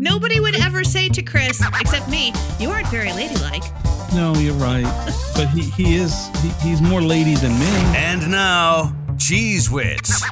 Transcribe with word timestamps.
Nobody 0.00 0.40
would 0.40 0.58
ever 0.58 0.82
say 0.82 1.10
to 1.10 1.20
Chris, 1.22 1.60
except 1.78 2.08
me, 2.08 2.32
you 2.58 2.70
aren't 2.70 2.88
very 2.88 3.12
ladylike. 3.12 3.62
No, 4.14 4.34
you're 4.36 4.54
right. 4.54 4.82
But 5.34 5.48
he, 5.50 5.60
he 5.60 5.96
is, 5.96 6.28
he, 6.38 6.48
he's 6.66 6.80
more 6.80 7.02
lady 7.02 7.34
than 7.34 7.52
me. 7.58 7.66
And 7.98 8.30
now, 8.30 8.96
Cheese 9.18 9.70
Wits. 9.70 10.22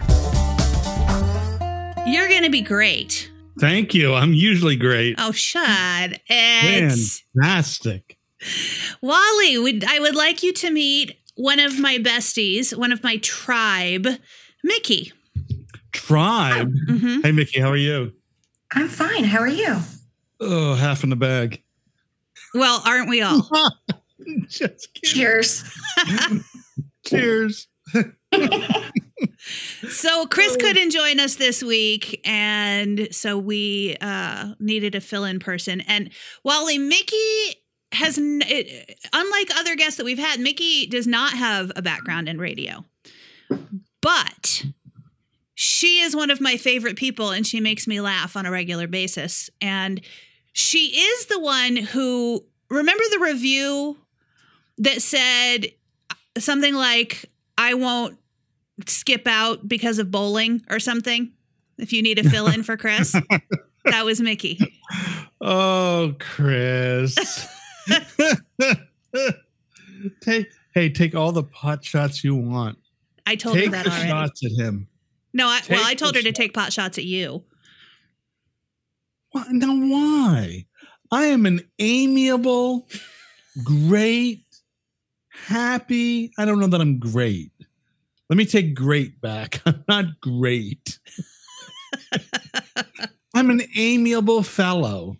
You're 2.06 2.28
going 2.28 2.44
to 2.44 2.50
be 2.50 2.62
great. 2.62 3.30
Thank 3.60 3.92
you. 3.92 4.14
I'm 4.14 4.32
usually 4.32 4.74
great. 4.76 5.16
Oh, 5.18 5.32
shut 5.32 6.19
it. 6.28 7.21
Fantastic. 7.37 8.16
Wally, 9.03 9.58
would, 9.58 9.85
I 9.85 9.98
would 10.00 10.14
like 10.14 10.42
you 10.42 10.54
to 10.54 10.71
meet 10.71 11.14
one 11.37 11.60
of 11.60 11.78
my 11.78 11.98
besties, 11.98 12.74
one 12.74 12.90
of 12.90 13.03
my 13.04 13.19
tribe, 13.19 14.06
Mickey. 14.64 15.12
Tribe. 15.92 16.73
Mhm. 16.88 17.23
Hey, 17.23 17.32
Mickey, 17.32 17.60
how 17.60 17.69
are 17.70 17.77
you? 17.77 18.12
I'm 18.73 18.88
fine. 18.88 19.24
How 19.24 19.38
are 19.41 19.48
you? 19.48 19.77
Oh, 20.41 20.74
half 20.74 21.02
in 21.05 21.10
the 21.10 21.16
bag. 21.16 21.62
Well, 22.55 22.83
aren't 22.87 23.09
we 23.09 23.23
all? 23.23 23.48
Just. 24.48 24.95
Cheers. 25.05 25.65
Cheers. 27.07 27.69
So 29.88 30.27
Chris 30.27 30.57
couldn't 30.57 30.91
join 30.91 31.19
us 31.20 31.37
this 31.37 31.62
week, 31.62 32.20
and 32.24 33.09
so 33.10 33.38
we 33.38 33.96
uh, 34.01 34.55
needed 34.59 34.95
a 34.95 35.01
fill-in 35.01 35.38
person. 35.38 35.80
And 35.82 36.10
Wally, 36.45 36.77
Mickey 36.77 37.55
has, 37.93 38.19
n- 38.19 38.43
it, 38.46 38.98
unlike 39.12 39.51
other 39.57 39.74
guests 39.77 39.96
that 39.96 40.05
we've 40.05 40.19
had, 40.19 40.41
Mickey 40.41 40.87
does 40.87 41.07
not 41.07 41.32
have 41.32 41.73
a 41.77 41.82
background 41.82 42.29
in 42.29 42.38
radio, 42.38 42.85
but 44.02 44.65
she 45.61 46.01
is 46.01 46.15
one 46.15 46.30
of 46.30 46.41
my 46.41 46.57
favorite 46.57 46.97
people, 46.97 47.30
and 47.30 47.45
she 47.45 47.59
makes 47.59 47.89
me 47.89 48.01
laugh 48.01 48.37
on 48.37 48.47
a 48.47 48.51
regular 48.51 48.87
basis. 48.87 49.51
And 49.61 50.01
she 50.53 51.01
is 51.01 51.27
the 51.27 51.41
one 51.41 51.75
who 51.75 52.45
remember 52.71 53.03
the 53.11 53.19
review 53.19 53.97
that 54.79 55.02
said 55.02 55.66
something 56.38 56.74
like, 56.74 57.24
"I 57.57 57.74
won't." 57.74 58.19
skip 58.87 59.27
out 59.27 59.66
because 59.66 59.99
of 59.99 60.10
bowling 60.10 60.63
or 60.71 60.79
something. 60.79 61.32
If 61.79 61.93
you 61.93 62.02
need 62.02 62.19
a 62.19 62.29
fill 62.29 62.47
in 62.49 62.63
for 62.63 62.77
Chris, 62.77 63.13
that 63.85 64.04
was 64.04 64.20
Mickey. 64.20 64.60
Oh, 65.41 66.14
Chris. 66.19 67.16
take 70.20 70.48
hey, 70.75 70.91
take 70.91 71.14
all 71.14 71.32
the 71.32 71.42
pot 71.42 71.84
shots 71.84 72.22
you 72.22 72.34
want. 72.34 72.78
I 73.27 73.36
told 73.36 73.56
take 73.56 73.66
her 73.66 73.70
that 73.72 73.84
the 73.84 73.91
already. 73.91 74.08
shots 74.08 74.44
at 74.44 74.52
him. 74.52 74.88
No, 75.39 75.47
I, 75.47 75.61
well, 75.70 75.84
I 75.84 75.94
told 75.94 76.17
her 76.17 76.20
to 76.20 76.28
shot. 76.28 76.34
take 76.34 76.53
pot 76.53 76.72
shots 76.72 76.98
at 76.98 77.05
you. 77.05 77.44
Now 79.50 79.72
why? 79.72 80.67
I 81.12 81.27
am 81.27 81.47
an 81.47 81.61
amiable, 81.78 82.89
great, 83.62 84.44
happy. 85.28 86.33
I 86.36 86.44
don't 86.44 86.59
know 86.59 86.66
that 86.66 86.81
I'm 86.81 86.98
great. 86.98 87.53
Let 88.28 88.36
me 88.36 88.47
take 88.47 88.75
great 88.75 89.20
back. 89.20 89.62
I'm 89.66 89.84
not 89.89 90.20
great. 90.20 90.98
I'm 93.34 93.50
an 93.50 93.62
amiable 93.77 94.42
fellow, 94.42 95.19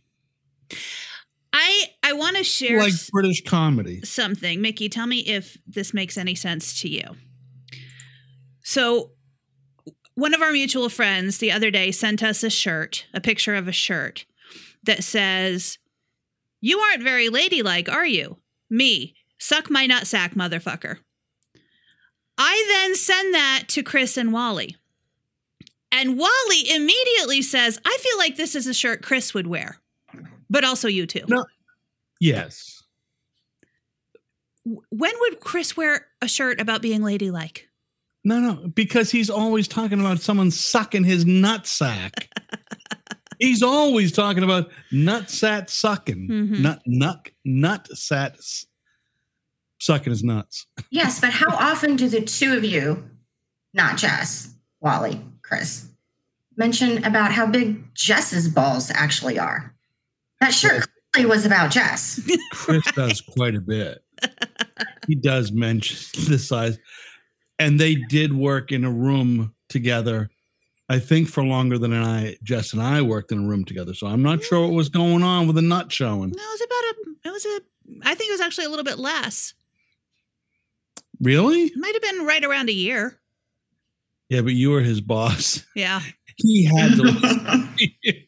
I 1.53 1.85
I 2.03 2.13
want 2.15 2.37
to 2.39 2.45
share 2.45 2.81
like 2.81 2.93
British 3.13 3.45
comedy. 3.45 4.01
something. 4.03 4.61
Mickey, 4.61 4.89
tell 4.89 5.07
me 5.07 5.21
if 5.21 5.57
this 5.65 5.95
makes 5.95 6.19
any 6.19 6.35
sense 6.35 6.81
to 6.81 6.89
you. 6.89 7.05
So, 8.65 9.13
one 10.19 10.35
of 10.35 10.43
our 10.43 10.51
mutual 10.51 10.89
friends 10.89 11.39
the 11.39 11.53
other 11.53 11.71
day 11.71 11.93
sent 11.93 12.25
us 12.25 12.43
a 12.43 12.51
shirt, 12.51 13.07
a 13.15 13.21
picture 13.21 13.55
of 13.55 13.69
a 13.69 13.73
shirt 13.73 14.27
that 14.83 15.05
says, 15.05 15.79
You 16.61 16.81
aren't 16.81 17.05
very 17.05 17.29
ladylike, 17.29 17.89
are 17.89 18.07
you? 18.07 18.39
Me, 18.69 19.15
suck 19.39 19.71
my 19.71 19.87
nutsack, 19.87 20.35
motherfucker. 20.35 20.97
I 22.37 22.65
then 22.69 22.97
send 22.97 23.33
that 23.33 23.65
to 23.69 23.85
Chris 23.85 24.17
and 24.17 24.33
Wally. 24.33 24.77
And 25.93 26.19
Wally 26.19 26.69
immediately 26.69 27.41
says, 27.41 27.79
I 27.87 27.97
feel 28.01 28.19
like 28.19 28.35
this 28.35 28.57
is 28.57 28.67
a 28.67 28.75
shirt 28.75 29.03
Chris 29.03 29.33
would 29.35 29.47
wear, 29.47 29.79
but 30.51 30.65
also 30.65 30.89
you 30.89 31.07
too. 31.07 31.25
No. 31.29 31.47
Yes. 32.21 32.83
When 34.65 35.13
would 35.21 35.39
Chris 35.39 35.77
wear 35.77 36.09
a 36.21 36.27
shirt 36.27 36.61
about 36.61 36.83
being 36.83 37.05
ladylike? 37.05 37.68
No, 38.25 38.41
no, 38.41 38.69
because 38.75 39.11
he's 39.11 39.31
always 39.31 39.69
talking 39.69 40.01
about 40.01 40.21
someone 40.21 40.51
sucking 40.51 41.05
his 41.05 41.25
nutsack. 41.25 42.27
he's 43.39 43.63
always 43.63 44.13
talking 44.13 44.43
about 44.43 44.71
nutsat 44.93 45.71
sucking. 45.71 46.29
Mhm. 46.29 46.61
Nut 46.61 46.83
nut 46.87 47.31
nutsat 47.47 48.65
sucking 49.79 50.11
his 50.11 50.25
nuts. 50.25 50.67
Yes, 50.91 51.21
but 51.21 51.31
how 51.31 51.55
often 51.55 51.97
do 51.97 52.09
the 52.09 52.23
two 52.23 52.57
of 52.57 52.65
you, 52.65 53.05
not 53.75 53.97
Jess, 53.99 54.55
Wally, 54.81 55.21
Chris, 55.43 55.89
mention 56.57 57.05
about 57.05 57.33
how 57.33 57.47
big 57.47 57.95
Jess's 57.95 58.49
balls 58.49 58.91
actually 58.95 59.39
are? 59.39 59.75
That 60.41 60.55
shirt 60.55 60.89
clearly 61.13 61.29
was 61.31 61.45
about 61.47 61.71
Jess. 61.71 62.21
Chris 62.53 62.85
does 62.93 63.21
quite 63.21 63.55
a 63.55 63.61
bit. 63.61 64.03
He 65.07 65.15
does 65.15 65.51
mention 65.53 65.97
the 66.29 66.39
size. 66.39 66.79
And 67.59 67.79
they 67.79 67.95
did 67.97 68.33
work 68.33 68.71
in 68.73 68.85
a 68.85 68.91
room 68.91 69.53
together, 69.69 70.31
I 70.89 70.99
think 70.99 71.29
for 71.29 71.45
longer 71.45 71.77
than 71.79 71.93
I, 71.93 72.37
Jess 72.43 72.73
and 72.73 72.81
I 72.83 73.03
worked 73.03 73.33
in 73.33 73.45
a 73.45 73.49
room 73.49 73.65
together. 73.65 73.95
So 73.95 74.07
I'm 74.07 74.23
not 74.23 74.43
sure 74.43 74.61
what 74.63 74.73
was 74.75 74.89
going 74.89 75.23
on 75.23 75.47
with 75.47 75.57
the 75.57 75.63
nut 75.63 75.91
showing. 75.93 76.31
No, 76.31 76.43
it 76.43 76.61
was 76.61 76.61
about 76.63 76.85
a. 76.85 77.29
It 77.29 77.33
was 77.33 77.45
a. 77.45 78.09
I 78.09 78.15
think 78.15 78.31
it 78.31 78.35
was 78.35 78.41
actually 78.41 78.67
a 78.67 78.71
little 78.71 78.85
bit 78.85 78.99
less. 78.99 79.55
Really? 81.21 81.65
It 81.65 81.77
might 81.77 81.95
have 81.95 82.03
been 82.03 82.27
right 82.27 82.45
around 82.45 82.69
a 82.69 82.73
year. 82.73 83.19
Yeah, 84.29 84.43
but 84.43 84.53
you 84.53 84.71
were 84.71 84.81
his 84.83 85.01
boss. 85.01 85.65
Yeah. 85.75 86.01
He 86.37 86.65
had 86.65 86.93
to 86.93 87.03
listen 87.03 87.69
to 87.77 87.89
you. 88.03 88.23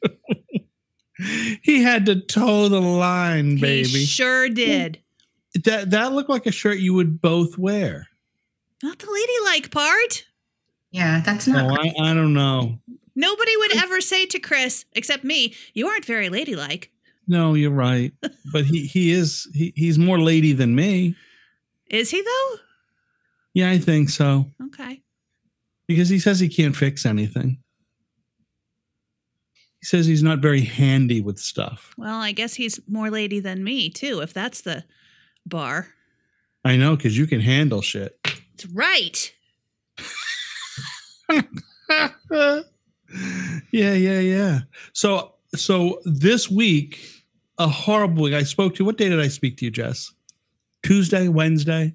He 1.62 1.80
had 1.82 2.06
to 2.06 2.20
toe 2.20 2.68
the 2.68 2.80
line, 2.80 3.58
baby. 3.58 3.88
He 3.88 4.04
sure 4.04 4.48
did. 4.48 4.98
that 5.64 5.90
that 5.90 6.12
looked 6.12 6.28
like 6.30 6.46
a 6.46 6.50
shirt 6.50 6.78
you 6.78 6.94
would 6.94 7.20
both 7.20 7.56
wear. 7.56 8.08
Not 8.82 8.98
the 8.98 9.10
ladylike 9.10 9.70
part. 9.70 10.24
yeah, 10.90 11.20
that's 11.24 11.46
not. 11.46 11.70
Oh, 11.70 11.74
I, 11.74 12.10
I 12.10 12.14
don't 12.14 12.32
know. 12.34 12.78
Nobody 13.14 13.56
would 13.56 13.76
ever 13.76 14.00
say 14.00 14.24
to 14.26 14.38
Chris, 14.38 14.84
except 14.92 15.24
me, 15.24 15.54
you 15.74 15.86
aren't 15.88 16.04
very 16.04 16.28
ladylike. 16.28 16.90
No, 17.26 17.54
you're 17.54 17.70
right. 17.70 18.12
But 18.52 18.64
he 18.64 18.86
he 18.86 19.10
is 19.12 19.48
he, 19.54 19.72
he's 19.76 19.98
more 19.98 20.18
lady 20.18 20.52
than 20.52 20.74
me. 20.74 21.14
Is 21.88 22.10
he 22.10 22.22
though? 22.22 22.56
Yeah, 23.54 23.70
I 23.70 23.78
think 23.78 24.10
so. 24.10 24.46
Okay. 24.66 25.02
Because 25.86 26.08
he 26.08 26.18
says 26.18 26.40
he 26.40 26.48
can't 26.48 26.74
fix 26.74 27.04
anything. 27.04 27.58
He 29.80 29.86
says 29.86 30.06
he's 30.06 30.22
not 30.22 30.38
very 30.40 30.60
handy 30.62 31.20
with 31.20 31.38
stuff. 31.38 31.94
Well, 31.96 32.20
I 32.20 32.32
guess 32.32 32.54
he's 32.54 32.80
more 32.88 33.10
lady 33.10 33.40
than 33.40 33.64
me 33.64 33.90
too, 33.90 34.20
if 34.20 34.32
that's 34.32 34.60
the 34.62 34.84
bar. 35.46 35.88
I 36.64 36.76
know 36.76 36.96
because 36.96 37.16
you 37.16 37.26
can 37.26 37.40
handle 37.40 37.80
shit. 37.82 38.18
It's 38.60 38.70
right. 38.74 39.32
yeah, 43.72 43.94
yeah, 43.94 44.20
yeah. 44.20 44.60
So 44.92 45.32
so 45.54 46.00
this 46.04 46.50
week, 46.50 47.00
a 47.58 47.68
horrible 47.68 48.24
week. 48.24 48.34
I 48.34 48.42
spoke 48.42 48.74
to 48.74 48.84
what 48.84 48.98
day 48.98 49.08
did 49.08 49.18
I 49.18 49.28
speak 49.28 49.56
to 49.58 49.64
you, 49.64 49.70
Jess? 49.70 50.12
Tuesday, 50.82 51.28
Wednesday. 51.28 51.94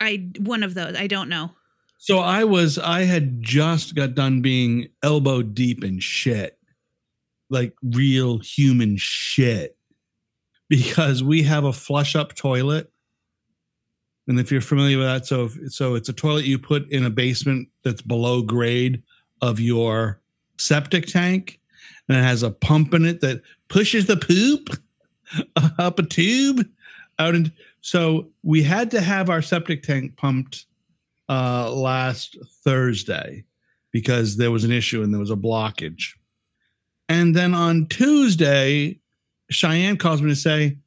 I 0.00 0.30
one 0.38 0.62
of 0.62 0.72
those. 0.72 0.96
I 0.96 1.08
don't 1.08 1.28
know. 1.28 1.50
So 1.98 2.20
I 2.20 2.44
was 2.44 2.78
I 2.78 3.02
had 3.02 3.42
just 3.42 3.94
got 3.94 4.14
done 4.14 4.40
being 4.40 4.88
elbow 5.02 5.42
deep 5.42 5.84
in 5.84 5.98
shit. 5.98 6.58
Like 7.50 7.74
real 7.82 8.38
human 8.38 8.96
shit. 8.96 9.76
Because 10.70 11.22
we 11.22 11.42
have 11.42 11.64
a 11.64 11.72
flush 11.72 12.16
up 12.16 12.34
toilet. 12.34 12.90
And 14.28 14.40
if 14.40 14.50
you're 14.50 14.60
familiar 14.60 14.98
with 14.98 15.06
that, 15.06 15.26
so 15.26 15.48
so 15.68 15.94
it's 15.94 16.08
a 16.08 16.12
toilet 16.12 16.44
you 16.44 16.58
put 16.58 16.90
in 16.90 17.04
a 17.04 17.10
basement 17.10 17.68
that's 17.84 18.02
below 18.02 18.42
grade 18.42 19.02
of 19.42 19.60
your 19.60 20.20
septic 20.58 21.06
tank 21.06 21.60
and 22.08 22.16
it 22.16 22.22
has 22.22 22.42
a 22.42 22.50
pump 22.50 22.94
in 22.94 23.04
it 23.04 23.20
that 23.20 23.42
pushes 23.68 24.06
the 24.06 24.16
poop 24.16 24.70
up 25.78 25.98
a 25.98 26.02
tube 26.02 26.66
out 27.18 27.34
and 27.34 27.52
so 27.86 28.28
we 28.42 28.64
had 28.64 28.90
to 28.90 29.00
have 29.00 29.30
our 29.30 29.40
septic 29.40 29.84
tank 29.84 30.16
pumped 30.16 30.66
uh, 31.28 31.70
last 31.70 32.36
Thursday 32.64 33.44
because 33.92 34.36
there 34.36 34.50
was 34.50 34.64
an 34.64 34.72
issue 34.72 35.02
and 35.02 35.12
there 35.12 35.20
was 35.20 35.30
a 35.30 35.36
blockage. 35.36 36.14
And 37.08 37.34
then 37.34 37.54
on 37.54 37.86
Tuesday, 37.86 38.98
Cheyenne 39.50 39.98
calls 39.98 40.20
me 40.20 40.30
to 40.30 40.36
say, 40.36 40.78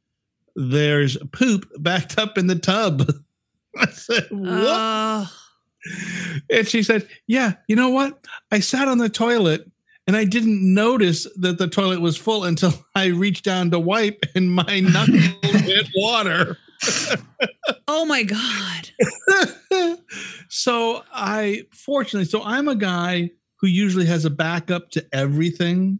There's 0.55 1.17
poop 1.31 1.71
backed 1.79 2.17
up 2.17 2.37
in 2.37 2.47
the 2.47 2.59
tub. 2.59 3.09
I 3.87 3.91
said, 3.91 4.27
What? 4.29 4.51
Oh, 4.51 5.31
and 6.49 6.67
she 6.67 6.83
said, 6.83 7.07
Yeah, 7.27 7.53
you 7.67 7.75
know 7.75 7.89
what? 7.89 8.25
I 8.51 8.59
sat 8.59 8.87
on 8.87 8.97
the 8.97 9.09
toilet 9.09 9.69
and 10.07 10.17
I 10.17 10.25
didn't 10.25 10.73
notice 10.73 11.27
that 11.37 11.57
the 11.57 11.67
toilet 11.67 12.01
was 12.01 12.17
full 12.17 12.43
until 12.43 12.73
I 12.95 13.07
reached 13.07 13.45
down 13.45 13.71
to 13.71 13.79
wipe 13.79 14.25
and 14.35 14.51
my 14.51 14.79
knuckle 14.83 15.15
hit 15.15 15.87
water. 15.95 16.57
Oh 17.87 18.05
my 18.05 18.23
god. 18.23 18.89
so 20.49 21.03
I 21.13 21.65
fortunately, 21.73 22.25
so 22.25 22.41
I'm 22.43 22.67
a 22.67 22.75
guy 22.75 23.31
who 23.57 23.67
usually 23.67 24.05
has 24.05 24.25
a 24.25 24.29
backup 24.29 24.89
to 24.91 25.05
everything. 25.13 25.99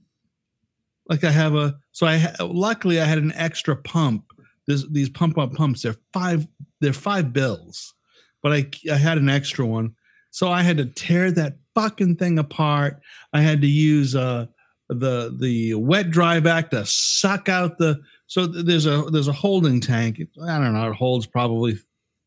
Like 1.08 1.24
I 1.24 1.31
have 1.31 1.56
a, 1.56 1.78
so 1.92 2.08
I 2.08 2.34
luckily 2.40 3.02
I 3.02 3.06
had 3.06 3.18
an 3.18 3.34
extra 3.34 3.76
pump. 3.76 4.29
There's 4.69 4.88
these 4.89 5.10
pump 5.10 5.39
up 5.39 5.51
pumps. 5.56 5.81
They're 5.81 5.95
five. 6.13 6.48
They're 6.80 6.94
five 6.94 7.33
bills, 7.33 7.95
but 8.44 8.54
I 8.54 8.69
I 8.92 8.98
had 8.98 9.18
an 9.18 9.27
extra 9.27 9.66
one, 9.66 9.95
so 10.30 10.50
I 10.50 10.62
had 10.62 10.77
to 10.77 10.86
tear 10.86 11.31
that 11.31 11.57
fucking 11.74 12.18
thing 12.18 12.38
apart. 12.38 13.01
I 13.33 13.42
had 13.42 13.62
to 13.62 13.68
use 13.68 14.16
uh 14.16 14.45
the 14.88 15.36
the 15.39 15.74
wet 15.74 16.12
dry 16.12 16.39
back 16.39 16.69
to 16.69 16.86
suck 16.86 17.50
out 17.50 17.80
the. 17.80 18.00
So 18.27 18.45
there's 18.45 18.86
a 18.86 19.06
there's 19.12 19.27
a 19.27 19.33
holding 19.33 19.81
tank. 19.81 20.21
I 20.39 20.60
don't 20.60 20.75
know. 20.75 20.92
It 20.92 20.95
holds 20.95 21.25
probably 21.25 21.80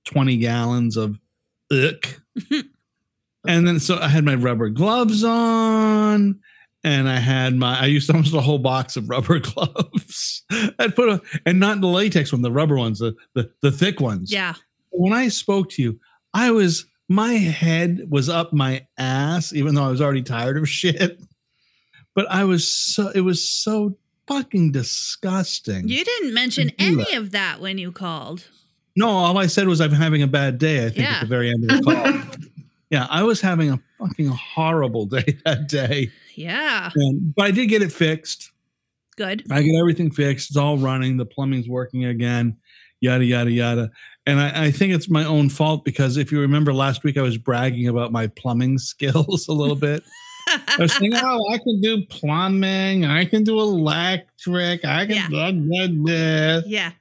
twenty 0.05 0.37
gallons 0.37 0.97
of 0.97 1.21
ick. 1.71 2.19
and 3.47 3.69
then 3.69 3.79
so 3.79 3.99
I 3.99 4.09
had 4.09 4.25
my 4.25 4.35
rubber 4.35 4.69
gloves 4.69 5.23
on 5.23 6.41
and 6.85 7.09
I 7.09 7.19
had 7.19 7.55
my 7.57 7.79
I 7.81 7.87
used 7.87 8.11
almost 8.11 8.35
a 8.35 8.41
whole 8.41 8.59
box 8.59 8.97
of 8.97 9.09
rubber 9.09 9.39
gloves. 9.41 10.43
I'd 10.79 10.95
put 10.97 11.09
a 11.09 11.21
and 11.47 11.61
not 11.61 11.81
the 11.81 11.87
latex 11.87 12.33
one, 12.33 12.43
the 12.43 12.53
rubber 12.53 12.77
ones, 12.77 12.99
the 12.99 13.15
the, 13.35 13.51
the 13.63 13.71
thick 13.73 14.01
ones. 14.01 14.33
Yeah. 14.33 14.55
When 14.91 15.13
I 15.13 15.29
spoke 15.29 15.71
to 15.71 15.83
you, 15.83 16.01
I 16.35 16.51
was 16.51 16.87
my 17.09 17.33
head 17.35 18.07
was 18.11 18.29
up 18.29 18.53
my 18.53 18.87
ass, 18.99 19.53
even 19.53 19.75
though 19.75 19.85
I 19.85 19.91
was 19.91 20.01
already 20.01 20.23
tired 20.23 20.57
of 20.57 20.69
shit. 20.69 21.21
But 22.15 22.31
I 22.31 22.45
was 22.45 22.67
so 22.69 23.11
it 23.15 23.21
was 23.23 23.43
so 23.49 23.97
fucking 24.27 24.73
disgusting. 24.73 25.89
You 25.89 26.05
didn't 26.05 26.35
mention 26.35 26.71
any 26.79 26.97
that. 27.05 27.15
of 27.17 27.31
that 27.33 27.61
when 27.61 27.79
you 27.79 27.91
called. 27.93 28.45
no, 28.97 29.09
all 29.09 29.39
I 29.39 29.47
said 29.47 29.67
was 29.69 29.81
I'm 29.81 29.91
having 29.93 30.23
a 30.23 30.27
bad 30.27 30.59
day, 30.59 30.81
I 30.87 30.89
think 30.91 30.99
Yeah. 31.01 31.15
at 31.17 31.21
the 31.23 31.27
very 31.27 31.49
end 31.51 31.71
of 31.71 31.79
the 31.79 31.83
call. 31.83 32.39
yeah, 32.93 33.07
I 33.09 33.23
was 33.23 33.41
having 33.41 33.71
a 33.71 33.81
fucking 33.99 34.29
horrible 34.29 35.07
day 35.07 35.39
that 35.47 35.67
day. 35.67 36.11
Yeah. 36.35 36.91
And, 36.95 37.35
but 37.35 37.47
I 37.47 37.51
did 37.51 37.67
get 37.67 37.81
it 37.81 37.91
fixed. 37.91 38.53
Good. 39.17 39.45
I 39.51 39.63
get 39.63 39.75
everything 39.79 40.11
fixed. 40.11 40.51
It's 40.51 40.57
all 40.59 40.77
running. 40.77 41.17
The 41.17 41.25
plumbing's 41.25 41.69
working 41.69 42.05
again. 42.05 42.57
Yada 43.01 43.25
yada 43.25 43.51
yada. 43.51 43.91
And 44.27 44.39
I, 44.39 44.67
I 44.67 44.71
think 44.71 44.93
it's 44.93 45.09
my 45.09 45.25
own 45.25 45.49
fault 45.49 45.87
because 45.87 46.19
if 46.19 46.31
you 46.31 46.41
remember 46.41 46.75
last 46.75 47.03
week, 47.03 47.17
I 47.17 47.23
was 47.23 47.39
bragging 47.39 47.89
about 47.89 48.13
my 48.13 48.27
plumbing 48.27 48.79
skills 48.79 49.49
a 49.49 49.53
little 49.53 49.75
bit. 49.75 50.03
I 50.49 50.77
was 50.79 50.93
saying, 50.93 51.13
"Oh, 51.15 51.53
I 51.53 51.59
can 51.59 51.81
do 51.81 52.05
plumbing. 52.07 53.07
I 53.07 53.25
can 53.25 53.43
do 53.43 53.59
electric. 53.59 54.85
I 54.85 55.07
can." 55.07 55.15
Yeah. 55.15 55.29
blah, 55.29 55.53
blah, 55.53 55.87
blah." 55.87 56.61
yeah. 56.67 56.93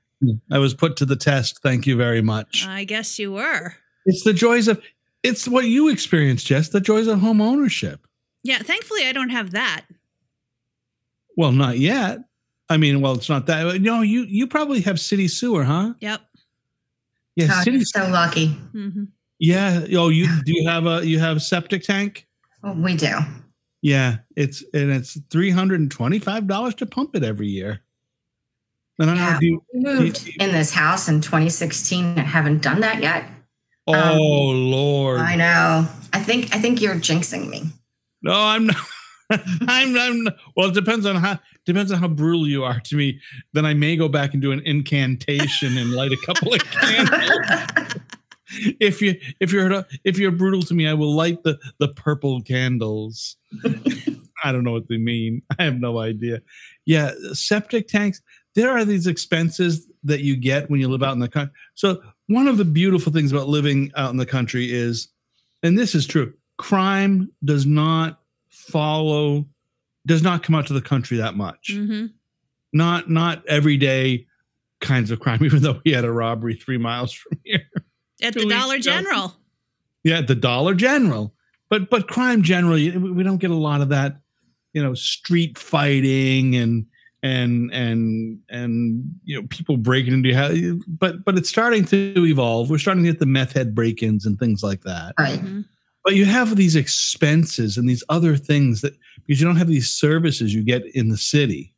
I 0.51 0.57
was 0.59 0.73
put 0.73 0.95
to 0.97 1.05
the 1.05 1.15
test. 1.15 1.59
Thank 1.61 1.85
you 1.85 1.97
very 1.97 2.21
much. 2.21 2.65
I 2.67 2.83
guess 2.83 3.17
you 3.19 3.33
were. 3.33 3.73
it's 4.05 4.23
the 4.23 4.33
joys 4.33 4.67
of. 4.67 4.81
It's 5.23 5.47
what 5.47 5.65
you 5.65 5.89
experience, 5.89 6.43
Jess. 6.43 6.69
The 6.69 6.81
joys 6.81 7.07
of 7.07 7.19
home 7.19 7.41
ownership. 7.41 8.07
Yeah. 8.43 8.59
Thankfully, 8.59 9.05
I 9.05 9.11
don't 9.11 9.29
have 9.29 9.51
that. 9.51 9.85
Well, 11.37 11.51
not 11.51 11.77
yet. 11.77 12.19
I 12.69 12.77
mean, 12.77 13.01
well, 13.01 13.13
it's 13.13 13.29
not 13.29 13.45
that. 13.47 13.81
No, 13.81 14.01
you 14.01 14.23
you 14.23 14.47
probably 14.47 14.81
have 14.81 14.99
city 14.99 15.27
sewer, 15.27 15.63
huh? 15.63 15.93
Yep. 15.99 16.21
Yeah, 17.35 17.47
God, 17.47 17.63
city 17.63 17.77
you're 17.77 17.85
so 17.85 18.09
lucky. 18.09 18.47
hmm 18.71 19.03
Yeah. 19.39 19.85
Oh, 19.93 20.09
you 20.09 20.27
do 20.45 20.53
you 20.53 20.67
have 20.67 20.85
a 20.85 21.05
you 21.05 21.19
have 21.19 21.37
a 21.37 21.41
septic 21.41 21.83
tank? 21.83 22.27
Well, 22.63 22.75
we 22.75 22.95
do. 22.95 23.17
Yeah. 23.81 24.17
It's 24.35 24.63
and 24.73 24.91
it's 24.91 25.19
three 25.29 25.49
hundred 25.51 25.81
and 25.81 25.91
twenty 25.91 26.19
five 26.19 26.47
dollars 26.47 26.75
to 26.75 26.85
pump 26.85 27.15
it 27.15 27.23
every 27.23 27.47
year. 27.47 27.81
And 28.99 29.09
I 29.09 29.13
don't 29.13 29.23
know. 29.23 29.29
Yeah. 29.29 29.39
Do 29.39 29.45
you, 29.45 29.63
We 29.73 29.79
moved 29.81 30.29
in 30.39 30.51
this 30.51 30.71
house 30.71 31.07
in 31.07 31.21
2016 31.21 32.05
and 32.05 32.19
haven't 32.19 32.61
done 32.61 32.81
that 32.81 33.01
yet. 33.01 33.25
Oh 33.95 34.51
Um, 34.51 34.71
Lord. 34.71 35.19
I 35.21 35.35
know. 35.35 35.87
I 36.13 36.19
think 36.19 36.53
I 36.55 36.59
think 36.59 36.81
you're 36.81 36.95
jinxing 36.95 37.49
me. 37.49 37.63
No, 38.21 38.33
I'm 38.33 38.67
not. 38.67 38.77
I'm, 39.31 39.97
I'm 39.97 40.23
not- 40.23 40.35
well. 40.57 40.67
It 40.69 40.73
depends 40.73 41.05
on 41.05 41.15
how 41.15 41.39
depends 41.65 41.91
on 41.91 41.99
how 41.99 42.07
brutal 42.09 42.47
you 42.47 42.63
are 42.63 42.79
to 42.81 42.95
me. 42.95 43.19
Then 43.53 43.65
I 43.65 43.73
may 43.73 43.95
go 43.95 44.09
back 44.09 44.33
and 44.33 44.41
do 44.41 44.51
an 44.51 44.61
incantation 44.65 45.77
and 45.77 45.91
light 45.93 46.11
a 46.11 46.17
couple 46.25 46.53
of 46.53 46.59
candles. 46.69 47.95
if 48.81 49.01
you 49.01 49.15
if 49.39 49.51
you're 49.53 49.85
if 50.03 50.17
you're 50.19 50.31
brutal 50.31 50.61
to 50.63 50.73
me, 50.73 50.87
I 50.87 50.93
will 50.93 51.15
light 51.15 51.43
the 51.43 51.57
the 51.79 51.87
purple 51.89 52.41
candles. 52.41 53.37
I 54.43 54.51
don't 54.51 54.63
know 54.63 54.71
what 54.71 54.89
they 54.89 54.97
mean. 54.97 55.41
I 55.59 55.63
have 55.63 55.79
no 55.79 55.99
idea. 55.99 56.41
Yeah, 56.85 57.11
septic 57.33 57.87
tanks. 57.87 58.21
There 58.55 58.69
are 58.71 58.83
these 58.83 59.07
expenses 59.07 59.87
that 60.03 60.21
you 60.21 60.35
get 60.35 60.69
when 60.69 60.81
you 60.81 60.89
live 60.89 61.03
out 61.03 61.13
in 61.13 61.19
the 61.19 61.29
country. 61.29 61.53
So 61.75 62.01
one 62.33 62.47
of 62.47 62.57
the 62.57 62.65
beautiful 62.65 63.11
things 63.11 63.31
about 63.31 63.47
living 63.47 63.91
out 63.95 64.11
in 64.11 64.17
the 64.17 64.25
country 64.25 64.71
is, 64.71 65.09
and 65.63 65.77
this 65.77 65.95
is 65.95 66.05
true, 66.07 66.33
crime 66.57 67.31
does 67.43 67.65
not 67.65 68.19
follow, 68.49 69.45
does 70.05 70.23
not 70.23 70.43
come 70.43 70.55
out 70.55 70.67
to 70.67 70.73
the 70.73 70.81
country 70.81 71.17
that 71.17 71.35
much. 71.35 71.71
hmm 71.73 72.07
Not 72.73 73.09
not 73.09 73.45
everyday 73.47 74.25
kinds 74.79 75.11
of 75.11 75.19
crime. 75.19 75.41
Even 75.43 75.61
though 75.61 75.79
we 75.85 75.91
had 75.91 76.05
a 76.05 76.11
robbery 76.11 76.55
three 76.55 76.77
miles 76.77 77.13
from 77.13 77.39
here. 77.43 77.63
At 78.21 78.33
the 78.33 78.45
Dollar 78.45 78.75
ago. 78.75 78.81
General. 78.81 79.35
Yeah, 80.03 80.19
at 80.19 80.27
the 80.27 80.35
Dollar 80.35 80.73
General. 80.73 81.33
But 81.69 81.89
but 81.89 82.07
crime 82.07 82.43
generally, 82.43 82.95
we 82.97 83.23
don't 83.23 83.37
get 83.37 83.51
a 83.51 83.55
lot 83.55 83.81
of 83.81 83.89
that, 83.89 84.17
you 84.73 84.83
know, 84.83 84.93
street 84.93 85.57
fighting 85.57 86.55
and 86.55 86.85
and 87.23 87.71
and 87.71 88.39
and 88.49 89.03
you 89.23 89.39
know 89.39 89.47
people 89.49 89.77
breaking 89.77 90.13
into 90.13 90.29
your 90.29 90.37
house. 90.37 90.57
But 90.87 91.23
but 91.25 91.37
it's 91.37 91.49
starting 91.49 91.85
to 91.85 92.13
evolve. 92.25 92.69
We're 92.69 92.77
starting 92.79 93.03
to 93.03 93.09
get 93.11 93.19
the 93.19 93.25
meth 93.25 93.53
head 93.53 93.75
break-ins 93.75 94.25
and 94.25 94.39
things 94.39 94.63
like 94.63 94.81
that. 94.81 95.13
right. 95.19 95.39
Mhm. 95.43 95.65
But 96.03 96.15
you 96.15 96.25
have 96.25 96.55
these 96.55 96.75
expenses 96.75 97.77
and 97.77 97.87
these 97.87 98.03
other 98.09 98.35
things 98.35 98.81
that 98.81 98.93
because 99.27 99.39
you 99.39 99.45
don't 99.45 99.57
have 99.57 99.67
these 99.67 99.91
services 99.91 100.51
you 100.53 100.63
get 100.63 100.83
in 100.95 101.09
the 101.09 101.17
city, 101.17 101.75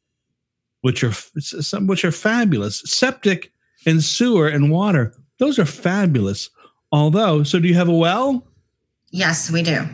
which 0.81 1.03
are 1.03 1.11
some 1.41 1.87
which 1.87 2.05
are 2.05 2.11
fabulous. 2.11 2.81
Septic 2.85 3.51
and 3.85 4.01
sewer 4.01 4.47
and 4.47 4.71
water, 4.71 5.13
those 5.39 5.59
are 5.59 5.65
fabulous. 5.65 6.49
Although, 6.93 7.43
so 7.43 7.59
do 7.59 7.67
you 7.67 7.73
have 7.73 7.89
a 7.89 7.93
well? 7.93 8.47
Yes, 9.11 9.51
we 9.51 9.61
do. 9.61 9.85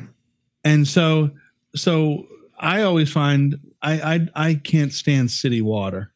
and 0.64 0.88
so 0.88 1.32
so 1.76 2.28
i 2.60 2.82
always 2.82 3.12
find 3.12 3.60
i 3.82 4.02
i, 4.36 4.48
I 4.50 4.54
can't 4.56 4.94
stand 4.94 5.32
city 5.32 5.62
water 5.62 6.12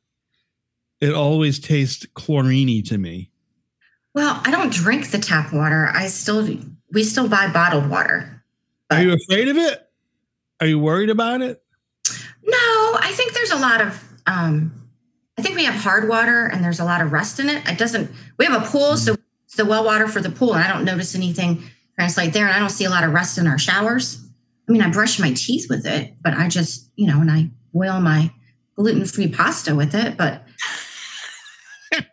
it 1.01 1.13
always 1.13 1.60
tastes 1.60 2.06
chlorini 2.15 2.88
to 2.89 2.98
me 2.98 3.29
Well, 4.13 4.39
I 4.46 4.51
don't 4.51 4.72
drink 4.72 5.12
the 5.12 5.17
tap 5.17 5.51
water. 5.51 5.89
I 5.94 6.08
still 6.08 6.48
we 6.91 7.03
still 7.03 7.27
buy 7.27 7.51
bottled 7.51 7.89
water. 7.89 8.44
are 8.91 9.01
you 9.01 9.13
afraid 9.13 9.48
of 9.50 9.58
it 9.58 9.89
are 10.62 10.67
you 10.67 10.79
worried 10.79 11.10
about 11.10 11.41
it 11.41 11.62
No, 12.46 12.58
I 13.01 13.12
think 13.15 13.34
there's 13.34 13.51
a 13.51 13.58
lot 13.58 13.82
of 13.82 14.03
um 14.27 14.72
I 15.38 15.41
think 15.41 15.56
we 15.56 15.65
have 15.65 15.75
hard 15.75 16.08
water 16.08 16.46
and 16.46 16.63
there's 16.63 16.79
a 16.79 16.86
lot 16.86 17.01
of 17.01 17.12
rust 17.12 17.39
in 17.39 17.50
it. 17.50 17.67
It 17.67 17.77
doesn't 17.77 18.12
we 18.38 18.46
have 18.46 18.62
a 18.62 18.65
pool, 18.65 18.96
so 18.98 19.15
it's 19.46 19.56
the 19.56 19.65
well 19.65 19.84
water 19.84 20.08
for 20.08 20.22
the 20.22 20.29
pool, 20.29 20.53
and 20.53 20.63
I 20.63 20.72
don't 20.72 20.86
notice 20.86 21.15
anything 21.15 21.63
translate 21.98 22.34
there, 22.34 22.46
and 22.46 22.53
I 22.56 22.60
don't 22.60 22.70
see 22.70 22.86
a 22.86 22.89
lot 22.89 23.03
of 23.03 23.13
rust 23.13 23.38
in 23.38 23.48
our 23.48 23.58
showers. 23.58 24.23
I 24.67 24.72
mean, 24.72 24.82
I 24.82 24.89
brush 24.89 25.20
my 25.20 25.34
teeth 25.34 25.67
with 25.70 25.86
it, 25.86 26.15
but 26.24 26.34
I 26.34 26.48
just, 26.48 26.89
you 26.96 27.08
know, 27.08 27.20
and 27.22 27.29
I 27.29 27.50
boil 27.74 28.00
my 28.00 28.32
gluten-free 28.75 29.29
pasta 29.29 29.75
with 29.75 29.93
it, 29.93 30.17
but 30.17 30.43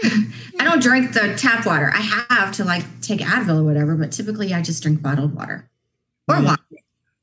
I 0.00 0.64
don't 0.64 0.82
drink 0.82 1.12
the 1.12 1.34
tap 1.36 1.66
water. 1.66 1.90
I 1.94 2.00
have 2.30 2.52
to 2.52 2.64
like 2.64 2.84
take 3.00 3.20
Advil 3.20 3.60
or 3.60 3.64
whatever, 3.64 3.96
but 3.96 4.12
typically 4.12 4.54
I 4.54 4.62
just 4.62 4.82
drink 4.82 5.02
bottled 5.02 5.34
water. 5.34 5.68
Or 6.28 6.36
Yeah. 6.36 6.42
water, 6.42 6.62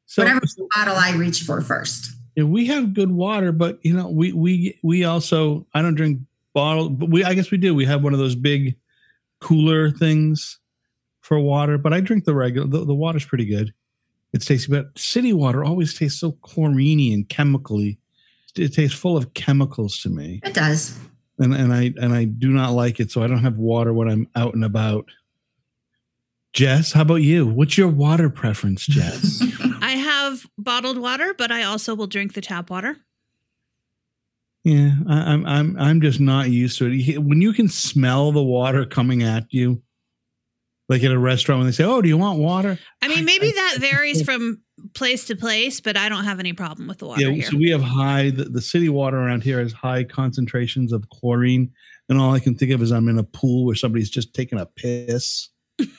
so, 0.06 0.24
whatever 0.24 0.42
bottle 0.76 0.96
I 0.96 1.14
reach 1.16 1.42
for 1.44 1.62
first. 1.62 2.12
yeah, 2.36 2.44
we 2.44 2.66
have 2.68 2.94
good 2.94 3.12
water 3.12 3.52
but 3.52 3.80
you 3.84 3.94
know 3.94 4.10
we 4.10 4.32
we 4.34 4.78
we 4.84 5.04
also 5.04 5.66
i 5.74 5.82
don't 5.82 5.96
drink 5.96 6.20
bottled 6.54 7.00
but 7.00 7.10
we 7.10 7.24
i 7.24 7.34
guess 7.34 7.50
we 7.52 7.58
do 7.58 7.74
we 7.76 7.86
have 7.86 8.04
one 8.04 8.14
of 8.14 8.20
those 8.20 8.36
big 8.36 8.76
cooler 9.42 9.90
things 9.92 10.60
for 11.22 11.40
water 11.40 11.78
but 11.78 11.94
i 11.94 12.00
drink 12.00 12.24
the 12.26 12.34
regular 12.36 12.68
the, 12.68 12.84
the 12.86 12.94
water's 12.94 13.26
pretty 13.26 13.46
good 13.46 13.74
it's 14.36 14.46
tasty 14.46 14.70
but 14.72 14.88
city 14.98 15.34
water 15.34 15.64
always 15.64 15.94
tastes 15.98 16.20
so 16.20 16.34
chlorini 16.34 17.14
and 17.14 17.28
chemically 17.30 17.98
it 18.56 18.74
tastes 18.74 18.98
full 18.98 19.18
of 19.18 19.34
chemicals 19.34 19.98
to 20.00 20.10
me 20.10 20.40
It 20.44 20.54
does. 20.54 20.98
and 21.40 21.54
and 21.54 21.74
I 21.74 21.94
and 22.00 22.14
I 22.14 22.26
do 22.26 22.50
not 22.52 22.72
like 22.74 23.00
it, 23.00 23.12
so 23.12 23.24
I 23.24 23.28
don't 23.28 23.40
have 23.44 23.58
water 23.58 23.92
when 23.94 24.08
I'm 24.10 24.28
out 24.36 24.54
and 24.54 24.64
about. 24.64 25.06
Jess, 26.54 26.94
how 26.94 27.02
about 27.02 27.16
you? 27.16 27.46
What's 27.46 27.78
your 27.78 27.90
water 27.90 28.30
preference, 28.30 28.86
Jess? 28.86 29.44
I 29.82 29.92
have 29.92 30.46
bottled 30.58 30.98
water, 30.98 31.34
but 31.38 31.52
I 31.52 31.64
also 31.64 31.94
will 31.96 32.08
drink 32.08 32.34
the 32.34 32.40
tap 32.40 32.70
water. 32.70 32.96
yeah, 34.64 34.92
I, 35.10 35.34
I'm 35.34 35.46
I'm 35.46 35.78
I'm 35.78 36.00
just 36.02 36.22
not 36.22 36.50
used 36.50 36.78
to 36.80 36.86
it. 36.90 37.20
When 37.20 37.42
you 37.42 37.52
can 37.52 37.68
smell 37.68 38.32
the 38.32 38.42
water 38.44 38.86
coming 38.86 39.22
at 39.24 39.46
you, 39.54 39.82
Like 40.88 41.04
at 41.04 41.12
a 41.12 41.18
restaurant 41.18 41.60
when 41.60 41.68
they 41.68 41.72
say, 41.72 41.84
"Oh, 41.84 42.02
do 42.02 42.08
you 42.08 42.18
want 42.18 42.40
water?" 42.40 42.78
I 43.02 43.08
mean, 43.08 43.26
maybe 43.26 43.52
that 43.52 43.78
varies 43.80 44.22
from 44.22 44.62
place 44.94 45.26
to 45.26 45.36
place, 45.36 45.82
but 45.82 45.98
I 45.98 46.10
don't 46.10 46.26
have 46.26 46.40
any 46.40 46.54
problem 46.54 46.88
with 46.88 47.00
the 47.00 47.08
water 47.08 47.22
yeah, 47.22 47.32
here. 47.32 47.50
so 47.50 47.58
we 47.58 47.70
have 47.72 47.82
high. 47.82 48.30
The, 48.30 48.46
the 48.46 48.62
city 48.62 48.90
water 48.90 49.18
around 49.18 49.44
here 49.44 49.60
has 49.60 49.74
high 49.74 50.04
concentrations 50.04 50.94
of 50.94 51.10
chlorine, 51.10 51.72
and 52.08 52.20
all 52.20 52.34
I 52.34 52.40
can 52.40 52.56
think 52.56 52.72
of 52.72 52.82
is 52.84 52.92
I'm 52.92 53.08
in 53.10 53.18
a 53.18 53.24
pool 53.24 53.66
where 53.66 53.76
somebody's 53.76 54.12
just 54.12 54.36
taking 54.36 54.60
a 54.60 54.66
piss, 54.68 55.50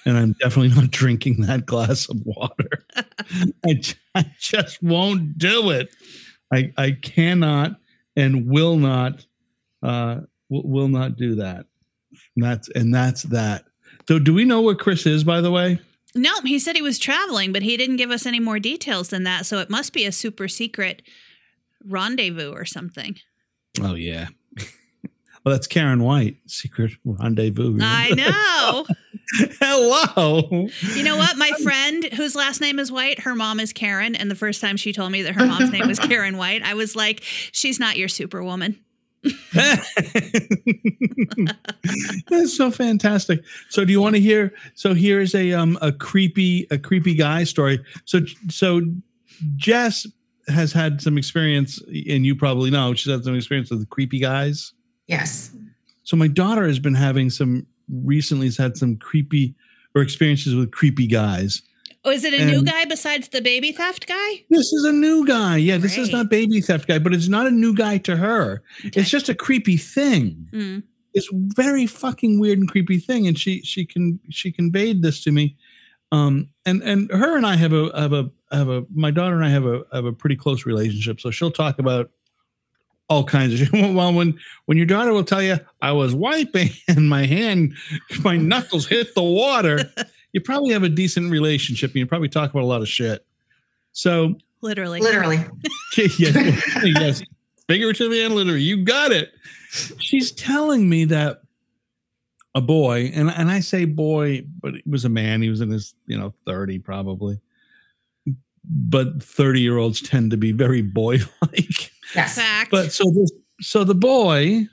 and 0.04 0.16
I'm 0.16 0.36
definitely 0.40 0.80
not 0.80 0.90
drinking 0.92 1.40
that 1.42 1.66
glass 1.66 2.08
of 2.08 2.18
water. 2.24 2.84
I 4.14 4.30
just 4.38 4.82
won't 4.82 5.36
do 5.36 5.70
it. 5.70 5.88
I 6.52 6.72
I 6.76 6.92
cannot 6.92 7.76
and 8.14 8.46
will 8.48 8.76
not 8.76 9.26
uh 9.82 10.20
will, 10.48 10.62
will 10.68 10.88
not 10.88 11.16
do 11.16 11.36
that. 11.36 11.66
And 12.36 12.44
that's 12.44 12.68
and 12.70 12.94
that's 12.94 13.24
that. 13.24 13.65
So 14.08 14.18
do 14.18 14.32
we 14.32 14.44
know 14.44 14.60
where 14.60 14.74
Chris 14.74 15.06
is 15.06 15.24
by 15.24 15.40
the 15.40 15.50
way? 15.50 15.80
Nope, 16.14 16.46
he 16.46 16.58
said 16.58 16.76
he 16.76 16.82
was 16.82 16.98
traveling, 16.98 17.52
but 17.52 17.62
he 17.62 17.76
didn't 17.76 17.96
give 17.96 18.10
us 18.10 18.24
any 18.24 18.40
more 18.40 18.58
details 18.58 19.08
than 19.08 19.24
that. 19.24 19.44
So 19.44 19.58
it 19.58 19.68
must 19.68 19.92
be 19.92 20.06
a 20.06 20.12
super 20.12 20.48
secret 20.48 21.02
rendezvous 21.84 22.52
or 22.52 22.64
something. 22.64 23.16
Oh 23.82 23.94
yeah. 23.94 24.28
well, 25.44 25.54
that's 25.54 25.66
Karen 25.66 26.02
White, 26.02 26.36
secret 26.46 26.92
rendezvous. 27.04 27.78
I 27.82 28.10
know. 28.14 28.86
Hello. 29.60 30.68
You 30.94 31.02
know 31.02 31.16
what? 31.16 31.36
My 31.36 31.50
friend, 31.62 32.04
whose 32.14 32.34
last 32.34 32.60
name 32.60 32.78
is 32.78 32.92
White, 32.92 33.20
her 33.20 33.34
mom 33.34 33.60
is 33.60 33.72
Karen. 33.72 34.14
And 34.14 34.30
the 34.30 34.36
first 34.36 34.60
time 34.60 34.76
she 34.76 34.92
told 34.92 35.12
me 35.12 35.22
that 35.22 35.34
her 35.34 35.46
mom's 35.46 35.72
name 35.72 35.86
was 35.86 35.98
Karen 36.00 36.36
White, 36.36 36.62
I 36.62 36.74
was 36.74 36.96
like, 36.96 37.20
she's 37.22 37.80
not 37.80 37.96
your 37.96 38.08
superwoman. 38.08 38.78
That's 42.28 42.56
so 42.56 42.70
fantastic. 42.70 43.42
So 43.68 43.84
do 43.84 43.92
you 43.92 44.00
want 44.00 44.14
to 44.16 44.20
hear 44.20 44.52
so 44.74 44.94
here's 44.94 45.34
a 45.34 45.52
um 45.52 45.78
a 45.82 45.92
creepy 45.92 46.66
a 46.70 46.78
creepy 46.78 47.14
guy 47.14 47.44
story. 47.44 47.84
So 48.04 48.20
so 48.48 48.82
Jess 49.56 50.06
has 50.48 50.72
had 50.72 51.00
some 51.00 51.18
experience 51.18 51.80
and 51.82 52.24
you 52.24 52.34
probably 52.36 52.70
know 52.70 52.94
she's 52.94 53.12
had 53.12 53.24
some 53.24 53.34
experience 53.34 53.70
with 53.70 53.88
creepy 53.90 54.18
guys. 54.18 54.72
Yes. 55.06 55.50
So 56.04 56.16
my 56.16 56.28
daughter 56.28 56.66
has 56.66 56.78
been 56.78 56.94
having 56.94 57.30
some 57.30 57.66
recently 58.04 58.46
has 58.46 58.56
had 58.56 58.76
some 58.76 58.96
creepy 58.96 59.54
or 59.94 60.02
experiences 60.02 60.54
with 60.54 60.70
creepy 60.70 61.06
guys. 61.06 61.62
Oh, 62.06 62.10
is 62.12 62.22
it 62.22 62.34
a 62.34 62.44
new 62.44 62.62
guy 62.62 62.84
besides 62.84 63.30
the 63.30 63.42
baby 63.42 63.72
theft 63.72 64.06
guy? 64.06 64.44
This 64.48 64.72
is 64.72 64.84
a 64.84 64.92
new 64.92 65.26
guy. 65.26 65.56
Yeah, 65.56 65.76
this 65.76 65.98
is 65.98 66.12
not 66.12 66.30
baby 66.30 66.60
theft 66.60 66.86
guy, 66.86 67.00
but 67.00 67.12
it's 67.12 67.26
not 67.26 67.48
a 67.48 67.50
new 67.50 67.74
guy 67.74 67.98
to 67.98 68.16
her. 68.16 68.62
Okay. 68.86 69.00
It's 69.00 69.10
just 69.10 69.28
a 69.28 69.34
creepy 69.34 69.76
thing. 69.76 70.48
Mm. 70.52 70.82
It's 71.14 71.28
very 71.32 71.84
fucking 71.84 72.38
weird 72.38 72.60
and 72.60 72.70
creepy 72.70 73.00
thing. 73.00 73.26
And 73.26 73.36
she 73.36 73.60
she 73.62 73.84
can 73.84 74.20
she 74.30 74.52
conveyed 74.52 75.02
this 75.02 75.20
to 75.24 75.32
me. 75.32 75.56
Um 76.12 76.48
and 76.64 76.80
and 76.82 77.10
her 77.10 77.36
and 77.36 77.44
I 77.44 77.56
have 77.56 77.72
a 77.72 77.90
have 77.98 78.12
a 78.12 78.30
have 78.52 78.68
a 78.68 78.84
my 78.94 79.10
daughter 79.10 79.34
and 79.34 79.44
I 79.44 79.48
have 79.48 79.66
a 79.66 79.82
have 79.92 80.04
a 80.04 80.12
pretty 80.12 80.36
close 80.36 80.64
relationship. 80.64 81.20
So 81.20 81.32
she'll 81.32 81.50
talk 81.50 81.80
about 81.80 82.10
all 83.08 83.24
kinds 83.24 83.54
of 83.54 83.58
shit. 83.68 83.72
Well, 83.72 84.12
when 84.12 84.38
when 84.66 84.76
your 84.76 84.86
daughter 84.86 85.12
will 85.12 85.24
tell 85.24 85.42
you, 85.42 85.58
I 85.82 85.92
was 85.92 86.14
wiping 86.14 86.70
and 86.88 87.08
my 87.08 87.26
hand, 87.26 87.74
my 88.22 88.36
knuckles 88.36 88.86
hit 88.86 89.14
the 89.14 89.22
water, 89.22 89.92
you 90.36 90.42
probably 90.42 90.70
have 90.74 90.82
a 90.82 90.90
decent 90.90 91.30
relationship 91.30 91.92
and 91.92 91.96
you 91.96 92.06
probably 92.06 92.28
talk 92.28 92.50
about 92.50 92.62
a 92.62 92.66
lot 92.66 92.82
of 92.82 92.88
shit. 92.88 93.24
So 93.92 94.34
Literally. 94.60 95.00
Literally. 95.00 95.38
yes, 95.96 96.82
yes, 96.84 97.22
figuratively 97.66 98.22
and 98.22 98.34
literally, 98.34 98.60
you 98.60 98.84
got 98.84 99.12
it. 99.12 99.32
She's 99.98 100.32
telling 100.32 100.90
me 100.90 101.06
that 101.06 101.40
a 102.54 102.60
boy, 102.60 103.10
and 103.14 103.30
and 103.30 103.50
I 103.50 103.60
say 103.60 103.86
boy, 103.86 104.44
but 104.60 104.74
it 104.74 104.86
was 104.86 105.06
a 105.06 105.08
man. 105.08 105.40
He 105.40 105.48
was 105.48 105.62
in 105.62 105.70
his 105.70 105.94
you 106.06 106.18
know 106.18 106.34
thirty 106.46 106.78
probably, 106.78 107.40
but 108.64 109.22
thirty 109.22 109.62
year 109.62 109.78
olds 109.78 110.02
tend 110.02 110.32
to 110.32 110.36
be 110.36 110.52
very 110.52 110.82
boy 110.82 111.18
like. 111.40 111.90
Yes. 112.14 112.36
Fact. 112.36 112.70
But 112.70 112.92
so 112.92 113.10
this, 113.10 113.30
so 113.62 113.84
the 113.84 113.94
boy, 113.94 114.66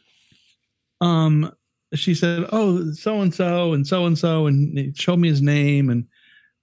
um, 0.99 1.53
she 1.93 2.13
said, 2.15 2.45
"Oh, 2.51 2.91
so 2.91 3.21
and 3.21 3.33
so 3.33 3.73
and 3.73 3.85
so 3.85 4.05
and 4.05 4.17
so," 4.17 4.47
and 4.47 4.77
he 4.77 4.93
showed 4.95 5.19
me 5.19 5.29
his 5.29 5.41
name, 5.41 5.89
and 5.89 6.05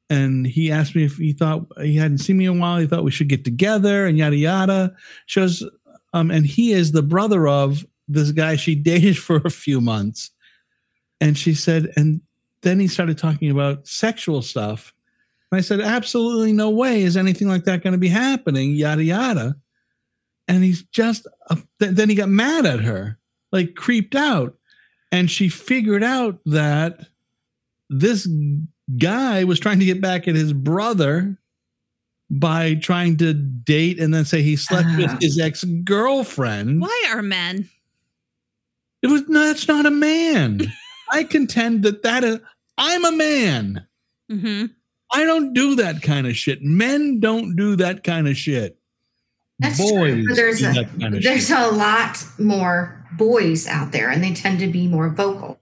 and 0.09 0.47
he 0.47 0.71
asked 0.71 0.95
me 0.95 1.05
if 1.05 1.17
he 1.17 1.33
thought 1.33 1.67
he 1.81 1.97
hadn't 1.97 2.19
seen 2.19 2.39
me 2.39 2.47
in 2.47 2.57
a 2.57 2.61
while. 2.61 2.79
He 2.79 2.87
thought 2.87 3.05
we 3.05 3.11
should 3.11 3.29
get 3.29 3.45
together, 3.45 4.07
and 4.07 4.19
yada 4.19 4.37
yada. 4.37 4.95
Shows, 5.27 5.65
um, 6.13 6.31
and 6.31 6.47
he 6.47 6.73
is 6.73 6.93
the 6.93 7.03
brother 7.03 7.49
of 7.49 7.87
this 8.09 8.33
guy 8.33 8.57
she 8.57 8.75
dated 8.91 9.19
for 9.19 9.37
a 9.45 9.51
few 9.51 9.81
months, 9.81 10.31
and 11.21 11.37
she 11.37 11.55
said, 11.55 11.93
and 11.97 12.21
then 12.63 12.79
he 12.79 12.89
started 12.89 13.19
talking 13.19 13.51
about 13.51 13.87
sexual 13.87 14.43
stuff. 14.43 14.93
And 15.51 15.59
I 15.59 15.63
said, 15.63 15.81
absolutely 15.81 16.53
no 16.53 16.71
way 16.71 17.03
is 17.03 17.17
anything 17.17 17.49
like 17.49 17.65
that 17.65 17.83
going 17.83 17.93
to 17.93 17.99
be 17.99 18.09
happening, 18.09 18.73
yada 18.73 19.03
yada 19.03 19.57
and 20.51 20.65
he's 20.65 20.83
just 20.83 21.29
uh, 21.49 21.57
th- 21.79 21.93
then 21.93 22.09
he 22.09 22.15
got 22.17 22.29
mad 22.29 22.67
at 22.67 22.81
her 22.81 23.19
like 23.53 23.77
creeped 23.77 24.17
out 24.17 24.57
and 25.13 25.31
she 25.31 25.49
figured 25.49 26.03
out 26.05 26.39
that 26.47 27.07
this 27.89 28.29
guy 28.99 29.45
was 29.45 29.59
trying 29.61 29.79
to 29.81 29.85
get 29.85 30.01
back 30.01 30.29
at 30.29 30.35
his 30.35 30.53
brother 30.53 31.37
by 32.31 32.75
trying 32.75 33.17
to 33.17 33.33
date 33.35 33.99
and 33.99 34.15
then 34.15 34.25
say 34.25 34.41
he 34.43 34.55
slept 34.57 34.87
Ah. 34.91 34.97
with 34.99 35.21
his 35.23 35.39
ex-girlfriend 35.39 36.81
Why 36.81 37.07
are 37.13 37.23
men? 37.23 37.69
it 39.03 39.07
was 39.09 39.23
no, 39.29 39.41
that's 39.47 39.67
not 39.67 39.87
a 39.87 39.91
man 39.91 40.61
i 41.11 41.25
contend 41.25 41.83
that 41.85 42.03
that 42.03 42.23
is 42.23 42.39
i'm 42.79 43.05
a 43.05 43.13
man 43.13 43.87
hmm 44.31 44.67
i 45.13 45.25
don't 45.25 45.55
do 45.55 45.75
that 45.77 46.03
kind 46.03 46.27
of 46.27 46.37
shit 46.37 46.63
men 46.63 47.19
don't 47.19 47.57
do 47.57 47.75
that 47.77 48.05
kind 48.05 48.29
of 48.29 48.37
shit 48.37 48.79
That's 49.59 49.79
boys 49.79 50.25
true. 50.25 50.35
There's 50.35 50.61
a, 50.63 50.73
that 50.73 51.01
kind 51.01 51.15
of 51.17 51.23
there's 51.23 51.49
shit. 51.49 51.59
a 51.59 51.71
lot 51.71 52.23
more 52.39 53.00
boys 53.13 53.67
out 53.67 53.93
there, 53.93 54.11
and 54.11 54.23
they 54.23 54.33
tend 54.35 54.59
to 54.61 54.67
be 54.67 54.87
more 54.89 55.09
vocal. 55.09 55.61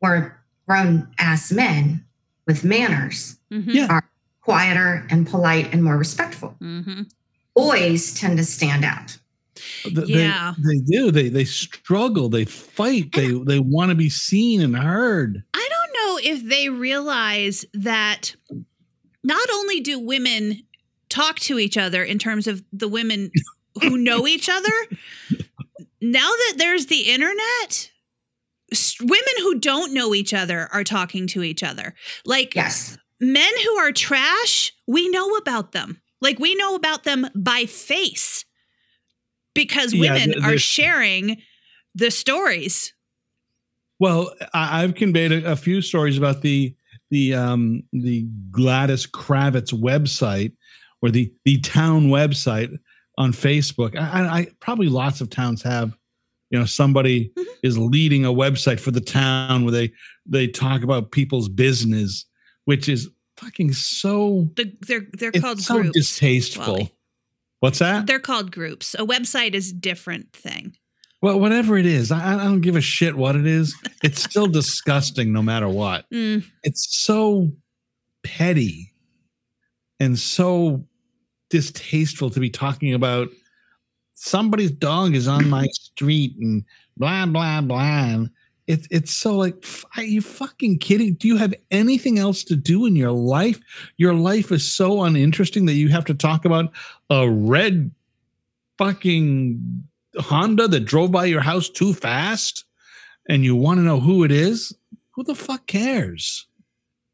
Where 0.00 0.42
grown 0.68 1.08
ass 1.18 1.50
men 1.52 2.04
with 2.46 2.64
manners, 2.64 3.38
hmm 3.50 3.62
Yeah. 3.70 4.00
quieter 4.42 5.06
and 5.10 5.26
polite 5.26 5.72
and 5.72 5.82
more 5.82 5.96
respectful. 5.96 6.50
hmm 6.60 7.02
Boys 7.54 8.12
tend 8.12 8.36
to 8.36 8.44
stand 8.44 8.84
out. 8.84 9.16
Th- 9.84 10.06
Yeah. 10.06 10.52
they, 10.58 10.74
they 10.74 10.80
do. 10.84 11.10
They 11.10 11.28
they 11.30 11.44
struggle. 11.46 12.28
They 12.28 12.44
fight. 12.44 13.12
They 13.12 13.32
they 13.32 13.58
want 13.58 13.88
to 13.88 13.94
be 13.94 14.10
seen 14.10 14.60
and 14.60 14.76
heard. 14.76 15.42
I 15.54 15.68
don't 15.70 15.92
know 16.24 16.30
if 16.32 16.44
they 16.48 16.68
realize 16.68 17.64
that 17.72 18.36
not 19.24 19.48
only 19.50 19.80
do 19.80 19.98
women 19.98 20.62
talk 21.08 21.38
to 21.40 21.58
each 21.58 21.78
other 21.78 22.02
in 22.04 22.18
terms 22.18 22.46
of 22.46 22.62
the 22.72 22.88
women 22.88 23.30
who 23.80 23.96
know 23.96 24.26
each 24.26 24.48
other, 24.50 24.72
now 26.12 26.28
that 26.28 26.54
there's 26.58 26.86
the 26.86 27.02
internet, 27.10 27.90
women 29.00 29.34
who 29.38 29.58
don't 29.58 29.92
know 29.92 30.14
each 30.14 30.34
other 30.34 30.68
are 30.72 30.84
talking 30.84 31.26
to 31.28 31.42
each 31.42 31.62
other. 31.62 31.94
Like 32.24 32.54
Yes. 32.54 32.98
men 33.20 33.52
who 33.64 33.76
are 33.76 33.92
trash, 33.92 34.72
we 34.86 35.08
know 35.08 35.36
about 35.36 35.72
them. 35.72 36.00
Like 36.20 36.38
we 36.38 36.54
know 36.54 36.74
about 36.74 37.04
them 37.04 37.28
by 37.34 37.66
face 37.66 38.44
because 39.54 39.94
women 39.94 40.32
th- 40.32 40.44
are 40.44 40.58
sharing 40.58 41.42
the 41.94 42.10
stories. 42.10 42.92
Well, 43.98 44.34
I, 44.52 44.82
I've 44.82 44.94
conveyed 44.94 45.32
a, 45.32 45.52
a 45.52 45.56
few 45.56 45.80
stories 45.80 46.18
about 46.18 46.42
the 46.42 46.74
the 47.10 47.34
um 47.34 47.82
the 47.92 48.26
Gladys 48.50 49.06
Kravitz 49.06 49.72
website 49.72 50.52
or 51.02 51.10
the 51.10 51.32
the 51.44 51.58
town 51.60 52.08
website 52.08 52.76
on 53.18 53.32
Facebook. 53.32 53.96
I, 53.96 54.26
I, 54.40 54.46
probably 54.60 54.88
lots 54.88 55.20
of 55.20 55.30
towns 55.30 55.62
have. 55.62 55.96
You 56.50 56.58
know, 56.60 56.64
somebody 56.64 57.32
Mhm. 57.36 57.44
is 57.64 57.76
leading 57.76 58.24
a 58.24 58.32
website 58.32 58.78
for 58.78 58.92
the 58.92 59.00
town 59.00 59.64
where 59.64 59.72
they 59.72 59.92
they 60.26 60.46
talk 60.46 60.82
about 60.82 61.10
people's 61.10 61.48
business, 61.48 62.24
which 62.66 62.88
is 62.88 63.08
fucking 63.36 63.72
so 63.72 64.48
The, 64.56 64.72
they're 64.86 65.06
they're 65.12 65.30
it's 65.34 65.40
called 65.40 65.60
so 65.60 65.80
groups. 65.82 65.92
distasteful. 65.98 66.64
Wally. 66.74 66.92
What's 67.60 67.78
that? 67.80 68.06
They're 68.06 68.20
called 68.20 68.52
groups. 68.52 68.94
A 68.94 69.04
website 69.04 69.54
is 69.54 69.70
a 69.72 69.74
different 69.74 70.32
thing. 70.32 70.76
Well, 71.22 71.40
whatever 71.40 71.76
it 71.78 71.86
is, 71.86 72.12
I, 72.12 72.34
I 72.34 72.44
don't 72.44 72.60
give 72.60 72.76
a 72.76 72.80
shit 72.80 73.16
what 73.16 73.34
it 73.34 73.46
is. 73.46 73.74
It's 74.04 74.22
still 74.22 74.46
disgusting 74.60 75.32
no 75.32 75.42
matter 75.42 75.68
what. 75.68 76.04
Mm, 76.12 76.44
It's 76.62 76.86
so 77.02 77.50
petty 78.22 78.92
and 79.98 80.18
so 80.18 80.86
distasteful 81.50 82.30
to 82.30 82.40
be 82.40 82.50
talking 82.50 82.94
about 82.94 83.28
somebody's 84.14 84.70
dog 84.70 85.14
is 85.14 85.28
on 85.28 85.48
my 85.48 85.66
street 85.72 86.36
and 86.40 86.64
blah 86.96 87.26
blah 87.26 87.60
blah. 87.60 88.24
It's 88.66 88.88
it's 88.90 89.12
so 89.12 89.36
like, 89.36 89.64
are 89.96 90.02
you 90.02 90.20
fucking 90.20 90.78
kidding? 90.78 91.14
Do 91.14 91.28
you 91.28 91.36
have 91.36 91.54
anything 91.70 92.18
else 92.18 92.42
to 92.44 92.56
do 92.56 92.84
in 92.86 92.96
your 92.96 93.12
life? 93.12 93.60
Your 93.96 94.14
life 94.14 94.50
is 94.50 94.70
so 94.70 95.04
uninteresting 95.04 95.66
that 95.66 95.74
you 95.74 95.88
have 95.90 96.04
to 96.06 96.14
talk 96.14 96.44
about 96.44 96.72
a 97.08 97.30
red 97.30 97.92
fucking 98.76 99.84
Honda 100.18 100.66
that 100.68 100.80
drove 100.80 101.12
by 101.12 101.26
your 101.26 101.40
house 101.40 101.68
too 101.68 101.92
fast, 101.94 102.64
and 103.28 103.44
you 103.44 103.54
want 103.54 103.78
to 103.78 103.84
know 103.84 104.00
who 104.00 104.24
it 104.24 104.32
is? 104.32 104.74
Who 105.12 105.22
the 105.22 105.34
fuck 105.34 105.66
cares? 105.66 106.46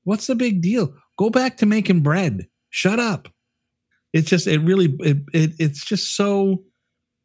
What's 0.05 0.27
the 0.27 0.35
big 0.35 0.62
deal? 0.62 0.95
Go 1.19 1.31
back 1.31 1.59
to 1.59 1.67
making 1.67 2.01
bread. 2.01 2.47
Shut 2.71 2.99
up. 2.99 3.29
It's 4.12 4.28
just 4.28 4.47
it 4.47 4.61
really 4.61 4.95
it, 5.00 5.19
it 5.33 5.52
it's 5.59 5.85
just 5.85 6.16
so 6.16 6.62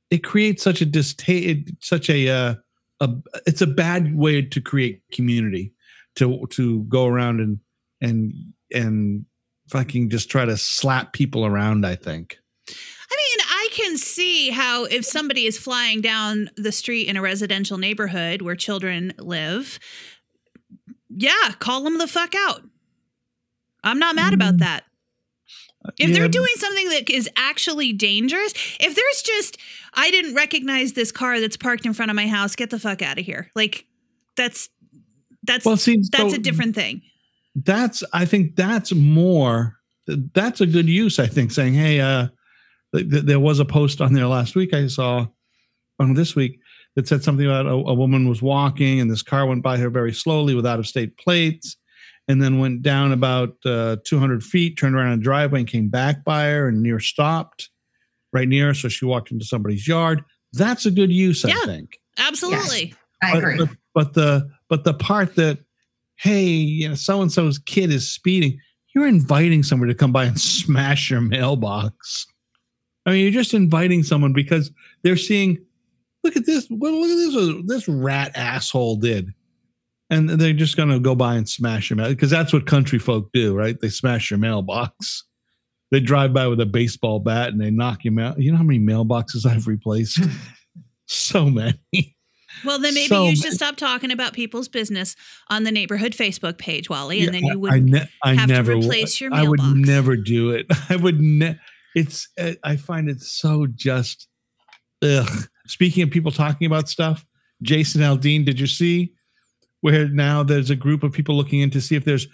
it 0.09 0.23
creates 0.23 0.63
such 0.63 0.81
a 0.81 0.85
distaste 0.85 1.69
such 1.81 2.09
a 2.09 2.29
uh, 2.29 2.55
a 3.01 3.09
it's 3.45 3.61
a 3.61 3.67
bad 3.67 4.15
way 4.15 4.41
to 4.41 4.61
create 4.61 5.01
community 5.11 5.73
to 6.15 6.47
to 6.51 6.83
go 6.83 7.05
around 7.05 7.39
and 7.41 7.59
and 8.01 8.33
and 8.73 9.25
fucking 9.69 10.09
just 10.09 10.29
try 10.29 10.45
to 10.45 10.55
slap 10.55 11.11
people 11.13 11.45
around 11.45 11.85
i 11.85 11.93
think 11.95 12.37
I 13.09 13.15
mean, 13.15 13.45
I 13.49 13.69
can 13.71 13.97
see 13.97 14.49
how 14.49 14.83
if 14.85 15.05
somebody 15.05 15.45
is 15.45 15.57
flying 15.57 16.01
down 16.01 16.49
the 16.57 16.73
street 16.73 17.07
in 17.07 17.15
a 17.15 17.21
residential 17.21 17.77
neighborhood 17.77 18.41
where 18.41 18.55
children 18.55 19.13
live, 19.17 19.79
yeah, 21.09 21.53
call 21.59 21.83
them 21.83 21.97
the 21.97 22.07
fuck 22.07 22.33
out. 22.35 22.61
I'm 23.85 23.99
not 23.99 24.15
mad 24.15 24.33
about 24.33 24.55
Mm. 24.55 24.59
that. 24.59 24.83
If 25.99 26.09
Yeah, 26.09 26.15
they're 26.19 26.27
doing 26.27 26.53
something 26.57 26.89
that 26.89 27.09
is 27.09 27.29
actually 27.35 27.93
dangerous, 27.93 28.53
if 28.79 28.95
there's 28.95 29.21
just, 29.21 29.57
I 29.93 30.11
didn't 30.11 30.35
recognize 30.35 30.93
this 30.93 31.11
car 31.11 31.39
that's 31.39 31.57
parked 31.57 31.85
in 31.85 31.93
front 31.93 32.11
of 32.11 32.15
my 32.15 32.27
house, 32.27 32.55
get 32.55 32.69
the 32.69 32.79
fuck 32.79 33.01
out 33.01 33.17
of 33.17 33.25
here. 33.25 33.51
Like, 33.55 33.85
that's 34.35 34.69
that's 35.43 35.65
well 35.65 35.77
see 35.77 36.01
that's 36.11 36.31
so 36.31 36.35
a 36.35 36.37
different 36.37 36.75
thing. 36.75 37.01
that's 37.55 38.03
i 38.13 38.25
think 38.25 38.55
that's 38.55 38.93
more 38.93 39.77
that's 40.33 40.61
a 40.61 40.65
good 40.65 40.87
use 40.87 41.19
i 41.19 41.25
think 41.25 41.51
saying 41.51 41.73
hey 41.73 41.99
uh 41.99 42.27
th- 42.93 43.09
th- 43.09 43.23
there 43.23 43.39
was 43.39 43.59
a 43.59 43.65
post 43.65 44.01
on 44.01 44.13
there 44.13 44.27
last 44.27 44.55
week 44.55 44.73
i 44.73 44.85
saw 44.87 45.25
on 45.99 46.13
this 46.13 46.35
week 46.35 46.59
that 46.95 47.07
said 47.07 47.23
something 47.23 47.45
about 47.45 47.65
a, 47.65 47.71
a 47.71 47.93
woman 47.93 48.27
was 48.27 48.41
walking 48.41 48.99
and 48.99 49.09
this 49.09 49.23
car 49.23 49.45
went 49.45 49.63
by 49.63 49.77
her 49.77 49.89
very 49.89 50.13
slowly 50.13 50.53
with 50.53 50.65
out 50.65 50.79
of 50.79 50.87
state 50.87 51.17
plates 51.17 51.77
and 52.27 52.41
then 52.41 52.59
went 52.59 52.81
down 52.81 53.11
about 53.11 53.55
uh, 53.65 53.97
200 54.05 54.43
feet 54.43 54.77
turned 54.77 54.95
around 54.95 55.13
in 55.13 55.19
a 55.19 55.23
driveway 55.23 55.59
and 55.59 55.67
came 55.67 55.89
back 55.89 56.23
by 56.23 56.45
her 56.45 56.67
and 56.67 56.81
near 56.81 56.99
stopped 56.99 57.69
right 58.33 58.47
near 58.47 58.67
her 58.67 58.73
so 58.73 58.89
she 58.89 59.05
walked 59.05 59.31
into 59.31 59.45
somebody's 59.45 59.87
yard 59.87 60.23
that's 60.53 60.85
a 60.85 60.91
good 60.91 61.11
use 61.11 61.43
i 61.45 61.49
Yeah. 61.49 61.65
think 61.65 61.99
Absolutely. 62.17 62.93
I 63.21 63.33
but, 63.33 63.37
agree. 63.37 63.57
But, 63.57 63.69
but 63.93 64.13
the 64.13 64.49
but 64.69 64.83
the 64.83 64.93
part 64.93 65.35
that 65.35 65.59
hey, 66.17 66.45
you 66.45 66.89
know, 66.89 66.95
so 66.95 67.21
and 67.21 67.31
so's 67.31 67.59
kid 67.59 67.91
is 67.91 68.11
speeding, 68.11 68.59
you're 68.95 69.07
inviting 69.07 69.61
somebody 69.63 69.93
to 69.93 69.97
come 69.97 70.11
by 70.11 70.25
and 70.25 70.39
smash 70.41 71.09
your 71.11 71.21
mailbox. 71.21 72.25
I 73.05 73.11
mean, 73.11 73.21
you're 73.23 73.31
just 73.31 73.53
inviting 73.53 74.03
someone 74.03 74.33
because 74.33 74.71
they're 75.03 75.15
seeing, 75.15 75.57
look 76.23 76.35
at 76.35 76.45
this, 76.45 76.69
look 76.69 76.81
at 77.09 77.15
this, 77.15 77.35
what 77.35 77.67
this 77.67 77.87
rat 77.87 78.31
asshole 78.35 78.97
did. 78.97 79.31
And 80.09 80.29
they're 80.29 80.53
just 80.53 80.77
going 80.77 80.89
to 80.89 80.99
go 80.99 81.15
by 81.15 81.35
and 81.35 81.47
smash 81.49 81.89
your 81.89 81.97
mail 81.97 82.09
because 82.09 82.29
that's 82.29 82.53
what 82.53 82.65
country 82.65 82.97
folk 82.97 83.29
do, 83.33 83.53
right? 83.55 83.75
They 83.81 83.89
smash 83.89 84.31
your 84.31 84.39
mailbox. 84.39 85.23
They 85.89 86.01
drive 86.01 86.33
by 86.33 86.47
with 86.47 86.59
a 86.59 86.65
baseball 86.65 87.19
bat 87.21 87.47
and 87.47 87.61
they 87.61 87.69
knock 87.71 88.03
your 88.03 88.19
out. 88.19 88.37
You 88.41 88.51
know 88.51 88.57
how 88.57 88.63
many 88.65 88.77
mailboxes 88.77 89.45
I've 89.45 89.67
replaced? 89.67 90.19
so 91.05 91.45
many. 91.45 91.79
Well, 92.65 92.77
then 92.77 92.93
maybe 92.93 93.07
So 93.07 93.23
you 93.23 93.29
ma- 93.29 93.35
should 93.35 93.53
stop 93.53 93.77
talking 93.77 94.11
about 94.11 94.33
people's 94.33 94.67
business 94.67 95.15
on 95.49 95.63
the 95.63 95.71
neighborhood 95.71 96.11
Facebook 96.11 96.57
page, 96.57 96.89
Wally, 96.89 97.21
and 97.21 97.33
then 97.33 97.45
you 97.45 97.57
would 97.57 97.71
I, 97.71 97.79
ne- 97.79 98.09
I 98.21 98.33
have 98.33 98.47
to 98.49 98.53
never 98.53 98.71
w- 98.73 98.85
replace 98.85 99.21
your 99.21 99.29
mailbox. 99.29 99.45
I 99.45 99.49
would 99.49 99.59
mailbox. 99.61 99.87
never 99.87 100.15
do 100.17 100.49
it. 100.51 100.65
I 100.89 100.97
would 100.97 101.21
ne- 101.21 101.57
it's 101.95 102.27
uh, 102.37 102.51
I 102.65 102.75
find 102.75 103.09
it 103.09 103.21
so 103.21 103.65
just 103.73 104.27
ugh. 105.01 105.47
Speaking 105.67 106.03
of 106.03 106.09
people 106.11 106.33
talking 106.33 106.65
about 106.67 106.89
stuff, 106.89 107.25
Jason 107.61 108.01
Aldean, 108.01 108.45
did 108.45 108.59
you 108.59 108.67
see 108.67 109.13
where 109.81 110.07
now 110.09 110.43
there's 110.43 110.69
a 110.69 110.75
group 110.75 111.03
of 111.03 111.11
people 111.11 111.35
looking 111.35 111.59
in 111.59 111.69
to 111.71 111.81
see 111.81 111.95
if 111.95 112.05
there's 112.05 112.27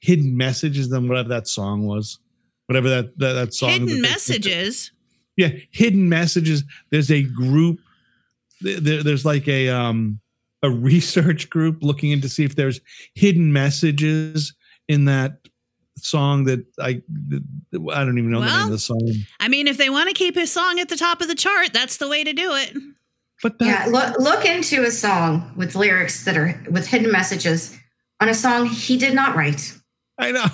hidden 0.00 0.36
messages 0.36 0.88
than 0.88 1.08
whatever 1.08 1.28
that 1.28 1.48
song 1.48 1.86
was, 1.86 2.18
whatever 2.66 2.88
that 2.88 3.18
that, 3.18 3.32
that 3.34 3.54
song. 3.54 3.68
that 3.70 3.78
hidden 3.80 3.94
they- 4.02 4.08
messages. 4.08 4.92
yeah, 5.36 5.50
hidden 5.70 6.08
messages. 6.08 6.64
There's 6.90 7.10
a 7.10 7.22
group. 7.22 7.78
There, 8.60 9.02
there's 9.02 9.24
like 9.24 9.48
a 9.48 9.68
um 9.68 10.20
a 10.62 10.70
research 10.70 11.48
group 11.48 11.78
looking 11.82 12.10
in 12.10 12.20
to 12.20 12.28
see 12.28 12.44
if 12.44 12.54
there's 12.56 12.80
hidden 13.14 13.52
messages 13.52 14.54
in 14.88 15.06
that 15.06 15.38
song 15.96 16.44
that 16.44 16.64
I 16.78 17.00
I 17.92 18.04
don't 18.04 18.18
even 18.18 18.30
know 18.30 18.40
the 18.40 18.46
name 18.46 18.64
of 18.66 18.70
the 18.70 18.78
song. 18.78 19.00
I 19.40 19.48
mean, 19.48 19.66
if 19.66 19.76
they 19.78 19.90
want 19.90 20.08
to 20.08 20.14
keep 20.14 20.34
his 20.34 20.52
song 20.52 20.78
at 20.78 20.88
the 20.88 20.96
top 20.96 21.20
of 21.20 21.28
the 21.28 21.34
chart, 21.34 21.72
that's 21.72 21.96
the 21.96 22.08
way 22.08 22.24
to 22.24 22.32
do 22.32 22.54
it. 22.54 22.74
But 23.42 23.58
that, 23.58 23.66
yeah, 23.66 23.92
look 23.92 24.18
look 24.18 24.44
into 24.44 24.82
a 24.84 24.90
song 24.90 25.52
with 25.56 25.74
lyrics 25.74 26.24
that 26.24 26.36
are 26.36 26.60
with 26.70 26.86
hidden 26.88 27.10
messages 27.10 27.76
on 28.20 28.28
a 28.28 28.34
song 28.34 28.66
he 28.66 28.96
did 28.98 29.14
not 29.14 29.34
write. 29.34 29.74
I 30.18 30.32
know. 30.32 30.44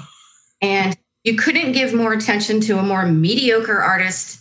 And 0.63 0.97
you 1.25 1.35
couldn't 1.37 1.73
give 1.73 1.93
more 1.93 2.13
attention 2.13 2.61
to 2.63 2.79
a 2.79 2.83
more 2.83 3.05
mediocre 3.07 3.81
artist 3.83 4.41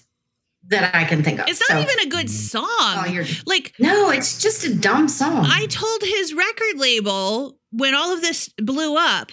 that 0.68 0.96
I 0.96 1.04
can 1.06 1.24
think 1.24 1.40
of. 1.40 1.48
It's 1.48 1.60
not 1.70 1.78
So- 1.78 1.82
even 1.92 2.08
a 2.08 2.10
good 2.10 2.30
song. 2.30 2.66
Oh, 2.70 3.06
you're- 3.08 3.28
like 3.46 3.74
no, 3.80 4.10
it's 4.12 4.40
just 4.42 4.64
a 4.64 4.74
dumb 4.74 5.08
song. 5.10 5.46
I 5.50 5.66
told 5.68 6.02
his 6.04 6.34
record 6.34 6.78
label 6.78 7.60
when 7.72 7.96
all 7.96 8.14
of 8.14 8.22
this 8.22 8.50
blew 8.62 8.96
up, 8.98 9.32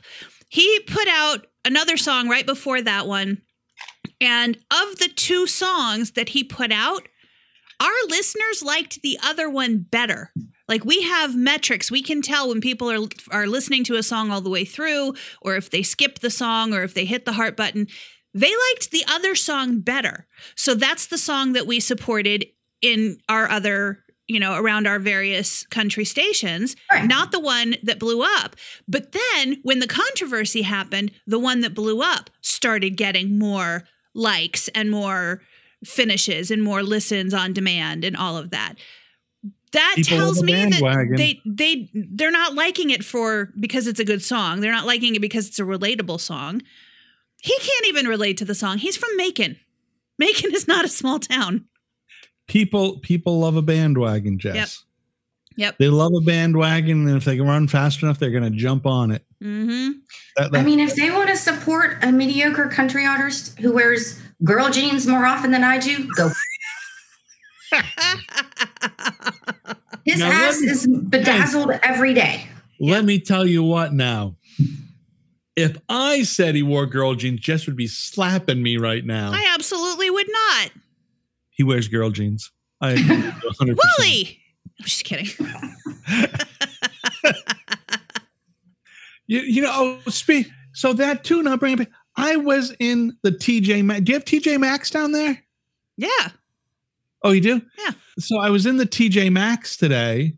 he 0.49 0.81
put 0.81 1.09
out 1.09 1.47
another 1.65 1.97
song 1.97 2.29
right 2.29 2.47
before 2.47 2.81
that 2.83 3.07
one. 3.07 3.43
And 4.21 4.57
of 4.71 4.99
the 4.99 5.09
two 5.09 5.47
songs 5.47 6.13
that 6.13 6.31
he 6.31 6.45
put 6.45 6.71
out, 6.73 7.07
our 7.83 8.09
listeners 8.09 8.63
liked 8.63 9.03
the 9.03 9.19
other 9.23 9.51
one 9.51 9.79
better. 9.79 10.31
Like 10.69 10.85
we 10.85 11.03
have 11.03 11.37
metrics, 11.37 11.91
we 11.91 12.03
can 12.03 12.23
tell 12.23 12.49
when 12.49 12.61
people 12.61 12.91
are 12.91 13.09
are 13.31 13.47
listening 13.47 13.83
to 13.85 13.97
a 13.97 14.03
song 14.03 14.31
all 14.31 14.41
the 14.41 14.51
way 14.51 14.65
through 14.65 15.15
or 15.43 15.57
if 15.57 15.71
they 15.71 15.83
skip 15.83 16.21
the 16.21 16.31
song 16.31 16.73
or 16.73 16.85
if 16.85 16.95
they 16.95 17.05
hit 17.05 17.25
the 17.25 17.33
heart 17.33 17.57
button. 17.57 17.89
They 18.35 18.51
liked 18.71 18.91
the 18.91 19.05
other 19.09 19.35
song 19.35 19.81
better. 19.81 20.27
So 20.55 20.75
that's 20.75 21.07
the 21.09 21.19
song 21.19 21.53
that 21.53 21.67
we 21.67 21.81
supported 21.81 22.47
in 22.81 23.19
our 23.29 23.51
other, 23.51 23.99
you 24.27 24.41
know, 24.41 24.55
around 24.55 24.87
our 24.87 24.99
various 24.99 25.67
country 25.67 26.07
stations, 26.07 26.75
not 27.05 27.33
the 27.33 27.41
one 27.41 27.75
that 27.83 27.99
blew 27.99 28.23
up. 28.23 28.57
But 28.89 29.13
then 29.13 29.59
when 29.65 29.81
the 29.81 29.87
controversy 29.87 30.63
happened, 30.63 31.11
the 31.27 31.39
one 31.39 31.61
that 31.61 31.75
blew 31.75 32.01
up 32.01 32.31
started 32.41 32.97
getting 32.97 33.39
more 33.39 33.85
likes 34.15 34.69
and 34.69 34.91
more 34.91 35.43
finishes 35.85 36.51
and 36.51 36.63
more 36.63 36.83
listens 36.83 37.35
on 37.35 37.53
demand 37.53 38.05
and 38.05 38.17
all 38.17 38.37
of 38.37 38.51
that. 38.51 38.75
That 39.73 39.95
People 39.97 40.19
tells 40.19 40.43
me 40.43 40.53
that 40.53 41.15
they 41.17 41.41
they 41.47 41.91
they're 41.95 42.31
not 42.31 42.55
liking 42.55 42.91
it 42.91 43.05
for 43.05 43.51
because 43.59 43.87
it's 43.87 44.01
a 44.01 44.05
good 44.05 44.23
song. 44.23 44.61
They're 44.61 44.71
not 44.73 44.87
liking 44.87 45.15
it 45.15 45.21
because 45.21 45.49
it's 45.49 45.59
a 45.59 45.65
relatable 45.65 46.21
song. 46.21 46.61
He 47.41 47.57
can't 47.59 47.87
even 47.87 48.07
relate 48.07 48.37
to 48.37 48.45
the 48.45 48.55
song. 48.55 48.79
He's 48.79 48.97
from 48.97 49.17
Macon. 49.17 49.57
Macon 50.19 50.55
is 50.55 50.69
not 50.69 50.85
a 50.85 50.89
small 50.89 51.19
town. 51.19 51.65
people 52.47 52.99
people 52.99 53.41
love 53.41 53.57
a 53.57 53.63
bandwagon, 53.63 54.39
Jess. 54.39 54.85
Yep. 55.57 55.73
Yep. 55.73 55.79
They 55.79 55.89
love 55.89 56.13
a 56.17 56.21
bandwagon, 56.21 57.07
and 57.09 57.17
if 57.17 57.25
they 57.25 57.37
can 57.37 57.47
run 57.47 57.69
fast 57.69 58.03
enough, 58.03 58.19
they're 58.19 58.31
going 58.31 58.43
to 58.45 58.51
jump 58.51 58.87
on 58.87 59.11
it. 59.11 59.25
Mm-hmm. 59.43 59.91
That, 60.37 60.55
I 60.57 60.63
mean, 60.63 60.81
if 60.81 60.95
they 60.95 61.11
want 61.11 61.29
to 61.31 61.37
support 61.37 61.99
a 62.03 62.11
mediocre 62.13 62.69
country 62.69 63.05
artist 63.07 63.59
who 63.59 63.73
wears 63.73 64.21
girl 64.45 64.71
jeans 64.71 65.07
more 65.07 65.25
often 65.27 65.51
than 65.51 65.65
I 65.65 65.79
do, 65.79 66.09
go. 66.17 66.31
His 70.05 70.19
Now, 70.21 70.31
ass 70.31 70.61
me- 70.61 70.69
is 70.69 70.87
bedazzled 70.87 71.71
every 71.83 72.13
day. 72.15 72.47
Let 72.81 73.05
me 73.05 73.21
tell 73.21 73.47
you 73.47 73.63
what 73.63 73.93
now. 73.93 74.37
If 75.55 75.77
I 75.89 76.23
said 76.25 76.55
he 76.55 76.63
wore 76.63 76.87
girl 76.87 77.15
jeans, 77.15 77.41
Jess 77.41 77.67
would 77.67 77.77
be 77.77 77.87
slapping 77.87 78.63
me 78.63 78.79
right 78.79 79.05
now. 79.05 79.31
I 79.33 79.53
absolutely 79.55 80.11
would 80.11 80.27
not. 80.29 80.71
he 81.51 81.63
wears 81.63 81.87
girl 81.89 82.11
jeans. 82.11 82.51
I 82.81 82.93
agree 82.93 83.17
100%. 83.61 83.79
Wally! 83.99 84.39
I'm 84.83 84.87
just 84.87 85.05
kidding. 85.05 85.29
You, 89.33 89.41
you 89.41 89.63
know, 89.63 89.71
oh, 90.07 90.11
speak. 90.11 90.51
So 90.75 90.93
that 90.93 91.25
too, 91.25 91.43
now 91.43 91.57
bring 91.57 91.75
it 91.75 91.79
back. 91.79 91.91
I 92.17 92.37
was 92.37 92.75
in 92.79 93.17
the 93.23 93.31
TJ 93.31 93.83
Maxx. 93.83 94.03
Do 94.03 94.13
you 94.13 94.17
have 94.17 94.27
TJ 94.27 94.61
Maxx 94.61 94.91
down 94.91 95.13
there? 95.13 95.43
Yeah. 95.97 96.29
Oh, 97.23 97.31
you 97.31 97.41
do? 97.41 97.63
Yeah. 97.79 97.93
So 98.19 98.39
I 98.39 98.51
was 98.51 98.67
in 98.67 98.77
the 98.77 98.85
TJ 98.85 99.33
Maxx 99.33 99.79
today, 99.79 100.35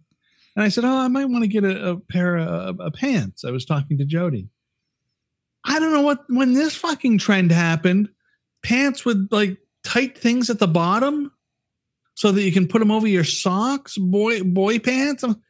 and 0.55 0.65
I 0.65 0.69
said, 0.69 0.85
"Oh, 0.85 0.97
I 0.97 1.09
might 1.09 1.25
want 1.25 1.43
to 1.43 1.49
get 1.49 1.65
a, 1.65 1.91
a 1.91 1.97
pair 1.99 2.37
of, 2.37 2.79
of 2.79 2.93
pants." 2.93 3.45
I 3.45 3.51
was 3.51 3.65
talking 3.65 3.99
to 3.99 4.05
Jody. 4.05 4.49
I 5.65 5.81
don't 5.81 5.93
know 5.93 6.03
what 6.03 6.21
when 6.29 6.53
this 6.53 6.77
fucking 6.77 7.19
trend 7.19 7.51
happened. 7.51 8.11
Pants 8.63 9.05
with 9.05 9.27
like 9.33 9.59
tight 9.83 10.17
things 10.17 10.51
at 10.51 10.61
the 10.61 10.69
bottom, 10.69 11.33
so 12.15 12.33
that 12.33 12.43
you 12.43 12.53
can 12.53 12.67
put 12.69 12.79
them 12.79 12.91
over 12.91 13.07
your 13.07 13.25
socks. 13.25 13.97
Boy, 13.99 14.43
boy 14.43 14.79
pants. 14.79 15.25
I'm- 15.25 15.43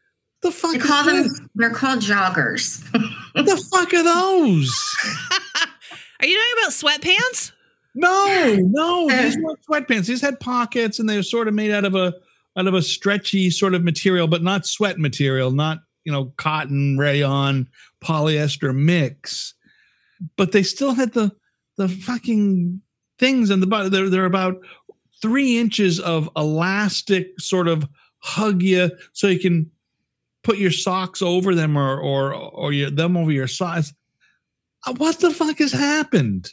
the 0.43 0.51
fuck 0.51 0.73
They 0.73 0.79
is 0.79 0.85
call 0.85 1.05
this? 1.05 1.39
them. 1.39 1.51
They're 1.55 1.71
called 1.71 2.01
joggers. 2.01 2.83
What 3.35 3.47
the 3.47 3.57
fuck 3.73 3.93
are 3.95 4.03
those? 4.05 4.71
Are 6.21 6.27
you 6.27 6.39
talking 6.39 6.63
about 6.63 6.73
sweatpants? 6.73 7.53
No, 7.97 8.57
no, 8.61 9.11
uh. 9.11 9.23
these 9.23 9.37
weren't 9.39 9.59
sweatpants. 9.69 10.07
These 10.07 10.21
had 10.21 10.39
pockets, 10.39 10.99
and 11.01 11.09
they 11.09 11.17
were 11.17 11.23
sort 11.25 11.49
of 11.49 11.55
made 11.55 11.71
out 11.73 11.85
of 11.85 11.95
a 11.97 12.15
out 12.57 12.67
of 12.69 12.75
a 12.75 12.83
stretchy 12.83 13.51
sort 13.51 13.75
of 13.75 13.83
material, 13.83 14.29
but 14.29 14.43
not 14.43 14.67
sweat 14.67 14.99
material, 14.99 15.51
not 15.51 15.79
you 16.05 16.13
know 16.13 16.27
cotton, 16.37 16.97
rayon, 16.99 17.69
polyester 18.03 18.75
mix. 18.75 19.55
but 20.37 20.53
they 20.53 20.63
still 20.63 20.95
had 20.95 21.13
the 21.13 21.33
the 21.77 21.89
fucking 21.89 22.81
things 23.19 23.51
in 23.51 23.59
the 23.61 23.67
bottom. 23.67 23.91
They're 23.91 24.09
they're 24.11 24.25
about 24.27 24.57
three 25.25 25.57
inches 25.59 25.99
of 26.01 26.29
elastic 26.37 27.41
sort 27.41 27.67
of 27.67 27.89
hug 28.19 28.61
you 28.63 28.91
so 29.13 29.27
you 29.27 29.39
can 29.39 29.71
put 30.43 30.59
your 30.59 30.71
socks 30.71 31.23
over 31.23 31.55
them 31.55 31.79
or 31.79 31.99
or 31.99 32.35
or 32.35 32.73
your, 32.75 32.91
them 32.91 33.17
over 33.17 33.33
your 33.33 33.47
socks. 33.47 33.95
Uh, 34.87 34.93
What 34.99 35.21
the 35.21 35.31
fuck 35.31 35.57
has 35.61 35.73
happened? 35.73 36.53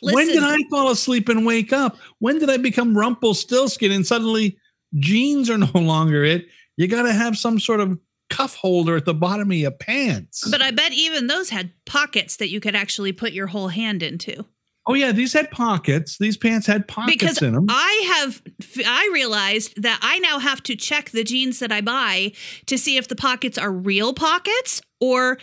when 0.00 0.28
did 0.28 0.42
I 0.42 0.56
fall 0.70 0.90
asleep 0.90 1.28
and 1.28 1.44
wake 1.44 1.74
up? 1.74 1.98
When 2.20 2.38
did 2.38 2.48
I 2.48 2.56
become 2.56 2.96
Rumpelstiltskin 2.96 3.92
and 3.92 4.06
suddenly 4.06 4.56
jeans 4.94 5.50
are 5.50 5.58
no 5.74 5.78
longer 5.78 6.24
it? 6.24 6.46
You 6.78 6.88
got 6.88 7.02
to 7.02 7.12
have 7.12 7.36
some 7.36 7.60
sort 7.60 7.80
of 7.80 7.98
cuff 8.30 8.54
holder 8.54 8.96
at 8.96 9.04
the 9.04 9.12
bottom 9.14 9.50
of 9.50 9.56
your 9.58 9.70
pants. 9.72 10.48
But 10.50 10.62
I 10.62 10.70
bet 10.70 10.92
even 10.92 11.26
those 11.26 11.50
had 11.50 11.70
pockets 11.84 12.38
that 12.38 12.48
you 12.48 12.60
could 12.60 12.74
actually 12.74 13.12
put 13.12 13.32
your 13.32 13.46
whole 13.46 13.68
hand 13.68 14.02
into. 14.02 14.46
Oh 14.86 14.94
yeah, 14.94 15.12
these 15.12 15.32
had 15.32 15.50
pockets. 15.50 16.18
These 16.18 16.36
pants 16.36 16.66
had 16.66 16.86
pockets 16.88 17.16
Because 17.16 17.42
in 17.42 17.54
them. 17.54 17.66
I 17.68 18.14
have, 18.16 18.42
I 18.86 19.10
realized 19.12 19.82
that 19.82 19.98
I 20.02 20.18
now 20.20 20.38
have 20.38 20.62
to 20.64 20.76
check 20.76 21.10
the 21.10 21.24
jeans 21.24 21.58
that 21.58 21.72
I 21.72 21.80
buy 21.80 22.32
to 22.66 22.78
see 22.78 22.96
if 22.96 23.08
the 23.08 23.16
pockets 23.16 23.58
are 23.58 23.72
real 23.72 24.14
pockets 24.14 24.80
or 25.00 25.38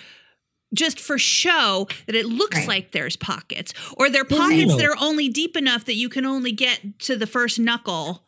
just 0.74 1.00
for 1.00 1.20
show 1.20 1.88
that 2.08 2.16
it 2.16 2.26
looks 2.26 2.58
Right. 2.58 2.68
like 2.68 2.92
there's 2.94 3.16
pockets 3.16 3.74
or 3.98 4.10
they're 4.10 4.26
pockets 4.26 4.70
no. 4.72 4.78
that 4.78 4.86
are 4.86 4.98
only 5.00 5.30
deep 5.30 5.56
enough 5.56 5.86
that 5.86 5.96
you 5.96 6.10
can 6.10 6.26
only 6.26 6.52
get 6.52 7.00
to 7.00 7.16
the 7.16 7.28
first 7.28 7.60
knuckle 7.60 8.24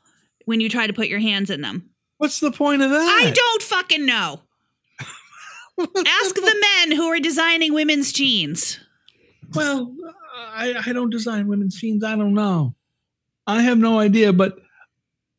when 0.46 0.60
you 0.60 0.70
try 0.70 0.86
to 0.86 0.94
put 0.94 1.08
your 1.08 1.20
hands 1.20 1.50
in 1.50 1.62
them. 1.62 1.90
What's 2.18 2.40
the 2.40 2.52
point 2.52 2.82
of 2.84 2.92
that? 2.92 3.02
I 3.02 3.32
don't 3.32 3.62
fucking 3.64 4.06
know. 4.06 4.42
Ask 5.80 6.36
the 6.36 6.66
men 6.78 6.96
who 6.96 7.08
are 7.08 7.20
designing 7.20 7.74
women's 7.74 8.12
jeans. 8.14 8.80
Well, 9.56 9.96
I, 10.36 10.76
I 10.88 10.94
don't 10.94 11.10
design 11.10 11.48
women's 11.48 11.76
jeans. 11.80 12.04
I 12.04 12.16
don't 12.16 12.34
know. 12.34 12.76
I 13.48 13.62
have 13.62 13.78
no 13.78 14.00
idea, 14.00 14.34
but 14.34 14.58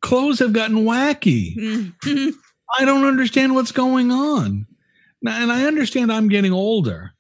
clothes 0.03 0.39
have 0.39 0.53
gotten 0.53 0.85
wacky. 0.85 1.57
Mhm. 2.05 2.33
I 2.79 2.85
don't 2.85 3.05
understand 3.07 3.55
what's 3.55 3.73
going 3.73 4.11
on. 4.11 4.67
Now, 5.23 5.41
and 5.43 5.51
I 5.53 5.65
understand 5.67 6.13
I'm 6.13 6.29
getting 6.29 6.53
older. 6.53 7.13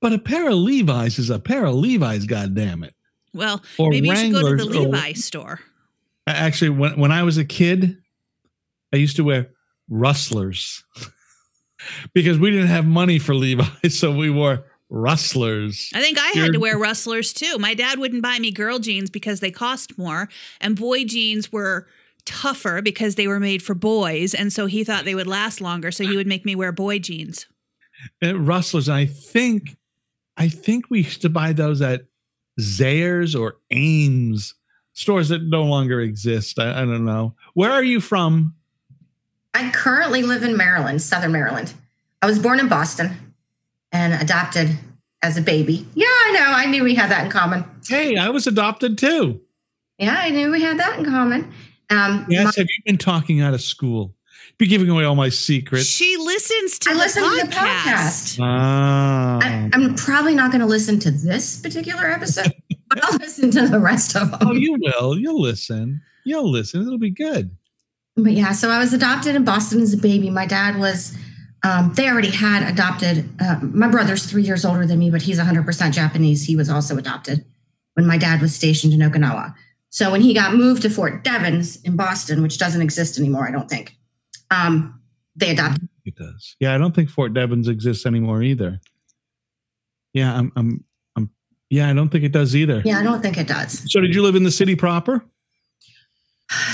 But 0.00 0.12
a 0.12 0.18
pair 0.18 0.48
of 0.48 0.54
Levi's 0.54 1.18
is 1.18 1.30
a 1.30 1.38
pair 1.38 1.64
of 1.66 1.74
Levi's, 1.74 2.24
God 2.26 2.54
damn 2.54 2.82
it. 2.84 2.94
well, 3.34 3.62
Or 3.78 3.90
maybe 3.90 4.08
you 4.08 4.16
should 4.16 4.32
go 4.32 4.40
to 4.40 4.44
the 4.44 4.56
Wranglers 4.56 4.76
or- 4.76 4.80
Levi 4.88 5.12
store. 5.12 5.60
Actually, 6.26 6.70
when, 6.70 6.98
when 6.98 7.12
I 7.12 7.22
was 7.22 7.38
a 7.38 7.44
kid, 7.44 7.98
I 8.92 8.96
used 8.96 9.16
to 9.16 9.24
wear 9.24 9.50
rustlers 9.88 10.84
because 12.14 12.38
we 12.38 12.50
didn't 12.50 12.68
have 12.68 12.86
money 12.86 13.18
for 13.18 13.34
Levi's, 13.34 13.98
so 13.98 14.14
we 14.14 14.30
wore 14.30 14.64
rustlers. 14.90 15.90
I 15.94 16.00
think 16.02 16.18
I 16.18 16.26
had 16.28 16.34
You're- 16.36 16.52
to 16.52 16.58
wear 16.60 16.78
rustlers 16.78 17.32
too. 17.32 17.56
My 17.58 17.74
dad 17.74 17.98
wouldn't 17.98 18.22
buy 18.22 18.38
me 18.38 18.50
girl 18.50 18.78
jeans 18.78 19.08
because 19.10 19.40
they 19.40 19.50
cost 19.50 19.96
more, 19.96 20.28
and 20.60 20.76
boy 20.76 21.04
jeans 21.04 21.50
were 21.50 21.86
tougher 22.26 22.82
because 22.82 23.14
they 23.14 23.26
were 23.26 23.40
made 23.40 23.62
for 23.62 23.74
boys, 23.74 24.34
and 24.34 24.52
so 24.52 24.66
he 24.66 24.84
thought 24.84 25.04
they 25.04 25.14
would 25.14 25.26
last 25.26 25.60
longer. 25.60 25.90
So 25.90 26.04
he 26.04 26.16
would 26.16 26.26
make 26.26 26.44
me 26.44 26.54
wear 26.54 26.72
boy 26.72 26.98
jeans. 26.98 27.46
Uh, 28.22 28.38
rustlers. 28.38 28.88
I 28.88 29.06
think, 29.06 29.76
I 30.36 30.48
think 30.48 30.90
we 30.90 30.98
used 31.02 31.22
to 31.22 31.28
buy 31.30 31.52
those 31.52 31.80
at 31.82 32.02
Zayres 32.60 33.38
or 33.38 33.56
Ames 33.70 34.54
stores 34.92 35.28
that 35.28 35.42
no 35.42 35.62
longer 35.64 36.00
exist. 36.00 36.58
I, 36.58 36.82
I 36.82 36.84
don't 36.84 37.04
know. 37.04 37.34
Where 37.54 37.70
are 37.70 37.82
you 37.84 38.00
from? 38.00 38.54
I 39.54 39.70
currently 39.70 40.22
live 40.22 40.42
in 40.42 40.56
Maryland, 40.56 41.02
Southern 41.02 41.32
Maryland. 41.32 41.72
I 42.22 42.26
was 42.26 42.38
born 42.38 42.60
in 42.60 42.68
Boston 42.68 43.29
and 43.92 44.12
adopted 44.14 44.70
as 45.22 45.36
a 45.36 45.42
baby. 45.42 45.86
Yeah, 45.94 46.06
I 46.08 46.32
know. 46.32 46.46
I 46.52 46.66
knew 46.66 46.82
we 46.84 46.94
had 46.94 47.10
that 47.10 47.24
in 47.24 47.30
common. 47.30 47.64
Hey, 47.88 48.16
I 48.16 48.28
was 48.30 48.46
adopted 48.46 48.96
too. 48.98 49.40
Yeah, 49.98 50.16
I 50.18 50.30
knew 50.30 50.50
we 50.50 50.62
had 50.62 50.78
that 50.78 50.98
in 50.98 51.04
common. 51.04 51.52
Um, 51.90 52.24
Yes. 52.28 52.44
my- 52.44 52.52
have 52.62 52.66
you 52.68 52.82
been 52.86 52.98
talking 52.98 53.40
out 53.40 53.52
of 53.54 53.60
school? 53.60 54.14
Be 54.58 54.66
giving 54.66 54.88
away 54.90 55.04
all 55.04 55.14
my 55.14 55.28
secrets. 55.30 55.86
She 55.86 56.16
listens 56.18 56.78
to 56.80 56.90
I 56.90 56.92
the 56.94 56.98
listen 56.98 57.22
to 57.22 57.46
the 57.46 57.52
podcast. 57.52 58.38
podcast. 58.38 58.38
Ah. 58.42 59.38
I, 59.42 59.70
I'm 59.72 59.94
probably 59.94 60.34
not 60.34 60.50
going 60.50 60.60
to 60.60 60.66
listen 60.66 60.98
to 61.00 61.10
this 61.10 61.58
particular 61.60 62.06
episode, 62.06 62.52
but 62.88 63.02
I'll 63.04 63.18
listen 63.18 63.50
to 63.52 63.66
the 63.68 63.78
rest 63.80 64.16
of 64.16 64.30
them. 64.30 64.38
oh, 64.42 64.52
you 64.52 64.76
will. 64.80 65.18
You'll 65.18 65.40
listen. 65.40 66.02
You'll 66.24 66.50
listen. 66.50 66.82
It'll 66.82 66.98
be 66.98 67.10
good. 67.10 67.50
But 68.16 68.32
yeah, 68.32 68.52
so 68.52 68.68
I 68.70 68.78
was 68.78 68.92
adopted 68.92 69.34
in 69.34 69.44
Boston 69.44 69.80
as 69.80 69.94
a 69.94 69.96
baby. 69.96 70.28
My 70.28 70.44
dad 70.46 70.78
was, 70.78 71.16
um, 71.62 71.92
they 71.94 72.08
already 72.08 72.30
had 72.30 72.68
adopted. 72.68 73.28
Uh, 73.40 73.58
my 73.62 73.88
brother's 73.88 74.24
three 74.24 74.42
years 74.42 74.64
older 74.64 74.86
than 74.86 74.98
me, 74.98 75.10
but 75.10 75.22
he's 75.22 75.38
100% 75.38 75.92
Japanese. 75.92 76.46
He 76.46 76.56
was 76.56 76.70
also 76.70 76.96
adopted 76.96 77.44
when 77.94 78.06
my 78.06 78.16
dad 78.16 78.40
was 78.40 78.54
stationed 78.54 78.92
in 78.92 79.00
Okinawa. 79.00 79.54
So 79.90 80.10
when 80.10 80.20
he 80.20 80.32
got 80.32 80.54
moved 80.54 80.82
to 80.82 80.90
Fort 80.90 81.24
Devens 81.24 81.80
in 81.82 81.96
Boston, 81.96 82.42
which 82.42 82.58
doesn't 82.58 82.80
exist 82.80 83.18
anymore, 83.18 83.46
I 83.46 83.50
don't 83.50 83.68
think, 83.68 83.96
um, 84.50 85.00
they 85.36 85.50
adopted. 85.50 85.88
It 86.04 86.16
does. 86.16 86.56
Yeah, 86.60 86.74
I 86.74 86.78
don't 86.78 86.94
think 86.94 87.10
Fort 87.10 87.34
Devens 87.34 87.68
exists 87.68 88.06
anymore 88.06 88.42
either. 88.42 88.80
Yeah, 90.12 90.34
I'm. 90.34 90.52
I'm. 90.56 90.84
I'm. 91.16 91.30
Yeah, 91.68 91.88
I 91.88 91.92
don't 91.92 92.08
think 92.08 92.24
it 92.24 92.32
does 92.32 92.56
either. 92.56 92.82
Yeah, 92.84 92.98
I 92.98 93.02
don't 93.02 93.20
think 93.20 93.38
it 93.38 93.46
does. 93.46 93.90
So, 93.92 94.00
did 94.00 94.14
you 94.14 94.22
live 94.22 94.34
in 94.34 94.42
the 94.42 94.50
city 94.50 94.74
proper? 94.74 95.24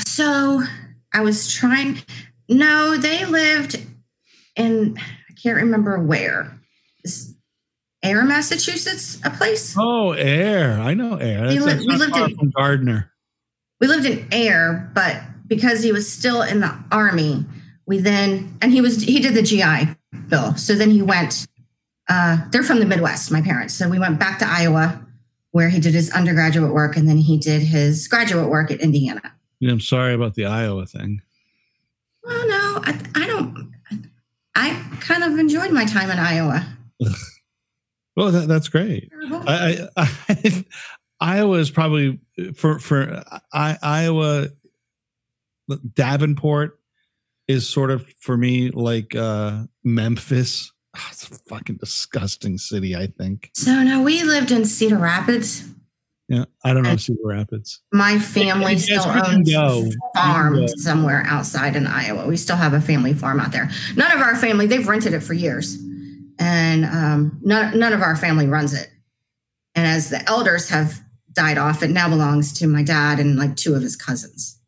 So 0.06 0.62
I 1.12 1.20
was 1.20 1.52
trying. 1.52 1.98
No, 2.48 2.96
they 2.96 3.24
lived 3.26 3.84
in, 4.56 4.96
I 4.98 5.32
can't 5.34 5.56
remember 5.56 5.98
where. 5.98 6.58
Is 7.04 7.34
Ayer, 8.04 8.24
Massachusetts, 8.24 9.18
a 9.24 9.30
place? 9.30 9.74
Oh, 9.78 10.14
Ayer. 10.14 10.78
I 10.80 10.94
know 10.94 11.18
Ayer. 11.20 11.48
We 11.48 11.58
That's, 11.58 11.80
li- 11.80 11.86
we 11.88 11.96
lived 11.96 12.16
in- 12.16 12.36
from 12.36 12.50
Gardner. 12.50 13.10
we 13.80 13.86
lived 13.86 14.06
in 14.06 14.26
Ayer 14.32 14.90
but 14.94 15.20
because 15.46 15.82
he 15.82 15.92
was 15.92 16.10
still 16.12 16.42
in 16.42 16.60
the 16.60 16.74
army 16.90 17.44
we 17.86 17.98
then 17.98 18.56
and 18.60 18.72
he 18.72 18.80
was 18.80 19.02
he 19.02 19.20
did 19.20 19.34
the 19.34 19.42
gi 19.42 19.86
bill 20.28 20.56
so 20.56 20.74
then 20.74 20.90
he 20.90 21.00
went 21.02 21.46
uh, 22.08 22.38
they're 22.50 22.64
from 22.64 22.80
the 22.80 22.86
midwest 22.86 23.30
my 23.30 23.40
parents 23.40 23.72
so 23.74 23.88
we 23.88 23.98
went 23.98 24.18
back 24.18 24.40
to 24.40 24.44
iowa 24.48 25.00
where 25.52 25.68
he 25.68 25.78
did 25.78 25.94
his 25.94 26.10
undergraduate 26.10 26.72
work 26.72 26.96
and 26.96 27.08
then 27.08 27.18
he 27.18 27.38
did 27.38 27.62
his 27.62 28.08
graduate 28.08 28.48
work 28.48 28.72
at 28.72 28.80
indiana 28.80 29.22
know, 29.60 29.72
I'm 29.74 29.80
sorry 29.80 30.14
about 30.14 30.34
the 30.34 30.46
Iowa 30.46 30.84
thing. 30.86 31.20
well 32.24 32.48
no 32.48 32.80
i, 32.82 32.98
I 33.14 33.26
don't 33.28 33.72
i 34.56 34.82
kind 35.00 35.22
of 35.22 35.38
enjoyed 35.38 35.70
my 35.70 35.84
time 35.84 36.10
in 36.10 36.18
iowa 36.18 36.66
Well, 38.16 38.30
that, 38.32 38.48
that's 38.48 38.68
great. 38.68 39.10
I, 39.30 39.86
I, 39.96 40.10
I, 40.28 40.64
Iowa 41.20 41.58
is 41.58 41.70
probably 41.70 42.18
for 42.54 42.78
for 42.78 43.22
I, 43.52 43.78
Iowa. 43.82 44.48
Davenport 45.94 46.78
is 47.48 47.68
sort 47.68 47.90
of 47.90 48.06
for 48.20 48.36
me 48.36 48.70
like 48.70 49.14
uh, 49.14 49.64
Memphis. 49.84 50.72
Ah, 50.96 51.08
It's 51.12 51.28
a 51.28 51.34
fucking 51.48 51.76
disgusting 51.76 52.56
city. 52.56 52.96
I 52.96 53.08
think. 53.08 53.50
so 53.54 53.82
no 53.82 54.02
we 54.02 54.22
lived 54.22 54.50
in 54.50 54.64
cedar 54.64 54.96
rapids 54.96 55.64
Yeah, 56.28 56.44
I 56.64 56.72
don't 56.74 56.82
know 56.82 56.96
Cedar 56.96 57.20
Rapids. 57.24 57.82
my 57.92 58.18
family 58.18 58.72
Yes, 58.72 58.84
still 58.84 59.14
we 59.14 59.20
owns 59.20 59.50
go. 59.50 59.88
a 60.14 60.18
farm 60.18 60.66
somewhere 60.68 61.22
outside 61.26 61.76
in 61.76 61.86
Iowa. 61.86 62.26
We 62.26 62.36
still 62.36 62.56
have 62.56 62.72
a 62.72 62.80
family 62.80 63.14
farm 63.14 63.38
out 63.38 63.52
there. 63.52 63.70
None 63.94 64.10
of 64.10 64.20
our 64.20 64.34
family, 64.34 64.66
they've 64.66 64.86
rented 64.88 65.14
it 65.14 65.20
for 65.20 65.34
years. 65.34 65.78
And 66.38 66.84
um, 66.84 67.38
none, 67.42 67.78
none 67.78 67.92
of 67.92 68.02
our 68.02 68.16
family 68.16 68.46
runs 68.48 68.74
it. 68.74 68.90
And 69.76 69.86
as 69.86 70.10
the 70.10 70.28
elders 70.28 70.68
have 70.70 71.00
died 71.32 71.58
off, 71.58 71.82
it 71.84 71.90
now 71.90 72.08
belongs 72.08 72.52
to 72.54 72.66
my 72.66 72.82
dad 72.82 73.20
and 73.20 73.36
like 73.36 73.54
two 73.56 73.74
of 73.76 73.82
his 73.82 73.94
cousins. 73.94 74.58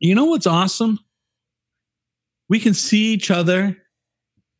You 0.00 0.14
know 0.14 0.26
what's 0.26 0.46
awesome? 0.46 1.00
We 2.48 2.60
can 2.60 2.72
see 2.74 3.12
each 3.12 3.30
other. 3.30 3.76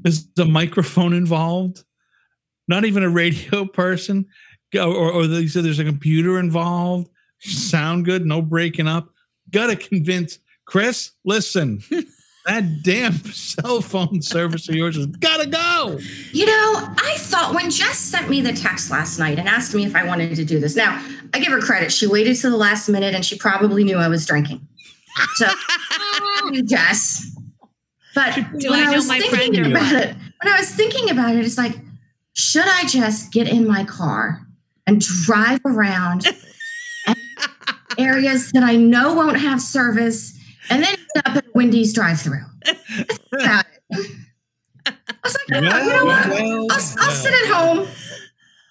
There's 0.00 0.26
a 0.38 0.44
microphone 0.44 1.12
involved. 1.12 1.84
Not 2.68 2.84
even 2.84 3.02
a 3.02 3.08
radio 3.10 3.64
person, 3.72 4.22
Go- 4.22 4.28
or, 4.74 5.12
or 5.12 5.26
they 5.26 5.46
said 5.46 5.64
there's 5.64 5.78
a 5.78 5.85
computer 5.85 6.38
involved. 6.38 7.09
Sound 7.40 8.04
good, 8.04 8.26
no 8.26 8.42
breaking 8.42 8.87
up. 8.87 9.09
Got 9.50 9.68
to 9.68 9.76
convince 9.76 10.38
Chris. 10.66 11.12
Listen, 11.24 11.83
that 12.46 12.83
damn 12.83 13.12
cell 13.12 13.80
phone 13.80 14.22
service 14.22 14.68
of 14.68 14.74
yours 14.74 14.96
has 14.96 15.06
got 15.06 15.40
to 15.40 15.48
go. 15.48 15.98
You 16.33 16.46
know, 16.46 16.94
I 16.98 17.16
thought 17.18 17.54
when 17.54 17.70
Jess 17.70 17.98
sent 17.98 18.28
me 18.28 18.40
the 18.40 18.52
text 18.52 18.90
last 18.90 19.18
night 19.18 19.38
and 19.38 19.48
asked 19.48 19.74
me 19.74 19.85
if 19.85 19.94
I 19.94 20.06
wanted 20.06 20.37
to 20.37 20.44
do 20.44 20.59
this. 20.59 20.76
Now, 20.76 21.04
I 21.35 21.38
give 21.38 21.52
her 21.52 21.61
credit. 21.61 21.92
She 21.92 22.06
waited 22.06 22.37
to 22.37 22.50
the 22.50 22.56
last 22.56 22.88
minute 22.88 23.14
and 23.14 23.24
she 23.24 23.37
probably 23.37 23.85
knew 23.85 23.96
I 23.96 24.09
was 24.09 24.26
drinking. 24.26 24.66
So, 25.37 25.46
Jess. 26.64 27.37
But 28.14 28.35
Do 28.59 28.70
when 28.70 28.80
I 28.80 28.92
I, 28.92 28.96
was 28.96 29.09
my 29.09 29.20
thinking 29.20 29.66
about 29.66 29.92
it, 29.92 30.16
when 30.42 30.52
I 30.52 30.59
was 30.59 30.70
thinking 30.74 31.11
about 31.11 31.35
it, 31.37 31.44
it's 31.44 31.59
like, 31.59 31.76
should 32.33 32.66
I 32.66 32.85
just 32.87 33.33
get 33.33 33.48
in 33.48 33.66
my 33.66 33.85
car 33.85 34.46
and 34.90 35.00
drive 35.00 35.61
around 35.64 36.26
areas 37.96 38.50
that 38.50 38.64
I 38.64 38.74
know 38.74 39.14
won't 39.14 39.38
have 39.38 39.61
service 39.61 40.37
and 40.68 40.83
then 40.83 40.94
end 40.94 41.26
up 41.26 41.37
at 41.37 41.55
Wendy's 41.55 41.92
drive-through? 41.92 42.42
I 43.44 43.62
was 43.92 45.37
like, 45.37 45.48
you 45.48 45.61
know, 45.61 45.79
you 45.79 45.92
know 45.92 46.05
what? 46.07 46.29
Well, 46.29 46.66
I'll, 46.70 46.81
I'll 46.98 47.12
sit 47.12 47.33
at 47.33 47.55
home 47.55 47.79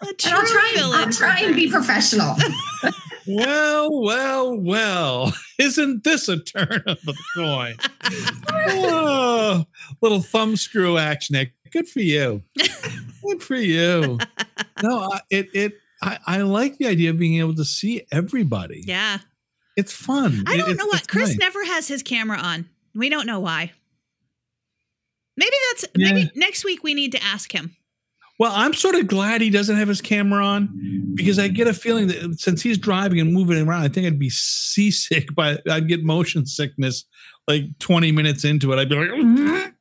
And 0.02 0.10
I'll 0.26 0.46
try, 0.46 0.76
and, 0.78 0.94
I'll 0.94 1.10
try 1.12 1.40
and 1.40 1.56
be 1.56 1.70
professional. 1.72 2.36
well, 3.28 4.02
well, 4.02 4.60
well. 4.60 5.34
Isn't 5.58 6.04
this 6.04 6.28
a 6.28 6.40
turn 6.40 6.84
of 6.86 7.00
the 7.04 7.16
coin? 7.36 7.76
oh, 8.52 9.66
little 10.02 10.22
thumb 10.22 10.58
screw 10.58 10.98
action. 10.98 11.38
Good 11.72 11.88
for 11.88 12.02
you. 12.02 12.44
Good 13.24 13.42
for 13.44 13.56
you. 13.56 14.18
No, 14.82 15.12
I- 15.12 15.22
it 15.30 15.50
it 15.54 15.74
I, 16.02 16.18
I 16.26 16.42
like 16.42 16.78
the 16.78 16.88
idea 16.88 17.10
of 17.10 17.18
being 17.20 17.40
able 17.40 17.56
to 17.56 17.66
see 17.66 18.04
everybody. 18.12 18.84
Yeah. 18.86 19.20
It's 19.76 19.94
fun. 19.94 20.44
I 20.48 20.58
don't 20.58 20.72
it's- 20.72 20.78
know 20.78 20.88
what 20.88 21.08
Chris 21.08 21.30
nice. 21.30 21.38
never 21.38 21.64
has 21.66 21.88
his 21.88 22.04
camera 22.04 22.38
on. 22.38 22.70
We 22.96 23.10
don't 23.10 23.26
know 23.28 23.40
why. 23.40 23.72
Maybe 25.38 25.56
that's 25.72 25.86
Yeah. 25.96 26.12
maybe 26.14 26.32
next 26.36 26.66
week 26.66 26.84
we 26.84 26.94
need 26.94 27.12
to 27.14 27.24
ask 27.24 27.52
him. 27.54 27.76
Well, 28.40 28.52
I'm 28.56 28.74
sort 28.74 28.96
of 28.96 29.08
glad 29.08 29.42
he 29.42 29.50
doesn't 29.50 29.76
have 29.76 29.90
his 29.90 30.00
camera 30.02 30.46
on 30.46 31.12
because 31.16 31.38
I 31.40 31.50
get 31.50 31.68
a 31.68 31.74
feeling 31.74 32.08
that 32.08 32.40
since 32.40 32.62
he's 32.62 32.78
driving 32.78 33.20
and 33.20 33.34
moving 33.34 33.58
around, 33.68 33.82
I 33.84 33.90
think 33.90 34.08
I'd 34.08 34.18
be 34.20 34.30
seasick 34.30 35.34
by 35.36 35.58
I'd 35.70 35.90
get 35.90 36.04
motion 36.04 36.46
sickness 36.46 37.04
like 37.48 37.64
20 37.80 38.12
minutes 38.14 38.46
into 38.46 38.72
it. 38.72 38.80
I'd 38.80 38.88
be 38.90 38.96
like 38.96 39.74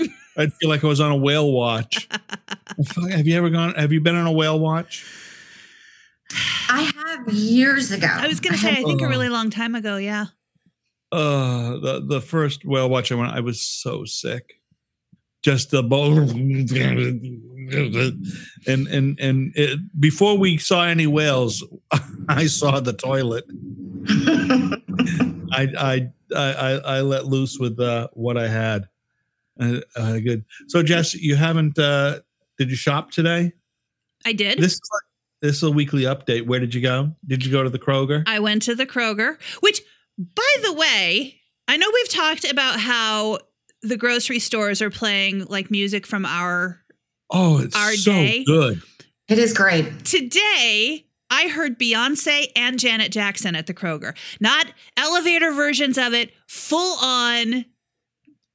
I'd 0.38 0.52
feel 0.54 0.68
like 0.70 0.82
I 0.84 0.86
was 0.86 1.00
on 1.00 1.10
a 1.12 1.16
whale 1.16 1.50
watch. 1.52 2.08
Have 3.10 3.26
you 3.26 3.36
ever 3.36 3.48
gone 3.50 3.74
have 3.74 3.92
you 3.92 4.00
been 4.00 4.16
on 4.16 4.26
a 4.26 4.32
whale 4.32 4.58
watch? 4.58 5.04
I 6.68 6.92
have 7.06 7.32
years 7.32 7.92
ago. 7.92 8.08
I 8.10 8.26
was 8.26 8.40
gonna 8.40 8.58
say 8.58 8.70
I 8.72 8.82
think 8.82 9.00
a 9.00 9.08
really 9.08 9.28
long 9.28 9.50
time 9.50 9.74
ago, 9.74 9.96
yeah. 9.96 10.26
Uh 11.12 11.78
the 11.78 12.04
the 12.06 12.20
first 12.20 12.64
whale 12.64 12.88
watch 12.88 13.12
I 13.12 13.14
went 13.14 13.32
I 13.32 13.40
was 13.40 13.60
so 13.60 14.04
sick. 14.04 14.60
Just 15.42 15.70
the 15.70 15.82
bowl 15.82 16.18
and 18.66 18.88
and 18.88 19.20
and 19.20 19.52
it, 19.54 20.00
before 20.00 20.36
we 20.36 20.58
saw 20.58 20.84
any 20.84 21.06
whales, 21.06 21.64
I 22.28 22.46
saw 22.46 22.80
the 22.80 22.92
toilet. 22.92 23.44
I 25.52 25.68
I 25.78 26.10
I 26.34 26.52
I 26.52 26.70
I 26.96 27.00
let 27.00 27.26
loose 27.26 27.58
with 27.58 27.78
uh, 27.80 28.08
what 28.12 28.36
I 28.36 28.48
had. 28.48 28.88
Uh, 29.60 29.80
uh, 29.94 30.18
good. 30.18 30.44
So 30.68 30.82
Jess, 30.82 31.14
you 31.14 31.36
haven't? 31.36 31.78
Uh, 31.78 32.20
did 32.58 32.70
you 32.70 32.76
shop 32.76 33.10
today? 33.10 33.52
I 34.24 34.32
did. 34.32 34.58
This 34.58 34.74
is 34.74 34.80
like, 34.92 35.05
this 35.42 35.56
is 35.56 35.62
a 35.62 35.70
weekly 35.70 36.02
update. 36.02 36.46
Where 36.46 36.60
did 36.60 36.74
you 36.74 36.80
go? 36.80 37.14
Did 37.26 37.44
you 37.44 37.52
go 37.52 37.62
to 37.62 37.70
the 37.70 37.78
Kroger? 37.78 38.22
I 38.26 38.38
went 38.40 38.62
to 38.62 38.74
the 38.74 38.86
Kroger, 38.86 39.36
which, 39.60 39.80
by 40.18 40.54
the 40.62 40.72
way, 40.72 41.40
I 41.68 41.76
know 41.76 41.90
we've 41.92 42.08
talked 42.10 42.44
about 42.50 42.80
how 42.80 43.38
the 43.82 43.96
grocery 43.96 44.38
stores 44.38 44.80
are 44.82 44.90
playing 44.90 45.44
like 45.46 45.70
music 45.70 46.06
from 46.06 46.24
our. 46.24 46.80
oh, 47.30 47.58
it's 47.58 47.76
Our 47.76 47.92
so 47.94 48.12
day. 48.12 48.44
good. 48.44 48.80
it 49.28 49.38
is 49.38 49.52
great. 49.52 50.04
Today, 50.04 51.06
I 51.30 51.48
heard 51.48 51.78
Beyonce 51.78 52.46
and 52.56 52.78
Janet 52.78 53.12
Jackson 53.12 53.54
at 53.56 53.66
the 53.66 53.74
Kroger. 53.74 54.16
Not 54.40 54.66
elevator 54.96 55.52
versions 55.52 55.98
of 55.98 56.14
it, 56.14 56.30
full 56.48 56.96
on 57.04 57.64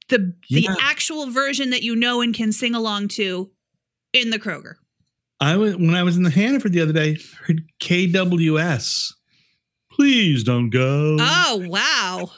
the 0.08 0.34
the 0.50 0.68
actual 0.80 1.30
version 1.30 1.70
that 1.70 1.82
you 1.82 1.94
know 1.94 2.20
and 2.20 2.34
can 2.34 2.50
sing 2.52 2.74
along 2.74 3.08
to 3.08 3.50
in 4.12 4.30
the 4.30 4.38
Kroger. 4.38 4.74
I 5.42 5.56
was 5.56 5.76
when 5.76 5.94
I 5.94 6.04
was 6.04 6.16
in 6.16 6.22
the 6.22 6.30
Hannaford 6.30 6.72
the 6.72 6.80
other 6.80 6.92
day. 6.92 7.18
Heard 7.46 7.64
KWS. 7.80 9.12
Please 9.90 10.44
don't 10.44 10.70
go. 10.70 11.16
Oh 11.20 11.64
wow. 11.68 12.30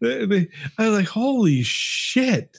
they, 0.00 0.26
they- 0.26 0.48
I 0.78 0.88
was 0.88 0.98
like, 0.98 1.08
holy 1.08 1.62
shit. 1.62 2.58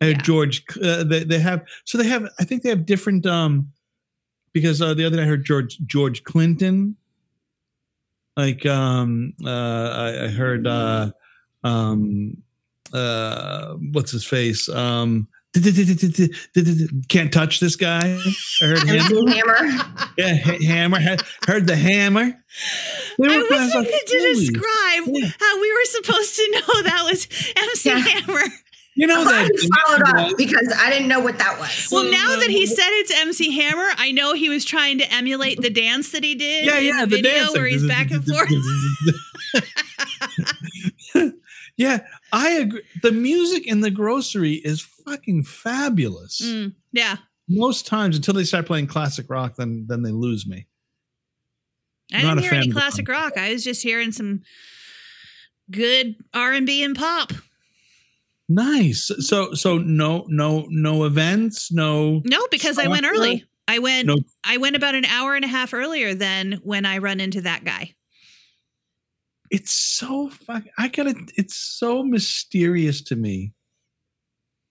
And 0.00 0.16
Yeah. 0.16 0.22
George, 0.22 0.64
uh, 0.82 1.04
they, 1.04 1.22
they 1.22 1.38
have, 1.38 1.62
so 1.84 1.96
they 1.96 2.08
have, 2.08 2.28
I 2.40 2.44
think 2.44 2.62
they 2.62 2.70
have 2.70 2.84
different, 2.86 3.24
um, 3.24 3.70
because 4.52 4.82
uh, 4.82 4.94
the 4.94 5.04
other 5.04 5.16
day 5.18 5.22
I 5.22 5.26
heard 5.26 5.44
George, 5.44 5.78
George 5.86 6.24
Clinton, 6.24 6.96
like, 8.36 8.66
um, 8.66 9.32
uh, 9.44 9.48
I, 9.48 10.24
I 10.24 10.28
heard, 10.28 10.66
uh, 10.66 11.12
um, 11.62 12.36
uh, 12.92 13.74
what's 13.92 14.10
his 14.10 14.24
face? 14.24 14.68
Um, 14.68 15.28
can't 17.08 17.32
touch 17.32 17.60
this 17.60 17.76
guy. 17.76 18.00
I 18.00 18.64
heard 18.64 18.78
him. 18.88 19.26
Hammer. 19.26 19.84
Yeah, 20.16 20.34
hammer. 20.34 20.98
Heard 21.46 21.66
the 21.66 21.76
hammer. 21.76 22.24
They 23.18 23.26
I 23.28 23.36
were 23.36 23.42
wish 23.42 23.50
guys 23.50 23.74
I 23.74 23.78
like, 23.80 23.88
could 23.88 24.02
"Holy 24.08 24.34
describe 24.34 25.04
shit." 25.04 25.34
how 25.38 25.60
we 25.60 25.72
were 25.72 25.84
supposed 25.84 26.36
to 26.36 26.50
know 26.52 26.82
that 26.84 27.02
was 27.10 27.28
MC 27.56 27.88
Yeah. 27.90 27.98
Hammer. 27.98 28.42
You 28.94 29.06
know 29.06 29.24
that. 29.24 29.48
you 29.48 29.68
followed 29.86 30.02
up 30.30 30.36
because 30.36 30.70
I 30.78 30.90
didn't 30.90 31.08
know 31.08 31.20
what 31.20 31.38
that 31.38 31.58
was. 31.58 31.88
Well, 31.90 32.04
now 32.10 32.36
that 32.40 32.50
he 32.50 32.66
said 32.66 32.88
it's 32.90 33.10
MC 33.10 33.50
Hammer, 33.58 33.88
I 33.96 34.12
know 34.12 34.34
he 34.34 34.50
was 34.50 34.66
trying 34.66 34.98
to 34.98 35.10
emulate 35.12 35.60
the 35.62 35.70
dance 35.70 36.12
that 36.12 36.22
he 36.22 36.34
did 36.34 36.66
yeah, 36.66 36.76
in 36.78 36.84
yeah, 36.84 37.00
the 37.04 37.16
the, 37.16 37.16
video 37.22 37.32
dancing. 37.32 37.60
where 37.60 37.68
he's 37.70 37.86
back 37.86 38.10
and 38.10 38.24
forth. 38.26 38.50
yeah, 41.76 42.00
I 42.32 42.52
agree. 42.52 42.82
The 43.02 43.12
music 43.12 43.66
in 43.66 43.80
the 43.80 43.90
grocery 43.90 44.54
is 44.54 44.80
fucking 44.80 45.44
fabulous. 45.44 46.40
Mm, 46.42 46.74
yeah. 46.92 47.16
Most 47.48 47.86
times, 47.86 48.16
until 48.16 48.34
they 48.34 48.44
start 48.44 48.66
playing 48.66 48.86
classic 48.86 49.26
rock, 49.28 49.56
then 49.56 49.84
then 49.88 50.02
they 50.02 50.10
lose 50.10 50.46
me. 50.46 50.66
I 52.12 52.22
didn't 52.22 52.38
hear 52.38 52.54
any 52.54 52.70
classic 52.70 53.08
rock. 53.08 53.36
I 53.36 53.52
was 53.52 53.64
just 53.64 53.82
hearing 53.82 54.12
some 54.12 54.42
good 55.70 56.16
R 56.34 56.52
and 56.52 56.66
B 56.66 56.82
and 56.82 56.96
pop. 56.96 57.32
Nice. 58.48 59.10
So 59.20 59.54
so 59.54 59.78
no 59.78 60.26
no 60.28 60.66
no 60.70 61.04
events. 61.04 61.72
No. 61.72 62.22
No, 62.24 62.46
because 62.50 62.78
I 62.78 62.86
went 62.86 63.06
early. 63.06 63.44
I 63.68 63.78
went 63.78 64.06
No. 64.06 64.16
I 64.44 64.56
went 64.58 64.76
about 64.76 64.94
an 64.94 65.04
hour 65.04 65.34
and 65.34 65.44
a 65.44 65.48
half 65.48 65.72
earlier 65.72 66.14
than 66.14 66.60
when 66.62 66.84
I 66.84 66.98
run 66.98 67.20
into 67.20 67.40
that 67.42 67.64
guy. 67.64 67.94
It's 69.52 69.72
so 69.72 70.30
fuck. 70.30 70.64
I 70.78 70.88
gotta. 70.88 71.14
It's 71.36 71.54
so 71.54 72.02
mysterious 72.02 73.02
to 73.02 73.16
me. 73.16 73.52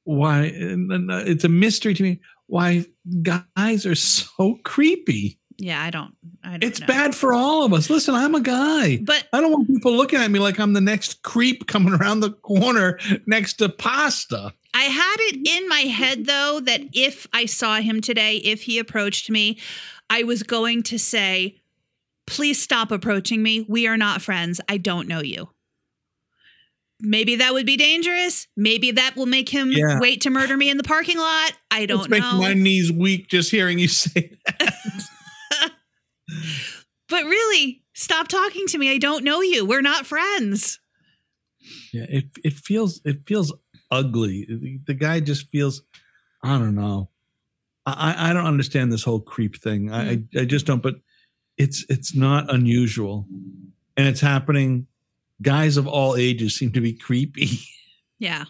Why? 0.04 0.48
uh, 0.48 1.24
It's 1.26 1.44
a 1.44 1.50
mystery 1.50 1.94
to 1.94 2.04
me. 2.04 2.20
Why 2.48 2.86
guys 3.22 3.86
are 3.86 3.96
so 3.96 4.58
creepy. 4.64 5.40
Yeah, 5.58 5.82
I 5.82 5.92
don't 5.92 6.16
I 6.44 6.52
don't 6.58 6.64
It's 6.64 6.80
know. 6.80 6.88
bad 6.88 7.14
for 7.14 7.34
all 7.34 7.64
of 7.64 7.74
us. 7.74 7.90
Listen, 7.92 8.16
I'm 8.16 8.34
a 8.34 8.42
guy. 8.42 8.98
But 8.98 9.28
I 9.32 9.40
don't 9.40 9.52
want 9.52 9.68
people 9.68 9.92
looking 9.96 10.20
at 10.20 10.32
me 10.32 10.40
like 10.40 10.60
I'm 10.60 10.74
the 10.74 10.82
next 10.82 11.22
creep 11.22 11.68
coming 11.68 11.94
around 11.94 12.22
the 12.22 12.32
corner 12.32 12.98
next 13.28 13.54
to 13.60 13.70
pasta. 13.70 14.54
I 14.74 14.84
had 14.84 15.16
it 15.20 15.48
in 15.48 15.70
my 15.70 15.82
head 15.82 16.26
though 16.26 16.60
that 16.62 16.82
if 16.94 17.28
I 17.32 17.46
saw 17.46 17.76
him 17.80 18.02
today, 18.02 18.38
if 18.38 18.64
he 18.64 18.80
approached 18.80 19.30
me, 19.30 19.60
I 20.10 20.24
was 20.24 20.42
going 20.44 20.82
to 20.84 20.98
say, 20.98 21.61
please 22.32 22.62
stop 22.62 22.92
approaching 22.92 23.44
me. 23.44 23.66
We 23.68 23.88
are 23.88 23.98
not 23.98 24.22
friends. 24.22 24.62
I 24.70 24.78
don't 24.78 25.08
know 25.08 25.22
you. 25.22 25.50
Maybe 27.02 27.36
that 27.36 27.52
would 27.54 27.66
be 27.66 27.76
dangerous. 27.76 28.48
Maybe 28.56 28.92
that 28.92 29.18
will 29.18 29.26
make 29.26 29.50
him 29.50 29.72
Yeah. 29.72 30.00
wait 30.00 30.22
to 30.22 30.30
murder 30.30 30.56
me 30.56 30.70
in 30.70 30.78
the 30.78 30.84
parking 30.84 31.18
lot. 31.18 31.52
I 31.70 31.86
don't 31.86 31.98
know. 31.98 32.04
it's 32.04 32.10
making 32.10 32.30
know. 32.30 32.42
my 32.42 32.54
knees 32.54 32.90
weak 32.90 33.28
just 33.28 33.52
hearing 33.52 33.80
you 33.80 33.88
say 33.88 34.38
that. 34.46 34.76
But 37.10 37.26
really, 37.26 37.84
stop 37.94 38.30
talking 38.30 38.68
to 38.68 38.78
me. 38.78 38.90
I 38.90 38.98
don't 38.98 39.26
know 39.26 39.42
you. 39.42 39.66
We're 39.66 39.82
not 39.82 40.06
friends. 40.06 40.80
Yeah, 41.92 42.06
it 42.08 42.28
it 42.42 42.54
feels 42.54 43.02
it 43.04 43.28
feels 43.28 43.52
ugly. 43.92 44.46
The, 44.48 44.80
the 44.88 44.94
guy 44.94 45.20
just 45.20 45.50
feels. 45.50 45.82
I 46.42 46.58
don't 46.58 46.74
know. 46.74 47.10
I 47.86 48.30
I 48.30 48.34
don't 48.34 48.46
understand 48.46 48.94
this 48.94 49.04
whole 49.04 49.20
creep 49.20 49.62
thing. 49.62 49.92
I 49.92 50.16
hmm. 50.16 50.24
I 50.38 50.40
I 50.40 50.46
just 50.46 50.66
don't. 50.66 50.82
But 50.82 50.96
it's 51.58 51.86
it's 51.90 52.16
not 52.16 52.54
unusual, 52.54 53.28
and 53.98 54.08
it's 54.08 54.22
happening. 54.22 54.88
Guys 55.42 55.78
of 55.78 55.88
all 55.88 56.16
ages 56.16 56.56
seem 56.56 56.72
to 56.74 56.82
be 56.82 56.94
creepy. 56.94 57.50
Yeah. 58.20 58.46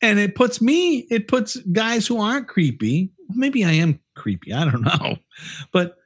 and 0.00 0.18
it 0.18 0.34
puts 0.34 0.62
me 0.62 1.00
it 1.10 1.28
puts 1.28 1.56
guys 1.56 2.06
who 2.06 2.18
aren't 2.18 2.48
creepy 2.48 3.10
maybe 3.28 3.62
i 3.62 3.72
am 3.72 4.00
creepy 4.16 4.54
i 4.54 4.64
don't 4.64 4.80
know 4.80 5.18
but 5.70 5.98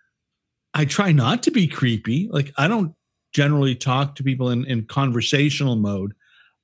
i 0.75 0.85
try 0.85 1.13
not 1.13 1.45
to 1.45 1.53
be 1.53 1.69
creepy 1.69 2.29
like 2.33 2.53
i 2.59 2.67
don't 2.67 2.93
generally 3.33 3.77
talk 3.77 4.17
to 4.17 4.25
people 4.25 4.51
in, 4.51 4.65
in 4.65 4.87
conversational 4.87 5.77
mode 5.77 6.15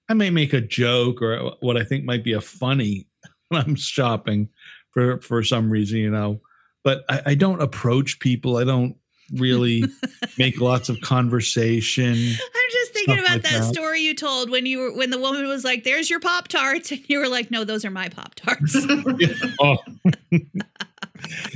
i 0.08 0.14
may 0.14 0.30
make 0.30 0.52
a 0.52 0.60
joke 0.60 1.22
or 1.22 1.52
what 1.60 1.76
i 1.76 1.84
think 1.84 2.04
might 2.04 2.24
be 2.24 2.32
a 2.32 2.40
funny 2.40 3.06
when 3.48 3.62
i'm 3.62 3.76
shopping 3.76 4.48
for 4.90 5.20
for 5.20 5.44
some 5.44 5.70
reason 5.70 5.98
you 6.00 6.10
know 6.10 6.40
but 6.82 7.04
i, 7.08 7.22
I 7.26 7.34
don't 7.36 7.62
approach 7.62 8.18
people 8.18 8.56
i 8.56 8.64
don't 8.64 8.96
really 9.34 9.84
make 10.38 10.60
lots 10.60 10.88
of 10.88 11.00
conversation 11.00 12.12
I'm 12.12 12.70
just 12.72 12.92
thinking 13.06 13.18
about 13.18 13.32
like 13.32 13.42
that, 13.42 13.60
that. 13.62 13.74
story 13.74 14.00
you 14.00 14.14
told 14.14 14.50
when 14.50 14.66
you 14.66 14.78
were 14.78 14.92
when 14.92 15.10
the 15.10 15.18
woman 15.18 15.46
was 15.46 15.64
like, 15.64 15.84
"There's 15.84 16.10
your 16.10 16.20
pop 16.20 16.48
tarts," 16.48 16.90
and 16.90 17.00
you 17.08 17.18
were 17.18 17.28
like, 17.28 17.50
"No, 17.50 17.64
those 17.64 17.84
are 17.84 17.90
my 17.90 18.08
pop 18.08 18.34
tarts." 18.34 18.76
oh. 19.60 19.78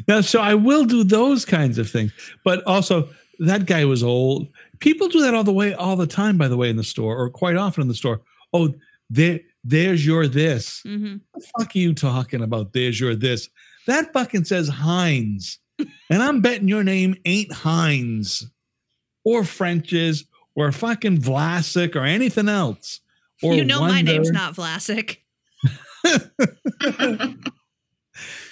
now, 0.09 0.21
so 0.21 0.41
I 0.41 0.55
will 0.55 0.85
do 0.85 1.05
those 1.05 1.45
kinds 1.45 1.79
of 1.79 1.89
things, 1.89 2.13
but 2.45 2.63
also 2.67 3.09
that 3.41 3.67
guy 3.67 3.85
was 3.85 4.03
old. 4.03 4.49
People 4.81 5.09
do 5.09 5.21
that 5.23 5.35
all 5.35 5.45
the 5.45 5.53
way, 5.53 5.75
all 5.75 5.97
the 5.97 6.07
time. 6.07 6.39
By 6.39 6.49
the 6.49 6.57
way, 6.57 6.71
in 6.71 6.77
the 6.77 6.85
store, 6.85 7.17
or 7.17 7.31
quite 7.31 7.57
often 7.57 7.83
in 7.83 7.89
the 7.89 7.95
store. 7.95 8.21
Oh, 8.53 8.75
there, 9.11 9.41
there's 9.65 10.07
your 10.07 10.27
this. 10.27 10.81
hmm 10.83 11.17
What 11.33 11.43
the 11.43 11.49
fuck 11.59 11.77
are 11.77 11.79
you 11.79 11.95
talking 11.95 12.43
about? 12.43 12.73
There's 12.73 12.99
your 12.99 13.15
this. 13.15 13.49
That 13.87 14.13
fucking 14.13 14.45
says 14.45 14.69
Heinz. 14.69 15.59
And 16.11 16.23
I'm 16.23 16.41
betting 16.41 16.69
your 16.69 16.85
name 16.85 17.17
ain't 17.25 17.53
Heinz 17.53 18.47
or 19.25 19.45
French's 19.45 20.25
or 20.55 20.71
fucking 20.73 21.19
Vlasic 21.19 21.97
or 21.97 22.05
anything 22.05 22.49
else. 22.49 23.01
Or 23.43 23.55
you 23.55 23.65
know 23.65 23.81
my 23.81 24.03
name's 24.03 24.31
not 24.31 24.55
Vlasic. 24.55 25.19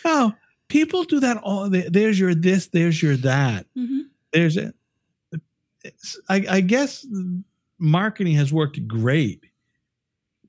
Oh, 0.05 0.35
people 0.69 1.05
do 1.05 1.21
that 1.21 1.37
all. 1.39 1.69
There's 1.71 2.19
your 2.19 2.35
this. 2.35 2.67
There's 2.69 3.01
your 3.01 3.17
that. 3.19 3.67
hmm 3.77 4.01
There's 4.33 4.57
a. 4.57 4.73
it's- 5.85 6.19
I, 6.29 6.45
I 6.51 6.61
guess 6.61 7.07
marketing 7.79 8.35
has 8.35 8.53
worked 8.53 8.85
great 8.89 9.45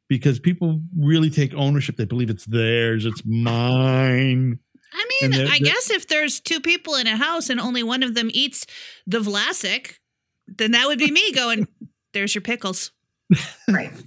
because 0.07 0.39
people 0.39 0.81
really 0.97 1.29
take 1.29 1.53
ownership. 1.53 1.97
They 1.97 2.05
believe 2.05 2.31
it's 2.31 2.45
theirs. 2.45 3.05
It's 3.05 3.23
mine. 3.25 4.57
I 4.93 5.07
And 5.23 5.31
mean, 5.33 5.45
the- 5.45 5.51
I 5.51 5.57
the- 5.59 5.65
guess 5.65 5.89
if 5.89 6.07
there's 6.07 6.39
two 6.39 6.59
people 6.59 6.95
in 6.95 7.07
a 7.07 7.15
house 7.17 7.49
and 7.49 7.59
only 7.59 7.83
one 7.83 8.03
of 8.03 8.13
them 8.15 8.29
eats 8.33 8.65
the 9.07 9.19
Vlasic, 9.19 9.95
then 10.47 10.71
that 10.71 10.87
would 10.87 10.99
be 10.99 11.11
me 11.11 11.31
going, 11.33 11.67
there's 12.13 12.35
your 12.35 12.41
pickles. 12.41 12.91
right. 13.67 13.91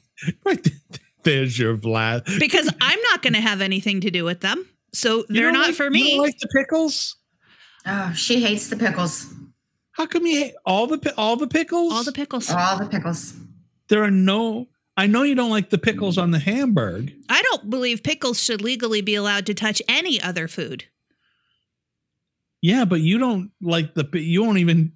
Right. 0.46 0.66
There's 1.24 1.58
your 1.58 1.76
Vlad. 1.76 2.38
Because 2.38 2.72
I'm 2.80 2.98
not 3.10 3.20
going 3.20 3.34
to 3.34 3.40
have 3.40 3.60
anything 3.60 4.00
to 4.00 4.10
do 4.10 4.24
with 4.24 4.40
them. 4.40 4.66
So 4.94 5.24
they're 5.28 5.52
don't 5.52 5.60
like- 5.60 5.74
for 5.74 5.84
you 5.84 5.90
me. 5.90 6.10
don't 6.16 6.22
like 6.24 6.38
the 6.38 6.48
pickles? 6.48 7.16
Oh, 7.84 8.12
she 8.14 8.40
hates 8.40 8.68
the 8.68 8.76
pickles. 8.76 9.26
How 9.92 10.06
come 10.06 10.24
you 10.26 10.38
hate 10.40 10.54
all 10.64 10.86
the 10.86 11.12
all 11.18 11.36
the 11.36 11.46
pickles? 11.48 11.92
All 11.92 12.02
the 12.04 12.12
pickles. 12.12 12.50
All 12.50 12.78
the 12.78 12.86
pickles. 12.86 13.34
there 13.88 14.02
are 14.02 14.10
no. 14.10 14.68
I 14.96 15.06
know 15.06 15.22
you 15.22 15.34
don't 15.34 15.50
like 15.50 15.70
the 15.70 15.78
pickles 15.78 16.16
on 16.16 16.30
the 16.30 16.38
hamburg. 16.38 17.12
I 17.28 17.42
don't 17.42 17.68
believe 17.68 18.02
pickles 18.02 18.42
should 18.42 18.62
legally 18.62 19.02
be 19.02 19.14
allowed 19.14 19.46
to 19.46 19.54
touch 19.54 19.82
any 19.88 20.20
other 20.20 20.48
food. 20.48 20.84
Yeah, 22.62 22.84
but 22.86 23.00
you 23.00 23.18
don't 23.18 23.50
like 23.60 23.94
the. 23.94 24.08
You 24.14 24.42
won't 24.44 24.58
even. 24.58 24.92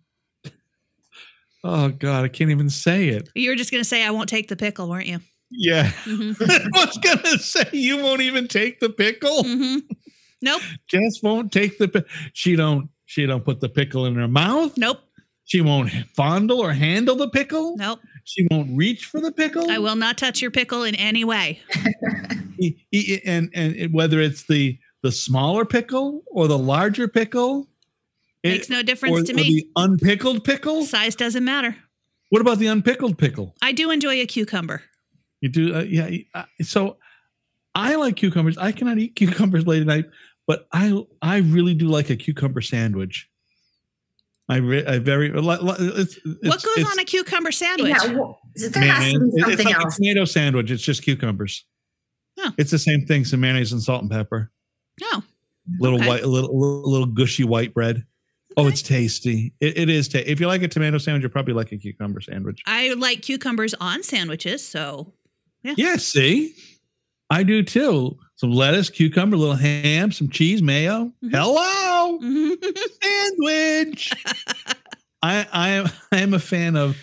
Oh 1.63 1.89
God, 1.91 2.25
I 2.25 2.29
can't 2.29 2.51
even 2.51 2.71
say 2.71 3.09
it. 3.09 3.29
You 3.35 3.51
were 3.51 3.57
just 3.57 3.71
going 3.71 3.83
to 3.83 3.89
say, 3.89 4.03
I 4.03 4.11
won't 4.11 4.31
take 4.31 4.49
the 4.49 4.57
pickle, 4.57 4.89
weren't 4.89 5.07
you? 5.07 5.21
Yeah, 5.51 5.91
hmm 6.05 6.33
I 6.41 6.69
was 6.87 6.97
gonna 6.99 7.37
say 7.39 7.65
you 7.73 7.97
won't 8.01 8.21
even 8.21 8.47
take 8.47 8.79
the 8.79 8.89
pickle. 8.89 9.43
hmm 9.43 9.79
Nope. 10.43 10.63
Jess 10.89 11.21
won't 11.23 11.51
take 11.53 11.77
the. 11.79 12.05
She 12.33 12.55
don't. 12.57 12.89
She 13.05 13.27
don't 13.27 13.45
put 13.45 13.61
the 13.61 13.69
pickle 13.69 14.07
in 14.07 14.15
her 14.15 14.29
mouth. 14.29 14.79
Nope. 14.79 15.01
She 15.45 15.61
won't 15.61 15.91
fondle 16.15 16.61
or 16.61 16.73
handle 16.73 17.17
the 17.17 17.29
pickle. 17.29 17.77
Nope. 17.77 17.99
She 18.25 18.47
won't 18.51 18.77
reach 18.77 19.07
for 19.07 19.21
the 19.21 19.33
pickle. 19.33 19.71
I 19.71 19.79
will 19.79 19.97
not 19.97 20.19
touch 20.19 20.41
your 20.43 20.51
pickle 20.51 20.83
in 20.85 20.95
any 20.95 21.25
way. 21.25 21.61
E- 22.63 22.77
e- 22.93 23.21
and 23.25 23.49
and 23.55 23.75
it- 23.75 23.91
whether 23.91 24.21
it's 24.21 24.43
the 24.47 24.79
the 25.03 25.11
smaller 25.11 25.65
pickle 25.65 26.23
or 26.27 26.47
the 26.47 26.59
larger 26.59 27.09
pickle, 27.09 27.71
it- 28.43 28.51
Makes 28.51 28.69
no 28.69 28.83
difference 28.83 29.21
or, 29.21 29.23
to 29.25 29.33
or 29.33 29.37
me. 29.37 29.43
the 29.55 29.67
unpickled 29.77 30.45
pickle. 30.45 30.85
Size 30.85 31.15
doesn't 31.17 31.45
matter. 31.45 31.75
What 32.29 32.43
about 32.43 32.59
the 32.59 32.67
unpickled 32.67 33.17
pickle? 33.17 33.55
I 33.63 33.73
do 33.73 33.91
enjoy 33.91 34.21
a 34.21 34.27
cucumber. 34.27 34.83
You 35.41 35.49
do, 35.49 35.75
uh, 35.75 35.81
yeah. 35.85 36.11
uh, 36.35 36.45
So 36.61 36.99
I 37.75 37.95
like 37.95 38.17
cucumbers. 38.17 38.59
I 38.59 38.73
cannot 38.73 38.99
eat 38.99 39.15
cucumbers 39.17 39.67
late 39.67 39.81
at 39.81 39.87
night, 39.87 40.05
but 40.47 40.67
I 40.71 41.03
I 41.23 41.39
really 41.39 41.73
do 41.73 41.89
like 41.89 42.11
a 42.11 42.17
cucumber 42.17 42.61
sandwich. 42.61 43.27
I, 44.51 44.57
re- 44.57 44.85
I 44.87 44.99
very 44.99 45.31
li- 45.31 45.41
li- 45.41 45.75
it's, 45.79 46.19
what 46.43 46.63
goes 46.63 46.79
it's 46.79 46.91
on 46.91 46.99
a 46.99 47.05
cucumber 47.05 47.53
sandwich? 47.53 47.95
Yeah, 48.03 48.13
well, 48.15 48.41
there 48.57 48.83
has 48.83 49.13
to 49.13 49.19
be 49.21 49.27
It- 49.27 49.33
It's 49.33 49.63
something 49.63 49.67
like 49.67 49.87
a 49.87 49.91
tomato 49.91 50.25
sandwich. 50.25 50.71
It's 50.71 50.83
just 50.83 51.03
cucumbers. 51.03 51.65
Huh. 52.39 52.51
It's 52.59 52.71
the 52.71 52.79
same 52.79 53.07
thing. 53.07 53.25
Some 53.25 53.41
mayonnaise 53.41 53.73
and 53.73 53.81
salt 53.83 54.03
and 54.03 54.11
pepper. 54.11 54.51
Oh, 55.03 55.23
little 55.79 55.99
Okay. 55.99 56.09
white, 56.09 56.25
little, 56.27 56.59
little 56.59 56.91
little 56.91 57.07
gushy 57.07 57.45
white 57.45 57.73
bread. 57.75 58.05
Oh, 58.57 58.67
it's 58.67 58.83
tasty. 58.83 59.53
It, 59.61 59.79
it 59.79 59.89
is. 59.89 60.09
Ta- 60.09 60.19
if 60.27 60.41
you 60.41 60.47
like 60.49 60.63
a 60.63 60.69
tomato 60.69 60.99
sandwich, 60.99 61.23
you 61.23 61.29
probably 61.29 61.55
like 61.55 61.71
a 61.73 61.79
cucumber 61.79 62.21
sandwich. 62.21 62.61
I 62.67 62.93
like 62.95 63.23
cucumbers 63.23 63.75
on 63.75 64.03
sandwiches. 64.03 64.67
So 64.67 65.13
Yeah, 65.63 65.97
see, 65.97 66.55
I 67.31 67.45
do 67.45 67.63
too. 67.63 68.19
Some 68.41 68.53
lettuce, 68.53 68.89
cucumber, 68.89 69.37
a 69.37 69.39
little 69.39 69.55
ham, 69.55 70.11
some 70.13 70.31
cheese, 70.31 70.63
mayo. 70.63 71.13
Mhm. 71.23 71.31
Hello, 71.31 72.19
Mhm. 72.23 72.57
sandwich. 73.03 74.11
I 75.23 75.47
I 75.53 75.69
am 75.69 75.87
I 76.11 76.21
am 76.23 76.33
a 76.33 76.39
fan 76.39 76.75
of 76.75 76.97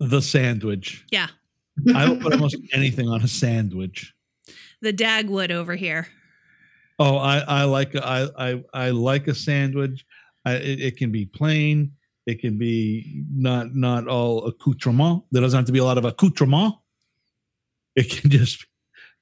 the 0.00 0.20
sandwich. 0.20 1.04
yeah, 1.12 1.28
I 1.94 2.08
will 2.08 2.16
put 2.16 2.32
almost 2.32 2.56
anything 2.72 3.08
on 3.08 3.22
a 3.22 3.28
sandwich. 3.28 4.12
the 4.80 4.92
Dagwood 4.92 5.52
over 5.52 5.76
here. 5.76 6.08
Oh, 6.98 7.16
I 7.16 7.38
I 7.38 7.62
like 7.62 7.94
a- 7.94 8.04
I 8.04 8.50
I 8.52 8.64
I 8.74 8.90
like 8.90 9.28
a 9.28 9.34
sandwich. 9.36 10.04
I, 10.44 10.54
it, 10.54 10.80
it 10.80 10.96
can 10.96 11.12
be 11.12 11.26
plain. 11.26 11.92
It 12.26 12.40
can 12.40 12.58
be 12.58 13.22
not 13.32 13.72
not 13.76 14.08
all 14.08 14.46
accoutrement. 14.48 15.22
There 15.30 15.42
doesn't 15.42 15.58
have 15.58 15.66
to 15.66 15.72
be 15.72 15.78
a 15.78 15.84
lot 15.84 15.98
of 15.98 16.04
accoutrement. 16.04 16.74
It 17.94 18.10
can 18.10 18.30
just 18.30 18.66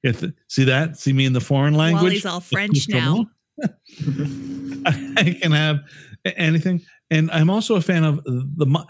if 0.03 0.23
see 0.47 0.63
that 0.65 0.97
see 0.97 1.13
me 1.13 1.25
in 1.25 1.33
the 1.33 1.41
foreign 1.41 1.73
language. 1.73 2.03
Wally's 2.03 2.25
all 2.25 2.39
French 2.39 2.87
now. 2.89 3.27
I 3.63 5.37
can 5.39 5.51
have 5.51 5.79
anything, 6.25 6.81
and 7.09 7.29
I'm 7.31 7.49
also 7.49 7.75
a 7.75 7.81
fan 7.81 8.03
of 8.03 8.23
the 8.23 8.65
mu- 8.65 8.83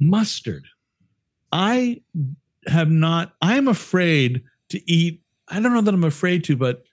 mustard. 0.00 0.64
I 1.52 2.02
have 2.66 2.90
not. 2.90 3.34
I'm 3.40 3.68
afraid 3.68 4.42
to 4.70 4.90
eat. 4.90 5.22
I 5.48 5.60
don't 5.60 5.74
know 5.74 5.80
that 5.80 5.94
I'm 5.94 6.04
afraid 6.04 6.44
to, 6.44 6.56
but 6.56 6.84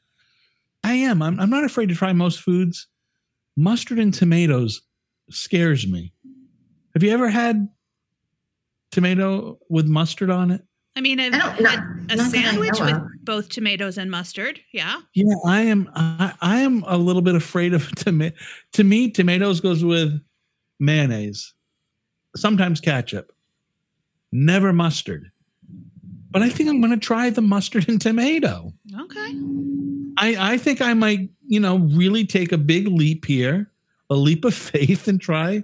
I 0.84 0.93
am. 0.93 1.21
I'm, 1.21 1.39
I'm 1.39 1.49
not 1.49 1.63
afraid 1.63 1.89
to 1.89 1.95
try 1.95 2.13
most 2.13 2.41
foods. 2.41 2.88
Mustard 3.56 3.99
and 3.99 4.13
tomatoes 4.13 4.82
scares 5.30 5.88
me. 5.88 6.13
Have 6.93 7.03
you 7.03 7.12
ever 7.12 7.30
had 7.30 7.67
tomato 8.91 9.60
with 9.69 9.88
mustard 9.88 10.30
on 10.30 10.51
it? 10.51 10.62
I 10.98 11.02
mean, 11.02 11.20
I've 11.20 11.34
I 11.34 11.38
don't- 11.38 11.52
had 11.52 11.62
not- 11.64 11.84
a 12.10 12.16
not 12.16 12.32
sandwich 12.32 12.80
with 12.80 12.96
both 13.24 13.50
tomatoes 13.50 13.98
and 13.98 14.10
mustard. 14.10 14.60
Yeah. 14.74 15.02
Yeah, 15.14 15.36
I 15.46 15.62
am. 15.62 15.90
I, 15.94 16.34
I 16.42 16.60
am 16.62 16.84
a 16.88 16.98
little 16.98 17.22
bit 17.22 17.36
afraid 17.36 17.74
of 17.74 17.90
tomato. 17.96 18.36
To 18.74 18.84
me, 18.84 19.12
tomatoes 19.12 19.60
goes 19.62 19.84
with 19.84 20.20
mayonnaise, 20.80 21.54
sometimes 22.36 22.80
ketchup, 22.82 23.32
never 24.32 24.74
mustard. 24.74 25.30
But 26.32 26.42
I 26.42 26.50
think 26.50 26.70
I'm 26.70 26.82
going 26.82 26.92
to 26.98 27.06
try 27.06 27.30
the 27.30 27.42
mustard 27.42 27.88
and 27.90 28.02
tomato. 28.02 28.74
Okay. 29.02 29.34
I, 30.18 30.54
I 30.54 30.58
think 30.58 30.82
I 30.82 30.94
might, 30.94 31.30
you 31.48 31.60
know, 31.60 31.78
really 31.78 32.26
take 32.26 32.52
a 32.52 32.58
big 32.58 32.88
leap 32.88 33.26
here, 33.26 33.70
a 34.10 34.16
leap 34.16 34.46
of 34.46 34.54
faith, 34.56 35.08
and 35.08 35.22
try 35.22 35.62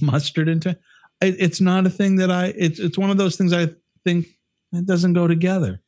mustard 0.00 0.48
and 0.48 0.62
to- 0.62 0.78
it, 1.22 1.36
It's 1.38 1.60
not 1.60 1.86
a 1.86 1.90
thing 1.90 2.16
that 2.16 2.30
I. 2.30 2.52
It's 2.56 2.78
it's 2.78 2.98
one 2.98 3.10
of 3.10 3.16
those 3.16 3.36
things 3.36 3.52
I 3.54 3.68
think 4.04 4.26
it 4.72 4.86
doesn't 4.86 5.12
go 5.14 5.26
together. 5.26 5.80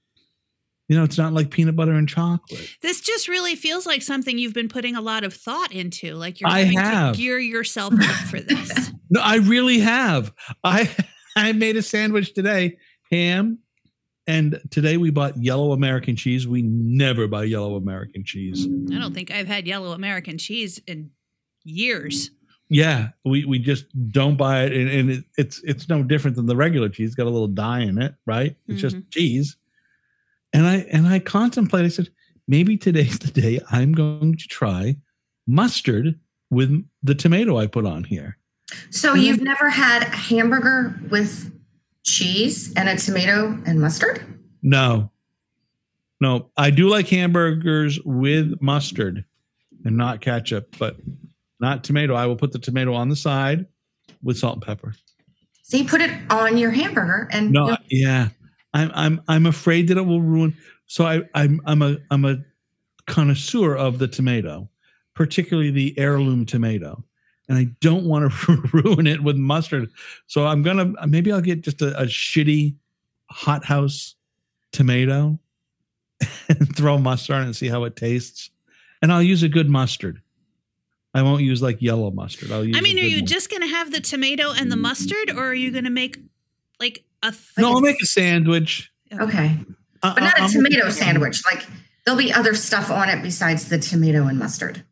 You 0.88 0.96
know, 0.96 1.04
it's 1.04 1.18
not 1.18 1.34
like 1.34 1.50
peanut 1.50 1.76
butter 1.76 1.92
and 1.92 2.08
chocolate. 2.08 2.76
This 2.80 3.02
just 3.02 3.28
really 3.28 3.54
feels 3.54 3.84
like 3.84 4.00
something 4.00 4.38
you've 4.38 4.54
been 4.54 4.70
putting 4.70 4.96
a 4.96 5.02
lot 5.02 5.22
of 5.22 5.34
thought 5.34 5.70
into. 5.70 6.14
Like 6.14 6.40
you're 6.40 6.48
I 6.48 6.60
having 6.60 6.78
have. 6.78 7.14
to 7.14 7.20
gear 7.20 7.38
yourself 7.38 7.92
up 7.94 8.16
for 8.28 8.40
this. 8.40 8.92
No, 9.10 9.22
I 9.22 9.36
really 9.36 9.78
have. 9.78 10.34
I 10.62 10.94
I 11.36 11.52
made 11.52 11.78
a 11.78 11.82
sandwich 11.82 12.34
today, 12.34 12.76
ham, 13.10 13.60
and 14.26 14.60
today 14.70 14.98
we 14.98 15.08
bought 15.08 15.42
yellow 15.42 15.72
American 15.72 16.14
cheese. 16.14 16.46
We 16.46 16.60
never 16.60 17.26
buy 17.26 17.44
yellow 17.44 17.76
American 17.76 18.22
cheese. 18.22 18.68
I 18.94 18.98
don't 18.98 19.14
think 19.14 19.30
I've 19.30 19.46
had 19.46 19.66
yellow 19.66 19.92
American 19.92 20.36
cheese 20.36 20.78
in 20.86 21.10
years. 21.64 22.30
Yeah, 22.68 23.08
we 23.24 23.44
we 23.44 23.58
just 23.58 23.86
don't 24.10 24.36
buy 24.36 24.64
it, 24.64 24.72
and, 24.72 24.90
and 24.90 25.10
it, 25.10 25.24
it's 25.38 25.62
it's 25.64 25.88
no 25.88 26.02
different 26.02 26.36
than 26.36 26.46
the 26.46 26.56
regular 26.56 26.88
cheese. 26.88 27.08
It's 27.08 27.16
got 27.16 27.26
a 27.26 27.30
little 27.30 27.48
dye 27.48 27.80
in 27.80 28.00
it, 28.00 28.14
right? 28.26 28.54
It's 28.66 28.80
just 28.80 28.96
mm-hmm. 28.96 29.08
cheese. 29.10 29.56
And 30.52 30.66
I 30.66 30.76
and 30.92 31.06
I 31.06 31.18
contemplated. 31.18 31.92
I 31.92 31.94
said 31.94 32.10
maybe 32.46 32.76
today's 32.76 33.18
the 33.18 33.30
day 33.30 33.60
I'm 33.70 33.92
going 33.92 34.36
to 34.36 34.48
try 34.48 34.96
mustard 35.46 36.18
with 36.50 36.86
the 37.02 37.14
tomato 37.14 37.58
I 37.58 37.66
put 37.66 37.86
on 37.86 38.04
here. 38.04 38.36
So 38.90 39.14
you've 39.14 39.40
never 39.40 39.70
had 39.70 40.02
a 40.02 40.16
hamburger 40.16 40.94
with 41.10 41.50
cheese 42.08 42.72
and 42.74 42.88
a 42.88 42.96
tomato 42.96 43.58
and 43.66 43.80
mustard? 43.80 44.22
No. 44.62 45.10
No, 46.20 46.50
I 46.56 46.70
do 46.70 46.88
like 46.88 47.08
hamburgers 47.08 48.00
with 48.04 48.60
mustard 48.60 49.24
and 49.84 49.96
not 49.96 50.20
ketchup, 50.20 50.76
but 50.78 50.96
not 51.60 51.84
tomato. 51.84 52.14
I 52.14 52.26
will 52.26 52.36
put 52.36 52.52
the 52.52 52.58
tomato 52.58 52.94
on 52.94 53.08
the 53.08 53.16
side 53.16 53.66
with 54.22 54.38
salt 54.38 54.54
and 54.54 54.62
pepper. 54.62 54.94
So 55.62 55.76
you 55.76 55.84
put 55.84 56.00
it 56.00 56.10
on 56.30 56.56
your 56.56 56.70
hamburger 56.70 57.28
and 57.30 57.52
No, 57.52 57.76
yeah. 57.90 58.28
I'm 58.74 58.90
I'm 58.94 59.22
I'm 59.28 59.46
afraid 59.46 59.88
that 59.88 59.96
it 59.96 60.06
will 60.06 60.22
ruin 60.22 60.54
so 60.86 61.04
I 61.06 61.22
I'm 61.34 61.60
I'm 61.66 61.82
a 61.82 61.98
I'm 62.10 62.24
a 62.24 62.38
connoisseur 63.06 63.76
of 63.76 63.98
the 63.98 64.08
tomato, 64.08 64.68
particularly 65.14 65.70
the 65.70 65.98
heirloom 65.98 66.46
tomato. 66.46 67.04
And 67.48 67.56
I 67.56 67.64
don't 67.80 68.04
want 68.04 68.30
to 68.30 68.56
ruin 68.72 69.06
it 69.06 69.22
with 69.22 69.36
mustard. 69.36 69.90
So 70.26 70.46
I'm 70.46 70.62
gonna 70.62 70.92
maybe 71.06 71.32
I'll 71.32 71.40
get 71.40 71.62
just 71.62 71.82
a, 71.82 71.98
a 71.98 72.04
shitty 72.04 72.74
hothouse 73.30 74.14
tomato 74.72 75.38
and 76.48 76.76
throw 76.76 76.98
mustard 76.98 77.36
on 77.36 77.42
it 77.42 77.46
and 77.46 77.56
see 77.56 77.68
how 77.68 77.84
it 77.84 77.96
tastes. 77.96 78.50
And 79.02 79.12
I'll 79.12 79.22
use 79.22 79.42
a 79.42 79.48
good 79.48 79.68
mustard. 79.68 80.20
I 81.14 81.22
won't 81.22 81.42
use 81.42 81.62
like 81.62 81.80
yellow 81.80 82.10
mustard. 82.10 82.52
I'll 82.52 82.64
use. 82.64 82.76
I 82.76 82.80
mean, 82.80 82.98
are 82.98 83.02
you 83.02 83.18
one. 83.18 83.26
just 83.26 83.50
going 83.50 83.62
to 83.62 83.68
have 83.68 83.90
the 83.92 84.00
tomato 84.00 84.52
and 84.52 84.70
the 84.70 84.76
mustard, 84.76 85.30
or 85.30 85.46
are 85.48 85.54
you 85.54 85.70
going 85.70 85.84
to 85.84 85.90
make 85.90 86.18
like 86.80 87.04
a? 87.22 87.30
Th- 87.30 87.42
No, 87.58 87.72
I'll 87.72 87.80
make 87.80 88.00
a 88.02 88.06
sandwich. 88.06 88.90
Okay. 89.12 89.56
Uh, 90.02 90.14
But 90.14 90.20
not 90.22 90.34
I'm 90.40 90.44
a 90.48 90.52
tomato 90.52 90.84
with- 90.86 90.94
sandwich. 90.94 91.42
Like 91.50 91.66
there'll 92.04 92.18
be 92.18 92.32
other 92.32 92.54
stuff 92.54 92.90
on 92.90 93.08
it 93.08 93.22
besides 93.22 93.68
the 93.68 93.78
tomato 93.78 94.26
and 94.26 94.38
mustard. 94.38 94.84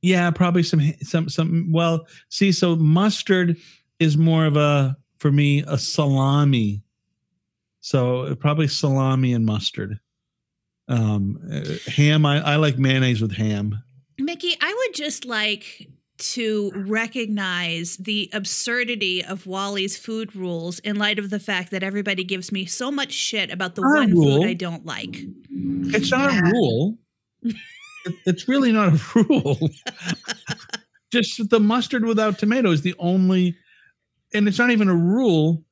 Yeah, 0.00 0.30
probably 0.30 0.62
some 0.62 0.80
some 1.02 1.28
some. 1.28 1.70
Well, 1.72 2.06
see, 2.28 2.52
so 2.52 2.76
mustard 2.76 3.56
is 3.98 4.16
more 4.16 4.46
of 4.46 4.56
a 4.56 4.96
for 5.18 5.30
me 5.32 5.64
a 5.66 5.76
salami. 5.78 6.82
So 7.80 8.34
probably 8.36 8.68
salami 8.68 9.34
and 9.34 9.44
mustard. 9.44 9.98
Um, 10.88 11.38
uh, 11.52 11.90
ham. 11.90 12.24
I, 12.26 12.40
I 12.52 12.56
like 12.56 12.78
mayonnaise 12.78 13.20
with 13.20 13.32
ham. 13.32 13.82
Mickey, 14.18 14.56
I 14.60 14.72
would 14.74 14.94
just 14.94 15.24
like 15.24 15.88
to 16.16 16.70
recognize 16.74 17.96
the 17.96 18.30
absurdity 18.32 19.24
of 19.24 19.46
Wally's 19.46 19.96
food 19.96 20.34
rules 20.36 20.78
in 20.80 20.96
light 20.96 21.18
of 21.18 21.30
the 21.30 21.40
fact 21.40 21.72
that 21.72 21.82
everybody 21.82 22.22
gives 22.22 22.52
me 22.52 22.66
so 22.66 22.90
much 22.90 23.12
shit 23.12 23.50
about 23.50 23.74
the 23.74 23.82
Not 23.82 23.96
a 23.96 24.00
one 24.00 24.10
rule. 24.12 24.40
food 24.42 24.48
I 24.48 24.54
don't 24.54 24.86
like. 24.86 25.16
It's 25.50 26.10
not 26.12 26.32
Yeah. 26.32 26.40
a 26.40 26.52
rule. 26.52 26.98
It's 28.26 28.46
really 28.48 28.70
not 28.70 28.94
a 28.94 29.00
rule. 29.28 29.58
Just 31.12 31.48
the 31.50 31.60
mustard 31.60 32.04
without 32.04 32.38
tomato 32.38 32.70
is 32.70 32.82
the 32.82 32.94
only, 32.98 33.56
and 34.32 34.46
it's 34.48 34.58
not 34.58 34.70
even 34.70 34.88
a 34.88 34.94
rule. 34.96 35.64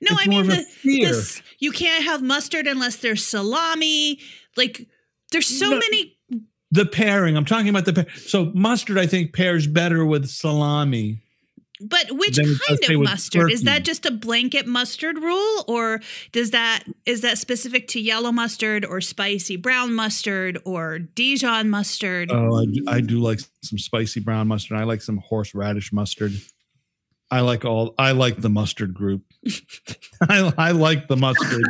No, 0.00 0.08
It's 0.12 0.22
I 0.22 0.26
mean 0.28 0.46
the, 0.46 0.64
this 0.84 1.42
you 1.58 1.72
can't 1.72 2.04
have 2.04 2.22
mustard 2.22 2.66
unless 2.66 2.96
there's 2.96 3.24
salami. 3.24 4.20
Like 4.56 4.86
there's 5.32 5.46
so 5.46 5.70
No. 5.70 5.78
many 5.78 6.18
The 6.70 6.86
pairing. 6.86 7.36
I'm 7.36 7.44
talking 7.44 7.68
about 7.68 7.84
the 7.84 7.92
pair. 7.92 8.06
So 8.16 8.52
mustard, 8.54 8.98
I 8.98 9.06
think, 9.06 9.34
pairs 9.34 9.66
better 9.66 10.04
with 10.04 10.28
salami. 10.28 11.20
But 11.80 12.12
which 12.12 12.36
kind 12.36 12.78
of 12.90 13.00
mustard? 13.00 13.50
Is 13.50 13.62
that 13.62 13.84
just 13.84 14.04
a 14.04 14.10
blanket 14.10 14.66
mustard 14.66 15.16
rule 15.18 15.64
or 15.66 16.00
does 16.30 16.50
that 16.50 16.84
is 17.06 17.22
that 17.22 17.38
specific 17.38 17.88
to 17.88 18.00
yellow 18.00 18.32
mustard 18.32 18.84
or 18.84 19.00
spicy 19.00 19.56
brown 19.56 19.94
mustard 19.94 20.58
or 20.66 20.98
Dijon 20.98 21.70
mustard? 21.70 22.30
Oh, 22.30 22.60
I 22.60 22.64
do, 22.66 22.84
I 22.86 23.00
do 23.00 23.20
like 23.20 23.40
some 23.62 23.78
spicy 23.78 24.20
brown 24.20 24.48
mustard. 24.48 24.76
I 24.76 24.84
like 24.84 25.00
some 25.00 25.16
horseradish 25.18 25.90
mustard. 25.90 26.32
I 27.30 27.40
like 27.40 27.64
all. 27.64 27.94
I 27.96 28.12
like 28.12 28.40
the 28.40 28.50
mustard 28.50 28.92
group. 28.92 29.22
I, 30.28 30.52
I 30.58 30.70
like 30.72 31.08
the 31.08 31.16
mustard. 31.16 31.64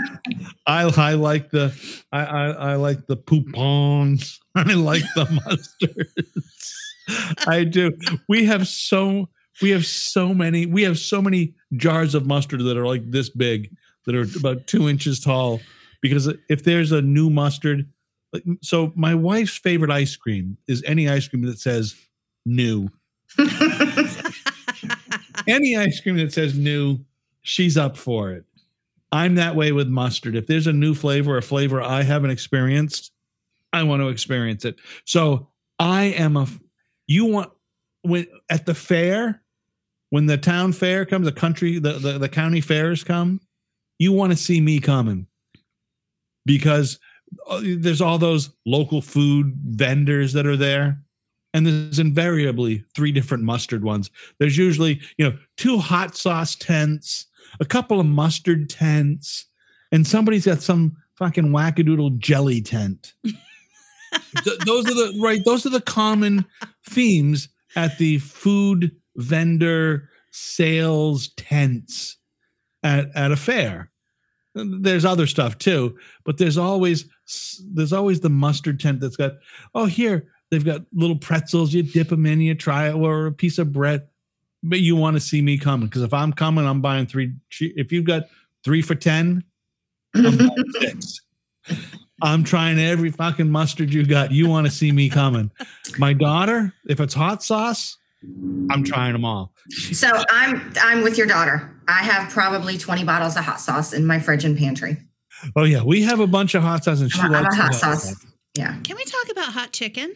I 0.66 0.83
I 0.83 1.14
like 1.14 1.51
the 1.51 1.73
I 2.12 2.25
I, 2.25 2.47
I 2.73 2.75
like 2.77 3.07
the 3.07 3.16
poupons. 3.16 4.39
I 4.55 4.75
like 4.75 5.05
the 5.14 5.25
mustards. 5.27 6.16
I 7.47 7.64
do. 7.64 7.93
We 8.29 8.45
have 8.47 8.66
so 8.66 9.29
we 9.62 9.71
have 9.71 9.87
so 9.87 10.35
many. 10.35 10.66
We 10.66 10.83
have 10.83 10.99
so 10.99 11.23
many 11.23 11.55
jars 11.77 12.14
of 12.14 12.27
mustard 12.27 12.64
that 12.64 12.77
are 12.77 12.87
like 12.87 13.09
this 13.11 13.31
big, 13.31 13.71
that 14.07 14.14
are 14.14 14.27
about 14.39 14.66
two 14.66 14.89
inches 14.89 15.21
tall. 15.21 15.61
Because 16.01 16.33
if 16.49 16.64
there's 16.64 16.93
a 16.93 17.03
new 17.03 17.31
mustard, 17.31 17.89
so 18.62 18.93
my 18.97 19.14
wife's 19.14 19.57
favorite 19.59 19.91
ice 19.91 20.16
cream 20.16 20.57
is 20.66 20.83
any 20.87 21.09
ice 21.09 21.29
cream 21.29 21.43
that 21.43 21.59
says 21.59 21.95
new. 22.47 22.89
Any 25.47 25.77
ice 25.77 26.01
cream 26.01 26.16
that 26.16 26.33
says 26.33 26.57
new, 26.57 26.99
she's 27.43 27.76
up 27.76 27.97
for 27.97 28.32
it. 28.32 28.45
I'm 29.12 29.34
that 29.36 29.57
way 29.57 29.72
with 29.72 29.88
mustard. 29.88 30.36
If 30.36 30.47
there's 30.47 30.66
a 30.66 30.72
new 30.72 30.95
flavor, 30.95 31.36
a 31.36 31.43
flavor 31.43 31.82
I 31.82 32.03
haven't 32.03 32.30
experienced, 32.30 33.12
I 33.72 33.82
want 33.82 34.03
to 34.03 34.09
experience 34.09 34.64
it. 34.64 34.76
So 35.05 35.49
I 35.78 36.05
am 36.05 36.36
a. 36.36 36.47
You 37.07 37.26
want 37.26 37.51
when 38.03 38.26
at 38.51 38.66
the 38.66 38.74
fair, 38.74 39.43
when 40.11 40.26
the 40.26 40.38
town 40.38 40.72
fair 40.72 41.05
comes, 41.05 41.26
the 41.26 41.32
country, 41.32 41.78
the 41.78 41.95
the, 41.95 42.18
the 42.18 42.28
county 42.28 42.61
fairs 42.61 43.03
come, 43.03 43.41
you 43.99 44.12
want 44.12 44.32
to 44.32 44.36
see 44.36 44.61
me 44.61 44.78
coming 44.78 45.26
because 46.47 46.99
uh, 47.49 47.61
there's 47.62 48.01
all 48.01 48.18
those 48.18 48.51
local 48.66 49.01
food 49.03 49.55
vendors 49.66 50.32
that 50.32 50.47
are 50.47 50.57
there 50.57 51.01
and 51.53 51.66
there's 51.66 51.99
invariably 51.99 52.84
three 52.95 53.12
different 53.12 53.45
mustard 53.45 53.84
ones 53.84 54.11
there's 54.38 54.57
usually 54.57 55.01
you 55.16 55.28
know 55.28 55.36
two 55.57 55.78
hot 55.78 56.16
sauce 56.16 56.55
tents 56.57 57.26
a 57.59 57.64
couple 57.64 58.01
of 58.01 58.07
mustard 58.07 58.70
tents 58.70 59.46
and 59.92 60.07
somebody's 60.07 60.46
got 60.46 60.62
some 60.62 60.96
fucking 61.16 61.48
wackadoodle 61.48 62.18
jelly 62.18 62.61
tent. 62.61 63.14
Th- 63.24 64.59
those 64.66 64.86
are 64.86 64.94
the 64.94 65.18
right 65.22 65.44
those 65.44 65.64
are 65.64 65.70
the 65.70 65.80
common 65.80 66.44
themes 66.88 67.48
at 67.76 67.96
the 67.98 68.18
food 68.18 68.92
vendor 69.16 70.09
sales 70.32 71.28
tents 71.36 72.16
at, 72.82 73.14
at 73.14 73.32
a 73.32 73.36
fair. 73.36 73.90
There's 74.55 75.05
other 75.05 75.28
stuff 75.28 75.59
too 75.59 75.96
but 76.24 76.38
there's 76.38 76.59
always 76.59 77.09
there's 77.72 77.92
always 77.92 78.20
the 78.20 78.30
mustard 78.30 78.80
tent 78.80 79.01
that's 79.01 79.16
got 79.16 79.34
oh 79.76 79.86
here 79.86 80.26
they've 80.51 80.64
got 80.64 80.82
little 80.92 81.16
pretzels 81.16 81.72
you 81.72 81.84
dip 81.84 82.09
them 82.09 82.26
in 82.26 82.40
you 82.40 82.57
try 82.57 82.88
it 82.88 82.94
or 82.94 83.26
a 83.26 83.32
piece 83.32 83.59
of 83.59 83.72
bread 83.72 84.09
but 84.63 84.81
you 84.81 84.97
want 84.97 85.17
to 85.17 85.21
see 85.21 85.43
me 85.43 85.59
coming 85.59 85.87
because 85.87 86.03
if 86.03 86.13
i'm 86.13 86.33
coming 86.33 86.67
i'm 86.67 86.81
buying 86.81 87.07
three 87.07 87.33
if 87.61 87.93
you've 87.93 88.05
got 88.05 88.25
three 88.65 88.83
for 88.83 88.95
ten 88.95 89.43
i'm 90.15 90.37
buying 90.37 90.65
six 90.81 91.21
i'm 92.23 92.45
trying 92.45 92.79
every 92.79 93.11
fucking 93.11 93.51
mustard 93.51 93.93
you 93.93 94.05
got 94.05 94.31
you 94.33 94.49
want 94.49 94.67
to 94.67 94.71
see 94.71 94.93
me 94.93 95.09
coming 95.09 95.51
my 95.99 96.13
daughter 96.13 96.73
if 96.89 97.01
it's 97.01 97.15
hot 97.15 97.43
sauce 97.43 97.97
i'm 98.71 98.85
trying 98.85 99.13
them 99.13 99.25
all 99.25 99.53
so 99.93 100.09
I'm 100.31 100.73
I'm 100.81 101.03
with 101.03 101.17
your 101.17 101.27
daughter. 101.27 101.75
I 101.87 102.03
have 102.03 102.31
probably 102.31 102.79
20 102.79 103.05
bottles 103.05 103.37
of 103.37 103.45
hot 103.45 103.61
sauce 103.61 103.93
in 103.93 104.07
my 104.07 104.19
fridge 104.19 104.45
and 104.45 104.57
pantry. 104.57 104.97
oh 105.57 105.65
yeah 105.65 105.83
we 105.83 106.03
have 106.03 106.21
a 106.21 106.27
bunch 106.27 106.55
of 106.55 106.63
hot 106.63 106.85
sauce 106.85 107.01
and 107.01 107.11
she 107.11 107.21
I'm 107.21 107.33
a, 107.33 107.37
I'm 107.37 107.45
a 107.45 107.49
likes 107.49 107.57
hot 107.57 107.75
sauce. 107.75 108.27
Yeah. 108.57 108.77
Can 108.83 108.97
we 108.97 109.05
talk 109.05 109.31
about 109.31 109.53
hot 109.53 109.73
chicken? 109.73 110.15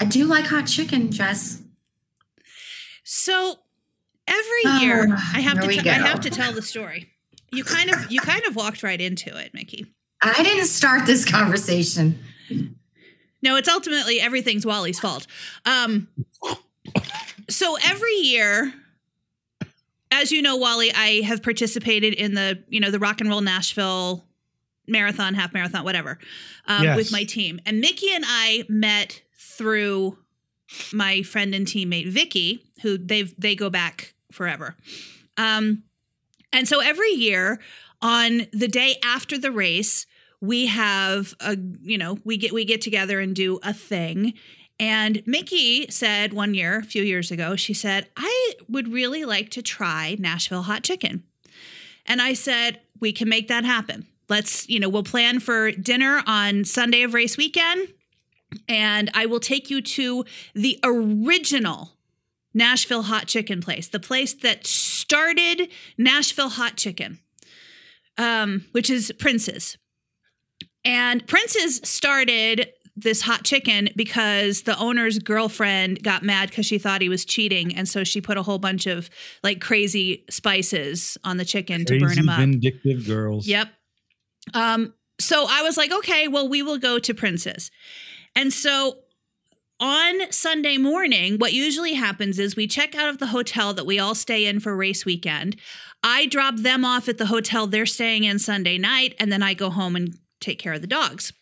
I 0.00 0.06
do 0.06 0.24
like 0.24 0.46
hot 0.46 0.66
chicken, 0.66 1.12
Jess. 1.12 1.62
So 3.04 3.58
every 4.26 4.62
Oh, 4.66 4.80
year 4.80 5.06
I 5.34 5.40
have 5.40 5.60
to 5.60 5.66
we 5.66 5.78
t- 5.78 5.88
I 5.88 5.94
have 5.94 6.20
to 6.20 6.30
tell 6.30 6.52
the 6.52 6.62
story. 6.62 7.10
You 7.52 7.62
kind 7.64 7.90
of 7.90 8.10
you 8.10 8.20
kind 8.20 8.42
of 8.46 8.56
walked 8.56 8.82
right 8.82 9.00
into 9.00 9.36
it, 9.36 9.52
Mickey. 9.54 9.86
I 10.22 10.42
didn't 10.42 10.66
start 10.66 11.06
this 11.06 11.24
conversation. 11.24 12.18
No, 13.42 13.56
it's 13.56 13.68
ultimately 13.68 14.20
everything's 14.20 14.64
Wally's 14.64 14.98
fault. 14.98 15.26
Um, 15.66 16.08
so 17.50 17.76
every 17.84 18.14
year, 18.14 18.72
as 20.10 20.32
you 20.32 20.40
know, 20.40 20.56
Wally, 20.56 20.90
I 20.92 21.20
have 21.22 21.42
participated 21.42 22.14
in 22.14 22.32
the 22.34 22.62
you 22.68 22.80
know 22.80 22.90
the 22.90 22.98
Rock 22.98 23.20
and 23.20 23.28
Roll 23.28 23.42
Nashville 23.42 24.24
marathon, 24.86 25.34
half 25.34 25.52
marathon, 25.52 25.84
whatever, 25.84 26.18
um, 26.66 26.84
Yes. 26.84 26.96
with 26.96 27.12
my 27.12 27.24
team. 27.24 27.60
And 27.66 27.80
Mickey 27.80 28.08
and 28.14 28.24
I 28.26 28.64
met 28.68 29.22
through 29.38 30.18
my 30.92 31.22
friend 31.22 31.54
and 31.54 31.66
teammate 31.66 32.08
Vicky, 32.08 32.64
who 32.82 32.98
they've 32.98 33.34
they 33.38 33.54
go 33.54 33.70
back 33.70 34.14
forever. 34.32 34.76
Um, 35.36 35.84
and 36.52 36.68
so 36.68 36.80
every 36.80 37.10
year 37.10 37.60
on 38.00 38.46
the 38.52 38.68
day 38.68 38.96
after 39.04 39.38
the 39.38 39.50
race, 39.50 40.06
we 40.40 40.66
have 40.66 41.34
a 41.40 41.56
you 41.82 41.98
know 41.98 42.18
we 42.24 42.36
get 42.36 42.52
we 42.52 42.64
get 42.64 42.80
together 42.80 43.20
and 43.20 43.34
do 43.34 43.58
a 43.62 43.72
thing. 43.72 44.34
And 44.80 45.22
Mickey 45.24 45.86
said 45.88 46.32
one 46.32 46.54
year, 46.54 46.78
a 46.78 46.82
few 46.82 47.02
years 47.02 47.30
ago, 47.30 47.54
she 47.54 47.74
said, 47.74 48.08
I 48.16 48.54
would 48.68 48.92
really 48.92 49.24
like 49.24 49.50
to 49.50 49.62
try 49.62 50.16
Nashville 50.18 50.62
hot 50.62 50.82
chicken. 50.82 51.22
And 52.06 52.20
I 52.20 52.34
said, 52.34 52.80
we 53.00 53.12
can 53.12 53.28
make 53.28 53.48
that 53.48 53.64
happen. 53.64 54.06
Let's, 54.28 54.68
you 54.68 54.80
know, 54.80 54.88
we'll 54.88 55.04
plan 55.04 55.38
for 55.38 55.70
dinner 55.70 56.22
on 56.26 56.64
Sunday 56.64 57.02
of 57.02 57.14
race 57.14 57.36
weekend. 57.36 57.88
And 58.68 59.10
I 59.14 59.26
will 59.26 59.40
take 59.40 59.70
you 59.70 59.80
to 59.80 60.24
the 60.54 60.78
original 60.82 61.92
Nashville 62.54 63.02
hot 63.02 63.26
chicken 63.26 63.60
place, 63.60 63.88
the 63.88 64.00
place 64.00 64.32
that 64.34 64.66
started 64.66 65.68
Nashville 65.98 66.50
hot 66.50 66.76
chicken, 66.76 67.18
um, 68.16 68.64
which 68.72 68.90
is 68.90 69.12
Prince's. 69.18 69.76
And 70.84 71.26
Prince's 71.26 71.80
started 71.88 72.70
this 72.96 73.22
hot 73.22 73.42
chicken 73.42 73.88
because 73.96 74.62
the 74.62 74.78
owner's 74.78 75.18
girlfriend 75.18 76.02
got 76.02 76.22
mad 76.22 76.50
because 76.50 76.64
she 76.64 76.78
thought 76.78 77.00
he 77.00 77.08
was 77.08 77.24
cheating. 77.24 77.74
And 77.74 77.88
so 77.88 78.04
she 78.04 78.20
put 78.20 78.36
a 78.36 78.42
whole 78.42 78.58
bunch 78.58 78.86
of 78.86 79.10
like 79.42 79.60
crazy 79.60 80.24
spices 80.30 81.18
on 81.24 81.36
the 81.36 81.44
chicken 81.44 81.84
to 81.86 81.98
burn 81.98 82.08
Crazy 82.08 82.20
him 82.20 82.28
up. 82.28 82.38
vindictive 82.38 83.06
girls 83.06 83.48
Yep. 83.48 83.68
Um, 84.52 84.94
so 85.20 85.46
I 85.48 85.62
was 85.62 85.76
like, 85.76 85.92
okay, 85.92 86.28
well, 86.28 86.48
we 86.48 86.62
will 86.62 86.78
go 86.78 86.98
to 86.98 87.14
Prince's. 87.14 87.70
And 88.36 88.52
so 88.52 88.98
on 89.80 90.30
Sunday 90.32 90.76
morning, 90.76 91.38
what 91.38 91.52
usually 91.52 91.94
happens 91.94 92.38
is 92.38 92.56
we 92.56 92.66
check 92.66 92.94
out 92.94 93.08
of 93.08 93.18
the 93.18 93.28
hotel 93.28 93.74
that 93.74 93.86
we 93.86 93.98
all 93.98 94.14
stay 94.14 94.46
in 94.46 94.60
for 94.60 94.76
race 94.76 95.04
weekend. 95.04 95.56
I 96.02 96.26
drop 96.26 96.56
them 96.56 96.84
off 96.84 97.08
at 97.08 97.18
the 97.18 97.26
hotel 97.26 97.66
they're 97.66 97.86
staying 97.86 98.24
in 98.24 98.38
Sunday 98.38 98.78
night, 98.78 99.14
and 99.18 99.32
then 99.32 99.42
I 99.42 99.54
go 99.54 99.70
home 99.70 99.96
and 99.96 100.18
take 100.40 100.58
care 100.58 100.74
of 100.74 100.80
the 100.80 100.86
dogs. 100.86 101.32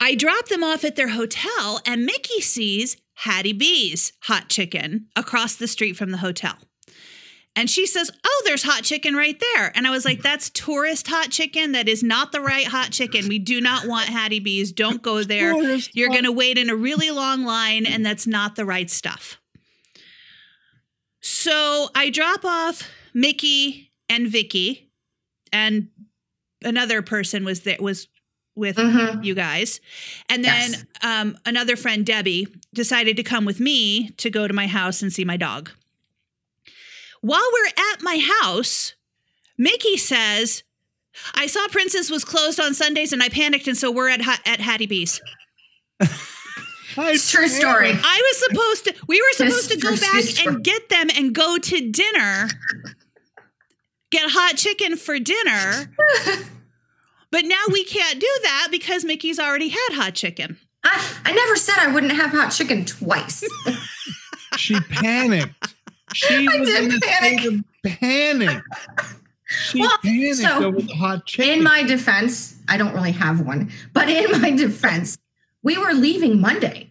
I 0.00 0.14
drop 0.14 0.48
them 0.48 0.62
off 0.62 0.84
at 0.84 0.96
their 0.96 1.08
hotel, 1.08 1.80
and 1.86 2.06
Mickey 2.06 2.40
sees 2.40 2.96
Hattie 3.14 3.52
B's 3.52 4.12
hot 4.24 4.48
chicken 4.48 5.08
across 5.16 5.56
the 5.56 5.66
street 5.66 5.96
from 5.96 6.10
the 6.10 6.18
hotel. 6.18 6.56
And 7.58 7.68
she 7.68 7.86
says, 7.86 8.10
Oh, 8.24 8.42
there's 8.44 8.62
hot 8.62 8.84
chicken 8.84 9.14
right 9.16 9.38
there. 9.54 9.72
And 9.76 9.86
I 9.86 9.90
was 9.90 10.04
like, 10.04 10.22
That's 10.22 10.48
tourist 10.50 11.08
hot 11.08 11.30
chicken. 11.30 11.72
That 11.72 11.88
is 11.88 12.02
not 12.02 12.30
the 12.32 12.40
right 12.40 12.66
hot 12.66 12.90
chicken. 12.90 13.26
We 13.28 13.38
do 13.38 13.60
not 13.60 13.86
want 13.86 14.08
Hattie 14.08 14.38
B's. 14.40 14.70
Don't 14.72 15.02
go 15.02 15.22
there. 15.24 15.54
You're 15.92 16.08
going 16.10 16.24
to 16.24 16.32
wait 16.32 16.56
in 16.56 16.70
a 16.70 16.76
really 16.76 17.10
long 17.10 17.44
line, 17.44 17.84
and 17.86 18.04
that's 18.06 18.26
not 18.26 18.54
the 18.56 18.64
right 18.64 18.88
stuff. 18.88 19.38
So 21.20 21.88
I 21.94 22.10
drop 22.10 22.44
off 22.44 22.88
Mickey 23.12 23.90
and 24.08 24.28
Vicky, 24.28 24.90
and 25.52 25.88
another 26.62 27.02
person 27.02 27.44
was 27.44 27.60
there 27.60 27.76
was 27.80 28.08
with 28.54 28.76
Mhm. 28.76 29.24
you 29.24 29.34
guys, 29.34 29.80
and 30.28 30.44
then 30.44 30.70
Yes. 30.72 30.84
um, 31.02 31.38
another 31.46 31.76
friend 31.76 32.04
Debbie 32.04 32.48
decided 32.74 33.16
to 33.16 33.22
come 33.22 33.44
with 33.44 33.60
me 33.60 34.10
to 34.16 34.30
go 34.30 34.48
to 34.48 34.54
my 34.54 34.66
house 34.66 35.00
and 35.02 35.12
see 35.12 35.24
my 35.24 35.36
dog. 35.36 35.70
While 37.20 37.48
we're 37.52 37.92
at 37.92 38.02
my 38.02 38.18
house, 38.42 38.94
Mickey 39.56 39.96
says. 39.96 40.62
I 41.34 41.48
saw 41.48 41.66
Prince's 41.68 42.10
was 42.12 42.24
closed 42.24 42.60
on 42.60 42.74
Sundays 42.74 43.12
and 43.12 43.22
I 43.22 43.28
panicked 43.28 43.66
and 43.66 43.76
so 43.76 43.90
we're 43.90 44.08
at 44.08 44.20
Ha- 44.22 44.40
at 44.46 44.60
Hattie 44.60 44.86
B's. 44.86 45.20
It's 47.00 47.30
true 47.30 47.46
story. 47.46 47.90
I 47.92 48.22
was 48.32 48.48
supposed 48.48 48.84
to 48.86 48.94
we 49.06 49.20
were 49.20 49.32
supposed 49.32 49.70
to 49.70 49.78
go 49.78 49.96
back 49.96 50.16
is 50.16 50.44
and 50.44 50.64
get 50.64 50.88
them 50.88 51.08
and 51.16 51.32
go 51.32 51.56
to 51.56 51.90
dinner. 51.90 52.48
Get 54.10 54.30
hot 54.30 54.56
chicken 54.56 54.96
for 54.96 55.18
dinner. 55.18 55.92
But 57.30 57.44
now 57.44 57.62
we 57.70 57.84
can't 57.84 58.18
do 58.18 58.30
that 58.44 58.68
because 58.70 59.04
Mickey's 59.04 59.38
already 59.38 59.68
had 59.68 59.88
hot 59.92 60.14
chicken. 60.14 60.56
I, 60.82 61.14
I 61.26 61.32
never 61.32 61.56
said 61.56 61.74
I 61.78 61.92
wouldn't 61.92 62.12
have 62.12 62.30
hot 62.30 62.50
chicken 62.52 62.86
twice. 62.86 63.44
She 64.56 64.80
panicked. 64.80 65.67
She 66.14 66.48
I 66.50 66.58
was 66.58 66.68
in 66.68 66.92
a 66.92 67.00
panic. 67.00 67.40
state 67.40 67.46
of 67.58 67.64
panic. 68.00 68.62
She 69.46 69.80
Well, 69.80 69.96
panicked 70.02 70.36
so, 70.36 70.64
over 70.64 70.80
the 70.80 70.92
hot 70.94 71.26
chicken. 71.26 71.58
in 71.58 71.62
my 71.64 71.82
defense, 71.82 72.56
I 72.68 72.76
don't 72.76 72.92
really 72.94 73.12
have 73.12 73.40
one, 73.40 73.70
but 73.94 74.08
in 74.10 74.40
my 74.42 74.50
defense, 74.50 75.16
we 75.62 75.78
were 75.78 75.92
leaving 75.94 76.40
Monday. 76.40 76.90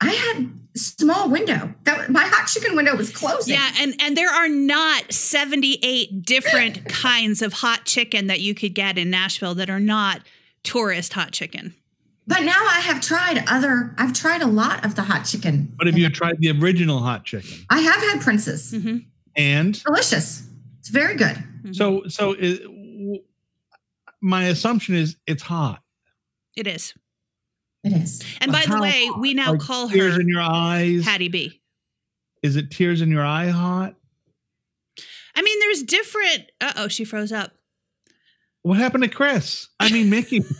I 0.00 0.10
had 0.10 0.50
small 0.76 1.30
window. 1.30 1.72
That 1.84 2.10
my 2.10 2.24
hot 2.26 2.46
chicken 2.48 2.76
window 2.76 2.94
was 2.96 3.10
closing. 3.10 3.54
Yeah, 3.54 3.70
and 3.78 3.94
and 4.00 4.16
there 4.16 4.28
are 4.30 4.48
not 4.48 5.12
78 5.12 6.22
different 6.22 6.84
kinds 6.88 7.40
of 7.42 7.54
hot 7.54 7.84
chicken 7.86 8.26
that 8.26 8.40
you 8.40 8.54
could 8.54 8.74
get 8.74 8.98
in 8.98 9.08
Nashville 9.08 9.54
that 9.54 9.70
are 9.70 9.80
not 9.80 10.20
tourist 10.62 11.12
hot 11.14 11.32
chicken. 11.32 11.74
But 12.26 12.40
now 12.42 12.52
I 12.56 12.80
have 12.80 13.00
tried 13.02 13.44
other. 13.48 13.94
I've 13.98 14.14
tried 14.14 14.40
a 14.42 14.46
lot 14.46 14.84
of 14.84 14.94
the 14.94 15.02
hot 15.02 15.24
chicken. 15.24 15.72
but 15.76 15.86
have 15.86 15.98
you 15.98 16.08
tried 16.08 16.36
the 16.38 16.50
original 16.58 16.98
hot 17.00 17.24
chicken? 17.24 17.58
I 17.68 17.80
have 17.80 18.00
had 18.00 18.20
Prince's. 18.22 18.70
hmm 18.70 18.98
And 19.36 19.82
Delicious. 19.84 20.46
It's 20.80 20.88
very 20.88 21.16
good. 21.16 21.36
so, 21.72 22.02
so 22.08 22.32
it, 22.32 22.62
w- 22.62 23.22
my 24.22 24.44
assumption 24.44 24.94
is 24.94 25.16
it's 25.26 25.42
hot. 25.42 25.82
It 26.56 26.66
is. 26.66 26.94
It 27.82 27.92
is. 27.92 28.22
And 28.40 28.50
by 28.52 28.64
the 28.66 28.80
way, 28.80 29.06
hot? 29.08 29.20
we 29.20 29.34
now 29.34 29.52
Are 29.52 29.58
call 29.58 29.88
tears 29.88 30.00
her 30.04 30.08
tears 30.12 30.18
in 30.20 30.28
your 30.28 30.40
eyes. 30.40 31.04
Hattie 31.04 31.28
B. 31.28 31.60
Is 32.42 32.56
it 32.56 32.70
tears 32.70 33.02
in 33.02 33.10
your 33.10 33.24
eye 33.24 33.48
hot? 33.48 33.94
I 35.36 35.42
mean, 35.42 35.58
there's 35.60 35.82
different. 35.82 36.50
Uh 36.60 36.72
oh, 36.76 36.88
she 36.88 37.04
froze 37.04 37.32
up. 37.32 37.52
What 38.62 38.78
happened 38.78 39.04
to 39.04 39.10
Chris? 39.10 39.68
I 39.78 39.90
mean, 39.92 40.08
Mickey. 40.08 40.42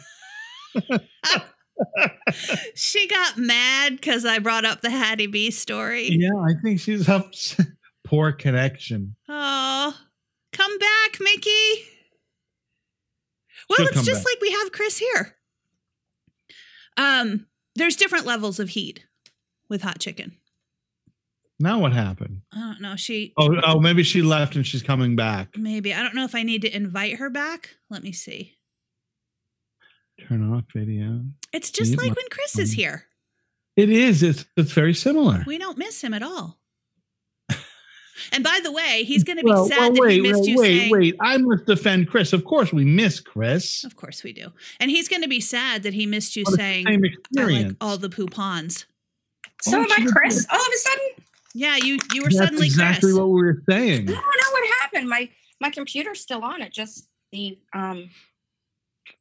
She 2.75 3.07
got 3.09 3.37
mad 3.37 3.97
because 3.97 4.25
I 4.25 4.39
brought 4.39 4.65
up 4.65 4.81
the 4.81 4.91
Hattie 4.91 5.27
B 5.27 5.51
story. 5.51 6.09
yeah, 6.11 6.31
I 6.35 6.53
think 6.63 6.81
she's 6.81 7.09
upset. 7.09 7.67
Poor 8.05 8.33
connection. 8.33 9.17
Oh, 9.29 9.97
come 10.53 10.79
back, 10.79 11.19
Mickey. 11.21 11.85
Well, 13.69 13.79
She'll 13.79 13.89
it's 13.89 14.05
just 14.05 14.25
back. 14.25 14.35
like 14.35 14.41
we 14.43 14.51
have 14.53 14.73
Chris 14.73 14.99
here. 14.99 15.37
Um, 16.97 17.47
there's 17.77 17.97
different 17.97 18.27
levels 18.27 18.61
of 18.61 18.71
heat 18.71 19.07
with 19.71 19.83
hot 19.83 19.99
chicken. 20.01 20.37
Now 21.61 21.79
what 21.81 21.93
happened? 21.93 22.43
I 22.53 22.59
don't 22.61 22.81
know. 22.81 22.97
She 22.97 23.33
Oh, 23.39 23.57
oh, 23.65 23.81
maybe 23.81 24.03
she 24.03 24.23
left 24.23 24.55
and 24.57 24.67
she's 24.67 24.83
coming 24.83 25.17
back. 25.17 25.57
maybe 25.57 25.95
I 25.95 26.03
don't 26.03 26.15
know 26.15 26.25
if 26.25 26.35
I 26.35 26.43
need 26.43 26.63
to 26.63 26.75
invite 26.77 27.17
her 27.19 27.31
back. 27.31 27.71
Let 27.91 28.03
me 28.03 28.13
see. 28.13 28.55
Turn 30.21 30.53
off 30.53 30.65
video. 30.75 31.21
It's 31.53 31.71
just 31.71 31.93
You 31.93 31.97
like 31.97 32.15
when 32.17 32.27
Chris 32.31 32.59
is 32.59 32.71
um, 32.71 32.77
here. 32.77 33.05
It 33.77 33.91
is. 33.91 34.23
It's 34.23 34.45
it's 34.57 34.73
very 34.73 34.95
similar. 34.95 35.43
We 35.47 35.59
don't 35.59 35.77
miss 35.79 36.01
him 36.03 36.15
at 36.15 36.23
all. 36.23 36.59
And 38.33 38.45
by 38.45 38.61
the 38.63 38.71
way, 38.71 39.03
he's 39.05 39.25
going 39.25 39.39
to 39.39 39.45
be 39.45 39.51
Well, 39.51 39.67
sad 39.67 39.77
well, 39.79 39.93
that 40.05 40.11
he 40.13 40.21
wait, 40.21 40.23
missed 40.23 40.35
well, 40.41 40.49
you 40.49 40.57
wait, 40.59 40.79
saying. 40.79 40.91
wait. 40.93 41.17
I 41.21 41.37
must 41.37 41.67
defend 41.67 42.09
Chris. 42.09 42.33
Of 42.33 42.45
course, 42.45 42.73
we 42.73 42.85
miss 42.85 43.19
Chris. 43.19 43.83
Of 43.83 43.97
course 43.97 44.23
we 44.23 44.33
do. 44.33 44.51
And 44.79 44.89
he's 44.91 45.09
going 45.09 45.23
to 45.23 45.29
be 45.29 45.41
sad 45.41 45.83
that 45.83 45.95
he 45.95 46.07
missed 46.07 46.37
you 46.37 46.45
But 46.45 46.51
it's 46.55 46.57
the 46.59 46.63
saying, 46.63 46.87
same 46.87 46.95
I 47.01 47.03
like 47.03 47.13
experience. 47.19 47.77
all 47.81 47.99
the 47.99 48.09
poupons. 48.09 48.85
So 49.63 49.79
Oh, 49.79 49.83
am 49.83 49.91
I 49.91 49.97
she- 49.97 50.07
Chris 50.07 50.47
all 50.51 50.61
of 50.61 50.67
a 50.73 50.79
sudden? 50.79 51.05
Yeah, 51.55 51.77
you 51.77 51.99
you 52.13 52.23
were 52.23 52.29
That's 52.29 52.37
suddenly 52.39 52.67
exactly 52.67 53.11
Chris. 53.11 53.19
what 53.19 53.27
we 53.31 53.43
were 53.43 53.63
saying. 53.69 54.03
I 54.09 54.13
don't 54.13 54.15
know 54.15 54.53
what 54.53 54.71
happened. 54.83 55.09
My 55.09 55.29
my 55.61 55.71
computer's 55.71 56.21
still 56.21 56.43
on. 56.45 56.63
It 56.63 56.73
just 56.73 57.09
the 57.33 57.59
um 57.75 58.11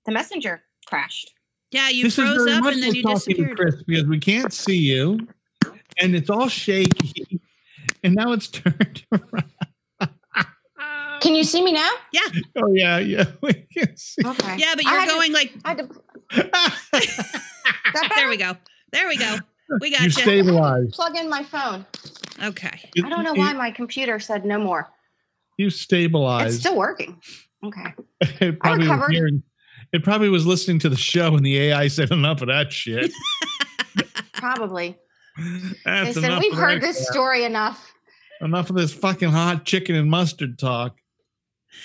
the 0.06 0.12
messenger 0.12 0.62
crashed. 0.94 1.34
yeah, 1.72 1.90
you 1.90 2.04
this 2.04 2.16
froze 2.16 2.48
up 2.48 2.66
and 2.66 2.84
then 2.84 2.94
you 2.94 3.04
disappeared. 3.04 3.58
Chris 3.58 3.76
because 3.88 4.06
we 4.08 4.20
can't 4.20 4.54
see 4.54 4.78
you, 4.78 5.20
and 6.00 6.16
it's 6.16 6.30
all 6.30 6.48
shaky, 6.48 7.42
and 8.04 8.14
now 8.14 8.32
it's 8.32 8.48
turned 8.60 9.04
around. 9.12 9.50
Can 11.22 11.36
you 11.36 11.44
see 11.46 11.64
me 11.64 11.72
now? 11.72 11.90
Yeah, 12.12 12.22
Oh 12.58 12.74
yeah, 12.74 12.98
yeah, 13.00 13.24
we 13.42 13.54
can 13.54 13.96
see. 13.98 14.22
Okay. 14.26 14.58
yeah, 14.58 14.74
but 14.76 14.84
you're 14.84 14.94
had 15.00 15.06
to- 15.06 15.12
going 15.12 15.34
like 15.34 15.54
I 15.66 15.74
to, 15.76 15.90
there 18.16 18.30
we 18.30 18.38
go, 18.38 18.56
there 18.92 19.08
we 19.08 19.18
go. 19.18 19.38
We 19.80 19.90
got 19.90 20.02
you 20.02 20.06
you. 20.08 20.12
stabilized. 20.12 20.94
plug 20.94 21.16
in 21.18 21.28
my 21.30 21.44
phone. 21.44 21.86
Okay. 22.44 22.90
I 23.04 23.10
don't 23.10 23.24
know 23.24 23.34
why 23.34 23.54
my 23.54 23.72
computer 23.72 24.20
said 24.20 24.46
no 24.46 24.60
more. 24.60 24.90
You 25.58 25.70
stabilized. 25.72 26.50
It's 26.56 26.60
still 26.60 26.76
working. 26.78 27.20
Okay. 27.66 27.94
it 28.22 28.60
probably 28.60 28.88
was 28.88 29.00
recovered. 29.00 29.42
Hearing. 29.94 30.02
It 30.02 30.04
probably 30.04 30.30
was 30.30 30.46
listening 30.46 30.80
to 30.80 30.90
the 30.90 30.96
show, 30.98 31.36
and 31.36 31.46
the 31.46 31.58
AI 31.60 31.88
said 31.88 32.12
enough 32.12 32.42
of 32.42 32.48
that 32.48 32.72
shit. 32.74 33.12
Probably. 34.34 34.98
That's 35.86 36.16
they 36.16 36.22
said 36.22 36.40
we've 36.40 36.54
heard 36.54 36.82
this 36.82 36.98
crap. 36.98 37.08
story 37.14 37.44
enough. 37.46 37.94
Enough 38.42 38.70
of 38.70 38.76
this 38.76 38.94
fucking 38.94 39.30
hot 39.32 39.66
chicken 39.66 39.96
and 39.96 40.10
mustard 40.10 40.60
talk. 40.60 40.98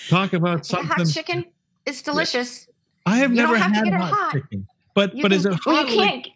Talk 0.09 0.33
about 0.33 0.59
The 0.59 0.65
something. 0.65 0.87
hot 0.87 1.07
chicken 1.07 1.45
is 1.85 2.01
delicious. 2.01 2.67
I 3.05 3.17
have 3.17 3.31
You 3.31 3.37
never 3.37 3.53
don't 3.53 3.61
have 3.61 3.71
to 3.71 3.75
had 3.77 3.85
get 3.85 3.93
it 3.93 3.99
hot, 4.01 4.13
hot. 4.13 4.31
chicken, 4.33 4.67
but 4.93 5.15
You 5.15 5.21
but 5.23 5.31
can- 5.31 5.39
is 5.39 5.45
it 5.45 5.65
well, 5.65 5.75
hot? 5.77 5.89
you 5.89 5.95
can't 5.97 6.27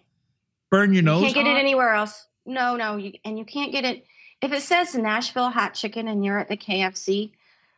burn 0.71 0.93
your 0.93 1.03
nose. 1.03 1.21
You 1.27 1.33
can't 1.33 1.45
get 1.45 1.55
it 1.55 1.59
anywhere 1.59 1.93
else. 1.93 2.25
No, 2.45 2.75
no, 2.75 2.95
you, 2.97 3.13
and 3.25 3.37
you 3.37 3.45
can't 3.45 3.71
get 3.71 3.83
it. 3.85 4.05
If 4.41 4.51
it 4.53 4.61
says 4.61 4.95
Nashville 4.95 5.49
hot 5.51 5.73
chicken 5.73 6.07
and 6.07 6.23
you're 6.25 6.39
at 6.39 6.49
the 6.49 6.57
KFC, 6.57 7.31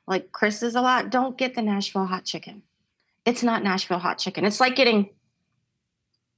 like 0.07 0.31
Chris 0.31 0.63
is 0.63 0.75
a 0.75 0.81
lot, 0.81 1.09
don't 1.09 1.37
get 1.37 1.55
the 1.55 1.61
Nashville 1.61 2.05
hot 2.05 2.25
chicken. 2.25 2.61
It's 3.25 3.43
not 3.43 3.63
Nashville 3.63 3.99
hot 3.99 4.17
chicken. 4.19 4.45
It's 4.45 4.59
like 4.59 4.75
getting 4.75 5.09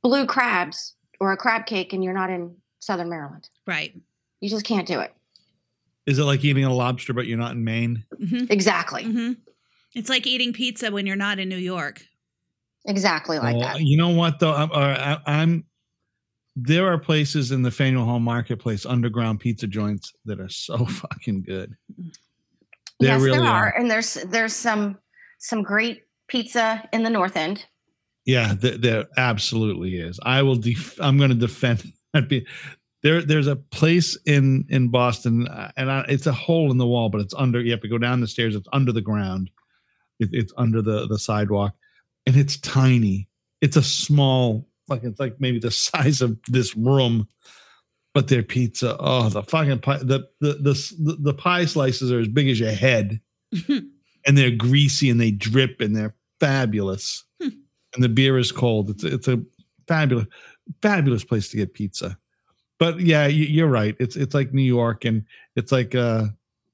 blue 0.02 0.26
crabs 0.26 0.96
or 1.20 1.32
a 1.32 1.38
crab 1.38 1.66
cake 1.66 1.94
and 1.94 2.04
you're 2.04 2.14
not 2.14 2.30
in 2.30 2.56
Southern 2.80 3.10
Maryland. 3.10 3.50
Right. 3.66 3.94
You 4.40 4.50
just 4.50 4.66
can't 4.66 4.88
do 4.88 5.00
it. 5.00 5.14
Is 6.06 6.20
it 6.20 6.24
like 6.24 6.46
eating 6.46 6.64
a 6.64 6.74
lobster, 6.74 7.14
but 7.14 7.28
you're 7.28 7.38
not 7.38 7.52
in 7.52 7.64
Maine? 7.64 8.06
hmm 8.18 8.46
Exactly. 8.50 9.04
hmm 9.04 9.34
It's 9.94 10.10
like 10.10 10.26
eating 10.26 10.54
pizza 10.54 10.92
when 10.92 11.06
you're 11.06 11.18
not 11.18 11.40
in 11.40 11.50
New 11.50 11.58
York. 11.58 12.02
Exactly 12.86 13.38
like 13.40 13.58
Well, 13.58 13.74
that. 13.74 13.82
You 13.82 13.98
know 13.98 14.10
what 14.10 14.40
though? 14.40 14.54
I'm, 14.54 14.72
uh, 14.72 14.76
I, 14.76 15.18
I'm. 15.26 15.66
There 16.56 16.88
are 16.88 16.98
places 16.98 17.52
in 17.52 17.62
the 17.62 17.70
Faneuil 17.70 18.06
Hall 18.06 18.20
Marketplace, 18.20 18.86
underground 18.86 19.40
pizza 19.42 19.68
joints 19.68 20.14
that 20.26 20.40
are 20.40 20.50
so 20.50 20.86
fucking 20.86 21.44
good. 21.44 21.76
There 23.00 23.10
yes, 23.10 23.22
really 23.22 23.38
there 23.40 23.46
are. 23.48 23.66
are. 23.68 23.78
And 23.78 23.92
there's 23.92 24.14
there's 24.28 24.54
some 24.54 24.98
some 25.40 25.62
great 25.62 26.04
pizza 26.28 26.88
in 26.94 27.04
the 27.04 27.10
north 27.10 27.36
end. 27.36 27.66
Yeah, 28.26 28.56
there, 28.60 28.78
there 28.78 29.06
absolutely 29.16 29.98
is. 29.98 30.20
I 30.24 30.42
will. 30.42 30.58
Def- 30.58 31.00
I'm 31.00 31.18
going 31.18 31.30
to 31.30 31.36
defend 31.36 31.94
that. 32.14 32.28
Be 32.28 32.46
there. 33.02 33.22
There's 33.22 33.48
a 33.48 33.56
place 33.56 34.18
in 34.26 34.66
in 34.70 34.90
Boston, 34.90 35.48
uh, 35.48 35.72
and 35.78 35.90
I, 35.90 36.06
it's 36.10 36.28
a 36.28 36.34
hole 36.34 36.70
in 36.70 36.78
the 36.78 36.86
wall, 36.86 37.10
but 37.10 37.22
it's 37.22 37.34
under. 37.34 37.62
You 37.62 37.72
have 37.72 37.82
to 37.82 37.88
go 37.88 37.98
down 37.98 38.20
the 38.20 38.28
stairs. 38.28 38.56
It's 38.56 38.68
under 38.74 38.92
the 38.92 39.02
ground. 39.02 39.50
It, 40.20 40.30
it's 40.34 40.54
under 40.58 40.82
the 40.82 41.08
the 41.08 41.18
sidewalk, 41.18 41.74
and 42.26 42.36
it's 42.36 42.58
tiny. 42.58 43.30
It's 43.62 43.78
a 43.78 43.84
small, 43.84 44.68
like 44.90 45.04
it's 45.04 45.22
like 45.22 45.40
maybe 45.40 45.60
the 45.60 45.72
size 45.92 46.22
of 46.22 46.38
this 46.48 46.76
room, 46.76 47.30
but 48.14 48.28
their 48.28 48.44
pizza. 48.44 48.98
Oh, 49.00 49.30
the 49.30 49.44
fucking 49.44 49.80
pie. 49.80 50.00
The 50.00 50.28
the 50.42 50.54
the 50.56 50.96
the, 51.00 51.18
the 51.22 51.34
pie 51.34 51.64
slices 51.64 52.12
are 52.12 52.20
as 52.20 52.28
big 52.28 52.50
as 52.50 52.60
your 52.60 52.72
head, 52.72 53.22
and 54.28 54.38
they're 54.38 54.52
greasy 54.52 55.10
and 55.10 55.20
they 55.20 55.32
drip 55.32 55.82
and 55.82 55.96
they're 55.96 56.14
fabulous 56.40 57.24
and 57.40 58.04
the 58.04 58.10
beer 58.10 58.38
is 58.38 58.52
cold. 58.52 58.90
It's 58.92 59.04
it's 59.04 59.28
a 59.28 59.42
fabulous 59.88 60.28
fabulous 60.82 61.24
place 61.24 61.50
to 61.50 61.58
get 61.58 61.74
pizza. 61.74 62.18
but 62.78 63.00
yeah, 63.00 63.26
you, 63.28 63.46
you're 63.46 63.68
right. 63.70 63.96
It's 64.00 64.16
it's 64.16 64.36
like 64.36 64.54
New 64.54 64.62
York, 64.62 65.06
and 65.06 65.24
it's 65.56 65.72
like 65.72 65.96
uh, 65.96 66.26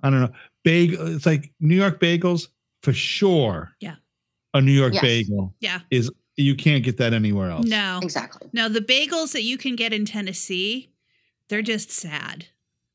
I 0.01 0.09
don't 0.09 0.19
know, 0.21 0.31
bagel. 0.63 1.15
It's 1.15 1.25
like 1.25 1.51
New 1.61 1.75
York 1.75 1.99
bagels 2.01 2.47
for 2.81 2.91
sure. 2.93 3.71
Yeah. 3.79 3.95
a 4.55 4.59
New 4.61 4.71
York 4.73 4.93
Yes. 4.95 5.01
bagel 5.03 5.53
Yeah. 5.61 5.79
is 5.91 6.11
you 6.35 6.55
can't 6.55 6.83
get 6.83 6.97
that 6.97 7.13
anywhere 7.13 7.51
else. 7.51 7.67
No. 7.67 7.99
Exactly. 8.01 8.49
No, 8.53 8.67
the 8.67 8.81
bagels 8.81 9.31
that 9.33 9.43
you 9.43 9.57
can 9.57 9.75
get 9.75 9.93
in 9.93 10.03
Tennessee, 10.05 10.89
they're 11.47 11.61
just 11.61 11.91
sad. 11.91 12.47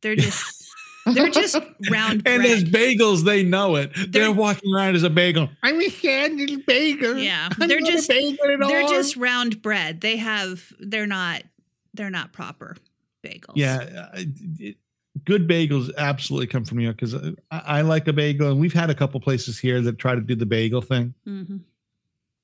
They're 0.02 0.16
just 0.28 0.67
they're 1.14 1.30
just 1.30 1.56
round 1.90 2.22
And 2.26 2.44
as 2.44 2.64
bagels, 2.64 3.24
they 3.24 3.42
know 3.42 3.76
it. 3.76 3.90
They're, 3.94 4.06
They're- 4.24 4.32
walking 4.32 4.72
around 4.74 4.96
as 4.96 5.02
a 5.02 5.10
bagel. 5.10 5.48
I'm 5.62 5.80
a 5.80 5.88
sad 5.88 6.36
bagel. 6.66 7.18
Yeah, 7.18 7.48
I'm 7.60 7.68
they're 7.68 7.80
not 7.80 7.88
a 7.88 7.92
just- 7.92 8.08
bagel 8.08 8.44
at 8.50 8.60
They're 8.68 8.82
all." 8.82 8.88
just 8.88 9.16
round 9.16 9.62
bread. 9.62 10.00
They 10.00 10.16
have 10.16 10.72
they're 10.80 11.06
not 11.06 11.42
they're 11.94 12.10
not 12.10 12.32
proper 12.32 12.76
bagels. 13.24 13.52
Yeah, 13.56 14.08
uh, 14.14 14.22
it- 14.58 14.76
good 15.24 15.48
bagels 15.48 15.90
absolutely 15.96 16.46
come 16.46 16.64
from 16.64 16.78
New 16.78 16.84
York 16.84 16.96
because 16.96 17.14
I, 17.14 17.32
I 17.50 17.80
like 17.82 18.06
a 18.08 18.12
bagel, 18.12 18.50
and 18.50 18.60
we've 18.60 18.72
had 18.72 18.88
a 18.90 18.94
couple 18.94 19.18
places 19.20 19.58
here 19.58 19.80
that 19.80 19.98
try 19.98 20.14
to 20.14 20.20
do 20.20 20.34
the 20.36 20.46
bagel 20.46 20.80
thing. 20.80 21.12
hmm 21.24 21.56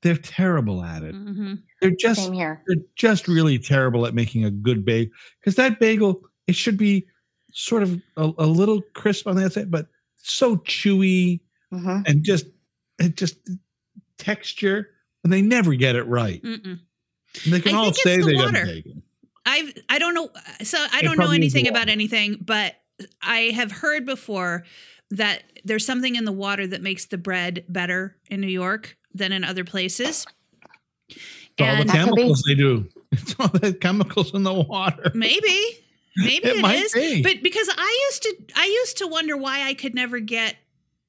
They're 0.02 0.16
terrible 0.16 0.82
at 0.82 1.02
it. 1.04 1.14
hmm 1.14 1.54
They're 1.80 1.92
just 1.98 2.32
here. 2.32 2.62
they're 2.66 2.82
just 2.96 3.28
really 3.28 3.58
terrible 3.58 4.06
at 4.06 4.14
making 4.14 4.44
a 4.44 4.50
good 4.50 4.84
bagel 4.84 5.12
because 5.40 5.54
that 5.56 5.78
bagel 5.78 6.22
it 6.46 6.56
should 6.56 6.76
be 6.76 7.06
sort 7.54 7.82
of 7.82 8.02
a, 8.16 8.30
a 8.38 8.46
little 8.46 8.82
crisp 8.92 9.26
on 9.26 9.36
the 9.36 9.44
outside, 9.46 9.70
but 9.70 9.86
so 10.16 10.56
chewy 10.58 11.40
hmm 11.70 12.00
and 12.06 12.22
just 12.22 12.46
it 12.98 13.16
just 13.16 13.36
texture, 14.18 14.90
and 15.24 15.32
they 15.32 15.40
never 15.42 15.74
get 15.74 15.96
it 15.96 16.04
right. 16.04 16.42
Mm-mm. 16.42 16.78
And 17.44 17.52
they 17.52 17.60
can 17.60 17.74
I 17.74 17.78
all 17.78 17.92
say 17.92 18.18
the 18.18 18.26
they 18.26 18.32
got 18.34 18.42
a 18.42 18.52
water. 18.52 18.66
bagel. 18.66 18.92
I've 19.46 19.72
I 19.88 19.98
don't 19.98 20.14
know 20.14 20.28
so 20.62 20.78
I 20.92 21.00
It 21.00 21.04
don't 21.04 21.18
know 21.18 21.30
anything 21.32 21.66
about 21.68 21.88
anything, 21.88 22.36
but 22.40 22.74
I 23.22 23.50
have 23.54 23.72
heard 23.72 24.06
before 24.06 24.64
that 25.10 25.42
there's 25.64 25.84
something 25.84 26.16
in 26.16 26.24
the 26.24 26.32
water 26.32 26.66
that 26.66 26.80
makes 26.82 27.06
the 27.06 27.18
bread 27.18 27.64
better 27.68 28.16
in 28.30 28.40
New 28.40 28.46
York 28.48 28.96
than 29.12 29.32
in 29.32 29.44
other 29.44 29.64
places. 29.64 30.26
It's 31.08 31.18
all 31.60 31.66
the 31.66 31.72
And 31.80 31.88
That 31.88 32.04
could 32.04 32.14
be. 32.14 32.22
chemicals 32.22 32.42
they 32.46 32.54
do. 32.54 32.88
It's 33.12 33.34
all 33.38 33.48
the 33.48 33.72
chemicals 33.74 34.34
in 34.34 34.42
the 34.42 34.52
water. 34.54 35.12
maybe 35.14 35.60
maybe 36.16 36.46
It 36.48 36.56
it 36.56 36.62
might 36.62 36.78
is. 36.80 36.92
be. 36.92 37.22
But 37.22 37.42
because 37.42 37.68
I 37.76 38.06
used 38.10 38.22
to 38.24 38.36
I 38.56 38.66
used 38.66 38.98
to 38.98 39.06
wonder 39.06 39.36
why 39.36 39.62
I 39.62 39.74
could 39.74 39.94
never 39.94 40.20
get 40.20 40.56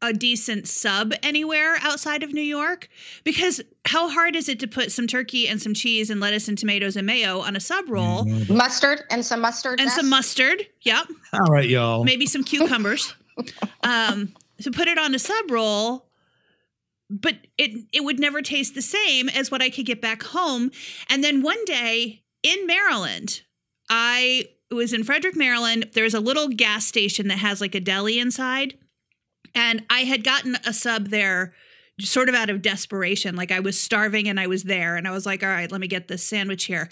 a 0.02 0.12
decent 0.14 0.68
sub 0.68 1.14
anywhere 1.24 1.78
outside 1.82 2.22
of 2.22 2.32
New 2.34 2.42
York 2.42 2.90
because 3.24 3.62
how 3.86 4.10
hard 4.10 4.36
is 4.36 4.50
it 4.50 4.60
to 4.60 4.68
put 4.68 4.92
some 4.92 5.08
turkey 5.08 5.48
and 5.48 5.60
some 5.62 5.74
cheese 5.74 6.10
and 6.10 6.20
lettuce 6.20 6.48
and 6.48 6.58
tomatoes 6.58 6.96
and 6.96 7.08
mayo 7.08 7.40
on 7.40 7.56
a 7.56 7.60
sub 7.60 7.86
roll 7.90 8.26
Mustard 8.50 9.04
and 9.10 9.26
some 9.26 9.40
mustard. 9.42 9.80
and 9.80 9.90
some 9.90 10.10
mustard? 10.10 10.68
Yep. 10.82 11.08
All 11.34 11.52
right, 11.52 11.68
y'all. 11.68 12.04
maybe 12.04 12.26
some 12.28 12.44
cucumbers 12.44 13.16
um 13.84 14.34
to 14.62 14.70
put 14.72 14.88
it 14.88 14.98
on 14.98 15.16
a 15.16 15.20
sub 15.20 15.50
roll 15.50 16.06
but 17.10 17.36
it 17.58 17.72
it 17.94 18.04
would 18.04 18.20
never 18.20 18.42
taste 18.42 18.76
the 18.76 18.82
same 18.82 19.30
as 19.30 19.50
what 19.50 19.62
I 19.62 19.70
could 19.70 19.86
get 19.86 20.02
back 20.02 20.24
home 20.24 20.72
and 21.10 21.24
then 21.24 21.42
one 21.42 21.64
day 21.66 22.24
in 22.44 22.68
Maryland 22.68 23.42
I 23.90 24.50
was 24.72 24.94
in 24.94 25.04
Frederick 25.04 25.36
Maryland. 25.36 25.92
There's 25.94 26.14
a 26.14 26.20
little 26.20 26.48
gas 26.48 26.86
station 26.86 27.28
that 27.28 27.40
has 27.40 27.62
like 27.62 27.76
a 27.76 27.80
deli 27.80 28.20
inside. 28.20 28.76
And 29.54 29.86
I 29.90 30.02
had 30.02 30.24
gotten 30.24 30.58
a 30.66 30.74
sub 30.74 31.10
there 31.10 31.54
sort 32.02 32.28
of 32.28 32.36
out 32.36 32.50
of 32.50 32.62
desperation. 32.62 33.36
Like 33.36 33.52
I 33.52 33.62
was 33.62 33.80
starving 33.80 34.28
and 34.28 34.40
I 34.40 34.48
was 34.48 34.64
there. 34.64 34.98
And 34.98 35.08
I 35.08 35.12
was 35.12 35.26
like 35.26 35.44
all 35.44 35.50
right 35.50 35.72
let 35.72 35.82
me 35.82 35.88
get 35.88 36.08
this 36.08 36.26
sandwich 36.26 36.66
here. 36.66 36.90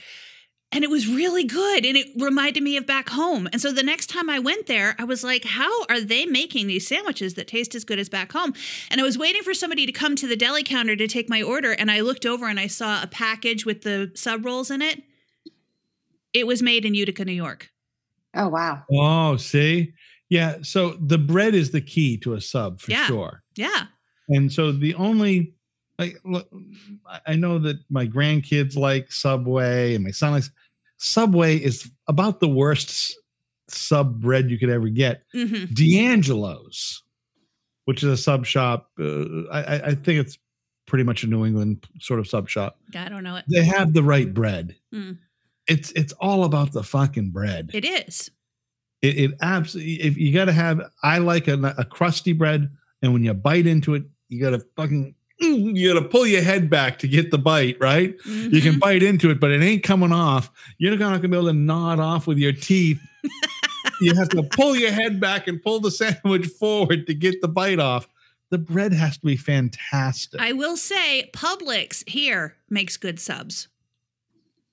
And 0.71 0.83
it 0.83 0.89
was 0.89 1.07
really 1.07 1.43
good. 1.43 1.85
And 1.85 1.95
it 1.95 2.07
reminded 2.17 2.63
me 2.63 2.77
of 2.77 2.87
back 2.87 3.09
home. 3.09 3.47
And 3.51 3.61
so 3.61 3.71
the 3.71 3.83
next 3.83 4.07
time 4.07 4.29
i 4.29 4.39
went 4.39 4.67
there 4.67 4.95
i 4.97 5.03
was 5.03 5.23
like 5.23 5.43
how 5.43 5.83
are 5.85 5.99
they 5.99 6.25
making 6.25 6.67
these 6.67 6.87
sandwiches 6.87 7.33
that 7.33 7.47
taste 7.47 7.75
as 7.75 7.83
good 7.83 7.99
as 7.99 8.07
back 8.07 8.31
home? 8.31 8.53
And 8.89 9.01
i 9.01 9.03
was 9.03 9.17
waiting 9.17 9.43
for 9.43 9.53
somebody 9.53 9.85
to 9.85 9.91
come 9.91 10.15
to 10.15 10.27
the 10.27 10.37
deli 10.37 10.63
counter 10.63 10.95
to 10.95 11.07
take 11.07 11.29
my 11.29 11.41
order. 11.41 11.73
And 11.73 11.91
i 11.91 11.99
looked 11.99 12.25
over 12.25 12.47
and 12.47 12.59
i 12.59 12.67
saw 12.67 13.03
a 13.03 13.07
package 13.07 13.65
with 13.65 13.81
the 13.81 14.11
sub 14.15 14.45
rolls 14.45 14.71
in 14.71 14.81
it 14.81 15.03
it 16.33 16.47
was 16.47 16.61
made 16.61 16.85
in 16.85 16.93
utica 16.95 17.23
new 17.25 17.31
york 17.33 17.69
Oh 18.35 18.47
wow. 18.49 18.81
Oh, 18.91 19.37
see? 19.37 19.93
Yeah. 20.27 20.55
So 20.63 20.97
the 20.99 21.19
bread 21.19 21.53
is 21.53 21.69
the 21.69 21.81
key 21.81 22.17
to 22.17 22.33
a 22.33 22.41
sub 22.41 22.81
for 22.81 22.89
Yeah. 22.89 23.05
sure. 23.05 23.43
yeah 23.55 23.85
And 24.29 24.51
so 24.51 24.71
the 24.71 24.95
only 24.95 25.53
like 25.99 26.17
look, 26.25 26.49
I- 27.05 27.21
I 27.27 27.35
know 27.35 27.59
that 27.59 27.77
my 27.91 28.07
grandkids 28.07 28.75
like 28.75 29.11
Subway 29.11 29.93
and 29.93 30.03
my 30.03 30.09
son 30.09 30.31
likes 30.33 30.49
Subway 30.97 31.57
is 31.57 31.91
about 32.07 32.39
the 32.39 32.47
worst 32.47 33.15
sub 33.69 34.19
bread 34.19 34.49
you 34.49 34.57
could 34.57 34.71
ever 34.71 34.89
get. 34.89 35.21
hmm 35.31 35.65
D'Angelo's, 35.71 37.03
which 37.85 38.01
is 38.01 38.09
a 38.09 38.17
sub 38.17 38.45
shop. 38.47 38.89
Uh, 38.99 39.43
I, 39.51 39.63
I- 39.75 39.87
I 39.89 39.95
think 39.95 40.19
it's 40.19 40.39
pretty 40.87 41.03
much 41.03 41.23
a 41.23 41.27
New 41.27 41.45
England 41.45 41.85
sort 41.99 42.19
of 42.19 42.27
sub 42.27 42.49
shop. 42.49 42.79
i 42.95 43.07
don't 43.09 43.23
know 43.23 43.35
it 43.35 43.45
They 43.47 43.63
have 43.63 43.93
the 43.93 44.01
right 44.03 44.33
bread. 44.33 44.75
Mm. 44.93 45.19
It's 45.67 45.91
it's 45.91 46.13
all 46.13 46.43
about 46.43 46.71
the 46.73 46.83
fucking 46.83 47.29
bread. 47.31 47.69
it 47.73 47.85
is 47.85 48.29
It, 49.01 49.17
it 49.17 49.31
absolutely. 49.41 50.01
If 50.01 50.17
you 50.17 50.33
got 50.33 50.45
to 50.45 50.51
have, 50.53 50.81
I 51.03 51.17
like 51.19 51.47
a, 51.47 51.75
a 51.77 51.85
crusty 51.85 52.33
bread, 52.33 52.69
and 53.01 53.13
when 53.13 53.23
you 53.23 53.33
bite 53.33 53.67
into 53.67 53.95
it, 53.95 54.03
you 54.29 54.41
got 54.41 54.51
to 54.51 54.65
fucking, 54.75 55.15
you 55.39 55.93
got 55.93 55.99
to 56.01 56.07
pull 56.07 56.25
your 56.25 56.41
head 56.41 56.69
back 56.69 56.99
to 56.99 57.07
get 57.07 57.31
the 57.31 57.37
bite. 57.37 57.77
Right? 57.79 58.15
You 58.25 58.61
can 58.61 58.75
Mhm. 58.75 58.79
bite 58.79 59.03
into 59.03 59.29
it, 59.29 59.39
but 59.39 59.51
it 59.51 59.61
ain't 59.61 59.83
coming 59.83 60.11
off. 60.11 60.51
You're 60.77 60.91
not 60.97 60.99
gonna 61.21 61.27
be 61.27 61.37
able 61.37 61.47
to 61.47 61.53
gnaw 61.53 61.93
it 61.93 61.99
off 61.99 62.27
with 62.27 62.37
your 62.37 62.53
teeth. 62.53 62.99
you 64.01 64.13
have 64.15 64.29
to 64.29 64.43
pull 64.43 64.75
your 64.75 64.91
head 64.91 65.19
back 65.19 65.47
and 65.47 65.61
pull 65.61 65.79
the 65.79 65.91
sandwich 65.91 66.47
forward 66.47 67.07
to 67.07 67.13
get 67.13 67.39
the 67.41 67.47
bite 67.47 67.79
off. 67.79 68.07
The 68.49 68.57
bread 68.57 68.93
has 68.93 69.17
to 69.17 69.25
be 69.25 69.35
fantastic. 69.37 70.39
i 70.39 70.51
will 70.51 70.77
say 70.77 71.29
publix 71.33 72.07
here 72.07 72.55
makes 72.69 72.97
good 72.97 73.19
subs 73.19 73.67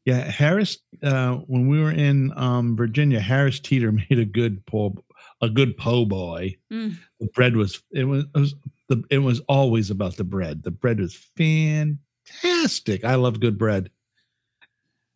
Yeah, 0.04 0.30
Harris. 0.30 0.78
Uh, 1.02 1.36
when 1.46 1.68
we 1.68 1.78
were 1.80 1.90
in 1.90 2.32
um, 2.36 2.76
Virginia, 2.76 3.20
Harris 3.20 3.60
Teeter 3.60 3.92
made 4.10 4.18
a 4.18 4.24
good 4.24 4.64
po, 4.66 4.94
a 5.40 5.48
good 5.48 5.76
po' 5.76 6.04
boy. 6.04 6.56
Mm. 6.72 6.96
The 7.20 7.26
bread 7.28 7.56
was 7.56 7.82
it 7.92 8.04
was 8.04 8.24
it 8.34 8.38
was 8.38 8.54
the 8.88 9.02
it 9.10 9.18
was 9.18 9.40
always 9.40 9.90
about 9.90 10.16
the 10.16 10.24
bread. 10.24 10.62
The 10.62 10.70
bread 10.70 11.00
was 11.00 11.14
fantastic. 11.36 13.04
I 13.04 13.16
love 13.16 13.40
good 13.40 13.58
bread. 13.58 13.90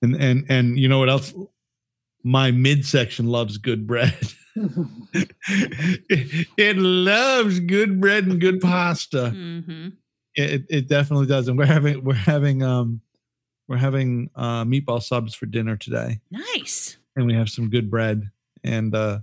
And 0.03 0.14
and 0.16 0.45
and 0.49 0.78
you 0.78 0.89
know 0.89 0.99
what 0.99 1.09
else? 1.09 1.32
My 2.22 2.51
midsection 2.51 3.26
loves 3.26 3.59
good 3.59 3.87
bread. 3.87 4.16
it, 4.57 6.47
it 6.57 6.76
loves 6.76 7.59
good 7.61 8.01
bread 8.01 8.24
and 8.24 8.41
good 8.41 8.61
pasta 8.61 9.30
hmm 9.30 9.89
it, 10.37 10.64
it 10.70 10.89
definitely 10.89 11.26
does 11.26 11.49
and 11.49 11.59
we're 11.59 11.66
having 11.66 12.05
we're 12.05 12.14
having 12.14 12.62
um 12.62 13.01
we're 13.69 13.77
having 13.77 14.31
uh 14.37 14.65
meatball 14.65 15.03
subs 15.03 15.35
for 15.35 15.47
dinner 15.47 15.77
today. 15.77 16.21
Nice. 16.31 16.97
And 17.17 17.27
we 17.27 17.35
have 17.35 17.49
some 17.49 17.71
good 17.71 17.91
bread. 17.91 18.31
And 18.62 18.95
uh 18.95 19.21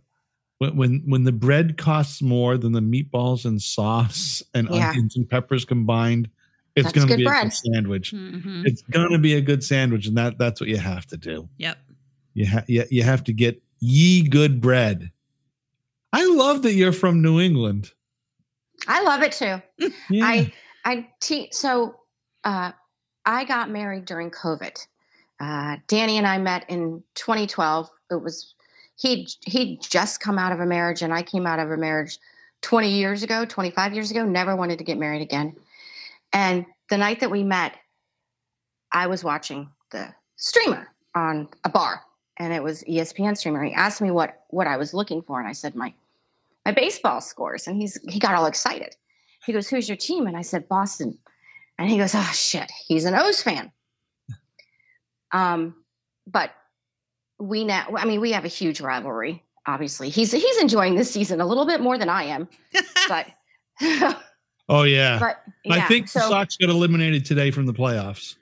when 0.59 0.75
when, 0.75 1.03
when 1.05 1.23
the 1.23 1.31
bread 1.31 1.77
costs 1.77 2.21
more 2.21 2.57
than 2.57 2.71
the 2.71 2.79
meatballs 2.81 3.45
and 3.45 3.61
sauce 3.61 4.43
and 4.53 4.67
Yeah. 4.69 4.89
onions 4.89 5.15
and 5.15 5.29
peppers 5.29 5.65
combined 5.65 6.29
it's 6.75 6.91
gonna 6.93 7.07
good 7.07 7.17
be 7.17 7.25
a 7.25 7.29
good 7.43 7.53
sandwich. 7.53 8.11
Hmm 8.11 8.63
it's 8.65 8.81
gonna 8.83 9.17
be 9.19 9.33
a 9.35 9.41
good 9.41 9.63
sandwich 9.63 10.07
and 10.07 10.17
that 10.17 10.37
that's 10.37 10.59
what 10.61 10.69
you 10.69 10.77
have 10.77 11.05
to 11.07 11.17
do. 11.17 11.49
Yep. 11.57 11.77
You, 12.33 12.47
ha- 12.47 12.63
you, 12.67 12.85
you 12.89 13.03
have 13.03 13.23
to 13.25 13.33
get 13.33 13.61
ye 13.79 14.27
good 14.27 14.61
bread. 14.61 15.11
I 16.13 16.25
love 16.25 16.61
that 16.63 16.73
you're 16.73 16.93
from 16.93 17.21
new 17.21 17.39
england. 17.39 17.91
I 18.87 19.03
love 19.03 19.21
it 19.21 19.33
too. 19.33 19.61
yeah. 20.09 20.25
I 20.25 20.53
I 20.85 21.07
te- 21.19 21.49
so 21.51 21.95
uh, 22.43 22.71
I 23.25 23.45
got 23.45 23.69
married 23.69 24.05
during 24.05 24.31
COVID. 24.31 24.85
Uh, 25.39 25.77
Danny 25.87 26.17
and 26.17 26.27
I 26.27 26.37
met 26.37 26.69
in 26.69 27.03
2012. 27.15 27.89
It 28.11 28.21
was 28.21 28.53
he 28.95 29.27
he 29.45 29.77
just 29.77 30.19
come 30.19 30.37
out 30.37 30.51
of 30.51 30.59
a 30.59 30.65
marriage, 30.65 31.01
and 31.01 31.13
I 31.13 31.23
came 31.23 31.47
out 31.47 31.59
of 31.59 31.71
a 31.71 31.77
marriage 31.77 32.19
20 32.61 32.89
years 32.89 33.23
ago, 33.23 33.45
25 33.45 33.93
years 33.93 34.11
ago. 34.11 34.23
Never 34.23 34.55
wanted 34.55 34.77
to 34.77 34.83
get 34.83 34.97
married 34.97 35.21
again. 35.21 35.55
And 36.33 36.65
the 36.89 36.97
night 36.97 37.19
that 37.21 37.31
we 37.31 37.43
met, 37.43 37.75
I 38.91 39.07
was 39.07 39.23
watching 39.23 39.69
the 39.91 40.13
streamer 40.35 40.87
on 41.15 41.49
a 41.63 41.69
bar, 41.69 42.01
and 42.37 42.53
it 42.53 42.61
was 42.61 42.83
ESPN 42.83 43.35
streamer. 43.35 43.63
He 43.63 43.73
asked 43.73 44.01
me 44.01 44.11
what 44.11 44.43
what 44.49 44.67
I 44.67 44.77
was 44.77 44.93
looking 44.93 45.21
for, 45.21 45.39
and 45.39 45.47
I 45.47 45.53
said 45.53 45.75
my 45.75 45.93
my 46.65 46.71
baseball 46.71 47.21
scores, 47.21 47.67
and 47.67 47.75
he's 47.81 47.99
he 48.07 48.19
got 48.19 48.35
all 48.35 48.45
excited. 48.45 48.95
He 49.43 49.53
goes, 49.53 49.67
"Who's 49.67 49.89
your 49.89 49.97
team?" 49.97 50.27
And 50.27 50.37
I 50.37 50.41
said, 50.41 50.67
"Boston." 50.67 51.17
And 51.81 51.89
he 51.89 51.97
goes, 51.97 52.13
"Oh 52.15 52.31
shit, 52.33 52.71
he's 52.87 53.05
an 53.05 53.15
O's 53.15 53.41
fan." 53.41 53.71
Um, 55.33 55.75
but 56.27 56.51
we 57.39 57.63
now, 57.63 57.87
I 57.97 58.03
mean, 58.03 58.19
we 58.19 58.33
have 58.33 58.43
a 58.43 58.49
huge 58.49 58.81
rivalry. 58.81 59.41
Obviously, 59.65 60.09
he's 60.09 60.33
he's 60.33 60.57
enjoying 60.57 60.95
this 60.95 61.09
season 61.09 61.39
a 61.39 61.45
little 61.45 61.65
bit 61.65 61.79
more 61.79 61.97
than 61.97 62.09
I 62.09 62.23
am, 62.23 62.49
but 63.07 63.27
oh 64.69 64.83
yeah 64.83 65.17
but 65.17 65.41
i 65.71 65.77
yeah, 65.77 65.87
think 65.87 66.05
the 66.11 66.19
so 66.19 66.29
sox 66.29 66.55
got 66.57 66.69
eliminated 66.69 67.25
today 67.25 67.49
from 67.49 67.65
the 67.65 67.73
playoffs 67.73 68.35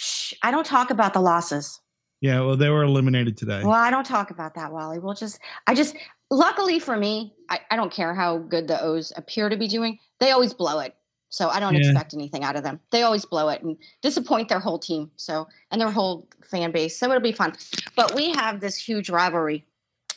shh, 0.00 0.32
I 0.42 0.50
don't 0.50 0.66
talk 0.66 0.90
about 0.90 1.12
the 1.12 1.20
losses. 1.20 1.80
Yeah, 2.20 2.40
well, 2.40 2.56
they 2.56 2.68
were 2.68 2.82
eliminated 2.82 3.36
today. 3.36 3.62
Well, 3.62 3.72
I 3.72 3.90
don't 3.90 4.04
talk 4.04 4.30
about 4.30 4.54
that, 4.54 4.72
Wally. 4.72 4.98
We'll 4.98 5.14
just, 5.14 5.38
I 5.66 5.74
just, 5.74 5.96
luckily 6.30 6.78
for 6.78 6.96
me, 6.96 7.34
I, 7.48 7.60
I 7.70 7.76
don't 7.76 7.92
care 7.92 8.14
how 8.14 8.38
good 8.38 8.68
the 8.68 8.80
O's 8.82 9.12
appear 9.16 9.48
to 9.48 9.56
be 9.56 9.68
doing. 9.68 9.98
They 10.18 10.30
always 10.30 10.52
blow 10.52 10.80
it. 10.80 10.94
So 11.30 11.48
I 11.48 11.60
don't 11.60 11.74
Yeah. 11.74 11.80
expect 11.80 12.12
anything 12.12 12.44
out 12.44 12.56
of 12.56 12.62
them. 12.64 12.80
They 12.90 13.02
always 13.02 13.24
blow 13.24 13.48
it 13.48 13.62
and 13.62 13.78
disappoint 14.02 14.48
their 14.48 14.58
whole 14.58 14.78
team. 14.78 15.10
So, 15.16 15.48
and 15.70 15.80
their 15.80 15.90
whole 15.90 16.28
fan 16.50 16.72
base. 16.72 16.98
So 16.98 17.06
it'll 17.06 17.20
be 17.20 17.32
fun. 17.32 17.56
But 17.96 18.14
we 18.14 18.32
have 18.32 18.60
this 18.60 18.76
huge 18.76 19.08
rivalry. 19.08 19.64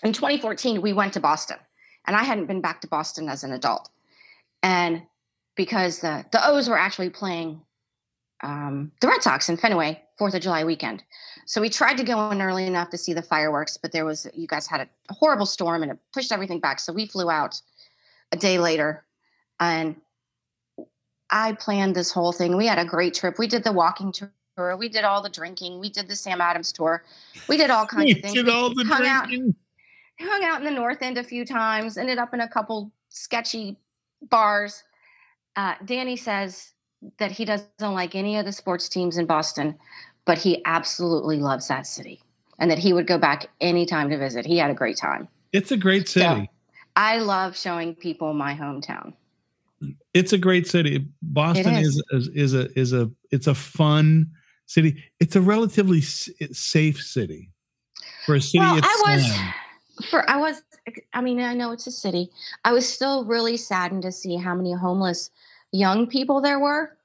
In 0.04 0.12
2014, 0.12 0.82
we 0.82 0.92
went 0.92 1.14
to 1.14 1.20
Boston, 1.20 1.58
and 2.06 2.16
I 2.18 2.24
hadn't 2.24 2.48
been 2.48 2.62
back 2.62 2.82
to 2.82 2.88
Boston 2.88 3.30
as 3.30 3.44
an 3.44 3.54
adult. 3.54 3.90
And 4.64 5.04
because 5.56 6.00
the, 6.00 6.26
the 6.32 6.46
O's 6.46 6.68
were 6.68 6.78
actually 6.78 7.12
playing 7.12 7.62
um, 8.42 8.92
the 9.00 9.08
Red 9.08 9.24
Sox 9.24 9.48
in 9.50 9.56
Fenway, 9.56 10.02
Fourth 10.18 10.34
of 10.34 10.42
July 10.42 10.64
weekend. 10.66 11.04
So 11.46 11.62
we 11.62 11.70
tried 11.70 11.98
to 11.98 12.04
go 12.04 12.32
in 12.32 12.42
early 12.42 12.66
enough 12.66 12.90
to 12.90 12.98
see 12.98 13.14
the 13.14 13.22
fireworks, 13.22 13.78
but 13.78 13.92
there 13.92 14.04
was 14.04 14.28
you 14.34 14.48
guys 14.48 14.68
had 14.68 14.82
a 14.82 15.14
horrible 15.14 15.46
storm 15.46 15.84
and 15.84 15.92
it 15.92 15.98
pushed 16.12 16.32
everything 16.32 16.60
back. 16.60 16.80
So 16.80 16.92
we 16.92 17.06
flew 17.06 17.30
out 17.30 17.62
a 18.32 18.38
day 18.38 18.58
later, 18.58 19.06
and 19.60 19.96
I 21.34 21.54
planned 21.54 21.96
this 21.96 22.12
whole 22.12 22.32
thing. 22.32 22.56
We 22.56 22.68
had 22.68 22.78
a 22.78 22.86
great 22.86 23.16
trip. 23.16 23.40
We 23.40 23.48
did 23.48 23.64
the 23.64 23.72
walking 23.74 24.12
tour. 24.12 24.32
We 24.78 24.88
did 24.88 25.04
all 25.04 25.22
the 25.24 25.30
drinking. 25.30 25.80
We 25.80 25.90
did 25.90 26.08
the 26.08 26.16
Sam 26.16 26.40
Adams 26.40 26.72
tour. 26.72 27.04
We 27.50 27.58
did 27.58 27.72
all 27.72 27.88
kinds 27.88 28.12
of 28.16 28.22
things. 28.22 28.34
did 28.36 28.46
We 28.46 28.52
all 28.52 28.74
the 28.74 28.86
hung 28.86 29.06
out, 29.08 29.28
drinking. 29.28 29.56
hung 30.20 30.44
out 30.44 30.60
in 30.60 30.66
the 30.66 30.72
North 30.72 31.02
End 31.02 31.18
a 31.18 31.24
few 31.24 31.44
times. 31.44 31.98
Ended 31.98 32.20
up 32.20 32.36
in 32.36 32.40
a 32.42 32.48
couple 32.48 32.92
sketchy 33.10 33.76
bars. 34.30 34.84
Uh, 35.56 35.74
Danny 35.86 36.16
says 36.16 36.74
that 37.18 37.32
he 37.32 37.46
doesn't 37.46 37.68
like 37.82 38.14
any 38.14 38.38
of 38.38 38.46
the 38.46 38.52
sports 38.52 38.88
teams 38.88 39.18
in 39.18 39.26
Boston, 39.26 39.76
but 40.26 40.38
he 40.38 40.62
absolutely 40.66 41.38
loves 41.38 41.68
that 41.68 41.88
city 41.88 42.22
and 42.60 42.70
that 42.70 42.78
he 42.78 42.94
would 42.94 43.08
go 43.08 43.18
back 43.18 43.48
anytime 43.60 44.08
to 44.12 44.18
visit. 44.20 44.46
He 44.46 44.60
had 44.60 44.70
a 44.70 44.76
great 44.76 44.98
time. 44.98 45.28
It's 45.52 45.72
a 45.72 45.78
great 45.78 46.08
So- 46.08 46.20
city. 46.22 46.50
I 46.96 47.18
love 47.18 47.58
showing 47.58 47.96
people 47.96 48.36
my 48.36 48.54
hometown. 48.54 49.14
It's 50.14 50.34
a 50.34 50.38
great 50.38 50.68
city. 50.68 51.08
Boston 51.22 51.74
is. 51.76 52.02
is 52.12 52.28
is 52.30 52.54
a 52.54 52.80
is 52.80 52.94
a 52.94 53.10
it's 53.32 53.48
a 53.48 53.56
fun 53.56 54.30
city. 54.66 55.04
It's 55.20 55.36
a 55.36 55.42
relatively 55.42 56.02
safe 56.02 57.02
city 57.02 57.52
for 58.26 58.36
a 58.36 58.42
city. 58.42 58.60
well, 58.60 58.78
it's 58.78 58.88
I 58.88 59.16
was 59.16 60.10
for 60.10 60.30
I 60.30 60.38
was 60.38 60.62
I 61.14 61.22
mean, 61.22 61.40
I 61.40 61.54
know 61.54 61.72
it's 61.72 61.88
a 61.88 61.92
city. 61.92 62.30
I 62.66 62.74
was 62.74 62.88
still 62.88 63.26
really 63.26 63.58
saddened 63.58 64.04
to 64.04 64.12
see 64.12 64.36
how 64.36 64.54
many 64.56 64.74
homeless 64.74 65.32
young 65.72 66.08
people 66.08 66.42
there 66.42 66.60
were. 66.60 66.98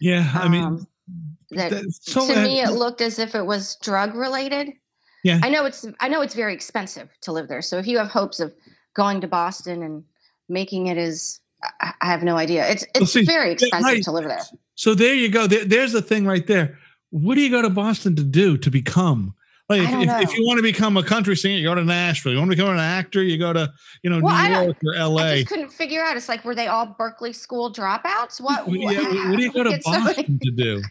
Yeah, 0.00 0.30
I 0.34 0.48
mean, 0.48 0.62
Um, 0.62 0.86
that 1.50 1.70
that's 1.70 2.12
so 2.12 2.26
to 2.26 2.42
me 2.42 2.60
it 2.60 2.72
looked 2.72 3.00
as 3.00 3.18
if 3.18 3.34
it 3.34 3.46
was 3.46 3.76
drug 3.76 4.14
related. 4.14 4.72
Yeah. 5.24 5.40
I 5.42 5.48
know 5.48 5.64
it's 5.64 5.86
I 6.00 6.08
know 6.08 6.20
it's 6.20 6.34
very 6.34 6.52
expensive 6.52 7.08
to 7.22 7.32
live 7.32 7.48
there. 7.48 7.62
So 7.62 7.78
if 7.78 7.86
you 7.86 7.98
have 7.98 8.08
hopes 8.08 8.40
of 8.40 8.54
going 8.94 9.20
to 9.22 9.28
Boston 9.28 9.82
and 9.82 10.04
making 10.48 10.88
it 10.88 10.98
as 10.98 11.40
I 11.80 11.92
I 12.00 12.06
have 12.06 12.22
no 12.22 12.36
idea. 12.36 12.66
It's 12.68 12.84
Well, 12.94 13.02
it's 13.04 13.12
see, 13.12 13.24
very 13.24 13.52
expensive 13.52 13.84
right. 13.84 14.02
to 14.02 14.12
live 14.12 14.24
there. 14.24 14.42
So 14.74 14.94
there 14.94 15.14
you 15.14 15.28
go. 15.28 15.46
There, 15.46 15.64
there's 15.64 15.92
the 15.92 16.02
thing 16.02 16.24
right 16.26 16.46
there. 16.46 16.78
What 17.10 17.34
do 17.36 17.40
you 17.40 17.50
go 17.50 17.62
to 17.62 17.70
Boston 17.70 18.14
to 18.16 18.22
do 18.24 18.56
to 18.58 18.70
become? 18.70 19.34
Like, 19.68 19.82
if, 19.82 19.90
if, 19.90 20.30
if 20.30 20.38
you 20.38 20.46
want 20.46 20.56
to 20.58 20.62
become 20.62 20.96
a 20.96 21.02
country 21.02 21.36
singer, 21.36 21.56
you 21.56 21.64
go 21.68 21.74
to 21.74 21.84
Nashville. 21.84 22.32
You 22.32 22.38
want 22.38 22.50
to 22.50 22.56
become 22.56 22.70
an 22.72 22.78
actor, 22.78 23.22
you 23.22 23.36
go 23.38 23.52
to 23.52 23.70
you 24.02 24.08
know 24.08 24.20
Well, 24.20 24.48
New 24.48 24.64
York 24.66 24.76
or 24.84 24.94
L.A. 24.94 25.22
I 25.24 25.36
just 25.40 25.48
couldn't 25.48 25.70
figure 25.72 26.02
out. 26.02 26.16
It's 26.16 26.28
like 26.28 26.44
were 26.44 26.54
they 26.54 26.68
all 26.68 26.96
Berklee 26.98 27.34
school 27.34 27.70
dropouts? 27.72 28.40
What? 28.40 28.66
What, 28.66 28.78
yeah, 28.78 29.28
what 29.30 29.36
do 29.36 29.42
you 29.42 29.52
go 29.52 29.64
to 29.64 29.70
It's 29.70 29.84
so 29.84 29.92
many- 29.92 30.04
Boston 30.04 30.38
to 30.42 30.50
do? 30.52 30.82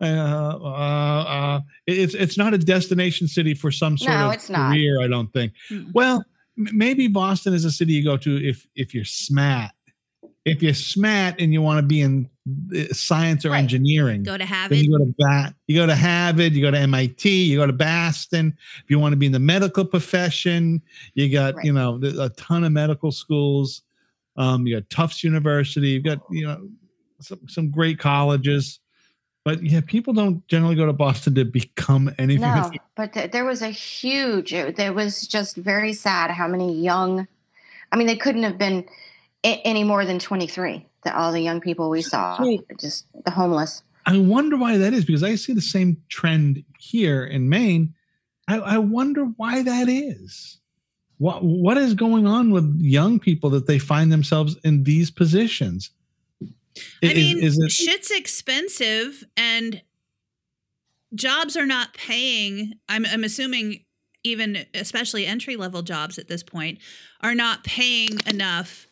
Uh, 0.00 0.04
uh, 0.06 1.22
uh, 1.24 1.60
it's 1.86 2.14
it's 2.14 2.36
not 2.38 2.52
a 2.54 2.58
destination 2.58 3.28
city 3.28 3.54
for 3.54 3.70
some 3.70 3.96
sort 3.98 4.10
No, 4.10 4.28
of 4.28 4.34
it's 4.34 4.48
not. 4.50 4.70
career. 4.70 5.00
I 5.02 5.06
don't 5.06 5.32
think. 5.32 5.52
Mm. 5.70 5.92
Well, 5.94 6.24
m- 6.58 6.68
maybe 6.72 7.08
Boston 7.08 7.54
is 7.54 7.64
a 7.64 7.70
city 7.70 7.92
you 7.92 8.04
go 8.04 8.16
to 8.16 8.36
if 8.48 8.66
if 8.74 8.94
you're 8.94 9.04
smart. 9.04 9.70
If 10.44 10.62
you're 10.62 10.74
smart 10.74 11.36
and 11.40 11.52
you 11.52 11.62
want 11.62 11.78
to 11.78 11.86
be 11.86 12.02
in 12.02 12.28
uh, 12.76 12.92
science 12.92 13.46
or 13.46 13.50
Right. 13.50 13.60
engineering, 13.60 14.22
Go 14.22 14.36
to 14.36 14.44
Harvard. 14.44 14.76
you 14.76 14.90
go 14.90 14.98
to 15.04 15.14
Ba- 15.18 15.54
you 15.66 15.76
go 15.76 15.86
to 15.86 15.96
Harvard, 15.96 16.52
you 16.52 16.60
go 16.60 16.70
to 16.70 16.78
MIT, 16.78 17.44
you 17.44 17.56
go 17.56 17.66
to 17.66 17.72
Boston. 17.72 18.54
If 18.82 18.90
you 18.90 18.98
want 18.98 19.12
to 19.12 19.16
be 19.16 19.26
in 19.26 19.32
the 19.32 19.38
medical 19.38 19.84
profession, 19.86 20.82
you 21.14 21.30
got 21.30 21.54
Right. 21.56 21.64
you 21.64 21.72
know 21.72 21.98
a 22.20 22.28
ton 22.30 22.64
of 22.64 22.72
medical 22.72 23.10
schools. 23.10 23.82
Um, 24.36 24.66
you 24.66 24.76
got 24.76 24.90
Tufts 24.90 25.24
University. 25.24 25.90
You've 25.90 26.04
got 26.04 26.18
you 26.30 26.46
know 26.46 26.68
some 27.20 27.40
some 27.48 27.70
great 27.70 27.98
colleges, 27.98 28.80
but 29.46 29.62
yeah, 29.62 29.80
people 29.86 30.12
don't 30.12 30.46
generally 30.48 30.74
go 30.74 30.84
to 30.84 30.92
Boston 30.92 31.34
to 31.36 31.46
become 31.46 32.12
anything. 32.18 32.42
No, 32.42 32.70
but 32.96 33.14
th- 33.14 33.30
there 33.30 33.46
was 33.46 33.62
a 33.62 33.70
huge. 33.70 34.52
It, 34.52 34.76
there 34.76 34.92
was 34.92 35.26
just 35.26 35.56
very 35.56 35.94
sad 35.94 36.30
how 36.30 36.46
many 36.48 36.74
young. 36.78 37.26
I 37.92 37.96
mean, 37.96 38.06
they 38.08 38.16
couldn't 38.16 38.42
have 38.42 38.58
been 38.58 38.78
a- 38.80 38.84
any 39.44 39.84
more 39.84 40.04
than 40.04 40.18
twenty 40.18 40.46
three. 40.46 40.86
that 41.04 41.14
all 41.14 41.32
the 41.32 41.40
young 41.40 41.60
people 41.60 41.90
we 41.90 42.02
saw, 42.02 42.38
just 42.80 43.06
the 43.24 43.30
homeless. 43.30 43.82
I 44.06 44.18
wonder 44.18 44.56
why 44.56 44.76
that 44.78 44.92
is 44.92 45.04
because 45.04 45.22
I 45.22 45.34
see 45.34 45.52
the 45.52 45.60
same 45.60 45.96
trend 46.08 46.62
here 46.78 47.24
in 47.24 47.48
Maine. 47.48 47.94
I, 48.48 48.58
I 48.58 48.78
wonder 48.78 49.24
why 49.36 49.62
that 49.62 49.88
is. 49.88 50.58
What 51.18 51.44
what 51.44 51.76
is 51.78 51.94
going 51.94 52.26
on 52.26 52.50
with 52.50 52.78
young 52.80 53.18
people 53.20 53.50
that 53.50 53.66
they 53.66 53.78
find 53.78 54.10
themselves 54.10 54.56
in 54.64 54.82
these 54.84 55.10
positions? 55.10 55.90
I 56.42 56.80
Is- 57.02 57.14
mean, 57.14 57.38
is 57.42 57.58
it 57.58 57.70
shit's 57.70 58.10
expensive 58.10 59.24
and 59.36 59.80
jobs 61.14 61.56
are 61.56 61.66
not 61.66 61.94
paying. 61.94 62.74
I'm, 62.88 63.06
I'm 63.06 63.22
assuming 63.24 63.84
even 64.24 64.66
especially 64.74 65.26
entry 65.26 65.54
level 65.56 65.82
jobs 65.82 66.18
at 66.18 66.28
this 66.28 66.42
point 66.42 66.78
are 67.20 67.34
not 67.34 67.62
paying 67.62 68.18
enough 68.26 68.88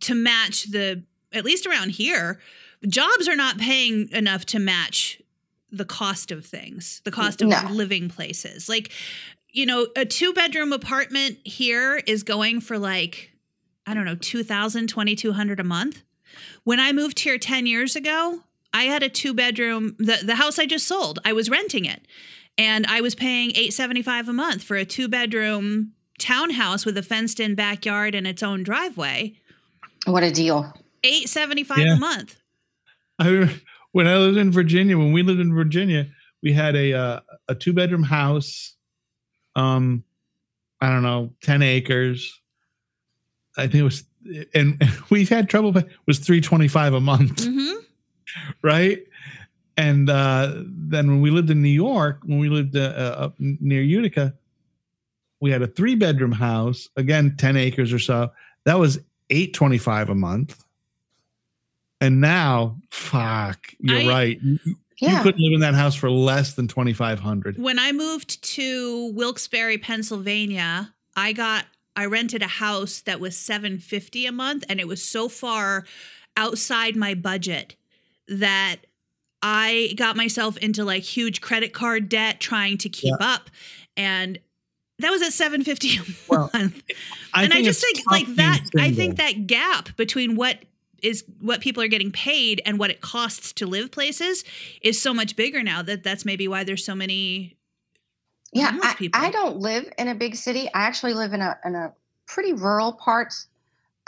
to 0.00 0.14
match 0.14 0.64
the 0.64 1.02
at 1.32 1.44
least 1.44 1.66
around 1.66 1.90
here 1.90 2.40
jobs 2.86 3.28
are 3.28 3.36
not 3.36 3.58
paying 3.58 4.08
enough 4.12 4.46
to 4.46 4.58
match 4.58 5.20
the 5.70 5.84
cost 5.84 6.30
of 6.30 6.44
things 6.46 7.00
the 7.04 7.10
cost 7.10 7.42
of 7.42 7.48
No. 7.48 7.62
living 7.70 8.08
places. 8.08 8.68
Like 8.68 8.90
you 9.50 9.66
know 9.66 9.88
a 9.96 10.04
two 10.04 10.32
bedroom 10.32 10.72
apartment 10.72 11.38
here 11.44 11.96
is 12.06 12.22
going 12.22 12.60
for 12.60 12.78
like 12.78 13.32
i 13.86 13.94
don't 13.94 14.04
know 14.04 14.14
2000 14.14 14.86
2200 14.86 15.60
a 15.60 15.64
month. 15.64 16.02
When 16.64 16.80
i 16.80 16.92
moved 16.92 17.20
here 17.20 17.38
10 17.38 17.66
years 17.66 17.96
ago 17.96 18.40
i 18.72 18.84
had 18.84 19.02
a 19.02 19.08
two 19.08 19.34
bedroom 19.34 19.96
the, 19.98 20.18
the 20.24 20.36
house 20.36 20.58
i 20.58 20.66
just 20.66 20.86
sold 20.86 21.18
i 21.24 21.32
was 21.32 21.50
renting 21.50 21.84
it. 21.84 22.06
And 22.56 22.86
i 22.86 23.00
was 23.00 23.14
paying 23.14 23.50
875 23.50 24.28
a 24.28 24.32
month 24.32 24.62
for 24.62 24.76
a 24.76 24.84
two 24.84 25.08
bedroom 25.08 25.92
townhouse 26.18 26.84
with 26.84 26.96
a 26.98 27.02
fenced 27.02 27.40
in 27.40 27.54
backyard 27.54 28.14
and 28.14 28.26
its 28.26 28.42
own 28.42 28.62
driveway 28.62 29.34
What 30.06 30.22
a 30.22 30.30
deal! 30.30 30.72
875 31.04 31.78
Yeah. 31.78 31.94
a 31.94 31.96
month 31.96 32.36
I 33.18 33.60
when 33.92 34.06
I 34.06 34.16
lived 34.16 34.38
in 34.38 34.52
Virginia, 34.52 34.96
when 34.98 35.12
we 35.12 35.22
lived 35.22 35.40
in 35.40 35.54
Virginia, 35.54 36.06
we 36.42 36.52
had 36.52 36.76
a 36.76 36.92
uh, 36.92 37.20
a 37.48 37.54
two 37.54 37.72
bedroom 37.72 38.02
house. 38.02 38.76
Um, 39.56 40.04
I 40.80 40.88
don't 40.90 41.02
know, 41.02 41.32
ten 41.42 41.62
acres. 41.62 42.40
I 43.56 43.62
think 43.62 43.74
it 43.74 43.82
was, 43.82 44.04
and, 44.54 44.76
and 44.80 44.90
we 45.10 45.24
had 45.24 45.48
trouble. 45.48 45.72
But 45.72 45.86
it 45.86 45.92
was 46.06 46.18
three 46.20 46.40
twenty 46.40 46.68
five 46.68 46.94
a 46.94 47.00
month, 47.00 47.44
hmm 47.44 47.78
right? 48.62 49.00
And 49.76 50.10
uh, 50.10 50.54
then 50.66 51.06
when 51.08 51.20
we 51.20 51.30
lived 51.30 51.50
in 51.50 51.62
New 51.62 51.68
York, 51.68 52.20
when 52.24 52.38
we 52.38 52.48
lived 52.48 52.76
uh, 52.76 52.80
uh, 52.96 53.24
up 53.24 53.34
near 53.38 53.80
Utica, 53.82 54.34
we 55.40 55.50
had 55.52 55.62
a 55.62 55.68
three 55.68 55.94
bedroom 55.94 56.32
house. 56.32 56.88
Again, 56.96 57.36
ten 57.36 57.56
acres 57.56 57.92
or 57.92 57.98
so. 57.98 58.30
That 58.64 58.78
was 58.78 58.98
eight 59.30 59.54
twenty 59.54 59.78
five 59.78 60.08
a 60.10 60.14
month. 60.14 60.64
And 62.00 62.20
now, 62.20 62.76
fuck, 62.90 63.72
you're 63.80 64.00
I- 64.02 64.06
right. 64.06 64.38
You, 64.42 64.58
you 65.00 65.22
couldn't 65.22 65.40
live 65.40 65.52
in 65.54 65.60
that 65.60 65.74
house 65.74 65.94
for 65.94 66.10
less 66.10 66.54
than 66.54 66.66
twenty 66.68 66.92
five 66.92 67.20
hundred. 67.20 67.56
when 67.56 67.78
i 67.78 67.92
moved 67.92 68.42
to 68.42 69.12
wilkes-barre 69.14 69.78
pennsylvania 69.78 70.92
i 71.14 71.32
got 71.32 71.66
i 71.94 72.04
rented 72.04 72.42
a 72.42 72.48
house 72.48 73.00
that 73.02 73.20
was 73.20 73.36
750 73.36 74.26
a 74.26 74.32
month 74.32 74.64
and 74.68 74.80
it 74.80 74.88
was 74.88 75.00
so 75.00 75.28
far 75.28 75.84
outside 76.36 76.96
my 76.96 77.14
budget 77.14 77.76
that 78.26 78.78
i 79.40 79.94
got 79.96 80.16
myself 80.16 80.56
into 80.56 80.84
like 80.84 81.04
huge 81.04 81.40
credit 81.40 81.72
card 81.72 82.08
debt 82.08 82.40
trying 82.40 82.76
to 82.78 82.88
keep 82.88 83.14
up 83.20 83.50
and 83.96 84.40
that 84.98 85.10
was 85.10 85.22
at 85.22 85.32
750 85.32 85.96
a 85.96 86.16
Well, 86.28 86.50
month 86.52 86.82
and 87.34 87.52
i 87.52 87.62
just 87.62 87.80
think 87.80 88.00
like 88.10 88.26
that 88.36 88.64
being 88.72 88.84
i 88.84 88.92
think 88.92 89.16
that 89.16 89.46
gap 89.46 89.96
between 89.96 90.36
what 90.36 90.58
is 91.02 91.24
what 91.40 91.60
people 91.60 91.82
are 91.82 91.88
getting 91.88 92.10
paid 92.10 92.60
and 92.66 92.78
what 92.78 92.90
it 92.90 93.00
costs 93.00 93.52
to 93.52 93.66
live 93.66 93.90
places 93.90 94.44
is 94.82 95.00
so 95.00 95.14
much 95.14 95.36
bigger 95.36 95.62
now 95.62 95.80
that 95.82 96.02
that's 96.02 96.24
maybe 96.24 96.48
why 96.48 96.64
there's 96.64 96.84
so 96.84 96.94
many 96.94 97.58
yeah. 98.52 98.78
I, 98.82 98.94
people. 98.94 99.20
I 99.20 99.30
don't 99.30 99.58
live 99.58 99.90
in 99.98 100.08
a 100.08 100.14
big 100.14 100.34
city. 100.34 100.68
I 100.74 100.82
actually 100.82 101.14
live 101.14 101.32
in 101.32 101.40
a 101.40 101.58
in 101.64 101.74
a 101.74 101.92
pretty 102.26 102.52
rural 102.52 102.92
part 102.92 103.34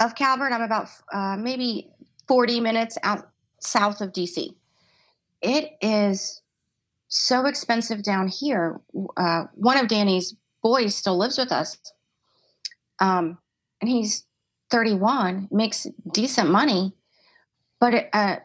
of 0.00 0.14
Calvert. 0.14 0.52
I'm 0.52 0.62
about 0.62 0.88
uh, 1.12 1.36
maybe 1.36 1.90
40 2.26 2.60
minutes 2.60 2.96
out 3.02 3.30
south 3.58 4.00
of 4.00 4.12
DC. 4.12 4.54
It 5.42 5.72
is 5.80 6.42
so 7.08 7.46
expensive 7.46 8.02
down 8.02 8.28
here. 8.28 8.80
Uh, 9.16 9.44
one 9.54 9.76
of 9.78 9.88
Danny's 9.88 10.34
boys 10.62 10.94
still 10.94 11.16
lives 11.18 11.38
with 11.38 11.52
us, 11.52 11.78
um, 13.00 13.38
and 13.80 13.90
he's 13.90 14.24
31, 14.70 15.48
makes 15.50 15.86
decent 16.12 16.50
money, 16.50 16.92
but 17.80 18.08
a 18.12 18.38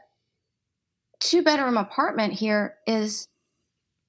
two 1.20 1.42
bedroom 1.42 1.78
apartment 1.78 2.34
here 2.34 2.76
is 2.88 3.28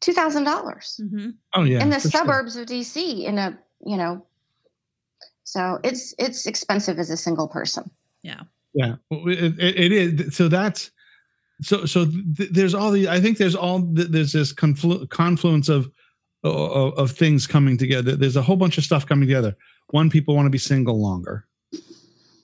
two 0.00 0.12
thousand 0.12 0.44
dollars 0.44 1.00
hmm 1.11 1.30
Oh 1.54 1.64
yeah. 1.64 1.82
in 1.82 1.90
the 1.90 1.96
for 2.00 2.11
sure. 2.11 2.20
suburbs 2.20 2.57
of 2.57 2.66
DC. 2.66 3.24
In 3.24 3.38
a 3.38 3.59
you 3.84 3.96
know, 3.96 4.24
so 5.44 5.78
it's 5.84 6.14
it's 6.18 6.46
expensive 6.46 6.98
as 6.98 7.11
a 7.11 7.16
single 7.16 7.48
person. 7.48 7.90
Yeah, 8.22 8.40
yeah, 8.74 8.96
it, 9.11 9.54
it, 9.59 9.92
it 9.92 9.92
is. 9.92 10.36
So 10.36 10.48
that's 10.48 10.90
so 11.62 11.86
so. 11.86 12.07
Th- 12.36 12.50
there's 12.50 12.74
all 12.74 12.90
the. 12.90 13.09
I 13.09 13.20
think 13.20 13.38
there's 13.38 13.54
all 13.54 13.80
th- 13.94 14.09
there's 14.09 14.32
this 14.32 14.52
conflu- 14.52 15.09
confluence 15.11 15.68
of, 15.68 15.90
of 16.47 16.94
of 16.99 17.11
things 17.12 17.47
coming 17.47 17.76
together. 17.76 18.16
There's 18.16 18.36
a 18.36 18.42
whole 18.42 18.57
bunch 18.57 18.78
of 18.78 18.84
stuff 18.84 19.07
coming 19.07 19.26
together. 19.28 19.57
One, 19.90 20.11
people 20.11 20.34
want 20.34 20.47
to 20.47 20.51
be 20.51 20.59
single 20.59 21.01
longer, 21.01 21.47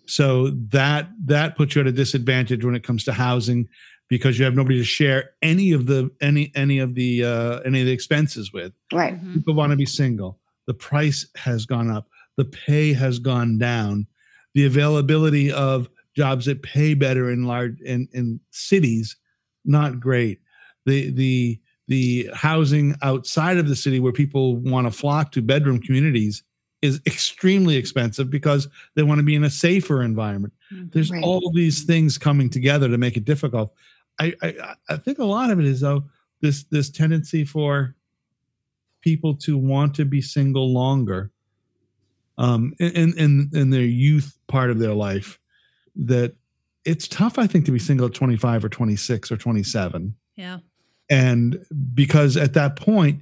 so 0.06 0.48
that 0.70 1.08
that 1.26 1.56
puts 1.56 1.74
you 1.74 1.80
at 1.80 1.86
a 1.86 1.92
disadvantage 1.92 2.64
when 2.64 2.74
it 2.74 2.84
comes 2.84 3.04
to 3.04 3.12
housing 3.12 3.68
because 4.08 4.38
you 4.38 4.44
have 4.44 4.54
nobody 4.54 4.76
to 4.78 4.84
share 4.84 5.30
any 5.40 5.72
of 5.72 5.86
the 5.86 6.10
any 6.20 6.52
any 6.54 6.78
of 6.78 6.94
the 6.94 7.24
uh, 7.24 7.60
any 7.60 7.80
of 7.80 7.86
the 7.86 7.92
expenses 7.92 8.52
with 8.52 8.72
Right. 8.92 9.14
hmm 9.14 9.34
people 9.34 9.54
want 9.54 9.70
to 9.70 9.76
be 9.76 9.86
single. 9.86 10.38
The 10.66 10.74
price 10.74 11.26
has 11.36 11.66
gone 11.66 11.90
up. 11.90 12.06
The 12.36 12.44
pay 12.44 12.92
has 12.92 13.18
gone 13.18 13.58
down. 13.58 14.06
The 14.54 14.66
availability 14.66 15.50
of 15.50 15.88
jobs 16.14 16.44
that 16.44 16.62
pay 16.62 16.94
better 16.94 17.30
in 17.30 17.44
large 17.44 17.80
in, 17.80 18.08
in 18.12 18.40
cities, 18.50 19.16
not 19.64 19.98
great. 19.98 20.40
The 20.84 21.10
the 21.10 21.60
the 21.88 22.30
housing 22.34 22.94
outside 23.02 23.58
of 23.58 23.68
the 23.68 23.76
city 23.76 24.00
where 24.00 24.12
people 24.12 24.56
want 24.56 24.86
to 24.86 24.90
flock 24.90 25.32
to 25.32 25.42
bedroom 25.42 25.80
communities 25.80 26.42
is 26.80 27.00
extremely 27.06 27.76
expensive 27.76 28.30
because 28.30 28.68
they 28.94 29.02
want 29.02 29.18
to 29.18 29.22
be 29.24 29.34
in 29.34 29.44
a 29.44 29.50
safer 29.50 30.02
environment. 30.02 30.52
There's 30.92 31.10
Right. 31.12 31.22
all 31.22 31.50
these 31.54 31.84
things 31.84 32.18
coming 32.18 32.50
together 32.50 32.88
to 32.88 32.98
make 32.98 33.16
it 33.16 33.24
difficult. 33.24 33.72
I, 34.18 34.34
I 34.42 34.74
I 34.88 34.96
think 34.96 35.18
a 35.18 35.24
lot 35.24 35.50
of 35.50 35.58
it 35.60 35.66
is 35.66 35.80
though 35.80 36.04
this 36.40 36.64
this 36.64 36.90
tendency 36.90 37.44
for 37.44 37.94
people 39.00 39.34
to 39.36 39.56
want 39.58 39.94
to 39.96 40.04
be 40.04 40.20
single 40.20 40.72
longer 40.72 41.30
um 42.38 42.72
in 42.78 43.16
in 43.18 43.50
in 43.52 43.70
their 43.70 43.84
youth 43.84 44.38
part 44.48 44.70
of 44.70 44.78
their 44.78 44.94
life 44.94 45.38
that 45.96 46.34
it's 46.84 47.06
tough 47.08 47.38
i 47.38 47.46
think 47.46 47.64
to 47.66 47.72
be 47.72 47.78
single 47.78 48.06
at 48.06 48.14
25 48.14 48.64
or 48.64 48.68
26 48.68 49.30
or 49.30 49.36
27 49.36 50.14
Yeah. 50.36 50.58
And 51.12 51.64
because 51.94 52.36
at 52.36 52.52
that 52.54 52.72
point 52.76 53.16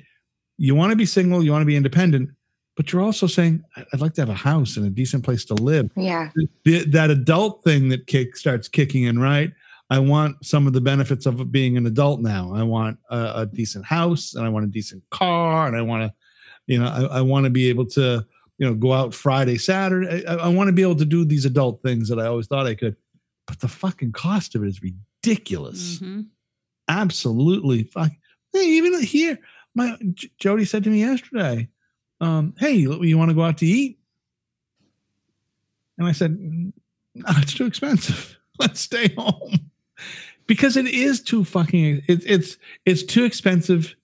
you 0.59 0.75
want 0.75 0.91
to 0.91 0.97
be 0.97 1.07
single 1.07 1.43
you 1.45 1.51
want 1.53 1.63
to 1.63 1.67
be 1.67 1.77
independent 1.77 2.31
but 2.77 2.85
you're 2.93 3.03
also 3.03 3.27
saying 3.27 3.55
"I- 3.77 3.85
i'd 3.93 4.01
like 4.01 4.15
to 4.15 4.21
have 4.23 4.31
a 4.31 4.35
house 4.51 4.77
and 4.77 4.87
a 4.87 4.91
decent 4.91 5.23
place 5.25 5.45
to 5.47 5.55
live 5.55 5.91
Yeah. 5.97 6.31
the, 6.65 6.85
that 6.97 7.11
adult 7.11 7.55
thing 7.65 7.89
that 7.91 8.07
kick 8.07 8.37
starts 8.37 8.69
kicking 8.69 9.05
in, 9.05 9.19
right? 9.19 9.51
I 9.93 9.99
want 9.99 10.33
some 10.53 10.69
of 10.69 10.73
the 10.73 10.81
benefits 10.93 11.27
of 11.27 11.51
being 11.51 11.77
an 11.77 11.85
adult 11.85 12.21
now. 12.21 12.45
I 12.55 12.63
want 12.63 12.97
a, 13.11 13.33
a 13.43 13.47
decent 13.47 13.85
house 13.85 14.35
and 14.35 14.47
I 14.47 14.49
want 14.49 14.65
a 14.65 14.69
decent 14.69 15.03
car 15.11 15.67
and 15.67 15.77
I 15.77 15.83
want 15.83 16.03
to, 16.05 16.15
you 16.73 16.79
know, 16.79 16.87
I, 16.87 17.19
I 17.19 17.21
want 17.23 17.43
to 17.45 17.51
be 17.51 17.69
able 17.69 17.87
to, 17.99 18.25
you 18.59 18.67
know, 18.67 18.75
go 18.75 18.93
out 18.93 19.13
Friday, 19.13 19.59
Saturday. 19.59 20.25
I, 20.27 20.35
I 20.47 20.49
want 20.49 20.69
to 20.69 20.73
be 20.73 20.83
able 20.83 20.95
to 21.05 21.05
do 21.17 21.25
these 21.25 21.45
adult 21.45 21.83
things 21.83 22.09
that 22.09 22.21
I 22.21 22.27
always 22.27 22.47
thought 22.47 22.69
I 22.69 22.77
could. 22.77 22.95
But 23.49 23.59
the 23.59 23.67
fucking 23.67 24.13
cost 24.13 24.55
of 24.55 24.63
it 24.63 24.69
is 24.69 24.81
ridiculous. 24.81 25.99
hmm 25.99 26.21
Absolutely. 26.91 27.85
Fuck. 27.85 28.11
Hey, 28.53 28.65
even 28.65 29.01
here, 29.03 29.39
my 29.75 29.97
J- 30.13 30.31
Jody 30.39 30.65
said 30.65 30.83
to 30.85 30.91
me 30.91 31.01
yesterday, 31.01 31.69
um, 32.21 32.55
"Hey, 32.59 32.73
you 32.73 33.17
want 33.17 33.31
to 33.31 33.35
go 33.35 33.45
out 33.45 33.59
to 33.59 33.67
eat?" 33.67 34.01
And 35.99 36.09
I 36.09 36.13
said, 36.13 36.37
"No, 36.39 36.73
it's 37.15 37.55
too 37.55 37.67
expensive. 37.67 38.37
Let's 38.59 38.81
stay 38.81 39.15
home." 39.17 39.71
Because 40.47 40.77
it 40.77 40.89
is 40.89 41.23
too 41.23 41.45
fucking 41.45 42.03
it, 42.09 42.23
it's 42.27 42.59
it's 42.85 43.05
too 43.05 43.25
expensive 43.25 43.95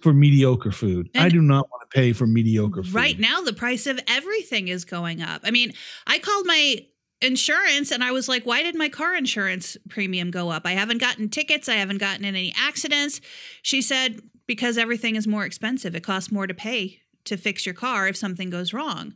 for 0.00 0.14
mediocre 0.14 0.72
food. 0.72 1.10
I 1.14 1.28
do 1.28 1.42
not 1.42 1.68
want 1.70 1.90
to 1.90 1.94
pay 1.94 2.14
for 2.14 2.26
mediocre 2.26 2.82
food. 2.82 2.94
Right 2.94 3.18
now, 3.18 3.42
the 3.42 3.52
price 3.52 3.86
of 3.86 4.00
everything 4.08 4.68
is 4.68 4.86
going 4.86 5.20
up. 5.20 5.42
I 5.44 5.50
mean, 5.50 5.72
I 6.06 6.18
called 6.18 6.46
my 6.46 6.86
insurance 7.22 7.90
and 7.90 8.04
I 8.04 8.10
was 8.12 8.28
like, 8.28 8.44
why 8.44 8.62
did 8.62 8.74
my 8.74 8.88
car 8.88 9.14
insurance 9.14 9.76
premium 9.88 10.30
go 10.30 10.50
up? 10.50 10.62
I 10.66 10.72
haven't 10.72 10.98
gotten 10.98 11.28
tickets. 11.28 11.68
I 11.68 11.74
haven't 11.74 11.98
gotten 11.98 12.24
in 12.24 12.34
any 12.34 12.54
accidents. 12.56 13.20
She 13.62 13.80
said, 13.82 14.20
because 14.46 14.76
everything 14.76 15.16
is 15.16 15.26
more 15.26 15.44
expensive. 15.44 15.94
It 15.94 16.02
costs 16.04 16.30
more 16.30 16.46
to 16.46 16.54
pay 16.54 17.00
to 17.24 17.36
fix 17.38 17.64
your 17.64 17.74
car 17.74 18.06
if 18.08 18.16
something 18.16 18.50
goes 18.50 18.74
wrong. 18.74 19.14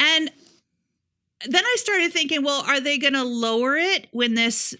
And 0.00 0.30
then 1.46 1.64
I 1.64 1.74
started 1.78 2.12
thinking, 2.12 2.42
well, 2.42 2.64
are 2.66 2.80
they 2.80 2.96
going 2.96 3.12
to 3.12 3.24
lower 3.24 3.76
it 3.76 4.08
when 4.12 4.34
this 4.34 4.74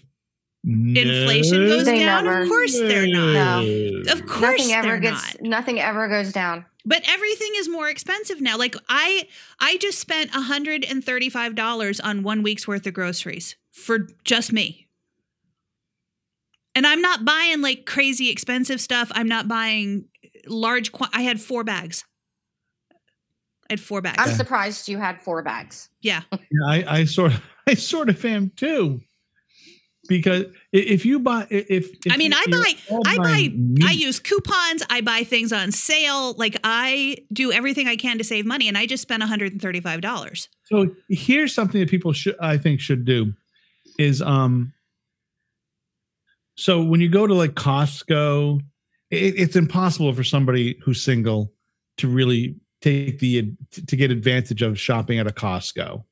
inflation 0.63 1.67
goes 1.67 1.85
They 1.85 1.99
down? 1.99 2.23
never- 2.25 2.41
Of 2.41 2.47
course 2.49 2.79
they're 2.79 3.07
not. 3.07 3.33
No. 3.65 4.01
Of 4.11 4.25
course 4.25 4.41
nothing 4.59 4.71
ever 4.73 4.87
they're 4.87 4.99
gets 4.99 5.33
not. 5.35 5.41
nothing 5.41 5.79
ever 5.79 6.07
goes 6.07 6.31
down. 6.31 6.65
But 6.85 7.03
everything 7.07 7.51
is 7.55 7.69
more 7.69 7.89
expensive 7.89 8.41
now. 8.41 8.57
Like 8.57 8.75
i 8.89 9.27
i 9.59 9.77
just 9.77 9.99
spent 9.99 10.31
$135 10.31 11.99
on 12.03 12.23
one 12.23 12.43
week's 12.43 12.67
worth 12.67 12.85
of 12.87 12.93
groceries 12.93 13.55
for 13.71 14.07
just 14.23 14.51
me. 14.51 14.87
And 16.75 16.87
i'm 16.87 17.01
not 17.01 17.25
buying 17.25 17.61
like 17.61 17.85
crazy 17.85 18.29
expensive 18.29 18.81
stuff. 18.81 19.11
I'm 19.13 19.27
not 19.27 19.47
buying 19.47 20.05
large 20.47 20.91
qu- 20.91 21.05
i 21.13 21.21
had 21.21 21.39
four 21.39 21.63
bags. 21.63 22.05
I 23.69 23.73
had 23.73 23.79
four 23.79 24.01
bags. 24.01 24.17
I'm 24.19 24.35
surprised 24.35 24.89
you 24.89 24.97
had 24.97 25.21
four 25.21 25.41
bags. 25.43 25.89
yeah. 26.01 26.23
Yeah, 26.31 26.37
I, 26.67 26.83
I 26.87 27.05
sort 27.05 27.33
of, 27.33 27.43
I 27.67 27.73
sort 27.75 28.09
of 28.09 28.23
am 28.25 28.51
too. 28.55 28.99
Because 30.07 30.45
if 30.73 31.05
you 31.05 31.19
buy, 31.19 31.45
if, 31.49 31.69
if 32.05 32.11
I 32.11 32.17
mean, 32.17 32.33
I 32.33 32.45
buy- 32.49 32.73
I 33.05 33.17
buy, 33.17 33.23
buying 33.23 33.77
I 33.83 33.91
use 33.91 34.19
coupons. 34.19 34.83
I 34.89 35.01
buy 35.01 35.23
things 35.23 35.53
on 35.53 35.71
sale. 35.71 36.33
Like 36.33 36.57
I 36.63 37.17
do 37.31 37.51
everything 37.51 37.87
I 37.87 37.95
can 37.95 38.17
to 38.17 38.23
save 38.23 38.45
money, 38.45 38.67
and 38.67 38.77
I 38.77 38.87
just 38.87 39.03
spent 39.03 39.21
one 39.21 39.29
hundred 39.29 39.51
and 39.51 39.61
thirty-five 39.61 40.01
dollars. 40.01 40.49
So 40.65 40.89
here's 41.07 41.53
something 41.53 41.79
that 41.79 41.89
people 41.89 42.13
should, 42.13 42.35
I 42.39 42.57
think, 42.57 42.79
should 42.79 43.05
do, 43.05 43.33
is 43.99 44.21
um. 44.21 44.73
So 46.55 46.83
when 46.83 46.99
you 46.99 47.09
go 47.09 47.27
to 47.27 47.33
like 47.33 47.53
Costco, 47.53 48.59
it, 49.11 49.35
it's 49.37 49.55
impossible 49.55 50.13
for 50.13 50.23
somebody 50.23 50.79
who's 50.83 51.01
single 51.01 51.53
to 51.97 52.07
really 52.07 52.55
take 52.81 53.19
the 53.19 53.53
to 53.87 53.95
get 53.95 54.11
advantage 54.11 54.61
of 54.61 54.79
shopping 54.79 55.19
at 55.19 55.27
a 55.27 55.31
Costco 55.31 56.03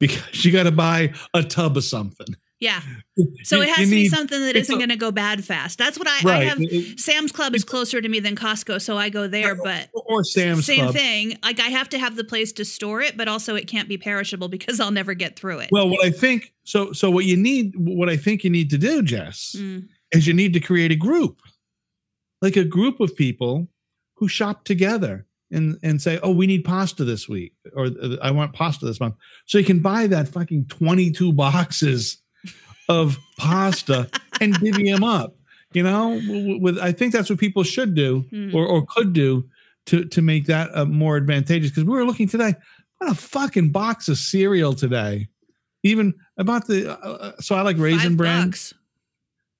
because 0.00 0.44
you 0.44 0.52
got 0.52 0.64
to 0.64 0.72
buy 0.72 1.12
a 1.34 1.42
tub 1.42 1.76
of 1.76 1.84
something. 1.84 2.34
Yeah, 2.62 2.80
so 3.42 3.56
You- 3.56 3.62
it 3.62 3.68
has 3.70 3.88
to 3.88 3.90
be 3.90 4.08
something 4.08 4.40
that 4.40 4.54
isn't 4.54 4.76
going 4.78 4.90
to 4.90 4.96
go 4.96 5.10
bad 5.10 5.44
fast. 5.44 5.78
That's 5.78 5.98
what 5.98 6.06
I, 6.06 6.18
I 6.38 6.44
have. 6.44 6.58
it- 6.60 7.00
Sam's 7.00 7.32
Club 7.32 7.56
is 7.56 7.64
closer 7.64 8.00
to 8.00 8.08
me 8.08 8.20
than 8.20 8.36
Costco, 8.36 8.80
so 8.80 8.96
I 8.96 9.08
go 9.08 9.26
there. 9.26 9.56
But 9.56 9.88
or 9.94 10.22
Sam's 10.22 10.64
same 10.64 10.82
Club. 10.82 10.94
thing. 10.94 11.36
Like 11.42 11.58
I 11.58 11.68
have 11.70 11.88
to 11.88 11.98
have 11.98 12.14
the 12.14 12.22
place 12.22 12.52
to 12.52 12.64
store 12.64 13.00
it, 13.02 13.16
but 13.16 13.26
also 13.26 13.56
it 13.56 13.66
can't 13.66 13.88
be 13.88 13.98
perishable 13.98 14.48
because 14.48 14.78
I'll 14.78 14.92
never 14.92 15.12
get 15.14 15.34
through 15.36 15.58
it. 15.58 15.70
Well, 15.72 15.88
what 15.88 16.04
I 16.06 16.10
think 16.10 16.52
so 16.62 16.92
so 16.92 17.10
what 17.10 17.24
you 17.24 17.36
need 17.36 17.74
what 17.76 18.08
I 18.08 18.16
think 18.16 18.44
you 18.44 18.50
need 18.50 18.70
to 18.70 18.78
do, 18.78 19.02
Jess, 19.02 19.56
Mm. 19.58 19.88
is 20.12 20.28
you 20.28 20.32
need 20.34 20.52
to 20.52 20.60
create 20.60 20.92
a 20.92 20.96
group. 20.96 21.40
Like 22.40 22.56
a 22.56 22.64
group 22.64 23.00
of 23.00 23.14
people 23.16 23.66
who 24.14 24.28
shop 24.28 24.64
together 24.64 25.26
and 25.50 25.78
and 25.82 26.00
say, 26.00 26.20
"Oh, 26.22 26.30
we 26.30 26.46
need 26.46 26.64
pasta 26.64 27.04
this 27.04 27.28
week," 27.28 27.54
or 27.74 27.90
"I 28.22 28.30
want 28.30 28.52
pasta 28.52 28.86
this 28.86 29.00
month." 29.00 29.16
So 29.46 29.58
you 29.58 29.64
can 29.64 29.80
buy 29.80 30.06
that 30.06 30.28
fucking 30.28 30.66
22 30.68 31.32
boxes 31.32 32.21
of 32.88 33.16
pasta 33.36 34.08
and 34.40 34.54
divvy 34.60 34.90
them 34.90 35.04
up. 35.04 35.34
You 35.72 35.82
know, 35.84 36.20
with 36.60 36.78
I 36.78 36.92
think 36.92 37.12
that's 37.12 37.30
what 37.30 37.38
people 37.38 37.62
should 37.62 37.94
do 37.94 38.24
Mm. 38.32 38.52
or 38.54 38.66
or 38.66 38.84
could 38.86 39.12
do 39.12 39.48
to 39.86 40.04
to 40.06 40.20
make 40.22 40.46
that 40.46 40.70
uh, 40.76 40.84
more 40.84 41.16
advantageous 41.16 41.70
because 41.70 41.84
we 41.84 41.92
were 41.92 42.04
looking 42.04 42.28
today 42.28 42.54
what 42.98 43.10
a 43.10 43.14
fucking 43.14 43.70
box 43.70 44.08
of 44.08 44.16
cereal 44.18 44.72
today 44.74 45.26
even 45.82 46.14
about 46.36 46.66
the 46.68 46.88
uh, 46.92 46.94
uh, 47.10 47.32
so 47.40 47.56
i 47.56 47.62
like 47.62 47.76
raisin 47.78 48.14
bran 48.16 48.52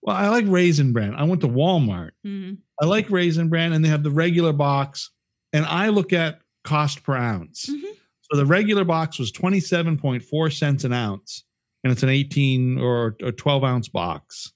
well 0.02 0.14
i 0.14 0.28
like 0.28 0.44
raisin 0.46 0.92
bran 0.92 1.12
i 1.16 1.24
went 1.24 1.40
to 1.40 1.48
walmart 1.48 2.10
Mhm. 2.24 2.58
i 2.80 2.84
like 2.84 3.10
raisin 3.10 3.48
bran 3.48 3.72
and 3.72 3.84
they 3.84 3.88
have 3.88 4.04
the 4.04 4.12
regular 4.12 4.52
box 4.52 5.10
and 5.52 5.64
i 5.66 5.88
look 5.88 6.12
at 6.12 6.38
cost 6.62 7.02
per 7.02 7.16
ounce 7.16 7.66
Mhm. 7.68 7.82
so 8.20 8.36
the 8.36 8.46
regular 8.46 8.84
box 8.84 9.18
was 9.18 9.32
27.4 9.32 10.50
cents 10.56 10.84
an 10.84 10.92
ounce 10.92 11.42
and 11.82 11.92
it's 11.92 12.02
an 12.02 12.08
18 12.08 12.78
or, 12.78 13.16
a 13.22 13.32
12 13.32 13.64
ounce 13.64 13.88
box. 13.88 14.52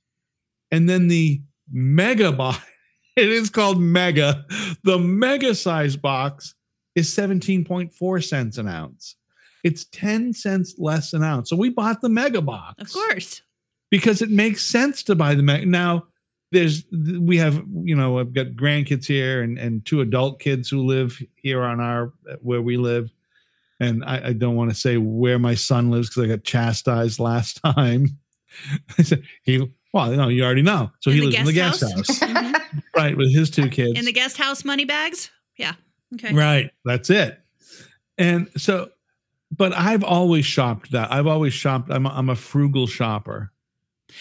And 0.70 0.88
then 0.88 1.08
the 1.08 1.42
mega 1.70 2.32
box 2.32 2.64
it 3.16 3.28
is 3.28 3.50
called 3.50 3.80
mega 3.80 4.44
the 4.84 4.98
mega 4.98 5.54
size 5.54 5.96
box 5.96 6.54
is 6.94 7.08
17.4 7.14 8.24
cents 8.24 8.58
an 8.58 8.68
ounce. 8.68 9.16
It's 9.64 9.84
10 9.86 10.32
cents 10.32 10.76
less 10.78 11.12
an 11.12 11.24
ounce. 11.24 11.50
So 11.50 11.56
we 11.56 11.70
bought 11.70 12.00
the 12.00 12.08
mega 12.08 12.40
box. 12.40 12.74
Of 12.80 12.92
course. 12.92 13.42
because 13.90 14.22
it 14.22 14.30
makes 14.30 14.62
sense 14.62 15.02
to 15.04 15.14
buy 15.14 15.34
the 15.34 15.42
mega 15.42 15.66
now 15.66 16.06
there's 16.52 16.84
we 17.20 17.36
have 17.36 17.62
you 17.82 17.96
know 17.96 18.18
I've 18.18 18.32
got 18.32 18.48
grandkids 18.48 19.04
here 19.06 19.42
and 19.42 19.58
and 19.58 19.84
two 19.84 20.00
adult 20.00 20.40
kids 20.40 20.68
who 20.68 20.84
live 20.84 21.20
here 21.34 21.62
on 21.62 21.80
our 21.80 22.12
where 22.40 22.62
we 22.62 22.76
live, 22.76 23.10
and 23.80 24.04
I, 24.04 24.28
I 24.28 24.32
don't 24.32 24.56
want 24.56 24.70
to 24.70 24.76
say 24.76 24.96
where 24.96 25.38
my 25.38 25.54
son 25.54 25.90
lives 25.90 26.08
because 26.08 26.24
I 26.24 26.26
got 26.28 26.44
chastised 26.44 27.18
last 27.20 27.60
time. 27.64 28.18
I 28.98 29.02
said 29.02 29.22
he 29.42 29.70
well 29.92 30.10
no 30.12 30.28
you 30.28 30.44
already 30.44 30.62
know 30.62 30.90
so 31.00 31.10
In 31.10 31.16
he 31.16 31.22
lives 31.22 31.36
in 31.36 31.44
the 31.46 31.52
guest 31.52 31.82
house? 31.82 31.92
house 31.92 32.20
Mhm. 32.20 32.82
right 32.96 33.16
with 33.16 33.34
his 33.34 33.50
two 33.50 33.68
kids 33.68 33.98
In 33.98 34.04
the 34.04 34.12
guest 34.12 34.36
house 34.38 34.64
money 34.64 34.84
bags? 34.84 35.30
Yeah. 35.56 35.74
Okay. 36.14 36.32
Right. 36.34 36.70
That's 36.84 37.10
it. 37.10 37.40
And 38.18 38.48
so, 38.56 38.90
but 39.54 39.72
I've 39.74 40.04
always 40.04 40.44
shopped 40.46 40.92
that. 40.92 41.12
I've 41.12 41.26
always 41.26 41.52
shopped. 41.52 41.90
I'm 41.90 42.06
a, 42.06 42.10
I'm 42.10 42.28
a 42.30 42.36
frugal 42.36 42.86
shopper. 42.86 43.52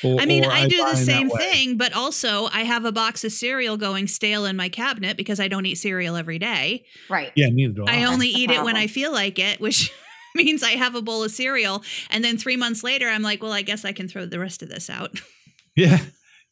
Or- 0.04 0.20
I 0.20 0.26
mean, 0.26 0.46
or 0.46 0.52
I 0.52 0.68
do 0.68 0.82
buy 0.82 0.92
the 0.92 0.98
same 0.98 1.30
thing, 1.30 1.78
but 1.78 1.94
also 1.94 2.46
I 2.52 2.62
have 2.64 2.86
a 2.86 2.92
box 2.92 3.24
of 3.24 3.32
cereal 3.32 3.78
going 3.78 4.08
stale 4.08 4.46
in 4.46 4.56
my 4.56 4.70
cabinet 4.70 5.18
because 5.18 5.40
I 5.40 5.48
don't 5.48 5.66
eat 5.66 5.76
cereal 5.76 6.16
every 6.16 6.40
day. 6.40 6.86
Right. 7.10 7.32
Yeah, 7.36 7.50
neither 7.50 7.74
do 7.74 7.86
I. 7.86 8.00
I 8.02 8.04
only 8.06 8.28
the 8.34 8.40
eat 8.40 8.52
it 8.52 8.64
when. 8.64 8.76
I 8.76 8.88
feel 8.88 9.12
like 9.12 9.40
it, 9.40 9.60
which 9.62 9.92
means 10.36 10.64
I 10.64 10.72
have 10.72 10.96
a 10.96 11.02
bowl 11.02 11.24
of 11.24 11.32
cereal. 11.32 11.84
And 12.10 12.24
then 12.24 12.38
three 12.38 12.58
months 12.58 12.84
later, 12.84 13.08
I'm 13.08 13.22
like, 13.22 13.42
well, 13.42 13.54
I 13.54 13.62
guess 13.62 13.86
I 13.86 13.94
can 13.94 14.08
throw 14.08 14.26
the 14.26 14.40
rest 14.40 14.62
of 14.62 14.70
this 14.70 14.90
out. 14.90 15.22
yeah. 15.76 16.00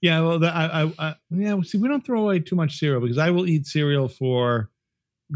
Yeah. 0.02 0.22
Well, 0.22 0.40
that, 0.40 0.56
I, 0.56 0.84
I, 0.84 0.94
I, 1.10 1.16
yeah. 1.32 1.60
See, 1.64 1.78
we 1.78 1.88
don't 1.88 2.06
throw 2.06 2.22
away 2.22 2.40
too 2.40 2.56
much 2.56 2.78
cereal 2.78 3.02
because 3.02 3.18
I 3.18 3.30
will 3.30 3.48
eat 3.48 3.66
cereal 3.68 4.08
for 4.08 4.70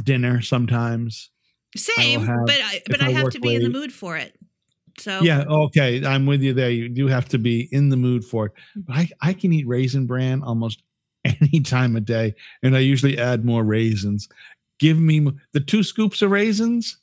dinner 0.04 0.42
sometimes. 0.42 1.30
Same, 1.76 2.26
have- 2.26 2.46
but 2.46 2.56
I, 2.56 2.82
but 2.88 3.02
I 3.02 3.08
I 3.08 3.12
have 3.12 3.30
to 3.32 3.40
be 3.40 3.54
in 3.54 3.62
the 3.64 3.70
mood 3.70 3.92
for 3.92 4.16
it. 4.18 4.37
So 5.00 5.22
Yeah. 5.22 5.44
Okay. 5.48 6.04
I'm 6.06 6.26
with 6.26 6.42
you 6.42 6.54
there. 6.54 6.70
You 6.70 6.90
do 6.90 7.08
have 7.08 7.28
to 7.30 7.38
be 7.38 7.70
in 7.72 7.90
the 7.90 7.98
mood 7.98 8.26
for 8.26 8.48
it. 8.48 8.52
Mm-hmm. 8.52 8.82
But 8.82 8.96
I, 8.96 9.10
I 9.22 9.34
can 9.34 9.54
eat 9.54 9.68
raisin 9.68 10.06
bran 10.06 10.42
almost 10.44 10.82
any 11.26 11.62
time 11.62 11.96
of 11.96 12.06
day. 12.06 12.36
And 12.64 12.76
I 12.76 12.80
usually 12.80 13.18
add 13.18 13.46
more 13.46 13.64
raisins. 13.64 14.28
Give 14.80 15.00
me 15.00 15.32
the 15.54 15.60
two 15.60 15.84
scoops 15.84 16.22
of 16.22 16.32
raisins. 16.32 16.98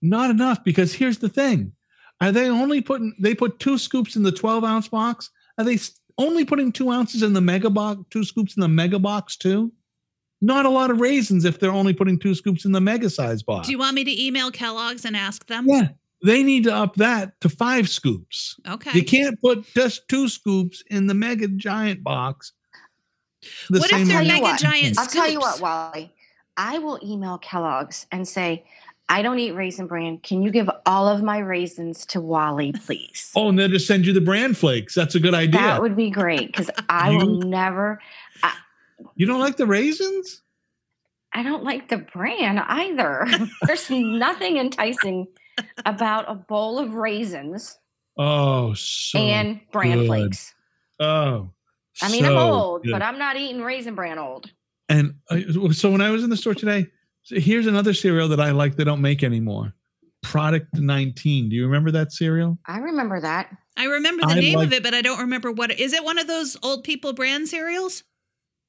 Not 0.00 0.30
enough 0.30 0.64
because 0.64 0.92
here's 0.92 1.18
the 1.18 1.28
thing. 1.28 1.72
Are 2.20 2.32
they 2.32 2.48
only 2.48 2.80
putting, 2.80 3.14
they 3.18 3.34
put 3.34 3.58
two 3.58 3.78
scoops 3.78 4.16
in 4.16 4.22
the 4.22 4.32
12 4.32 4.64
ounce 4.64 4.88
box? 4.88 5.30
Are 5.58 5.64
they 5.64 5.78
only 6.18 6.44
putting 6.44 6.72
two 6.72 6.90
ounces 6.90 7.22
in 7.22 7.32
the 7.32 7.40
mega 7.40 7.70
box, 7.70 8.00
two 8.10 8.24
scoops 8.24 8.56
in 8.56 8.60
the 8.60 8.68
mega 8.68 8.98
box 8.98 9.36
too? 9.36 9.72
Not 10.40 10.66
a 10.66 10.70
lot 10.70 10.90
of 10.90 11.00
raisins 11.00 11.44
if 11.44 11.60
they're 11.60 11.70
only 11.70 11.92
putting 11.92 12.18
two 12.18 12.34
scoops 12.34 12.64
in 12.64 12.72
the 12.72 12.80
mega 12.80 13.08
size 13.08 13.44
box. 13.44 13.66
do 13.66 13.72
you 13.72 13.78
want 13.78 13.94
me 13.94 14.02
to 14.02 14.22
email 14.22 14.50
Kellogg's 14.50 15.04
and 15.04 15.16
ask 15.16 15.46
them? 15.46 15.66
Yeah, 15.68 15.88
they 16.22 16.42
need 16.42 16.64
to 16.64 16.74
up 16.74 16.96
that 16.96 17.40
to 17.40 17.48
five 17.48 17.88
scoops. 17.88 18.58
Okay. 18.68 18.90
You 18.98 19.04
can't 19.04 19.40
put 19.40 19.64
just 19.74 20.08
two 20.08 20.28
scoops 20.28 20.82
in 20.90 21.06
the 21.06 21.14
mega 21.14 21.48
giant 21.48 22.02
box. 22.04 22.52
The 23.70 23.80
What 23.80 23.90
if 23.90 23.96
same 23.98 24.08
they're 24.08 24.22
mega 24.24 24.42
what, 24.42 24.60
giant 24.60 24.98
I'll 24.98 25.06
tell 25.06 25.28
you 25.28 25.40
what. 25.40 25.60
Wally. 25.60 26.12
I 26.56 26.78
will 26.78 26.98
email 27.02 27.38
Kellogg's 27.38 28.06
and 28.12 28.28
say, 28.28 28.64
I 29.08 29.20
don't 29.22 29.38
eat 29.38 29.52
raisin 29.52 29.86
bran. 29.88 30.18
Can 30.18 30.42
you 30.42 30.50
give 30.50 30.70
all 30.86 31.08
of 31.08 31.22
my 31.22 31.38
raisins 31.38 32.06
to 32.06 32.20
Wally, 32.20 32.72
please? 32.72 33.32
Oh, 33.34 33.48
and 33.48 33.58
they'll 33.58 33.68
just 33.68 33.86
send 33.86 34.06
you 34.06 34.12
the 34.12 34.20
bran 34.20 34.54
flakes. 34.54 34.94
That's 34.94 35.14
a 35.16 35.20
good 35.20 35.34
idea. 35.34 35.60
That 35.60 35.82
would 35.82 35.96
be 35.96 36.08
great 36.10 36.46
because 36.46 36.70
I 36.88 37.10
will 37.10 37.42
You- 37.42 37.50
never. 37.50 38.00
you 39.16 39.26
don't 39.26 39.40
like 39.40 39.56
the 39.56 39.66
raisins? 39.66 40.42
I 41.32 41.42
don't 41.42 41.64
like 41.64 41.88
the 41.88 41.96
bran 41.98 42.58
either. 42.58 43.26
There's 43.66 43.90
nothing 43.90 44.58
enticing 44.58 45.26
about 45.86 46.24
a 46.30 46.34
bowl 46.34 46.78
of 46.78 46.94
raisins 46.94 47.78
Oh, 48.18 48.74
so 48.74 49.18
and 49.18 49.60
bran 49.72 49.98
good. 49.98 50.06
flakes. 50.06 50.54
oh. 51.00 51.50
I 52.00 52.10
mean, 52.10 52.24
I'm 52.24 52.36
old, 52.36 52.82
good. 52.84 52.92
but 52.92 53.02
I'm 53.02 53.18
not 53.18 53.36
eating 53.36 53.62
raisin 53.62 53.94
bran 53.94 54.18
old. 54.18 54.50
and 54.88 55.14
uh, 55.30 55.72
so 55.72 55.90
when 55.90 56.00
I 56.00 56.10
was 56.10 56.24
in 56.24 56.30
the 56.30 56.36
store 56.36 56.54
today, 56.54 56.86
here's 57.24 57.66
another 57.66 57.92
cereal 57.94 58.28
that 58.28 58.40
I 58.40 58.50
like. 58.52 58.76
They 58.76 58.84
don't 58.84 59.00
make 59.02 59.22
anymore. 59.22 59.74
Product 60.22 60.74
19. 60.74 61.48
Do 61.50 61.56
you 61.56 61.64
remember 61.66 61.90
that 61.90 62.12
cereal? 62.12 62.58
I 62.66 62.78
remember 62.78 63.20
that. 63.20 63.54
I 63.76 63.84
remember 63.86 64.22
the 64.26 64.32
I 64.32 64.40
name 64.40 64.58
of 64.60 64.72
it, 64.72 64.82
but 64.82 64.94
I 64.94 65.02
don't 65.02 65.18
remember 65.20 65.50
what. 65.52 65.70
Is. 65.78 65.92
It 65.92 66.04
one 66.04 66.18
of 66.18 66.26
those 66.26 66.56
old 66.62 66.84
people 66.84 67.12
brand 67.12 67.48
cereals? 67.48 68.04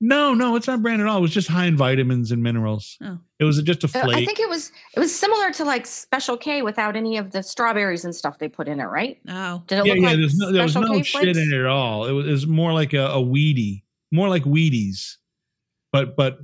No, 0.05 0.33
no, 0.33 0.57
it's 0.57 0.67
not 0.67 0.81
brand 0.81 1.01
at 1.01 1.07
all. 1.07 1.19
It 1.19 1.21
was 1.21 1.31
just 1.31 1.47
high 1.47 1.65
in 1.65 1.77
vitamins 1.77 2.33
and 2.33 2.43
minerals. 2.43 2.97
Oh. 3.01 3.17
It 3.39 3.45
was 3.45 3.61
just 3.61 3.85
a 3.85 3.87
Uh, 3.87 4.03
flake. 4.03 4.17
I 4.17 4.25
think 4.25 4.37
it 4.37 4.49
was 4.49 4.69
it 4.93 4.99
was 4.99 5.17
similar 5.17 5.49
to 5.51 5.63
like 5.63 5.85
Special 5.85 6.35
K 6.35 6.61
without 6.61 6.97
any 6.97 7.15
of 7.17 7.31
the 7.31 7.41
strawberries 7.41 8.03
and 8.03 8.13
stuff 8.13 8.37
they 8.37 8.49
put 8.49 8.67
in 8.67 8.81
it, 8.81 8.85
right? 8.85 9.17
Oh. 9.29 9.63
Did 9.67 9.79
it 9.79 9.85
yeah, 9.85 9.93
look 9.93 10.01
yeah. 10.01 10.07
like 10.09 10.17
there's 10.17 10.35
no, 10.35 10.51
there 10.51 10.63
was 10.63 10.75
no 10.75 10.87
K 10.91 11.03
shit 11.03 11.21
flakes? 11.21 11.37
in 11.37 11.53
it 11.53 11.57
at 11.57 11.65
all. 11.67 12.05
It 12.05 12.11
was, 12.11 12.27
it 12.27 12.31
was 12.31 12.47
more 12.47 12.73
like 12.73 12.91
a, 12.91 13.05
a 13.11 13.21
weedy, 13.21 13.85
more 14.11 14.27
like 14.27 14.43
Wheaties, 14.43 15.15
but 15.93 16.17
but 16.17 16.37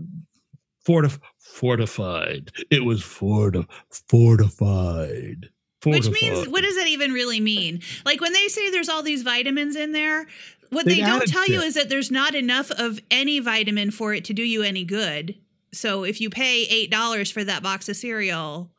fortif- 0.88 1.20
fortified. 1.38 2.52
It 2.72 2.86
was 2.86 3.04
forti- 3.04 3.68
fortified. 3.90 5.50
Which 5.86 6.06
Fortified. 6.06 6.22
means, 6.34 6.48
what 6.50 6.62
does 6.64 6.76
that 6.76 6.88
even 6.88 7.14
really 7.14 7.40
mean? 7.40 7.82
Like 8.06 8.20
when 8.22 8.34
they 8.34 8.48
say 8.50 8.70
there's 8.70 8.90
all 8.90 9.02
these 9.04 9.22
vitamins 9.24 9.76
in 9.78 9.94
there, 9.94 10.28
what 10.72 10.86
They've 10.86 10.98
they 10.98 11.02
don't 11.02 11.22
added 11.22 11.30
tell 11.32 11.48
you 11.48 11.62
is 11.62 11.74
that 11.76 11.90
there's 11.90 12.12
not 12.12 12.36
enough 12.36 12.70
of 12.72 13.00
any 13.10 13.40
vitamin 13.40 13.92
for 13.92 14.14
it 14.14 14.26
to 14.26 14.34
do 14.34 14.44
you 14.44 14.62
any 14.62 14.84
good. 14.84 15.36
So 15.72 16.04
if 16.04 16.20
you 16.20 16.30
pay 16.30 16.88
$8 16.92 17.32
for 17.32 17.44
that 17.44 17.64
box 17.64 17.88
of 17.90 17.96
cereal, 17.96 18.72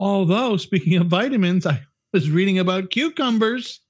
Although 0.00 0.56
speaking 0.56 0.96
of 0.96 1.06
vitamins, 1.06 1.64
I 1.66 1.80
was 2.12 2.28
reading 2.28 2.58
about 2.58 2.90
cucumbers, 2.90 3.80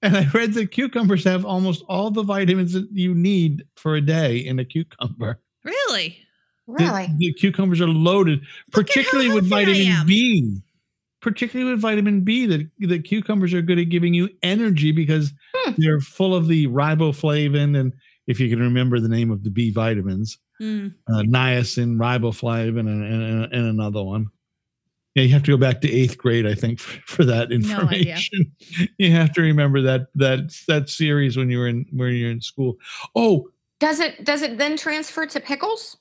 and 0.00 0.16
I 0.16 0.26
read 0.32 0.54
that 0.54 0.70
cucumbers 0.72 1.24
have 1.24 1.44
almost 1.44 1.84
all 1.88 2.10
the 2.10 2.22
vitamins 2.22 2.72
that 2.72 2.88
you 2.92 3.14
need 3.14 3.64
for 3.76 3.96
a 3.96 4.00
day 4.00 4.38
in 4.38 4.58
a 4.58 4.64
cucumber. 4.64 5.40
really? 5.64 6.08
The- 6.10 6.24
Really? 6.72 7.08
The, 7.18 7.32
cucumbers 7.34 7.80
are 7.80 7.88
loaded, 7.88 8.38
Look 8.40 8.46
at 8.46 8.46
how 8.74 8.82
particularly 8.82 9.28
with 9.34 9.50
healthy 9.50 9.54
I 9.72 9.74
vitamin 9.74 9.92
am. 9.92 10.06
B. 10.06 10.60
Particularly 11.20 11.70
with 11.72 11.80
vitamin 11.80 12.22
B, 12.22 12.46
that 12.46 12.68
the 12.78 12.98
cucumbers 12.98 13.52
are 13.52 13.60
good 13.62 13.78
at 13.78 13.90
giving 13.90 14.14
you 14.14 14.28
energy 14.42 14.90
because 14.92 15.32
Hmm. 15.54 15.72
they're 15.76 16.00
full 16.00 16.34
of 16.34 16.48
the 16.48 16.66
riboflavin 16.68 17.78
and 17.78 17.92
if 18.26 18.38
you 18.40 18.48
can 18.48 18.60
remember 18.60 19.00
the 19.00 19.08
name 19.08 19.30
of 19.30 19.42
the 19.44 19.50
B 19.50 19.70
vitamins, 19.70 20.38
Mm. 20.60 20.94
uh, 21.08 21.22
niacin, 21.22 21.96
riboflavin, 21.96 22.80
and, 22.80 23.02
and, 23.04 23.52
and 23.52 23.66
another 23.66 24.02
one. 24.02 24.26
Yeah, 25.14 25.24
you 25.24 25.32
have 25.32 25.42
to 25.44 25.50
go 25.50 25.56
back 25.56 25.80
to 25.80 25.90
eighth 25.90 26.16
grade, 26.18 26.46
I 26.46 26.54
think, 26.54 26.78
for, 26.80 27.00
for 27.06 27.24
that 27.24 27.48
No 27.50 27.56
information. 27.56 28.52
you 28.98 29.10
have 29.10 29.32
to 29.32 29.42
remember 29.42 29.80
that 29.82 30.06
that 30.14 30.54
that 30.68 30.88
series 30.88 31.36
when 31.36 31.50
you 31.50 31.58
were 31.58 31.66
in 31.68 31.86
when 31.92 32.14
you're 32.14 32.30
in 32.30 32.40
school. 32.40 32.76
Oh, 33.16 33.48
Does 33.80 33.98
it 34.00 34.24
does 34.24 34.42
it 34.42 34.56
then 34.58 34.76
transfer 34.76 35.26
to 35.26 35.40
pickles? 35.40 35.96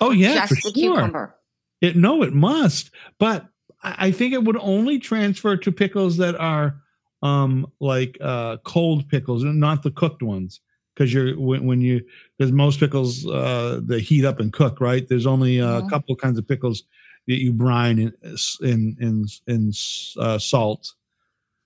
oh 0.00 0.10
yeah, 0.10 0.34
Just 0.34 0.48
for 0.48 0.54
the 0.72 0.80
sure. 0.80 0.94
cucumber. 0.96 1.36
It 1.80 1.94
no, 1.96 2.22
it 2.22 2.32
must. 2.32 2.90
But 3.18 3.46
I 3.82 4.10
think 4.12 4.32
it 4.32 4.44
would 4.44 4.56
only 4.58 4.98
transfer 4.98 5.56
to 5.56 5.72
pickles 5.72 6.16
that 6.18 6.36
are 6.36 6.76
um 7.22 7.70
like 7.80 8.18
uh 8.20 8.58
cold 8.64 9.08
pickles, 9.08 9.44
not 9.44 9.82
the 9.82 9.90
cooked 9.90 10.22
ones. 10.22 10.60
Because 10.94 11.12
you're 11.14 11.38
when, 11.40 11.66
when 11.66 11.80
you 11.80 12.02
because 12.38 12.52
most 12.52 12.78
pickles 12.80 13.26
uh 13.26 13.80
they 13.82 14.00
heat 14.00 14.24
up 14.24 14.40
and 14.40 14.52
cook, 14.52 14.80
right? 14.80 15.06
There's 15.08 15.26
only 15.26 15.60
uh, 15.60 15.78
a 15.78 15.82
Mhm. 15.82 15.88
couple 15.88 16.16
kinds 16.16 16.38
of 16.38 16.46
pickles 16.46 16.84
that 17.28 17.40
you 17.40 17.52
brine 17.52 17.98
in 17.98 18.12
in 18.60 18.96
in, 19.00 19.26
in 19.46 19.72
uh, 20.18 20.38
salt 20.38 20.94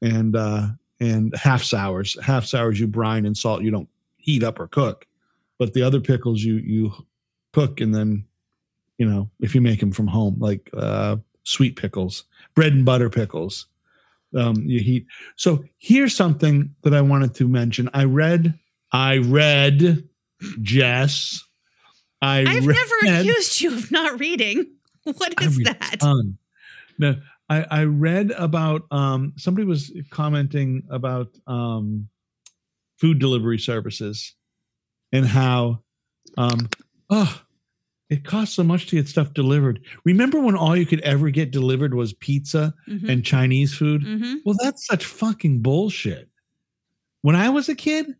and 0.03 0.37
uh 0.37 0.69
and 1.01 1.35
half 1.37 1.62
sours. 1.62 2.17
Half 2.23 2.47
sours 2.47 2.81
you 2.81 2.87
brine 2.87 3.27
in 3.27 3.35
salt. 3.35 3.62
You 3.62 3.71
don't 3.71 3.89
heat 4.17 4.43
up 4.43 4.59
or 4.61 4.69
cook. 4.69 5.07
But 5.59 5.75
the 5.75 5.83
other 5.83 6.01
pickles 6.01 6.43
you 6.43 6.57
you 6.57 6.93
cook 7.53 7.81
and 7.81 7.95
then 7.95 8.25
you 8.99 9.07
know, 9.09 9.31
if 9.41 9.55
you 9.55 9.61
make 9.61 9.81
them 9.81 9.93
from 9.93 10.07
home, 10.07 10.37
like 10.39 10.71
uh, 10.73 11.17
sweet 11.47 11.77
pickles, 11.77 12.25
bread 12.55 12.73
and 12.73 12.85
butter 12.85 13.09
pickles, 13.09 13.67
um, 14.37 14.57
you 14.67 14.81
heat. 14.81 15.07
So 15.37 15.65
here's 15.79 16.15
something 16.15 16.75
that 16.83 16.93
I 16.93 17.01
wanted 17.01 17.35
to 17.37 17.49
mention. 17.49 17.89
I 17.95 18.05
read, 18.05 18.59
I 18.93 19.19
read, 19.19 20.07
Jess. 20.61 21.43
I 22.21 22.41
I've 22.41 22.67
read, 22.67 22.77
never 22.77 23.21
accused 23.21 23.61
you 23.61 23.75
of 23.75 23.91
not 23.91 24.21
reading. 24.21 24.67
What 25.19 25.41
is 25.41 25.59
that? 25.59 26.01
ton. 26.01 26.37
No, 26.99 27.15
I, 27.49 27.65
I 27.71 27.85
read 27.85 28.33
about 28.33 28.83
um, 28.91 29.35
somebody 29.37 29.65
was 29.65 29.93
commenting 30.11 30.83
about 30.91 31.29
um, 31.47 32.09
food 32.99 33.21
delivery 33.21 33.61
services 33.61 34.35
and 35.13 35.25
how 35.25 35.85
um, 36.37 36.69
oh, 37.09 37.41
it 38.09 38.25
costs 38.25 38.55
so 38.55 38.63
much 38.63 38.87
to 38.87 38.97
get 38.97 39.09
stuff 39.09 39.33
delivered. 39.35 39.81
Remember 40.05 40.39
when 40.41 40.55
all 40.57 40.77
you 40.77 40.87
could 40.87 41.01
ever 41.01 41.31
get 41.31 41.51
delivered 41.51 41.95
was 41.95 42.13
pizza 42.15 42.73
Mhm. 42.89 43.09
and 43.09 43.25
Chinese 43.25 43.75
food? 43.75 44.03
Mhm. 44.03 44.37
Well, 44.45 44.57
that's 44.63 44.87
such 44.87 45.05
fucking 45.05 45.61
bullshit. 45.63 46.29
When 47.23 47.35
I 47.35 47.49
was 47.49 47.69
a 47.69 47.75
kid, 47.75 48.15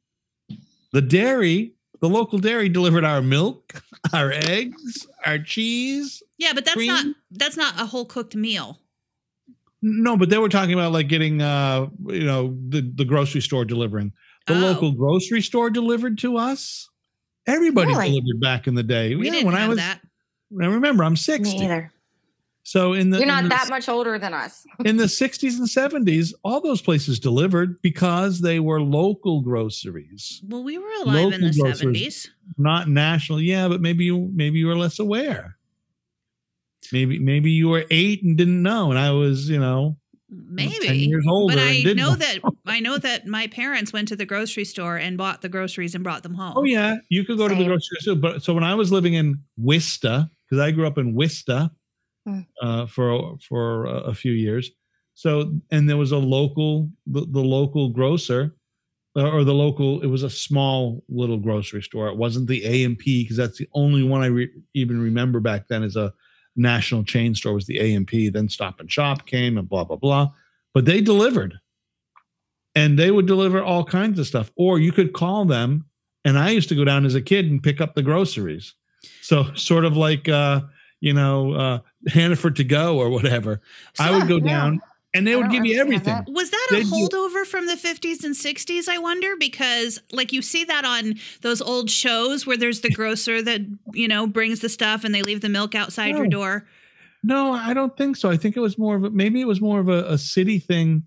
the 0.93 1.03
dairy, 1.03 1.75
the 2.01 2.09
local 2.09 2.39
dairy 2.39 2.69
delivered 2.69 3.05
our 3.05 3.23
milk, 3.23 3.81
our 4.13 4.33
eggs, 4.33 5.07
our 5.25 5.39
cheese, 5.39 6.23
Yeah, 6.39 6.53
but 6.53 6.65
that's 6.65 6.75
Cream? 6.77 6.89
not 6.89 7.07
that's 7.31 7.57
not 7.57 7.81
a 7.81 7.87
whole 7.87 8.05
cooked 8.07 8.35
meal. 8.35 8.81
No, 9.83 10.17
but 10.17 10.31
they 10.31 10.39
were 10.39 10.49
talking 10.49 10.75
about 10.75 10.93
like 10.93 11.07
getting 11.09 11.43
uh 11.43 11.87
you 12.09 12.25
know 12.25 12.57
the 12.69 12.81
the 12.97 13.05
grocery 13.05 13.41
store 13.41 13.65
delivering 13.65 14.13
the 14.49 14.55
Oh. 14.55 14.59
local 14.59 14.93
grocery 14.93 15.43
store 15.43 15.71
delivered 15.71 16.19
to 16.19 16.37
us. 16.37 16.89
Everybody 17.47 17.89
Really? 17.93 18.09
delivered 18.11 18.41
back 18.41 18.67
in 18.67 18.75
the 18.75 18.83
day. 18.83 19.15
We 19.15 19.27
yeah, 19.27 19.33
didn't 19.33 19.47
when 19.47 19.55
have 19.57 19.65
I 19.67 19.69
was 19.69 19.79
that. 19.79 20.01
I 20.61 20.67
remember 20.67 21.05
I'm 21.05 21.13
Me 21.13 21.17
60. 21.17 21.57
either. 21.59 21.93
So 22.65 22.95
in 22.95 23.11
the 23.11 23.19
You're 23.19 23.27
not 23.29 23.45
the- 23.45 23.51
that 23.51 23.69
much 23.71 23.89
older 23.89 24.19
than 24.19 24.35
us. 24.35 24.67
in 24.85 24.97
the 24.97 25.05
60s 25.05 25.59
and 25.59 25.69
70s, 25.69 26.33
all 26.43 26.61
those 26.61 26.83
places 26.83 27.21
delivered 27.21 27.81
because 27.81 28.41
they 28.41 28.59
were 28.59 28.81
local 28.81 29.41
groceries, 29.41 30.43
Well, 30.49 30.65
we 30.65 30.77
were 30.79 30.91
alive 31.03 31.33
in 31.33 31.41
the 31.43 31.53
Local 31.57 31.75
seventies. 31.77 32.29
not 32.59 32.89
national. 32.89 33.41
Yeah, 33.41 33.69
but 33.69 33.81
maybe 33.81 34.05
you 34.07 34.31
maybe 34.35 34.59
you 34.59 34.67
were 34.67 34.77
less 34.77 34.99
aware. 34.99 35.57
Maybe 36.93 37.19
maybe 37.21 37.51
you 37.53 37.69
were 37.69 37.85
eight 37.91 38.23
and 38.25 38.37
didn't 38.37 38.63
know, 38.63 38.91
and 38.91 38.99
I 38.99 39.11
was, 39.13 39.49
you 39.49 39.59
know, 39.59 39.97
10 39.97 39.97
Maybe. 40.29 40.89
years 40.89 41.25
older. 41.29 41.55
But 41.55 41.63
I 41.63 41.83
know 41.95 42.17
that 42.17 42.41
I 42.67 42.81
know 42.81 42.99
that 42.99 43.27
my 43.27 43.47
parents 43.47 43.93
went 43.93 44.09
to 44.09 44.17
the 44.17 44.27
grocery 44.27 44.65
store 44.65 44.97
and 44.97 45.17
bought 45.17 45.43
the 45.43 45.49
groceries 45.49 45.95
and 45.95 46.03
brought 46.03 46.23
them 46.25 46.35
home. 46.35 46.55
Oh 46.57 46.65
yeah, 46.65 46.97
you 47.09 47.25
could 47.25 47.39
go 47.39 47.47
to 47.47 47.55
the 47.55 47.65
grocery 47.65 47.99
store. 48.01 48.17
But 48.17 48.43
so 48.43 48.53
when 48.53 48.65
I 48.65 48.75
was 48.75 48.91
living 48.91 49.15
in 49.15 49.41
Wista, 49.61 50.29
because 50.49 50.61
I 50.61 50.73
grew 50.73 50.87
up 50.87 50.99
in 50.99 51.15
Wista 51.15 51.71
Hmm. 52.27 52.41
uh, 52.61 52.87
for 52.87 53.39
for 53.49 53.85
a, 53.85 53.99
a 54.07 54.15
few 54.15 54.33
years, 54.33 54.73
so 55.15 55.55
and 55.71 55.89
there 55.89 55.97
was 55.97 56.11
a 56.11 56.19
local 56.19 56.91
the, 57.07 57.21
the 57.21 57.41
local 57.41 57.91
grocer 57.91 58.57
uh, 59.15 59.31
or 59.31 59.45
the 59.45 59.55
local. 59.55 60.03
It 60.03 60.09
was 60.09 60.25
a 60.25 60.31
small 60.31 61.05
little 61.09 61.39
grocery 61.39 61.83
store. 61.83 62.09
It 62.09 62.17
wasn't 62.17 62.49
the 62.49 62.67
A 62.67 62.83
and 62.83 62.99
P 62.99 63.23
because 63.23 63.37
that's 63.37 63.59
the 63.59 63.69
only 63.75 64.03
one 64.03 64.23
I 64.23 64.27
re- 64.27 64.51
even 64.75 65.01
remember 65.01 65.39
back 65.39 65.69
then 65.69 65.85
as 65.85 65.95
a 65.95 66.13
national 66.57 67.05
chain 67.05 67.35
store 67.35 67.55
was 67.55 67.67
the 67.67 67.79
A 67.79 67.95
and 67.95 68.07
P. 68.07 68.29
Then 68.31 68.49
Stop 68.49 68.81
and 68.81 68.91
Shop 68.91 69.27
came 69.27 69.59
and 69.59 69.69
blah 69.69 69.85
blah 69.85 69.97
blah. 69.97 70.31
But 70.75 70.85
they 70.85 71.01
delivered, 71.01 71.59
and 72.75 72.99
they 72.99 73.11
would 73.11 73.27
deliver 73.27 73.63
all 73.63 73.85
kinds 73.85 74.19
of 74.19 74.27
stuff. 74.27 74.51
Or 74.57 74.79
you 74.79 74.93
could 74.93 75.13
call 75.13 75.45
them 75.45 75.87
and 76.25 76.39
I 76.39 76.51
used 76.51 76.69
to 76.71 76.75
go 76.75 76.85
down 76.85 77.07
as 77.07 77.15
a 77.15 77.23
kid 77.23 77.47
and 77.47 77.63
pick 77.63 77.81
up 77.81 77.95
the 77.95 78.03
groceries. 78.03 78.75
So 79.23 79.45
sort 79.55 79.85
of 79.85 79.97
like 79.97 80.29
uh, 80.29 80.63
you 81.01 81.13
know, 81.13 81.53
uh 81.53 81.79
Hannaford 82.09 82.57
to 82.57 82.65
go 82.65 82.99
or 82.99 83.09
whatever. 83.11 83.61
I 83.99 84.11
would 84.11 84.29
go 84.29 84.37
Yeah. 84.37 84.45
down 84.53 84.81
and 85.17 85.27
they 85.27 85.35
I 85.35 85.37
would 85.37 85.51
give 85.51 85.65
you 85.67 85.81
everything. 85.81 86.05
that. 86.15 86.29
Was 86.29 86.51
that 86.51 86.67
a 86.71 86.75
They 86.77 86.83
do- 86.83 86.91
holdover 86.91 87.45
from 87.47 87.67
the 87.67 87.75
50s 87.75 88.23
and 88.25 88.35
60s, 88.35 88.89
I 88.89 88.99
wonder? 88.99 89.35
Because, 89.39 89.99
like, 90.13 90.33
you 90.33 90.43
see 90.43 90.65
that 90.65 90.85
on 90.85 91.15
those 91.43 91.61
old 91.63 91.91
shows 91.91 92.47
where 92.47 92.57
there's 92.57 92.81
the 92.81 92.91
grocer 92.91 93.43
that, 93.43 93.61
you 93.93 94.09
know, 94.09 94.27
brings 94.27 94.61
the 94.61 94.69
stuff 94.69 95.05
and 95.05 95.15
they 95.15 95.23
leave 95.23 95.41
the 95.41 95.49
milk 95.49 95.75
outside 95.75 96.17
your 96.17 96.27
door. 96.29 96.67
No, 97.25 97.53
I 97.53 97.75
don't 97.75 97.97
think 97.97 98.17
so. 98.17 98.31
I 98.31 98.37
think 98.37 98.57
it 98.57 98.61
was 98.61 98.79
more 98.79 98.97
of 98.97 99.05
a, 99.05 99.11
maybe 99.11 99.41
it 99.41 99.47
was 99.47 99.61
more 99.61 99.81
of 99.81 99.89
a, 99.89 100.05
a 100.05 100.19
city 100.19 100.59
thing 100.61 101.03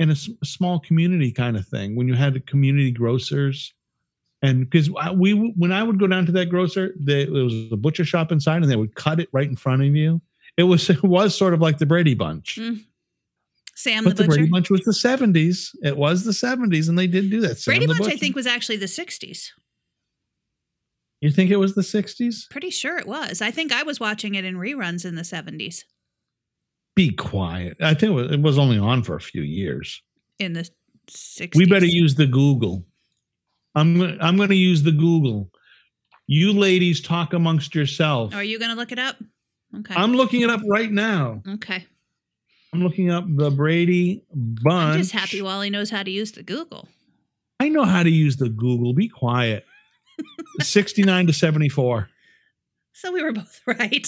and 0.00 0.10
a, 0.10 0.14
s- 0.14 0.28
a 0.42 0.46
small 0.46 0.80
community 0.80 1.30
kind 1.30 1.56
of 1.56 1.66
thing 1.68 1.94
when 1.94 2.08
you 2.08 2.14
had 2.14 2.44
community 2.46 2.90
grocers. 2.90 3.72
And 4.42 4.68
because 4.68 4.90
we, 5.14 5.32
when 5.34 5.70
I 5.70 5.82
would 5.82 6.00
go 6.00 6.06
down 6.06 6.24
to 6.26 6.32
that 6.32 6.46
grocer, 6.48 6.94
they, 6.98 7.26
there 7.26 7.44
was 7.44 7.54
a 7.70 7.76
butcher 7.76 8.04
shop 8.06 8.32
inside, 8.32 8.62
and 8.62 8.70
they 8.70 8.76
would 8.76 8.94
cut 8.94 9.20
it 9.20 9.28
right 9.32 9.46
in 9.46 9.54
front 9.54 9.82
of 9.82 9.94
you. 9.94 10.20
It 10.56 10.62
was 10.64 10.88
it 10.90 11.02
was 11.02 11.36
sort 11.36 11.52
of 11.54 11.60
like 11.60 11.76
the 11.78 11.86
Brady 11.86 12.14
Bunch, 12.14 12.56
Mm, 12.58 12.82
Sam 13.82 14.04
but 14.04 14.16
the 14.16 14.22
the 14.22 14.28
Butcher. 14.28 14.38
Brady 14.40 14.50
Bunch 14.50 14.70
was 14.70 14.82
the 14.82 14.92
seventies. 14.92 15.74
It 15.82 15.96
was 15.96 16.24
the 16.24 16.32
seventies, 16.32 16.88
and 16.88 16.98
they 16.98 17.06
did 17.06 17.30
do 17.30 17.40
that. 17.40 17.58
Sam 17.58 17.72
Brady 17.72 17.86
Bunch, 17.86 18.06
I 18.06 18.16
think, 18.16 18.36
was 18.36 18.46
actually 18.46 18.76
the 18.76 18.86
60s. 18.86 19.48
You 21.20 21.30
think 21.30 21.50
it 21.50 21.56
was 21.56 21.74
the 21.74 21.82
sixties? 21.82 22.46
Pretty 22.50 22.70
sure 22.70 22.98
it 22.98 23.06
was. 23.06 23.40
I 23.40 23.50
think 23.50 23.72
I 23.72 23.82
was 23.82 23.98
watching 23.98 24.34
it 24.34 24.44
in 24.44 24.56
reruns 24.56 25.04
in 25.04 25.14
the 25.14 25.22
70s. 25.22 25.84
Be 26.94 27.10
quiet. 27.10 27.76
I 27.80 27.94
think 27.94 28.10
it 28.10 28.14
was, 28.14 28.30
it 28.32 28.40
was 28.40 28.58
only 28.58 28.78
on 28.78 29.02
for 29.02 29.16
a 29.16 29.20
few 29.20 29.42
years. 29.42 30.02
In 30.38 30.52
the 30.52 30.68
60s. 31.08 31.56
We 31.56 31.66
better 31.66 31.86
use 31.86 32.14
the 32.14 32.26
Google. 32.26 32.84
I'm 33.74 34.02
I'm 34.20 34.36
gonna 34.36 34.54
use 34.54 34.82
the 34.82 34.92
Google. 34.92 35.50
You 36.26 36.52
ladies 36.52 37.00
talk 37.00 37.32
amongst 37.32 37.74
yourself. 37.74 38.34
Are 38.34 38.44
you 38.44 38.58
going 38.60 38.70
to 38.70 38.76
look 38.76 38.92
it 38.92 39.00
up? 39.00 39.16
Okay. 39.76 39.94
I'm 39.96 40.12
looking 40.12 40.42
it 40.42 40.50
up 40.50 40.60
right 40.68 40.90
now. 40.90 41.42
okay. 41.54 41.86
I'm 42.72 42.82
looking 42.82 43.10
up 43.10 43.24
the 43.28 43.50
Brady 43.50 44.24
Bunch. 44.32 44.94
I'm 44.94 44.98
just 45.00 45.12
happy 45.12 45.42
Wally 45.42 45.70
knows 45.70 45.90
how 45.90 46.02
to 46.02 46.10
use 46.10 46.32
the 46.32 46.42
Google. 46.42 46.88
I 47.58 47.68
know 47.68 47.84
how 47.84 48.02
to 48.02 48.10
use 48.10 48.36
the 48.36 48.48
Google. 48.48 48.94
Be 48.94 49.08
quiet. 49.08 49.64
69 50.60 51.26
to 51.28 51.32
74. 51.32 52.08
So 52.92 53.12
we 53.12 53.22
were 53.22 53.32
both 53.32 53.60
right. 53.66 54.06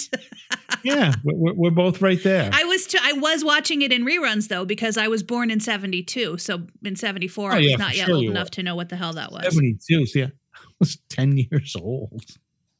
Yeah, 0.83 1.13
we're, 1.23 1.53
we're- 1.53 1.75
both 1.75 2.01
right 2.01 2.21
there. 2.23 2.49
I 2.53 2.63
was 2.65 2.85
t- 2.87 2.99
I 3.01 3.13
was 3.13 3.43
watching 3.43 3.81
it 3.81 3.91
in 3.91 4.05
reruns 4.05 4.47
though 4.49 4.65
because 4.65 4.97
I 4.97 5.07
was 5.07 5.23
born 5.23 5.49
in 5.51 5.59
72. 5.59 6.37
So 6.37 6.67
in 6.83 6.95
74 6.95 7.51
Oh, 7.51 7.53
I 7.53 7.57
was 7.57 7.69
yeah, 7.69 7.75
not 7.77 7.95
yet 7.95 8.05
sure 8.07 8.15
old 8.15 8.25
enough 8.25 8.45
were. 8.47 8.51
to 8.51 8.63
know 8.63 8.75
what 8.75 8.89
the 8.89 8.95
hell 8.95 9.13
that 9.13 9.31
was. 9.31 9.43
72. 9.43 10.05
See, 10.05 10.23
I 10.23 10.31
was 10.79 10.97
10 11.09 11.37
years 11.37 11.75
old. 11.79 12.23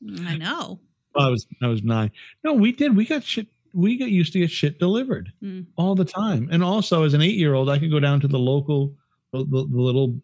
Mm, 0.04 0.28
I 0.28 0.38
know. 0.38 0.80
I 1.16 1.30
was 1.30 1.46
I 1.62 1.68
was 1.68 1.84
nine. 1.84 2.12
No, 2.44 2.54
we 2.54 2.72
did. 2.72 2.96
We 2.96 3.06
got 3.06 3.24
shit. 3.24 3.48
We 3.74 3.97
get 3.97 4.09
used 4.09 4.34
to 4.34 4.39
get 4.39 4.51
shit 4.51 4.80
delivered 4.80 5.32
Mm. 5.43 5.65
all 5.78 5.95
the 5.95 6.05
time. 6.05 6.47
And 6.51 6.63
also, 6.63 7.03
as 7.03 7.13
an 7.13 7.21
eight 7.21 7.36
year 7.36 7.53
old, 7.55 7.69
I 7.69 7.80
could 7.80 7.91
go 7.91 7.99
down 7.99 8.19
to 8.21 8.28
the 8.28 8.39
local, 8.39 8.93
the, 9.32 9.39
the, 9.39 9.67
the 9.67 9.82
little, 9.82 10.15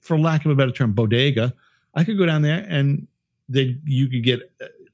for 0.00 0.18
lack 0.18 0.44
of 0.44 0.50
a 0.50 0.54
better 0.54 0.70
term, 0.72 0.92
bodega. 0.92 1.52
I 1.94 2.04
could 2.04 2.18
go 2.18 2.26
down 2.26 2.42
there 2.42 2.64
and 2.68 3.06
they 3.48 3.76
you 3.84 4.08
could 4.08 4.22
get 4.24 4.40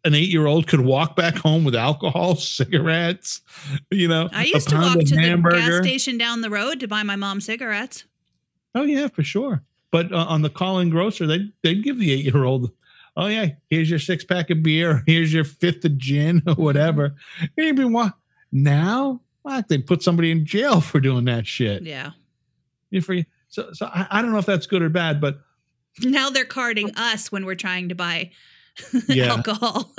an 0.05 0.15
eight 0.15 0.29
year 0.31 0.47
old 0.47 0.67
could 0.67 0.81
walk 0.81 1.17
back 1.17 1.37
home 1.37 1.65
with 1.65 1.75
alcohol, 1.75 2.35
cigarettes. 2.37 3.43
You 3.91 4.09
know, 4.09 4.29
I 4.33 4.45
used 4.45 4.69
to 4.71 4.77
walk 4.77 4.99
to 4.99 5.15
the 5.17 5.51
gas 5.51 5.83
station 5.83 6.19
down 6.19 6.41
the 6.41 6.51
road 6.51 6.81
to 6.81 6.89
buy 6.89 7.03
my 7.03 7.17
mom 7.17 7.41
cigarettes. 7.41 8.05
Oh 8.75 8.83
yeah, 8.85 9.09
for 9.09 9.23
sure. 9.23 9.63
But 9.91 10.13
uh, 10.13 10.25
on 10.29 10.43
the 10.43 10.51
call-in 10.51 10.89
grocer, 10.91 11.27
they 11.27 11.51
they'd 11.63 11.83
give 11.83 11.99
the 11.99 12.13
eight-year-old, 12.13 12.71
oh 13.21 13.27
yeah, 13.27 13.49
here's 13.69 13.91
your 13.91 13.99
six 13.99 14.25
pack 14.25 14.51
of 14.51 14.63
beer, 14.63 15.05
here's 15.07 15.33
your 15.33 15.45
fifth 15.45 15.85
of 15.85 15.97
gin 15.99 16.39
or 16.39 16.55
mm-hmm. 16.55 16.63
whatever. 16.63 17.15
Maybe 17.57 17.85
what 17.85 18.15
now? 18.51 19.21
Fuck, 19.47 19.69
they 19.69 19.79
put 19.79 20.03
somebody 20.03 20.31
in 20.33 20.45
jail 20.45 20.81
for 20.81 20.99
doing 20.99 21.27
that 21.27 21.47
shit. 21.47 21.83
Yeah. 21.83 22.11
You 22.91 23.01
So 23.49 23.73
so 23.73 23.87
I, 23.87 24.07
I 24.11 24.23
don't 24.23 24.33
know 24.33 24.39
if 24.39 24.47
that's 24.47 24.67
good 24.67 24.83
or 24.83 24.89
bad, 24.89 25.21
but 25.21 25.39
Now 26.03 26.31
they're 26.31 26.45
carding 26.45 26.93
us 26.97 27.31
when 27.31 27.45
we're 27.45 27.55
trying 27.55 27.91
to 27.91 27.95
buy 27.95 28.31
Yeah. 29.09 29.27
alcohol. 29.27 29.93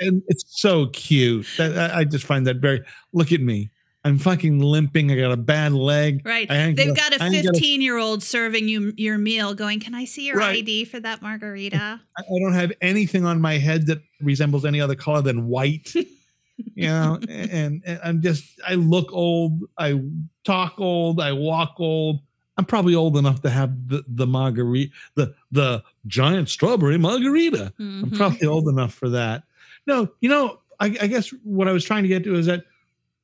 and 0.00 0.22
it's 0.28 0.44
so 0.60 0.86
cute. 0.88 1.46
That 1.56 1.94
I 1.94 2.04
just 2.04 2.24
find 2.24 2.46
that 2.46 2.56
very. 2.56 2.82
Look 3.12 3.32
at 3.32 3.40
me. 3.40 3.70
I'm 4.08 4.18
fucking 4.18 4.58
limping. 4.60 5.10
I 5.12 5.16
got 5.16 5.32
a 5.32 5.36
bad 5.36 5.72
leg. 5.72 6.22
right. 6.24 6.48
They've 6.48 6.96
got 6.96 7.14
a 7.14 7.18
15 7.30 7.82
year 7.82 7.98
old 7.98 8.22
serving 8.22 8.68
you 8.68 8.92
your 8.96 9.18
meal 9.18 9.54
going, 9.54 9.80
Can 9.80 9.94
I 9.94 10.04
see 10.04 10.26
your 10.26 10.36
Right. 10.36 10.58
ID 10.58 10.84
for 10.86 10.98
that 11.00 11.20
margarita? 11.22 12.00
I 12.16 12.22
I 12.22 12.38
don't 12.40 12.54
have 12.54 12.72
anything 12.80 13.24
on 13.24 13.40
my 13.40 13.58
head 13.58 13.86
that 13.86 14.00
resembles 14.20 14.64
any 14.64 14.80
other 14.80 14.94
color 14.94 15.20
than 15.22 15.46
white. 15.46 15.94
you 16.74 16.86
know, 16.88 17.18
and, 17.28 17.82
and 17.86 18.00
I'm 18.02 18.20
just 18.22 18.44
I 18.66 18.74
look 18.74 19.12
old, 19.12 19.60
I 19.78 20.00
talk 20.44 20.74
old, 20.80 21.20
I 21.20 21.32
walk 21.32 21.74
old. 21.78 22.20
I'm 22.56 22.64
probably 22.64 22.96
old 22.96 23.16
enough 23.16 23.42
to 23.42 23.50
have 23.50 23.88
the 23.88 24.02
the 24.08 24.26
margarita, 24.26 24.90
the 25.14 25.34
the 25.52 25.82
giant 26.06 26.48
strawberry 26.48 26.98
margarita. 26.98 27.72
I'm 27.78 28.10
Mhm. 28.10 28.16
probably 28.16 28.48
old 28.48 28.68
enough 28.68 28.92
for 28.94 29.08
that. 29.10 29.44
No, 29.86 30.08
you 30.20 30.28
know, 30.28 30.58
I, 30.80 30.86
I 31.00 31.06
guess 31.06 31.28
what 31.44 31.68
I 31.68 31.72
was 31.72 31.84
trying 31.84 32.02
to 32.02 32.08
get 32.08 32.24
to 32.24 32.34
is 32.34 32.46
that 32.46 32.64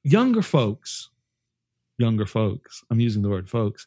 younger 0.04 0.42
folks, 0.42 1.10
younger 1.98 2.26
folks, 2.26 2.82
I'm 2.90 3.00
using 3.00 3.22
the 3.22 3.28
word 3.28 3.48
folks, 3.50 3.86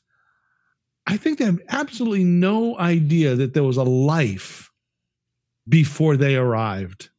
I 1.06 1.16
think 1.16 1.38
they 1.38 1.46
have 1.46 1.62
absolutely 1.70 2.26
no 2.26 2.78
idea 2.78 3.36
that 3.36 3.54
there 3.54 3.64
was 3.64 3.78
a 3.78 3.84
life 3.84 4.70
before 5.70 6.18
they 6.18 6.36
arrived. 6.36 7.10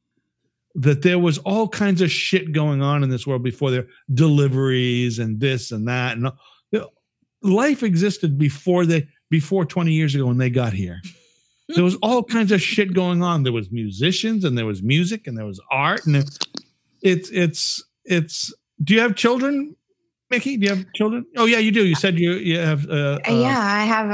That 0.75 1.03
there 1.03 1.19
was 1.19 1.39
all 1.39 1.67
kinds 1.69 2.03
of 2.03 2.11
shit 2.13 2.53
going 2.53 2.83
on 2.83 3.03
in 3.03 3.09
this 3.11 3.27
world 3.27 3.43
before 3.43 3.71
their 3.71 3.87
deliveries 4.13 5.19
and 5.19 5.41
this 5.41 5.73
and 5.73 5.89
that. 5.89 6.17
And 6.19 6.31
life 7.43 7.83
existed 7.83 8.39
before 8.39 8.85
they 8.85 9.09
before 9.31 9.65
20 9.65 9.93
years 9.93 10.15
ago 10.15 10.27
when 10.27 10.39
they 10.39 10.51
got 10.51 10.73
here 10.73 11.01
there 11.75 11.85
was 11.85 11.97
all 11.97 12.23
kinds 12.25 12.51
of 12.51 12.63
shit 12.63 12.95
going 12.95 13.23
on. 13.23 13.43
There 13.43 13.53
was 13.53 13.71
musicians 13.71 14.45
and 14.45 14.57
there 14.57 14.67
was 14.67 14.83
music 14.83 15.27
and 15.27 15.37
there 15.37 15.47
was 15.47 15.61
art 15.71 16.05
and 16.07 16.17
it- 16.17 16.47
it's 17.03 17.31
it's 17.31 17.83
it's. 18.05 18.53
Do 18.83 18.95
you 18.95 19.01
have 19.01 19.17
children, 19.17 19.75
Mickey? 20.31 20.57
Do 20.57 20.67
you 20.67 20.75
have 20.75 20.93
children? 20.95 21.27
Oh 21.37 21.47
yeah, 21.47 21.59
you 21.59 21.73
do. 21.73 21.87
You 21.87 21.95
said 21.95 22.19
you 22.19 22.35
you 22.35 22.59
have. 22.59 22.89
Uh, 22.89 23.19
uh, 23.29 23.33
yeah, 23.33 23.61
I 23.61 23.85
have 23.85 24.11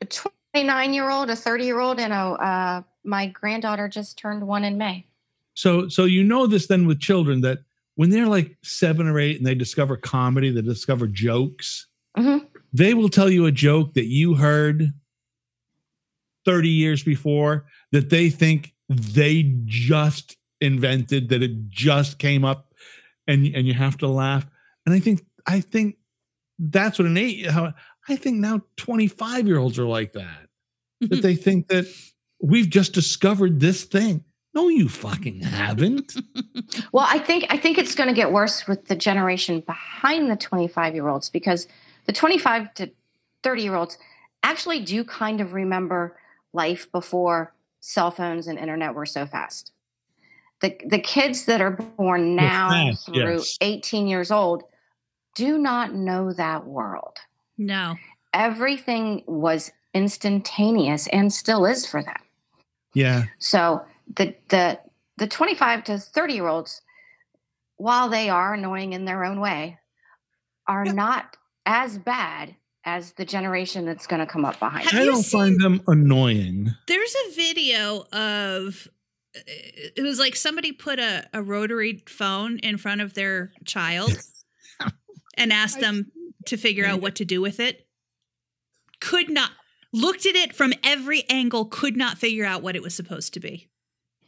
a 0.00 0.04
29 0.04 0.94
year 0.94 1.10
old, 1.10 1.30
a 1.30 1.36
30 1.36 1.64
year 1.64 1.80
old, 1.80 1.98
and 1.98 2.12
a 2.12 2.16
uh, 2.16 2.82
my 3.04 3.26
granddaughter 3.26 3.88
just 3.88 4.18
turned 4.18 4.46
one 4.46 4.64
in 4.64 4.78
May. 4.78 5.06
So 5.54 5.88
so 5.88 6.04
you 6.04 6.22
know 6.22 6.46
this 6.46 6.66
then 6.66 6.86
with 6.86 7.00
children 7.00 7.40
that 7.42 7.58
when 7.96 8.10
they're 8.10 8.26
like 8.26 8.56
seven 8.62 9.06
or 9.06 9.18
eight 9.18 9.36
and 9.36 9.46
they 9.46 9.54
discover 9.54 9.96
comedy, 9.96 10.50
they 10.50 10.62
discover 10.62 11.06
jokes. 11.06 11.86
Mhm. 12.16 12.46
They 12.72 12.94
will 12.94 13.08
tell 13.08 13.30
you 13.30 13.46
a 13.46 13.52
joke 13.52 13.94
that 13.94 14.06
you 14.06 14.34
heard 14.34 14.92
30 16.44 16.68
years 16.68 17.02
before 17.02 17.66
that 17.92 18.10
they 18.10 18.30
think 18.30 18.74
they 18.88 19.54
just 19.64 20.36
invented, 20.60 21.28
that 21.28 21.42
it 21.42 21.70
just 21.70 22.18
came 22.18 22.44
up 22.44 22.73
and 23.26 23.46
and 23.54 23.66
you 23.66 23.74
have 23.74 23.98
to 23.98 24.08
laugh. 24.08 24.46
And 24.86 24.94
I 24.94 25.00
think 25.00 25.24
I 25.46 25.60
think 25.60 25.96
that's 26.58 26.98
what 26.98 27.06
an 27.06 27.16
eight 27.16 27.46
how 27.46 27.72
I 28.08 28.16
think 28.16 28.38
now 28.38 28.62
25 28.76 29.46
year 29.46 29.58
olds 29.58 29.78
are 29.78 29.86
like 29.86 30.12
that. 30.12 30.48
that 31.00 31.22
they 31.22 31.34
think 31.34 31.68
that 31.68 31.86
we've 32.40 32.68
just 32.68 32.92
discovered 32.92 33.60
this 33.60 33.84
thing. 33.84 34.24
No, 34.54 34.68
you 34.68 34.88
fucking 34.88 35.40
haven't. 35.40 36.16
Well, 36.92 37.06
I 37.08 37.18
think 37.18 37.46
I 37.50 37.56
think 37.56 37.78
it's 37.78 37.94
going 37.94 38.08
to 38.08 38.14
get 38.14 38.32
worse 38.32 38.68
with 38.68 38.86
the 38.86 38.94
generation 38.94 39.60
behind 39.60 40.30
the 40.30 40.36
25 40.36 40.94
year 40.94 41.08
olds 41.08 41.28
because 41.28 41.66
the 42.06 42.12
25 42.12 42.72
to 42.74 42.90
30 43.42 43.62
year 43.62 43.74
olds 43.74 43.98
actually 44.42 44.80
do 44.80 45.04
kind 45.04 45.40
of 45.40 45.54
remember 45.54 46.16
life 46.52 46.90
before 46.92 47.52
cell 47.80 48.10
phones 48.10 48.46
and 48.46 48.58
internet 48.58 48.94
were 48.94 49.06
so 49.06 49.26
fast. 49.26 49.72
The 50.60 50.76
the 50.86 50.98
kids 50.98 51.44
that 51.46 51.60
are 51.60 51.72
born 51.72 52.36
now 52.36 52.70
fast, 52.70 53.06
through 53.06 53.38
yes. 53.38 53.58
18 53.60 54.06
years 54.06 54.30
old 54.30 54.62
do 55.34 55.58
not 55.58 55.94
know 55.94 56.32
that 56.32 56.66
world. 56.66 57.16
no. 57.58 57.96
Everything 58.32 59.22
was 59.28 59.70
instantaneous 59.94 61.06
and 61.08 61.32
still 61.32 61.64
is 61.66 61.86
for 61.86 62.02
them. 62.02 62.16
yeah. 62.94 63.24
So 63.38 63.82
the 64.16 64.34
the 64.48 64.80
the 65.18 65.26
25 65.28 65.84
to 65.84 65.98
30 65.98 66.34
year 66.34 66.48
olds, 66.48 66.82
while 67.76 68.08
they 68.08 68.28
are 68.28 68.54
annoying 68.54 68.92
in 68.92 69.04
their 69.04 69.24
own 69.24 69.38
way, 69.40 69.78
are 70.66 70.84
not 70.84 71.36
as 71.66 71.96
bad 71.98 72.56
as 72.84 73.12
the 73.12 73.24
generation 73.24 73.84
that's 73.86 74.06
going 74.08 74.20
to 74.20 74.26
come 74.26 74.44
up 74.44 74.58
behind. 74.58 74.88
Have 74.90 75.00
I 75.00 75.04
don't 75.04 75.22
seen- 75.22 75.40
find 75.40 75.60
them 75.60 75.80
annoying. 75.86 76.74
There's 76.88 77.14
a 77.28 77.34
video 77.34 78.04
of 78.12 78.88
it 79.34 80.02
was 80.02 80.18
like 80.18 80.36
somebody 80.36 80.72
put 80.72 80.98
a, 80.98 81.28
a 81.32 81.42
rotary 81.42 82.02
phone 82.06 82.58
in 82.58 82.78
front 82.78 83.00
of 83.00 83.14
their 83.14 83.52
child 83.64 84.16
and 85.36 85.52
asked 85.52 85.80
them 85.80 86.10
to 86.46 86.56
figure 86.56 86.86
out 86.86 87.00
what 87.00 87.16
to 87.16 87.24
do 87.24 87.40
with 87.40 87.60
it. 87.60 87.86
Could 89.00 89.30
not 89.30 89.50
looked 89.92 90.26
at 90.26 90.34
it 90.34 90.54
from 90.54 90.72
every 90.82 91.24
angle, 91.28 91.64
could 91.66 91.96
not 91.96 92.18
figure 92.18 92.44
out 92.44 92.62
what 92.62 92.76
it 92.76 92.82
was 92.82 92.94
supposed 92.94 93.34
to 93.34 93.40
be. 93.40 93.68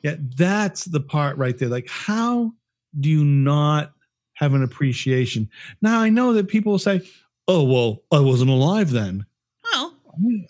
Yeah, 0.03 0.17
that's 0.37 0.85
the 0.85 1.01
part 1.01 1.37
right 1.37 1.59
there. 1.59 1.69
Like, 1.69 1.89
how 1.89 2.53
do 2.99 3.09
you 3.09 3.25
not 3.25 3.93
have 4.35 4.55
an 4.55 4.63
appreciation? 4.63 5.51
Now, 5.83 6.01
I 6.01 6.09
know 6.09 6.33
that 6.35 6.49
people 6.49 6.79
say, 6.79 7.01
oh, 7.49 7.65
well, 7.65 8.03
I 8.13 8.21
wasn't 8.21 8.51
alive 8.51 8.91
then. 8.91 9.27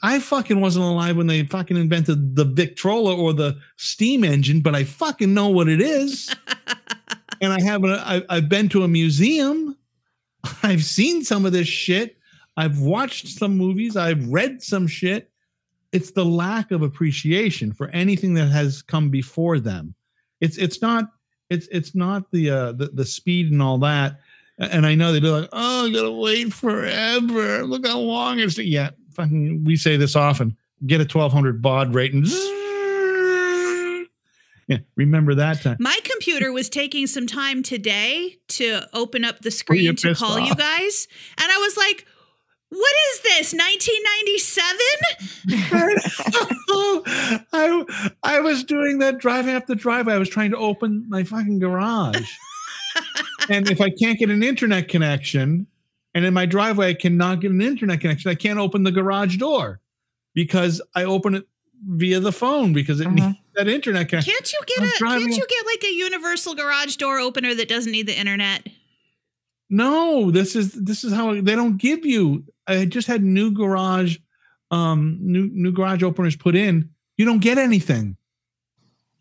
I 0.03 0.21
fucking 0.21 0.61
wasn't 0.61 0.85
alive 0.85 1.17
when 1.17 1.27
they 1.27 1.45
fucking 1.45 1.77
invented 1.77 2.37
the 2.37 2.45
Victrola 2.45 3.17
or 3.17 3.33
the 3.33 3.59
steam 3.77 4.25
engine, 4.25 4.61
but 4.61 4.75
I 4.75 4.85
fucking 4.85 5.33
know 5.33 5.49
what 5.49 5.69
it 5.69 5.81
is. 5.81 6.35
and 7.41 7.53
I 7.53 7.61
haven't, 7.61 7.91
I, 7.91 8.23
I've 8.29 8.49
been 8.49 8.69
to 8.71 8.85
a 8.85 8.89
museum. 8.89 9.77
I've 10.63 10.85
seen 10.85 11.25
some 11.25 11.47
of 11.47 11.53
this 11.53 11.69
shit. 11.69 12.17
I've 12.57 12.81
watched 12.81 13.29
some 13.29 13.57
movies. 13.57 13.97
I've 13.97 14.29
read 14.29 14.63
some 14.63 14.87
shit. 14.87 15.31
It's 15.93 16.13
the 16.13 16.25
lack 16.25 16.71
of 16.71 16.83
appreciation 16.83 17.73
for 17.73 17.89
anything 17.89 18.35
that 18.35 18.47
has 18.47 18.83
come 18.83 19.11
before 19.11 19.61
them. 19.61 19.95
It's 20.41 20.57
it's 20.59 20.83
not 20.83 21.11
it's 21.49 21.69
it's 21.71 21.95
not 21.95 22.31
the 22.31 22.51
uh 22.51 22.73
the, 22.73 22.89
the 22.89 23.05
speed 23.05 23.53
and 23.53 23.63
all 23.63 23.79
that. 23.79 24.21
And 24.59 24.87
I 24.87 24.95
know 24.95 25.13
they're 25.13 25.31
like, 25.31 25.49
oh, 25.53 25.87
I 25.87 25.91
gotta 25.91 26.11
wait 26.11 26.53
forever. 26.53 27.65
Look 27.65 27.87
how 27.87 27.99
long 27.99 28.39
it's 28.41 28.59
yeah. 28.59 28.91
Fucking, 29.17 29.65
we 29.65 29.77
say 29.77 29.97
this 29.97 30.15
often. 30.15 30.57
Get 30.87 31.01
a 31.01 31.07
twelve 31.07 31.33
hundred 31.33 31.63
baud 31.63 31.95
rate 31.95 32.13
and 32.13 32.27
yeah. 34.69 34.79
Remember 34.97 35.35
that 35.37 35.63
time? 35.63 35.77
my 35.79 35.99
computer 36.03 36.53
was 36.53 36.69
taking 36.69 37.07
some 37.07 37.27
time 37.27 37.63
today 37.63 38.37
to 38.49 38.83
open 38.93 39.25
up 39.25 39.41
the 39.41 39.51
screen 39.51 39.95
to 39.97 40.15
call 40.15 40.41
you 40.41 40.55
guys. 40.55 41.09
And 41.39 41.51
I 41.51 41.57
was 41.59 41.77
like, 41.77 42.05
what 42.69 42.95
is 43.13 43.21
this, 43.21 43.55
1997? 43.55 44.77
I 47.53 47.85
I 48.25 48.41
was 48.41 48.65
doing 48.65 48.99
that 48.99 49.19
driving 49.19 49.55
up 49.55 49.67
the 49.67 49.77
driveway. 49.77 50.15
I 50.15 50.19
was 50.19 50.29
trying 50.29 50.51
to 50.51 50.57
open 50.57 51.07
my 51.09 51.23
fucking 51.23 51.61
garage. 51.61 52.29
and 53.49 53.71
if 53.71 53.81
I 53.81 53.91
can't 53.91 54.19
get 54.19 54.31
an 54.31 54.43
internet 54.43 54.89
connection, 54.89 55.69
and 56.17 56.25
in 56.25 56.33
my 56.33 56.47
driveway 56.47 56.89
I 56.89 56.95
cannot 56.95 57.41
get 57.43 57.51
an 57.51 57.61
internet 57.61 58.01
connection, 58.01 58.31
I 58.31 58.35
can't 58.35 58.59
open 58.59 58.83
the 58.85 58.91
garage 58.91 59.37
door 59.37 59.81
because 60.35 60.81
I 60.95 61.05
open 61.05 61.35
it 61.35 61.47
via 61.87 62.21
the 62.21 62.33
phone 62.33 62.73
because 62.73 63.01
it 63.01 63.07
Mhm. 63.09 63.15
needs 63.17 63.39
that 63.55 63.69
internet 63.69 64.09
connection. 64.09 64.33
Can't 64.33 64.51
you 64.53 64.59
get 64.67 64.79
I'm 64.81 64.89
a 64.89 65.21
can't 65.21 65.37
you 65.37 65.47
get 65.47 65.67
like 65.67 65.85
a 65.85 65.95
universal 65.95 66.55
garage 66.55 66.97
door 66.97 67.19
opener 67.19 67.55
that 67.55 67.69
doesn't 67.69 67.93
need 67.93 68.07
the 68.07 68.19
internet? 68.19 68.67
No, 69.69 70.31
this 70.31 70.57
is 70.57 70.73
this 70.73 71.05
is 71.05 71.13
how 71.13 71.35
they 71.35 71.55
don't 71.55 71.77
give 71.77 72.07
you. 72.07 72.45
I 72.67 72.87
just 72.87 73.09
had 73.09 73.23
new 73.23 73.51
garage, 73.51 74.17
um, 74.71 75.19
new 75.21 75.51
new 75.53 75.71
garage 75.73 76.03
openers 76.03 76.35
put 76.37 76.57
in. 76.57 76.89
You 77.19 77.27
don't 77.27 77.41
get 77.41 77.59
anything. 77.59 78.17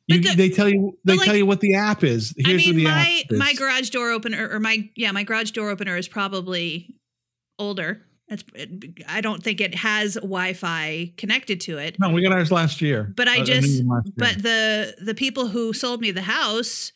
You, 0.07 0.21
the- 0.21 0.35
they 0.35 0.49
tell 0.49 0.69
you 0.69 0.97
they 1.03 1.15
like- 1.15 1.25
tell 1.25 1.35
you 1.35 1.45
what 1.45 1.61
the 1.61 1.75
app 1.75 2.03
is. 2.03 2.33
Here's 2.37 2.67
I 2.67 2.71
mean, 2.71 2.83
my 2.83 3.23
my 3.31 3.53
garage 3.53 3.89
door 3.89 4.11
opener 4.11 4.49
or 4.51 4.59
my 4.59 4.89
yeah, 4.95 5.11
my 5.11 5.23
garage 5.23 5.51
door 5.51 5.69
opener 5.69 5.97
is 5.97 6.07
probably 6.07 6.95
older. 7.57 8.01
It's, 8.27 8.43
I 9.07 9.21
don't 9.21 9.43
think 9.43 9.61
it 9.61 9.75
has 9.75 10.15
Wi-Fi 10.15 11.13
connected 11.15 11.61
to 11.61 11.77
it. 11.77 11.99
no, 11.99 12.09
we 12.09 12.23
got 12.23 12.31
ours 12.31 12.51
last 12.51 12.81
year. 12.81 13.13
But 13.15 13.27
I 13.27 13.43
just 13.43 13.81
new 13.83 13.87
one 13.87 13.97
last 13.97 14.05
year. 14.07 14.13
but 14.17 14.43
the 14.43 14.95
the 15.03 15.13
people 15.15 15.47
who 15.47 15.73
sold 15.73 16.01
me 16.01 16.09
the 16.11 16.23
house 16.23 16.91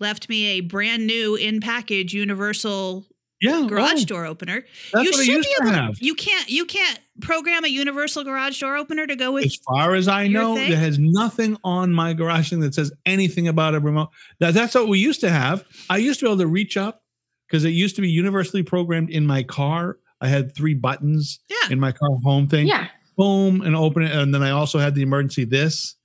left 0.00 0.28
me 0.30 0.46
a 0.46 0.60
brand 0.60 1.06
new 1.06 1.34
in 1.36 1.60
package 1.60 2.14
universal 2.14 3.06
yeah, 3.42 3.66
garage 3.68 4.02
oh, 4.02 4.06
door 4.06 4.24
opener. 4.26 4.64
That's 4.92 5.04
you 5.04 5.10
what 5.10 5.20
I 5.20 5.24
should 5.24 5.34
used 5.34 5.48
be 5.48 5.54
to 5.54 5.62
able 5.62 5.74
have. 5.74 5.98
you 6.00 6.14
can't 6.14 6.48
you 6.48 6.64
can't 6.64 6.98
program 7.20 7.64
a 7.64 7.68
universal 7.68 8.24
garage 8.24 8.58
door 8.60 8.76
opener 8.76 9.06
to 9.06 9.16
go 9.16 9.32
with 9.32 9.44
As 9.46 9.56
far 9.56 9.94
as 9.94 10.08
I 10.08 10.28
know, 10.28 10.54
thing? 10.54 10.70
there 10.70 10.78
has 10.78 10.98
nothing 10.98 11.58
on 11.64 11.92
my 11.92 12.12
garage 12.14 12.50
thing 12.50 12.60
that 12.60 12.74
says 12.74 12.92
anything 13.04 13.48
about 13.48 13.74
a 13.74 13.80
remote. 13.80 14.08
That, 14.38 14.54
that's 14.54 14.74
what 14.74 14.88
we 14.88 14.98
used 14.98 15.20
to 15.20 15.30
have. 15.30 15.64
I 15.90 15.98
used 15.98 16.20
to 16.20 16.26
be 16.26 16.30
able 16.30 16.38
to 16.38 16.46
reach 16.46 16.76
up 16.76 17.02
because 17.46 17.64
it 17.64 17.70
used 17.70 17.96
to 17.96 18.02
be 18.02 18.10
universally 18.10 18.62
programmed 18.62 19.10
in 19.10 19.26
my 19.26 19.42
car. 19.42 19.98
I 20.20 20.28
had 20.28 20.54
three 20.54 20.74
buttons 20.74 21.40
yeah. 21.50 21.70
in 21.72 21.80
my 21.80 21.92
car 21.92 22.08
home 22.24 22.46
thing. 22.48 22.66
Yeah. 22.66 22.86
boom 23.16 23.60
and 23.60 23.76
open 23.76 24.02
it 24.04 24.10
and 24.10 24.34
then 24.34 24.42
i 24.42 24.50
also 24.50 24.78
had 24.78 24.94
the 24.94 25.02
emergency 25.02 25.44
this 25.44 25.96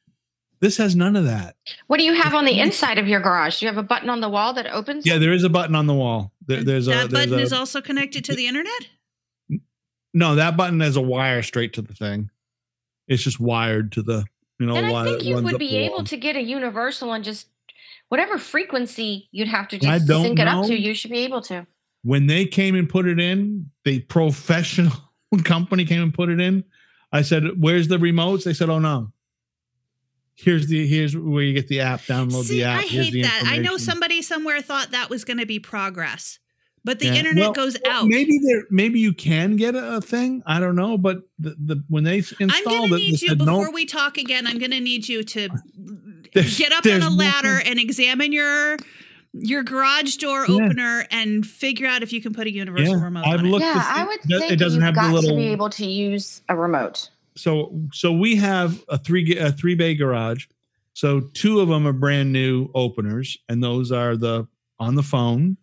this 0.60 0.78
has 0.78 0.96
none 0.96 1.16
of 1.16 1.26
that 1.26 1.56
What 1.88 1.98
do 1.98 2.04
you 2.04 2.14
have 2.14 2.34
on 2.34 2.46
the 2.46 2.60
inside 2.60 2.98
of 2.98 3.08
your 3.08 3.20
garage? 3.20 3.60
Do 3.60 3.66
you 3.66 3.70
have 3.70 3.78
a 3.78 3.88
button 3.88 4.10
on 4.10 4.22
the 4.22 4.30
wall 4.30 4.54
that 4.54 4.68
opens? 4.68 5.06
yeah 5.06 5.18
there 5.18 5.34
is 5.34 5.44
a 5.44 5.50
button 5.50 5.76
on 5.76 5.88
the 5.88 5.94
wall 5.94 6.32
there, 6.46 6.64
there's 6.64 6.88
a 6.88 6.92
that 6.92 7.10
there's 7.10 7.26
button 7.28 7.40
a, 7.40 7.44
is 7.44 7.54
also 7.54 7.82
connected 7.82 8.26
to 8.26 8.36
the 8.36 8.48
internet? 8.48 8.88
no 10.14 10.36
that 10.36 10.58
button 10.58 10.80
has 10.80 10.96
a 10.96 11.02
wire 11.02 11.42
straight 11.42 11.74
to 11.74 11.82
the 11.82 11.94
thing 11.94 12.30
it's 13.08 13.24
just 13.24 13.40
wired 13.40 13.92
to 13.94 14.02
the 14.02 14.26
you 14.60 14.66
know 14.66 14.74
Then 14.74 14.86
I 14.94 15.04
think 15.04 15.24
you 15.24 15.36
would 15.40 15.60
be 15.60 15.78
able 15.78 16.04
to 16.06 16.18
get 16.18 16.36
a 16.36 16.42
universal 16.42 17.14
and 17.14 17.24
just 17.24 17.48
whatever 18.10 18.38
frequency 18.38 19.28
you'd 19.32 19.48
have 19.48 19.68
to 19.70 19.78
I 19.78 19.98
just 19.98 20.08
don't 20.08 20.24
sync 20.24 20.40
it 20.40 20.48
up 20.48 20.66
to, 20.66 20.76
you 20.80 20.94
should 20.94 21.12
be 21.12 21.20
able 21.20 21.42
to. 21.44 21.68
when 22.04 22.28
they 22.28 22.46
came 22.46 22.74
and 22.76 22.90
put 22.90 23.06
it 23.06 23.20
in 23.20 23.70
the 23.86 24.00
professional 24.02 24.94
company 25.44 25.86
came 25.86 26.02
and 26.02 26.14
put 26.14 26.30
it 26.30 26.40
in 26.40 26.64
i 27.12 27.22
said 27.22 27.44
where's 27.60 27.88
the 27.88 27.98
remotes 27.98 28.44
they 28.44 28.54
said 28.54 28.70
oh 28.70 28.80
no 28.80 29.12
here's 30.38 30.68
the 30.68 30.86
here's 30.88 31.18
where 31.18 31.44
you 31.44 31.54
get 31.54 31.68
the 31.68 31.80
app 31.82 32.02
download 32.02 32.44
See, 32.46 32.60
the 32.60 32.64
app 32.66 32.80
I 32.80 32.84
Here's 32.84 33.08
hate 33.14 33.24
that. 33.24 33.44
I 33.46 33.58
know 33.58 33.76
somebody 33.78 34.22
somewhere 34.22 34.62
thought 34.62 34.92
that 34.92 35.10
was 35.10 35.24
going 35.26 35.40
to 35.40 35.46
be 35.46 35.60
progress, 35.60 36.40
but 36.86 37.00
the 37.00 37.08
Yeah. 37.08 37.16
internet 37.16 37.44
Well, 37.44 37.54
goes 37.54 37.78
well, 37.84 38.04
out. 38.04 38.08
Maybe 38.08 38.40
there, 38.44 38.64
maybe 38.70 39.00
you 39.00 39.14
can 39.14 39.56
get 39.56 39.76
a, 39.76 39.98
a 39.98 40.02
thing. 40.02 40.44
I 40.46 40.60
don't 40.60 40.76
know, 40.76 40.98
but 40.98 41.24
the, 41.40 41.56
the 41.60 41.84
when 41.90 42.04
they 42.04 42.20
s- 42.20 42.34
I'm 42.40 42.50
installed 42.50 42.66
going 42.78 42.90
to 42.90 42.96
it, 42.96 42.98
need 43.00 43.22
you 43.22 43.30
said, 43.30 43.38
before 43.40 43.66
nope, 43.66 43.74
we 43.74 43.86
talk 43.86 44.18
again. 44.18 44.46
I'm 44.48 44.60
going 44.60 44.72
to 44.72 44.80
need 44.80 45.08
you 45.10 45.24
to 45.24 45.50
There's- 46.34 46.58
get 46.58 46.72
up 46.72 46.86
on 46.86 47.02
a 47.02 47.10
ladder 47.10 47.54
nothing- 47.56 47.68
and 47.72 47.80
examine 47.80 48.32
your 48.32 48.78
your 49.40 49.62
garage 49.62 50.16
door 50.16 50.46
Yeah. 50.48 50.56
opener 50.56 51.06
and 51.12 51.46
figure 51.46 51.86
out 51.86 52.02
if 52.02 52.12
you 52.14 52.22
can 52.22 52.34
put 52.34 52.48
a 52.48 52.52
universal 52.52 52.98
Yeah, 52.98 53.04
remote 53.04 53.26
I've 53.28 53.40
on 53.42 53.46
it. 53.46 53.50
looked- 53.50 53.66
Yeah, 53.66 53.84
I 53.86 54.04
would 54.06 54.20
it 54.20 54.28
does- 54.28 54.42
it 54.44 54.48
think 54.48 54.60
doesn't 54.60 54.78
you've 54.82 54.96
have 54.96 54.96
the 54.96 55.22
got 55.22 55.28
to 55.30 55.36
be 55.36 55.48
able 55.50 55.70
to 55.72 55.86
use 55.86 56.42
a 56.50 56.56
remote. 56.56 57.10
So 57.38 57.82
so 57.94 58.12
we 58.12 58.36
have 58.36 58.84
a 58.90 58.98
three 58.98 59.38
a 59.38 59.52
three 59.52 59.76
bay 59.76 59.96
garage. 59.96 60.46
So 60.94 61.22
two 61.34 61.60
of 61.60 61.68
them 61.68 61.88
are 61.88 61.94
brand 61.94 62.34
new 62.34 62.70
openers, 62.74 63.38
and 63.48 63.64
those 63.64 63.92
are 63.92 64.18
the 64.18 64.48
on 64.80 64.96
the 64.96 65.04
phone. 65.04 65.58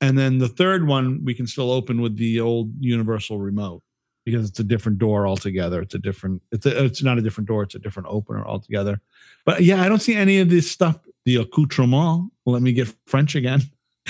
And 0.00 0.16
then 0.16 0.38
the 0.38 0.48
third 0.48 0.86
one 0.86 1.24
we 1.24 1.34
can 1.34 1.46
still 1.46 1.72
open 1.72 2.00
with 2.00 2.16
the 2.16 2.40
old 2.40 2.70
universal 2.78 3.38
remote 3.38 3.82
because 4.24 4.48
it's 4.48 4.60
a 4.60 4.64
different 4.64 4.98
door 4.98 5.26
altogether. 5.26 5.80
It's 5.80 5.94
a 5.94 5.98
different. 5.98 6.42
It's 6.52 6.66
a, 6.66 6.84
it's 6.84 7.02
not 7.02 7.18
a 7.18 7.22
different 7.22 7.48
door. 7.48 7.62
It's 7.62 7.74
a 7.74 7.78
different 7.78 8.08
opener 8.10 8.44
altogether. 8.46 9.00
But 9.44 9.62
yeah, 9.62 9.82
I 9.82 9.88
don't 9.88 10.02
see 10.02 10.14
any 10.14 10.38
of 10.38 10.50
this 10.50 10.70
stuff. 10.70 10.98
The 11.24 11.36
accoutrement. 11.36 12.30
Let 12.46 12.62
me 12.62 12.72
get 12.72 12.94
French 13.06 13.34
again. 13.34 13.62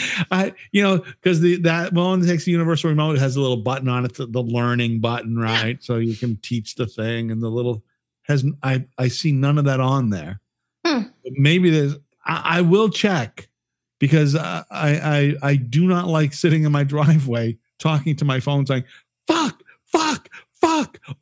I, 0.31 0.53
you 0.73 0.83
know, 0.83 0.99
because 0.99 1.41
the 1.41 1.57
that 1.63 1.95
that 1.95 2.27
takes 2.27 2.45
the 2.45 2.53
universal 2.53 2.91
remote 2.91 3.19
has 3.19 3.37
a 3.37 3.41
little 3.41 3.57
button 3.57 3.89
on 3.89 4.05
it, 4.05 4.15
the, 4.15 4.27
the 4.27 4.43
learning 4.43 5.01
button, 5.01 5.39
right? 5.39 5.83
So 5.83 5.97
you 5.97 6.17
can 6.17 6.37
teach 6.37 6.75
the 6.75 6.87
thing, 6.87 7.31
and 7.31 7.43
the 7.43 7.49
little 7.49 7.83
has 8.23 8.45
I 8.63 8.85
I 8.97 9.09
see 9.09 9.33
none 9.33 9.59
of 9.59 9.65
that 9.65 9.81
on 9.81 10.11
there. 10.11 10.41
Hmm. 10.87 11.03
Maybe 11.25 11.71
there's. 11.71 11.97
I, 12.25 12.59
I 12.59 12.61
will 12.61 12.89
check 12.89 13.49
because 13.99 14.37
I 14.37 14.65
I 14.71 15.35
I 15.43 15.57
do 15.57 15.87
not 15.87 16.07
like 16.07 16.33
sitting 16.33 16.65
in 16.65 16.73
my 16.73 16.85
driveway 16.85 17.59
talking 17.79 18.17
to 18.17 18.25
my 18.25 18.41
phone 18.41 18.67
saying, 18.67 18.85
"Fuck, 19.27 19.63
fuck? 19.87 20.28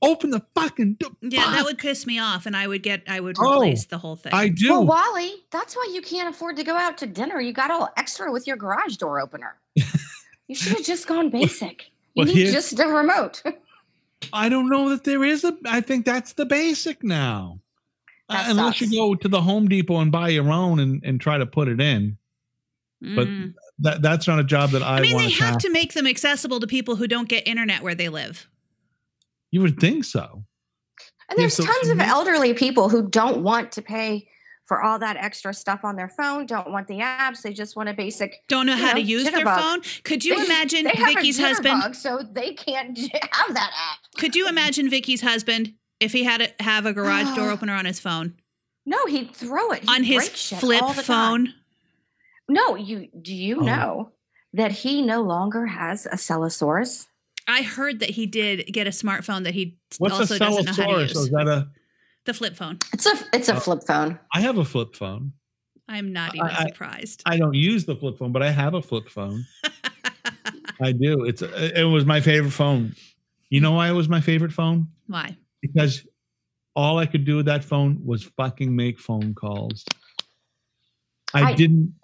Open 0.02 0.30
the 0.30 0.42
fucking 0.54 0.94
door. 0.94 1.10
Yeah, 1.22 1.50
that 1.52 1.64
would 1.64 1.78
piss 1.78 2.06
me 2.06 2.18
off, 2.18 2.46
and 2.46 2.56
I 2.56 2.66
would 2.66 2.82
get 2.82 3.02
I 3.08 3.20
would 3.20 3.36
Oh, 3.38 3.54
replace 3.54 3.86
the 3.86 3.98
whole 3.98 4.16
thing. 4.16 4.32
I 4.34 4.48
do. 4.48 4.70
Well, 4.70 4.86
Wally, 4.86 5.32
that's 5.50 5.74
why 5.76 5.90
you 5.92 6.02
can't 6.02 6.28
afford 6.34 6.56
to 6.56 6.64
go 6.64 6.74
out 6.76 6.98
to 6.98 7.06
dinner. 7.06 7.40
You 7.40 7.52
got 7.52 7.70
all 7.70 7.88
extra 7.96 8.32
with 8.32 8.46
your 8.46 8.56
garage 8.56 8.96
door 8.96 9.20
opener. 9.20 9.56
you 10.46 10.54
should 10.54 10.76
have 10.76 10.84
just 10.86 11.06
gone 11.06 11.30
basic. 11.30 11.90
You 12.14 12.24
need 12.24 12.52
just 12.52 12.78
a 12.78 12.86
remote. 12.86 13.42
I 14.32 14.48
don't 14.48 14.68
know 14.70 14.88
that 14.90 15.04
there 15.04 15.22
is 15.24 15.44
a. 15.44 15.56
I 15.66 15.80
think 15.80 16.06
that's 16.06 16.32
the 16.32 16.46
basic 16.46 17.04
now. 17.04 17.60
Uh, 18.28 18.34
That 18.34 18.50
unless 18.50 18.80
you 18.80 18.90
go 18.90 19.14
to 19.14 19.28
the 19.28 19.40
Home 19.40 19.68
Depot 19.68 19.98
and 20.00 20.10
buy 20.10 20.30
your 20.30 20.50
own 20.50 20.80
and, 20.80 21.02
and 21.04 21.20
try 21.20 21.38
to 21.38 21.46
put 21.46 21.68
it 21.68 21.80
in. 21.80 22.18
but 23.00 23.28
Mm. 23.28 23.54
That 23.80 24.00
that's 24.00 24.26
not 24.26 24.38
a 24.38 24.44
job 24.44 24.70
that 24.70 24.82
I, 24.82 24.96
I 24.96 25.00
mean, 25.02 25.18
they 25.18 25.28
have 25.28 25.58
to 25.58 25.70
make 25.70 25.92
them 25.92 26.06
accessible 26.06 26.60
to 26.60 26.66
people 26.66 26.96
who 26.96 27.06
don't 27.06 27.28
get 27.28 27.46
internet 27.46 27.82
where 27.82 27.94
they 27.94 28.08
live. 28.08 28.48
You 29.50 29.60
would 29.62 29.78
think 29.80 30.04
so. 30.04 30.44
And 31.28 31.38
Yeah, 31.38 31.42
there's 31.44 31.54
so- 31.54 31.64
tons 31.64 31.88
of 31.88 31.98
you- 31.98 32.02
elderly 32.04 32.54
people 32.54 32.88
who 32.88 33.08
don't 33.08 33.42
want 33.42 33.72
to 33.72 33.82
pay 33.82 34.28
for 34.66 34.82
all 34.82 34.98
that 34.98 35.16
extra 35.16 35.54
stuff 35.54 35.84
on 35.84 35.94
their 35.94 36.08
phone, 36.08 36.44
don't 36.44 36.70
want 36.72 36.88
the 36.88 36.98
apps. 36.98 37.42
They 37.42 37.52
just 37.52 37.76
want 37.76 37.88
a 37.88 37.94
basic. 37.94 38.42
Don't 38.48 38.66
know 38.66 38.74
You 38.74 38.82
how 38.84 38.92
to 38.94 39.00
know, 39.00 39.06
use 39.06 39.24
their 39.24 39.44
jitterbug. 39.44 39.58
phone. 39.60 39.80
Could 40.02 40.24
you 40.24 40.36
They- 40.36 40.44
imagine 40.44 40.84
they 40.84 40.90
have 40.90 41.14
Vicky's 41.14 41.38
a 41.38 41.42
husband? 41.42 41.82
jitterbug, 41.82 41.94
so 41.96 42.18
they 42.32 42.52
can't 42.54 42.98
have 43.32 43.54
that 43.54 43.70
app. 43.72 43.98
Could 44.18 44.34
you 44.34 44.48
imagine 44.48 44.90
Vicky's 44.90 45.20
husband 45.20 45.74
if 46.00 46.12
he 46.12 46.24
had 46.24 46.38
to 46.40 46.64
have 46.64 46.84
a 46.84 46.92
garage 46.92 47.34
door 47.36 47.50
opener 47.52 47.74
on 47.74 47.84
his 47.84 48.00
phone, 48.00 48.34
No, 48.84 49.06
he'd 49.06 49.34
throw 49.34 49.70
it. 49.70 49.80
He'd 49.82 49.88
on 49.90 50.02
his 50.04 50.28
flip 50.28 50.82
all 50.82 50.92
the 50.92 51.02
time. 51.02 51.46
phone? 51.46 51.54
No, 52.48 52.74
you 52.76 53.08
do 53.20 53.34
you 53.34 53.60
Oh. 53.60 53.64
know 53.64 54.12
that 54.52 54.72
he 54.72 55.00
no 55.02 55.22
longer 55.22 55.66
has 55.66 56.06
a 56.10 56.16
Cellosaurus? 56.18 57.06
I 57.48 57.62
heard 57.62 58.00
that 58.00 58.10
he 58.10 58.26
did 58.26 58.66
get 58.72 58.86
a 58.86 58.90
smartphone 58.90 59.44
that 59.44 59.54
he 59.54 59.78
What's 59.98 60.14
also 60.18 60.34
a 60.34 60.38
doesn't 60.38 60.64
know 60.66 60.72
how 60.72 60.72
to 60.72 60.74
Cellosaurus? 60.74 61.10
use. 61.14 61.18
Is 61.24 61.30
that 61.30 61.46
a? 61.48 61.68
the 62.24 62.34
flip 62.34 62.56
phone. 62.56 62.78
It's 62.92 63.06
a 63.06 63.12
it's 63.32 63.48
a 63.48 63.56
Oh. 63.56 63.60
flip 63.60 63.80
phone. 63.86 64.18
I 64.34 64.40
have 64.40 64.58
a 64.58 64.64
flip 64.64 64.96
phone. 64.96 65.32
I'm 65.88 66.12
not 66.12 66.34
even 66.34 66.46
I- 66.46 66.62
I- 66.62 66.66
surprised. 66.68 67.22
I 67.24 67.36
don't 67.36 67.54
use 67.54 67.84
the 67.84 67.94
flip 67.94 68.18
phone, 68.18 68.32
but 68.32 68.42
I 68.42 68.50
have 68.50 68.74
a 68.74 68.82
flip 68.82 69.08
phone. 69.08 69.44
I 70.82 70.90
do. 70.92 71.24
It's 71.24 71.42
uh, 71.42 71.70
it 71.74 71.84
was 71.84 72.04
my 72.04 72.20
favorite 72.20 72.50
phone. 72.50 72.94
You 73.50 73.60
know 73.60 73.72
why 73.72 73.88
it 73.88 73.92
was 73.92 74.08
my 74.08 74.20
favorite 74.20 74.52
phone? 74.52 74.88
Why? 75.06 75.36
Because 75.62 76.04
all 76.74 76.98
I 76.98 77.06
could 77.06 77.24
do 77.24 77.36
with 77.36 77.46
that 77.46 77.62
phone 77.64 78.04
was 78.04 78.24
fucking 78.24 78.74
make 78.74 78.98
phone 78.98 79.32
calls. 79.34 79.84
I, 81.32 81.50
I- 81.50 81.54
didn't. 81.54 81.94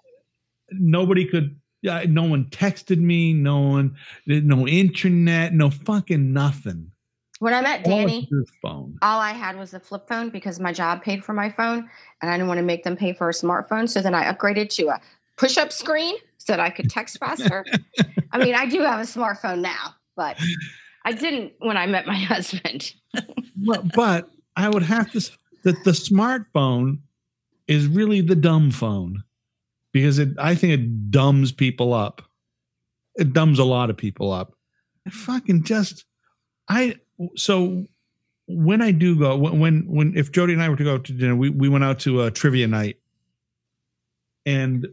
Nobody 0.71 1.25
could. 1.25 1.59
Yeah, 1.83 2.05
no 2.07 2.23
one 2.23 2.45
texted 2.45 2.97
me. 2.97 3.33
No 3.33 3.59
one. 3.59 3.95
No 4.25 4.65
internet. 4.65 5.53
No 5.53 5.69
fucking 5.69 6.31
nothing. 6.31 6.89
When 7.39 7.53
I 7.53 7.59
met 7.59 7.83
Danny, 7.83 8.21
could 8.21 8.29
do 8.29 8.41
is 8.41 8.51
phone. 8.61 8.97
all 9.01 9.19
I 9.19 9.31
had 9.31 9.57
was 9.59 9.73
a 9.73 9.79
flip 9.79 10.07
phone 10.07 10.29
because 10.29 10.61
my 10.61 10.71
job 10.71 11.03
paid 11.03 11.25
for 11.25 11.33
my 11.33 11.49
phone 11.49 11.89
and 12.21 12.31
I 12.31 12.35
didn't 12.35 12.47
want 12.47 12.59
to 12.59 12.63
make 12.63 12.85
them 12.85 12.95
pay 12.95 13.11
for 13.11 13.27
a 13.27 13.33
smartphone. 13.33 13.89
So 13.89 14.01
then 14.01 14.15
I 14.15 14.31
upgraded 14.31 14.69
to 14.75 14.87
a 14.89 15.01
push 15.35 15.57
up 15.57 15.73
screen 15.73 16.15
so 16.37 16.53
that 16.53 16.61
I 16.61 16.69
could 16.69 16.89
text 16.89 17.19
faster. 17.19 17.65
I 18.31 18.37
mean, 18.37 18.55
I 18.55 18.65
do 18.65 18.79
have 18.79 19.01
a 19.01 19.03
smartphone 19.03 19.59
now, 19.59 19.93
but 20.15 20.37
I 21.03 21.11
didn't 21.11 21.51
when 21.59 21.75
I 21.75 21.85
met 21.85 22.07
my 22.07 22.15
husband. 22.17 22.93
but, 23.57 23.93
but 23.93 24.29
I 24.55 24.69
would 24.69 24.83
have 24.83 25.11
to 25.11 25.19
that 25.63 25.83
the 25.83 25.91
smartphone 25.91 26.99
is 27.67 27.87
really 27.87 28.21
the 28.21 28.35
dumb 28.35 28.71
phone 28.71 29.21
because 29.93 30.19
it 30.19 30.29
I 30.37 30.55
think 30.55 30.73
it 30.73 31.11
dumbs 31.11 31.51
people 31.51 31.93
up. 31.93 32.21
It 33.15 33.31
dumbs 33.31 33.59
a 33.59 33.63
lot 33.63 33.89
of 33.89 33.95
people 33.95 34.31
up. 34.31 34.53
I 35.07 35.11
fucking 35.11 35.63
just 35.63 36.05
I 36.67 36.95
so 37.35 37.85
when 38.47 38.81
I 38.81 38.91
do 38.91 39.17
go 39.17 39.37
when 39.37 39.85
when, 39.87 40.17
if 40.17 40.31
Jody 40.31 40.53
and 40.53 40.61
I 40.61 40.69
were 40.69 40.75
to 40.75 40.83
go 40.83 40.97
to 40.97 41.13
dinner, 41.13 41.35
we 41.35 41.49
we 41.49 41.69
went 41.69 41.83
out 41.83 41.99
to 41.99 42.23
a 42.23 42.31
trivia 42.31 42.67
night, 42.67 42.97
and 44.45 44.87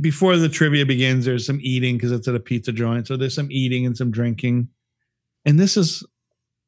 before 0.00 0.36
the 0.36 0.48
trivia 0.48 0.86
begins, 0.86 1.24
there's 1.24 1.46
some 1.46 1.60
eating 1.62 1.96
because 1.96 2.12
it's 2.12 2.26
at 2.26 2.34
a 2.34 2.40
pizza 2.40 2.72
joint. 2.72 3.06
So 3.06 3.16
there's 3.16 3.34
some 3.34 3.52
eating 3.52 3.86
and 3.86 3.96
some 3.96 4.10
drinking, 4.10 4.68
and 5.44 5.60
this 5.60 5.76
is 5.76 6.04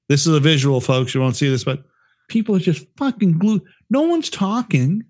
this 0.09 0.27
is 0.27 0.35
a 0.35 0.41
visual, 0.41 0.81
folks. 0.81 1.15
You 1.15 1.21
won't 1.21 1.37
see 1.37 1.49
this, 1.49 1.65
but 1.65 1.83
people 2.29 2.55
are 2.55 2.61
just 2.61 2.87
fucking 2.97 3.39
glued. 3.39 3.63
No 3.91 4.03
one's 4.03 4.31
talking. 4.31 5.03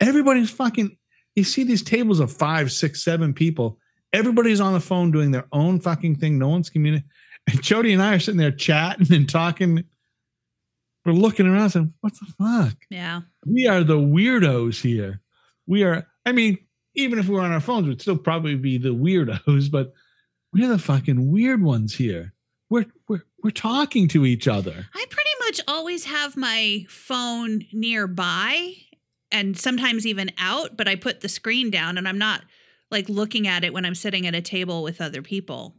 Everybody's 0.00 0.50
fucking. 0.50 0.96
You 1.38 1.44
see 1.44 1.62
these 1.62 1.82
tables 1.84 2.18
of 2.18 2.32
five, 2.32 2.72
six, 2.72 3.04
seven 3.04 3.32
people. 3.32 3.78
Everybody's 4.12 4.60
on 4.60 4.72
the 4.72 4.80
phone 4.80 5.12
doing 5.12 5.30
their 5.30 5.46
own 5.52 5.78
fucking 5.78 6.16
thing. 6.16 6.36
No 6.36 6.48
one's 6.48 6.68
communicating. 6.68 7.08
And 7.50 7.62
Jody 7.62 7.94
and 7.94 8.02
I 8.02 8.14
are 8.14 8.18
sitting 8.18 8.36
there 8.36 8.50
chatting 8.50 9.10
and 9.10 9.26
talking. 9.26 9.82
We're 11.06 11.12
looking 11.12 11.46
around 11.46 11.70
saying, 11.70 11.94
"What 12.02 12.12
the 12.12 12.26
fuck? 12.36 12.76
Yeah. 12.90 13.22
We 13.46 13.66
are 13.66 13.82
the 13.82 13.96
weirdos 13.96 14.82
here. 14.82 15.22
We 15.66 15.82
are. 15.82 16.06
I 16.26 16.32
mean, 16.32 16.58
even 16.94 17.18
if 17.18 17.26
we 17.26 17.36
were 17.36 17.40
on 17.40 17.52
our 17.52 17.60
phones, 17.60 17.88
we'd 17.88 18.02
still 18.02 18.18
probably 18.18 18.54
be 18.54 18.76
the 18.76 18.94
weirdos, 18.94 19.70
but 19.70 19.94
we're 20.52 20.68
the 20.68 20.78
fucking 20.78 21.30
weird 21.30 21.62
ones 21.62 21.94
here. 21.94 22.34
We're 22.68 22.84
we're 23.08 23.22
we're 23.42 23.50
talking 23.50 24.08
to 24.08 24.26
each 24.26 24.46
other. 24.46 24.86
I 24.94 25.06
pretty 25.08 25.30
much 25.46 25.60
always 25.66 26.04
have 26.04 26.36
my 26.36 26.84
phone 26.90 27.62
nearby 27.72 28.74
and 29.30 29.58
sometimes 29.58 30.06
even 30.06 30.30
out, 30.38 30.76
but 30.76 30.88
I 30.88 30.96
put 30.96 31.20
the 31.20 31.28
screen 31.28 31.70
down 31.70 31.98
and 31.98 32.08
I'm 32.08 32.18
not 32.18 32.42
like 32.90 33.08
looking 33.08 33.46
at 33.46 33.64
it 33.64 33.72
when 33.72 33.84
I'm 33.84 33.94
sitting 33.94 34.26
at 34.26 34.34
a 34.34 34.40
table 34.40 34.82
with 34.82 35.00
other 35.00 35.22
people. 35.22 35.74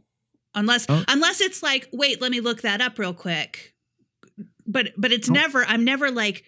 Unless 0.54 0.86
Oh. 0.88 1.04
unless 1.08 1.40
it's 1.40 1.62
like, 1.62 1.88
wait, 1.92 2.20
let 2.20 2.30
me 2.30 2.40
look 2.40 2.62
that 2.62 2.80
up 2.80 2.98
real 2.98 3.14
quick. 3.14 3.74
But 4.66 4.92
but 4.96 5.12
it's 5.12 5.28
Oh. 5.30 5.32
never 5.32 5.64
I'm 5.64 5.84
never 5.84 6.10
like 6.10 6.44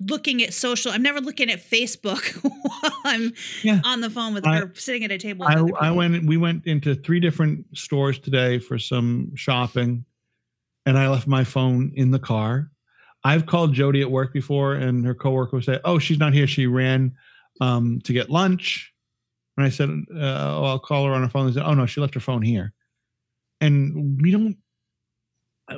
looking 0.00 0.42
at 0.42 0.54
social 0.54 0.90
I'm 0.92 1.02
never 1.02 1.20
looking 1.20 1.50
at 1.50 1.58
Facebook 1.60 2.32
while 2.42 2.92
I'm 3.04 3.32
Yeah. 3.62 3.80
on 3.84 4.00
the 4.00 4.10
phone 4.10 4.34
with 4.34 4.46
I- 4.46 4.60
or 4.60 4.74
sitting 4.74 5.04
at 5.04 5.10
a 5.12 5.18
table 5.18 5.46
with 5.46 5.72
I, 5.80 5.88
I 5.88 5.90
went. 5.90 6.26
We 6.26 6.36
went 6.36 6.66
into 6.66 6.94
three 6.94 7.20
different 7.20 7.66
stores 7.76 8.18
today 8.18 8.58
for 8.58 8.78
some 8.78 9.34
shopping, 9.36 10.04
and 10.86 10.96
I 10.98 11.08
left 11.08 11.26
my 11.26 11.44
phone 11.44 11.92
in 11.94 12.10
the 12.10 12.18
car. 12.18 12.70
I've 13.24 13.46
called 13.46 13.72
Jody 13.72 14.02
at 14.02 14.10
work 14.10 14.32
before, 14.32 14.74
and 14.74 15.04
her 15.06 15.14
coworker 15.14 15.56
would 15.56 15.64
say, 15.64 15.80
"Oh, 15.84 15.98
she's 15.98 16.18
not 16.18 16.34
here. 16.34 16.46
She 16.46 16.66
ran 16.66 17.14
um, 17.60 18.00
to 18.04 18.12
get 18.12 18.30
lunch." 18.30 18.92
And 19.56 19.64
I 19.64 19.70
said, 19.70 19.88
uh, 19.88 20.18
oh, 20.58 20.64
"I'll 20.64 20.78
call 20.78 21.06
her 21.06 21.12
on 21.12 21.22
her 21.22 21.28
phone." 21.28 21.46
They 21.46 21.54
said, 21.54 21.64
"Oh 21.66 21.74
no, 21.74 21.86
she 21.86 22.00
left 22.00 22.14
her 22.14 22.20
phone 22.20 22.42
here." 22.42 22.72
And 23.60 24.20
we 24.20 24.30
don't. 24.30 24.56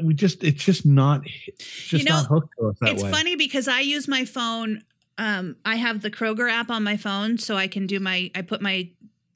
We 0.03 0.15
just. 0.15 0.43
It's 0.43 0.65
just 0.65 0.85
not. 0.85 1.23
It's 1.25 1.65
just 1.65 2.05
You 2.05 2.11
know, 2.11 2.17
not 2.17 2.27
hooked 2.27 2.55
to 2.59 2.69
us 2.69 2.77
that 2.81 2.93
it's 2.95 3.03
way. 3.05 3.11
funny 3.13 3.37
because 3.37 3.69
I 3.69 3.81
use 3.81 4.09
my 4.09 4.25
phone. 4.25 4.83
Um, 5.19 5.57
I 5.65 5.77
have 5.77 6.03
the 6.03 6.11
Kroger 6.11 6.51
app 6.51 6.71
on 6.71 6.83
my 6.83 6.97
phone, 6.97 7.39
so 7.39 7.57
I 7.57 7.69
can 7.69 7.87
do 7.87 8.01
my. 8.01 8.31
I 8.35 8.43
put 8.43 8.61
my 8.61 8.91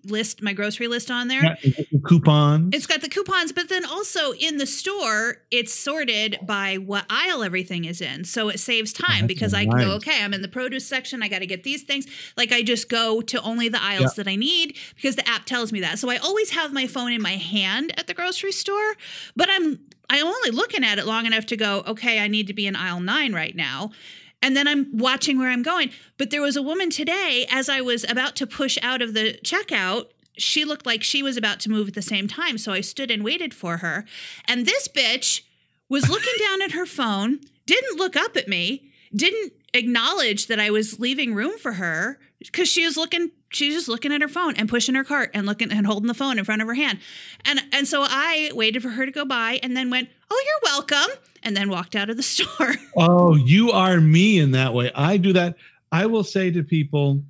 list, 0.04 0.42
my 0.42 0.52
grocery 0.52 0.88
list 0.88 1.10
on 1.10 1.28
there. 1.28 1.56
Yeah, 1.62 1.84
coupons. 2.06 2.74
It's 2.74 2.86
got 2.86 3.00
the 3.00 3.08
coupons, 3.08 3.52
but 3.52 3.68
then 3.68 3.84
also 3.84 4.32
in 4.32 4.58
the 4.58 4.66
store, 4.66 5.38
it's 5.50 5.72
sorted 5.74 6.38
by 6.42 6.76
what 6.76 7.04
aisle 7.10 7.42
everything 7.42 7.84
is 7.84 8.00
in. 8.00 8.24
So 8.24 8.48
it 8.48 8.60
saves 8.60 8.94
oh, 8.98 9.06
time 9.06 9.22
that's 9.22 9.28
because 9.28 9.54
I 9.54 9.66
can 9.66 9.78
go, 9.78 9.92
okay, 9.92 10.22
I'm 10.22 10.34
in 10.34 10.42
the 10.42 10.48
produce 10.48 10.86
section. 10.86 11.22
I 11.22 11.28
got 11.28 11.40
to 11.40 11.46
get 11.46 11.62
these 11.62 11.82
things. 11.82 12.06
Like 12.36 12.52
I 12.52 12.62
just 12.62 12.88
go 12.88 13.20
to 13.20 13.42
only 13.42 13.68
the 13.68 13.82
aisles 13.82 14.14
that 14.14 14.28
I 14.28 14.36
need 14.36 14.76
because 14.96 15.16
the 15.16 15.28
app 15.28 15.44
tells 15.44 15.72
me 15.72 15.80
that. 15.80 15.98
So 15.98 16.10
I 16.10 16.16
always 16.16 16.50
have 16.50 16.72
my 16.72 16.86
phone 16.86 17.12
in 17.12 17.22
my 17.22 17.36
hand 17.36 17.92
at 17.98 18.06
the 18.06 18.14
grocery 18.14 18.52
store, 18.52 18.94
but 19.36 19.48
I'm 19.50 19.80
I'm 20.10 20.26
only 20.26 20.50
looking 20.50 20.82
at 20.82 20.98
it 20.98 21.06
long 21.06 21.24
enough 21.24 21.46
to 21.46 21.56
go, 21.56 21.84
okay, 21.86 22.18
I 22.18 22.26
need 22.26 22.48
to 22.48 22.52
be 22.52 22.66
in 22.66 22.74
aisle 22.74 23.00
nine 23.00 23.32
right 23.32 23.54
now. 23.54 23.92
And 24.42 24.56
then 24.56 24.66
I'm 24.66 24.96
watching 24.96 25.38
where 25.38 25.50
I'm 25.50 25.62
going. 25.62 25.90
But 26.16 26.30
there 26.30 26.42
was 26.42 26.56
a 26.56 26.62
woman 26.62 26.90
today, 26.90 27.46
as 27.50 27.68
I 27.68 27.80
was 27.80 28.04
about 28.08 28.36
to 28.36 28.46
push 28.46 28.78
out 28.82 29.02
of 29.02 29.14
the 29.14 29.38
checkout, 29.44 30.06
she 30.38 30.64
looked 30.64 30.86
like 30.86 31.02
she 31.02 31.22
was 31.22 31.36
about 31.36 31.60
to 31.60 31.70
move 31.70 31.88
at 31.88 31.94
the 31.94 32.02
same 32.02 32.26
time. 32.26 32.58
So 32.58 32.72
I 32.72 32.80
stood 32.80 33.10
and 33.10 33.22
waited 33.22 33.52
for 33.52 33.78
her. 33.78 34.04
And 34.46 34.66
this 34.66 34.88
bitch 34.88 35.42
was 35.88 36.08
looking 36.08 36.32
down 36.38 36.62
at 36.62 36.72
her 36.72 36.86
phone, 36.86 37.40
didn't 37.66 37.98
look 37.98 38.16
up 38.16 38.36
at 38.36 38.48
me, 38.48 38.90
didn't 39.14 39.52
acknowledge 39.74 40.46
that 40.46 40.58
I 40.58 40.70
was 40.70 40.98
leaving 40.98 41.34
room 41.34 41.58
for 41.58 41.74
her 41.74 42.18
because 42.38 42.68
she 42.68 42.84
was 42.84 42.96
looking, 42.96 43.30
she 43.50 43.66
was 43.66 43.76
just 43.76 43.88
looking 43.88 44.12
at 44.12 44.22
her 44.22 44.28
phone 44.28 44.54
and 44.56 44.68
pushing 44.68 44.94
her 44.94 45.04
cart 45.04 45.30
and 45.34 45.46
looking 45.46 45.70
and 45.70 45.86
holding 45.86 46.06
the 46.08 46.14
phone 46.14 46.38
in 46.38 46.44
front 46.44 46.62
of 46.62 46.68
her 46.68 46.74
hand. 46.74 47.00
And 47.44 47.60
and 47.72 47.86
so 47.86 48.04
I 48.04 48.50
waited 48.54 48.82
for 48.82 48.90
her 48.90 49.04
to 49.04 49.12
go 49.12 49.24
by 49.24 49.60
and 49.62 49.76
then 49.76 49.90
went, 49.90 50.08
Oh, 50.30 50.44
you're 50.46 50.72
welcome. 50.72 51.16
And 51.42 51.56
then 51.56 51.70
walked 51.70 51.96
out 51.96 52.10
of 52.10 52.16
the 52.16 52.22
store. 52.34 52.74
Oh, 52.96 53.34
you 53.36 53.70
are 53.72 54.00
me 54.00 54.38
in 54.38 54.50
that 54.52 54.74
way. 54.74 54.90
I 54.94 55.16
do 55.16 55.32
that. 55.32 55.56
I 55.92 56.06
will 56.06 56.24
say 56.24 56.50
to 56.50 56.62
people, 56.62 57.22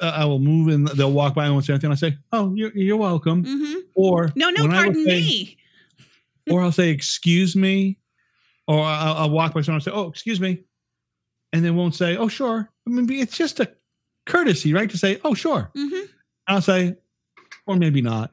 uh, 0.00 0.12
I 0.14 0.24
will 0.24 0.38
move 0.38 0.68
and 0.68 0.88
they'll 0.88 1.12
walk 1.12 1.34
by 1.34 1.44
and 1.44 1.52
won't 1.54 1.64
say 1.66 1.72
anything. 1.74 1.90
I 1.92 1.94
say, 1.94 2.18
"Oh, 2.32 2.52
you're 2.54 2.72
you're 2.76 2.96
welcome." 2.96 3.44
hmm 3.44 3.74
Or 3.94 4.30
No, 4.34 4.50
no, 4.50 4.62
when 4.62 4.72
I 4.72 4.76
will 4.78 4.84
pardon 4.84 5.04
say- 5.04 5.20
me. 5.20 5.56
Or 6.50 6.62
I'll 6.62 6.72
say, 6.72 6.90
"Excuse 6.90 7.56
me," 7.56 7.98
or 8.68 8.80
I'll, 8.84 9.14
I'll 9.14 9.30
walk 9.30 9.54
by 9.54 9.62
someone 9.62 9.76
and 9.76 9.84
say, 9.84 9.90
"Oh, 9.92 10.08
excuse 10.08 10.40
me," 10.40 10.64
and 11.52 11.64
they 11.64 11.70
won't 11.70 11.94
say, 11.94 12.16
"Oh, 12.16 12.28
sure." 12.28 12.70
I 12.86 12.90
mean, 12.90 13.10
it's 13.10 13.36
just 13.36 13.58
a 13.60 13.72
courtesy, 14.26 14.72
right? 14.74 14.88
To 14.90 14.98
say, 14.98 15.18
"Oh, 15.24 15.34
sure." 15.34 15.70
hmm 15.74 16.04
I'll 16.46 16.60
say, 16.62 16.94
or 17.66 17.74
maybe 17.76 18.00
not. 18.02 18.32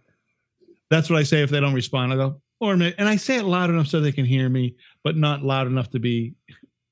That's 0.92 1.10
what 1.10 1.18
I 1.18 1.24
say 1.24 1.42
if 1.44 1.50
they 1.50 1.60
don't 1.60 1.74
respond. 1.74 2.14
I 2.14 2.18
go, 2.18 2.42
or 2.64 2.74
and 2.74 3.10
I 3.10 3.18
say 3.18 3.38
it 3.38 3.44
loud 3.44 3.70
enough 3.70 3.88
so 3.88 4.00
they 4.00 4.14
can 4.14 4.24
hear 4.24 4.48
me, 4.48 4.78
but 5.04 5.18
not 5.18 5.44
loud 5.44 5.68
enough 5.68 5.90
to 5.92 6.00
be 6.00 6.34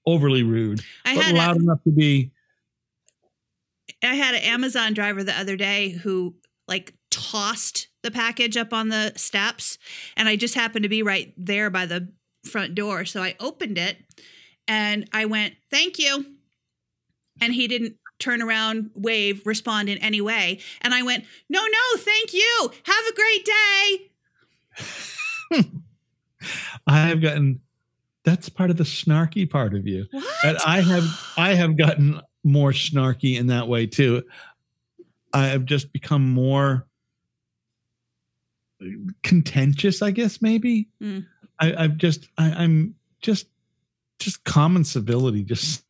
overly 0.05 0.43
rude, 0.43 0.81
I 1.05 1.15
but 1.15 1.23
had 1.23 1.35
loud 1.35 1.55
a, 1.55 1.59
enough 1.59 1.81
to 1.85 1.91
be 1.91 2.31
I 4.03 4.15
had 4.15 4.35
an 4.35 4.41
Amazon 4.41 4.93
driver 4.93 5.23
the 5.23 5.37
other 5.37 5.55
day 5.55 5.89
who 5.89 6.35
like 6.67 6.93
tossed 7.09 7.87
the 8.03 8.11
package 8.11 8.57
up 8.57 8.73
on 8.73 8.89
the 8.89 9.13
steps, 9.15 9.77
and 10.17 10.27
I 10.27 10.35
just 10.35 10.55
happened 10.55 10.83
to 10.83 10.89
be 10.89 11.03
right 11.03 11.33
there 11.37 11.69
by 11.69 11.85
the 11.85 12.11
front 12.43 12.75
door, 12.75 13.05
so 13.05 13.23
I 13.23 13.35
opened 13.39 13.77
it 13.77 13.97
and 14.67 15.07
I 15.13 15.23
went, 15.23 15.55
"Thank 15.69 15.99
you," 15.99 16.25
and 17.39 17.53
he 17.53 17.69
didn't 17.69 17.95
turn 18.19 18.41
around, 18.41 18.91
wave, 18.93 19.47
respond 19.47 19.87
in 19.87 19.99
any 19.99 20.19
way, 20.19 20.59
and 20.81 20.93
I 20.93 21.03
went, 21.03 21.23
"No, 21.49 21.61
no, 21.61 21.97
thank 21.99 22.33
you. 22.33 22.71
Have 22.83 23.05
a 23.09 23.15
great 23.15 23.45
day." 23.45 24.11
I 26.87 26.99
have 27.07 27.21
gotten 27.21 27.61
that's 28.23 28.49
part 28.49 28.69
of 28.69 28.77
the 28.77 28.83
snarky 28.83 29.49
part 29.49 29.73
of 29.73 29.87
you. 29.87 30.05
What? 30.11 30.45
And 30.45 30.57
I 30.65 30.81
have 30.81 31.03
I 31.37 31.53
have 31.53 31.77
gotten 31.77 32.21
more 32.43 32.71
snarky 32.71 33.37
in 33.39 33.47
that 33.47 33.67
way 33.67 33.87
too. 33.87 34.23
I 35.33 35.47
have 35.47 35.65
just 35.65 35.93
become 35.93 36.29
more 36.29 36.85
contentious, 39.23 40.01
I 40.01 40.11
guess 40.11 40.41
maybe. 40.41 40.87
Mm. 41.01 41.25
I, 41.59 41.83
I've 41.83 41.97
just 41.97 42.27
I, 42.37 42.51
I'm 42.51 42.95
just 43.21 43.47
just 44.19 44.43
common 44.43 44.83
civility 44.83 45.43
just 45.43 45.83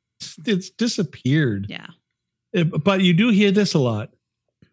it's 0.45 0.69
disappeared. 0.69 1.65
yeah. 1.69 1.87
Eh, 2.53 2.63
But 2.63 3.01
you 3.01 3.13
do 3.13 3.29
hear 3.29 3.51
this 3.51 3.73
a 3.73 3.79
lot. 3.79 4.11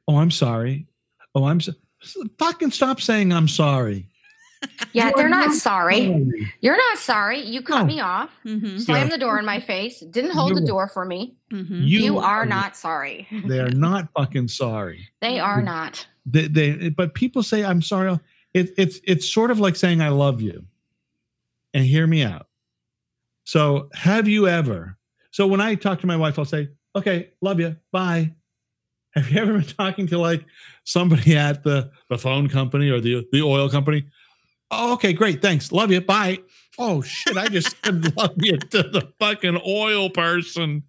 Oh, 0.06 0.16
I'm 0.16 0.30
sorry. 0.30 0.86
Oh, 1.34 1.44
I'm 1.44 1.60
so, 1.60 1.72
fucking 2.38 2.70
stop 2.70 3.00
saying 3.00 3.32
I'm 3.32 3.48
sorry. 3.48 4.08
Yeah, 4.92 5.10
they're 5.14 5.26
are 5.26 5.28
not 5.28 5.52
sorry. 5.54 6.06
sorry. 6.06 6.52
You're 6.60 6.76
not 6.76 6.98
sorry. 6.98 7.40
You 7.40 7.62
cut 7.62 7.80
No. 7.80 7.84
me 7.86 8.00
off, 8.00 8.30
Mm-hmm. 8.44 8.78
slammed 8.78 9.10
Yeah. 9.10 9.16
the 9.16 9.20
door 9.20 9.38
in 9.38 9.44
my 9.44 9.60
face, 9.60 10.00
didn't 10.00 10.30
hold 10.32 10.50
the 10.52 10.54
You're- 10.60 10.66
door 10.66 10.88
for 10.88 11.04
me. 11.04 11.36
Mm-hmm. 11.52 11.82
You, 11.82 12.18
are 12.18 12.44
not 12.46 12.76
sorry. 12.76 13.26
They 13.46 13.60
are 13.60 13.70
not 13.70 14.08
fucking 14.16 14.48
sorry. 14.48 15.08
They 15.20 15.38
are 15.38 15.62
not. 15.62 16.06
they, 16.26 16.46
they 16.48 16.88
but 16.90 17.14
people 17.14 17.42
say 17.42 17.64
i'm 17.64 17.80
sorry 17.80 18.18
it, 18.52 18.70
it's 18.76 19.00
it's 19.04 19.26
sort 19.32 19.50
of 19.50 19.60
like 19.60 19.76
saying 19.76 20.02
i 20.02 20.08
love 20.10 20.42
you 20.42 20.62
and 21.72 21.84
hear 21.84 22.06
me 22.06 22.22
out 22.22 22.48
so 23.44 23.88
have 23.94 24.28
you 24.28 24.46
ever 24.46 24.98
so 25.30 25.46
when 25.46 25.60
i 25.60 25.74
talk 25.74 26.00
to 26.00 26.06
my 26.06 26.16
wife 26.16 26.38
i'll 26.38 26.44
say 26.44 26.68
okay 26.94 27.30
love 27.40 27.58
you 27.60 27.74
bye 27.92 28.30
have 29.14 29.30
you 29.30 29.40
ever 29.40 29.54
been 29.54 29.62
talking 29.64 30.06
to 30.06 30.18
like 30.18 30.44
somebody 30.84 31.34
at 31.36 31.62
the 31.64 31.90
the 32.10 32.18
phone 32.18 32.46
company 32.46 32.90
or 32.90 33.00
the 33.00 33.26
the 33.32 33.40
oil 33.40 33.70
company 33.70 34.04
oh, 34.70 34.92
okay 34.94 35.12
great 35.12 35.40
thanks 35.42 35.72
love 35.72 35.90
you 35.90 36.00
bye 36.00 36.38
oh 36.78 37.00
shit 37.02 37.36
i 37.36 37.48
just 37.48 37.76
said 37.84 38.16
love 38.16 38.34
you 38.38 38.56
to 38.56 38.82
the 38.82 39.12
fucking 39.18 39.60
oil 39.66 40.10
person 40.10 40.82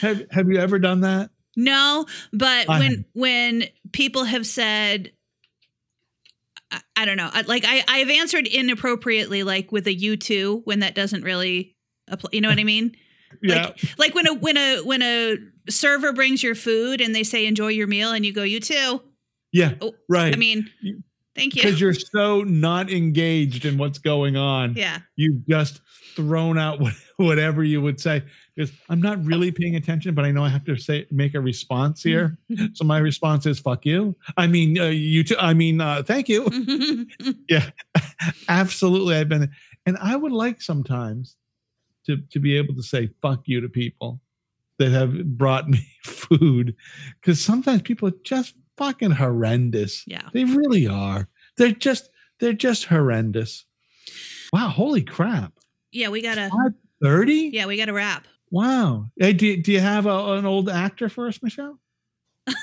have 0.00 0.22
have 0.30 0.48
you 0.50 0.58
ever 0.58 0.78
done 0.78 1.00
that 1.00 1.30
No, 1.56 2.06
but 2.32 2.68
I 2.70 2.78
when 2.78 3.04
when 3.14 3.64
people 3.92 4.22
have 4.24 4.46
said, 4.46 5.10
I, 6.70 6.80
I 6.96 7.04
don't 7.04 7.16
know, 7.16 7.30
like 7.46 7.64
I 7.66 7.82
I've 7.88 8.10
answered 8.10 8.46
inappropriately, 8.46 9.42
like 9.42 9.72
with 9.72 9.86
a 9.88 9.92
you 9.92 10.16
too, 10.16 10.62
when 10.64 10.80
that 10.80 10.94
doesn't 10.94 11.24
really 11.24 11.76
apply. 12.06 12.30
You 12.32 12.42
know 12.42 12.48
what 12.48 12.60
I 12.60 12.64
mean? 12.64 12.94
yeah 13.42 13.72
Like 13.98 14.14
when 14.14 14.26
a 14.28 14.34
when 14.34 14.56
a 14.56 14.82
when 14.84 15.02
a 15.02 15.36
server 15.68 16.12
brings 16.12 16.42
your 16.42 16.54
food 16.54 17.00
and 17.00 17.14
they 17.14 17.24
say 17.24 17.44
enjoy 17.46 17.68
your 17.68 17.86
meal 17.88 18.12
and 18.12 18.24
you 18.24 18.32
go 18.32 18.42
you 18.44 18.60
too. 18.60 19.02
yeah 19.52 19.74
Oh, 19.80 19.94
right 20.08 20.32
I 20.32 20.36
mean, 20.36 20.70
thank 21.38 21.54
because 21.54 21.80
you. 21.80 21.86
you're 21.86 21.94
so 21.94 22.42
not 22.42 22.90
engaged 22.90 23.64
in 23.64 23.78
what's 23.78 23.98
going 23.98 24.36
on. 24.36 24.74
Yeah, 24.74 24.98
You've 25.16 25.46
just 25.46 25.80
thrown 26.18 26.58
out 26.58 26.80
whatever 27.16 27.62
you 27.62 27.80
would 27.80 28.00
say. 28.00 28.22
Because 28.56 28.72
I'm 28.88 29.00
not 29.00 29.24
really 29.24 29.52
paying 29.52 29.76
attention, 29.76 30.14
but 30.16 30.24
I 30.24 30.32
know 30.32 30.44
I 30.44 30.48
have 30.48 30.64
to 30.64 30.76
say 30.76 31.06
make 31.12 31.34
a 31.34 31.40
response 31.40 32.02
here. 32.02 32.36
so 32.74 32.84
my 32.84 32.98
response 32.98 33.46
is 33.46 33.60
"fuck 33.60 33.86
you." 33.86 34.16
I 34.36 34.48
mean, 34.48 34.78
uh, 34.78 34.86
you. 34.86 35.22
Too, 35.22 35.36
I 35.38 35.54
mean, 35.54 35.80
uh, 35.80 36.02
thank 36.02 36.28
you. 36.28 36.48
yeah, 37.48 37.70
absolutely. 38.48 39.16
I've 39.16 39.28
been, 39.28 39.48
and 39.86 39.96
I 39.98 40.16
would 40.16 40.32
like 40.32 40.60
sometimes 40.60 41.36
to 42.06 42.16
to 42.32 42.40
be 42.40 42.56
able 42.56 42.74
to 42.74 42.82
say 42.82 43.10
"fuck 43.22 43.42
you" 43.46 43.60
to 43.60 43.68
people 43.68 44.20
that 44.78 44.90
have 44.90 45.38
brought 45.38 45.68
me 45.68 45.86
food, 46.04 46.74
because 47.20 47.40
sometimes 47.40 47.82
people 47.82 48.10
just 48.24 48.54
fucking 48.78 49.10
horrendous. 49.12 50.04
yeah. 50.06 50.28
They 50.32 50.44
really 50.44 50.86
are. 50.86 51.28
They're 51.56 51.72
just 51.72 52.08
they're 52.40 52.52
just 52.54 52.84
horrendous. 52.86 53.64
Wow, 54.52 54.68
holy 54.68 55.02
crap. 55.02 55.52
Yeah, 55.92 56.08
we 56.08 56.22
gotta. 56.22 56.48
30? 57.02 57.50
Yeah, 57.52 57.66
we 57.66 57.76
gotta 57.76 57.92
wrap. 57.92 58.26
Wow. 58.50 59.06
Hey, 59.18 59.32
do, 59.34 59.56
do 59.58 59.72
you 59.72 59.80
have 59.80 60.06
a, 60.06 60.32
an 60.34 60.46
old 60.46 60.68
actor 60.70 61.08
for 61.08 61.26
us, 61.28 61.42
Michelle? 61.42 61.78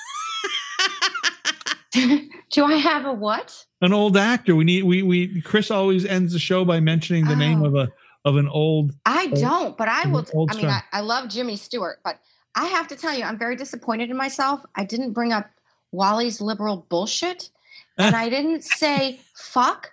Do 2.51 2.63
I 2.65 2.75
have 2.75 3.05
a 3.05 3.13
what? 3.13 3.65
An 3.81 3.93
old 3.93 4.15
actor. 4.17 4.55
We 4.55 4.63
need 4.63 4.83
we 4.83 5.01
we 5.03 5.41
Chris 5.41 5.71
always 5.71 6.05
ends 6.05 6.33
the 6.33 6.39
show 6.39 6.63
by 6.65 6.79
mentioning 6.79 7.25
the 7.25 7.35
name 7.35 7.61
Oh. 7.63 7.67
of 7.67 7.75
a 7.75 7.87
of 8.25 8.37
an 8.37 8.47
old 8.47 8.93
I 9.05 9.25
Old- 9.25 9.35
don't, 9.39 9.77
but 9.77 9.87
I 9.87 10.07
will. 10.07 10.25
I 10.49 10.55
mean, 10.55 10.65
I. 10.65 10.81
I 10.91 11.01
love 11.01 11.29
Jimmy 11.29 11.55
Stewart, 11.57 11.99
but 12.03 12.19
I 12.55 12.65
have 12.67 12.87
to 12.89 12.95
tell 12.95 13.13
you, 13.13 13.23
I'm 13.23 13.37
very 13.37 13.55
disappointed 13.55 14.09
in 14.09 14.17
myself. 14.17 14.61
I 14.75 14.83
didn't 14.85 15.13
bring 15.13 15.31
up 15.33 15.49
Wally's 15.95 16.41
liberal 16.41 16.85
bullshit, 16.89 17.49
and 17.97 18.15
I 18.15 18.29
didn't 18.29 18.63
say 18.63 19.19
fuck 19.35 19.91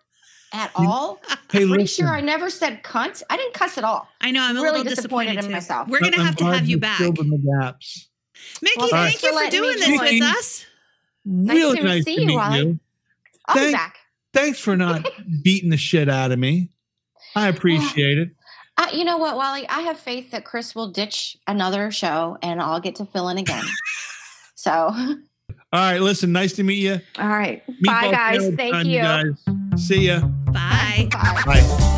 at 0.53 0.71
You- 0.79 0.87
all. 0.89 1.21
Hey, 1.29 1.37
Pretty 1.49 1.67
listen. 1.67 2.05
sure 2.07 2.15
I 2.15 2.21
never 2.21 2.51
said 2.51 2.83
cunt. 2.83 3.23
I 3.31 3.37
didn't 3.37 3.55
cuss 3.55 3.77
at 3.79 3.85
all. 3.85 4.09
I 4.21 4.31
know 4.31 4.43
I'm 4.43 4.57
a 4.57 4.61
Really 4.63 4.79
little 4.79 4.91
disappointed, 4.95 5.37
disappointed 5.37 5.39
in 5.45 5.45
too. 5.51 5.53
myself. 5.53 5.89
We're 5.89 6.01
gonna 6.01 6.17
I'm 6.19 6.27
have 6.27 6.37
to 6.37 6.45
have 6.45 6.65
you 6.65 6.71
you 6.73 6.79
back, 6.81 6.99
filled 6.99 7.19
in 7.19 7.31
the 7.31 7.39
gaps. 7.61 8.09
Mickey. 8.61 8.75
Well, 8.79 8.89
thank 8.89 9.21
thanks 9.21 9.23
you 9.23 9.33
for 9.39 9.45
for 9.45 9.51
doing 9.51 9.77
this 9.77 9.87
join. 9.87 9.99
with 10.01 10.23
us. 10.23 10.67
Really 11.25 11.77
to 11.79 11.85
nice 11.85 12.05
see 12.05 12.15
to 12.17 12.21
you, 12.23 12.27
meet 12.27 12.37
Wally. 12.37 12.59
you. 12.59 12.81
I'll 13.47 13.67
be 13.67 13.73
back. 13.73 13.97
Thanks 14.35 14.59
for 14.59 14.77
not 14.77 15.07
beating 15.43 15.71
the 15.71 15.77
shit 15.77 16.09
out 16.09 16.33
of 16.33 16.39
me. 16.39 16.71
I 17.37 17.49
appreciate 17.49 18.19
it. 18.19 18.31
Uh, 18.79 18.89
you 18.93 19.05
know 19.05 19.19
what, 19.19 19.37
Wally? 19.37 19.69
I 19.69 19.83
have 19.83 19.99
faith 19.99 20.31
that 20.33 20.45
Chris 20.45 20.75
will 20.75 20.89
ditch 20.91 21.37
another 21.47 21.91
show, 21.91 22.39
and 22.43 22.61
I'll 22.61 22.81
get 22.81 22.97
to 22.97 23.05
fill 23.05 23.29
in 23.29 23.39
again. 23.39 23.65
so, 24.55 24.93
all 25.73 25.81
All 25.81 25.93
right, 25.93 26.01
listen, 26.01 26.33
nice 26.33 26.53
to 26.55 26.63
meet 26.63 26.79
you. 26.83 27.01
right. 27.29 27.63
Bye, 27.83 28.11
guys. 28.11 28.51
Thank 28.57 28.73
time, 28.75 28.87
you. 28.87 29.01
guys. 29.01 29.45
See 29.77 30.07
ya. 30.09 30.21
Bye. 30.21 31.09
Bye. 31.11 31.43
Bye. 31.47 31.89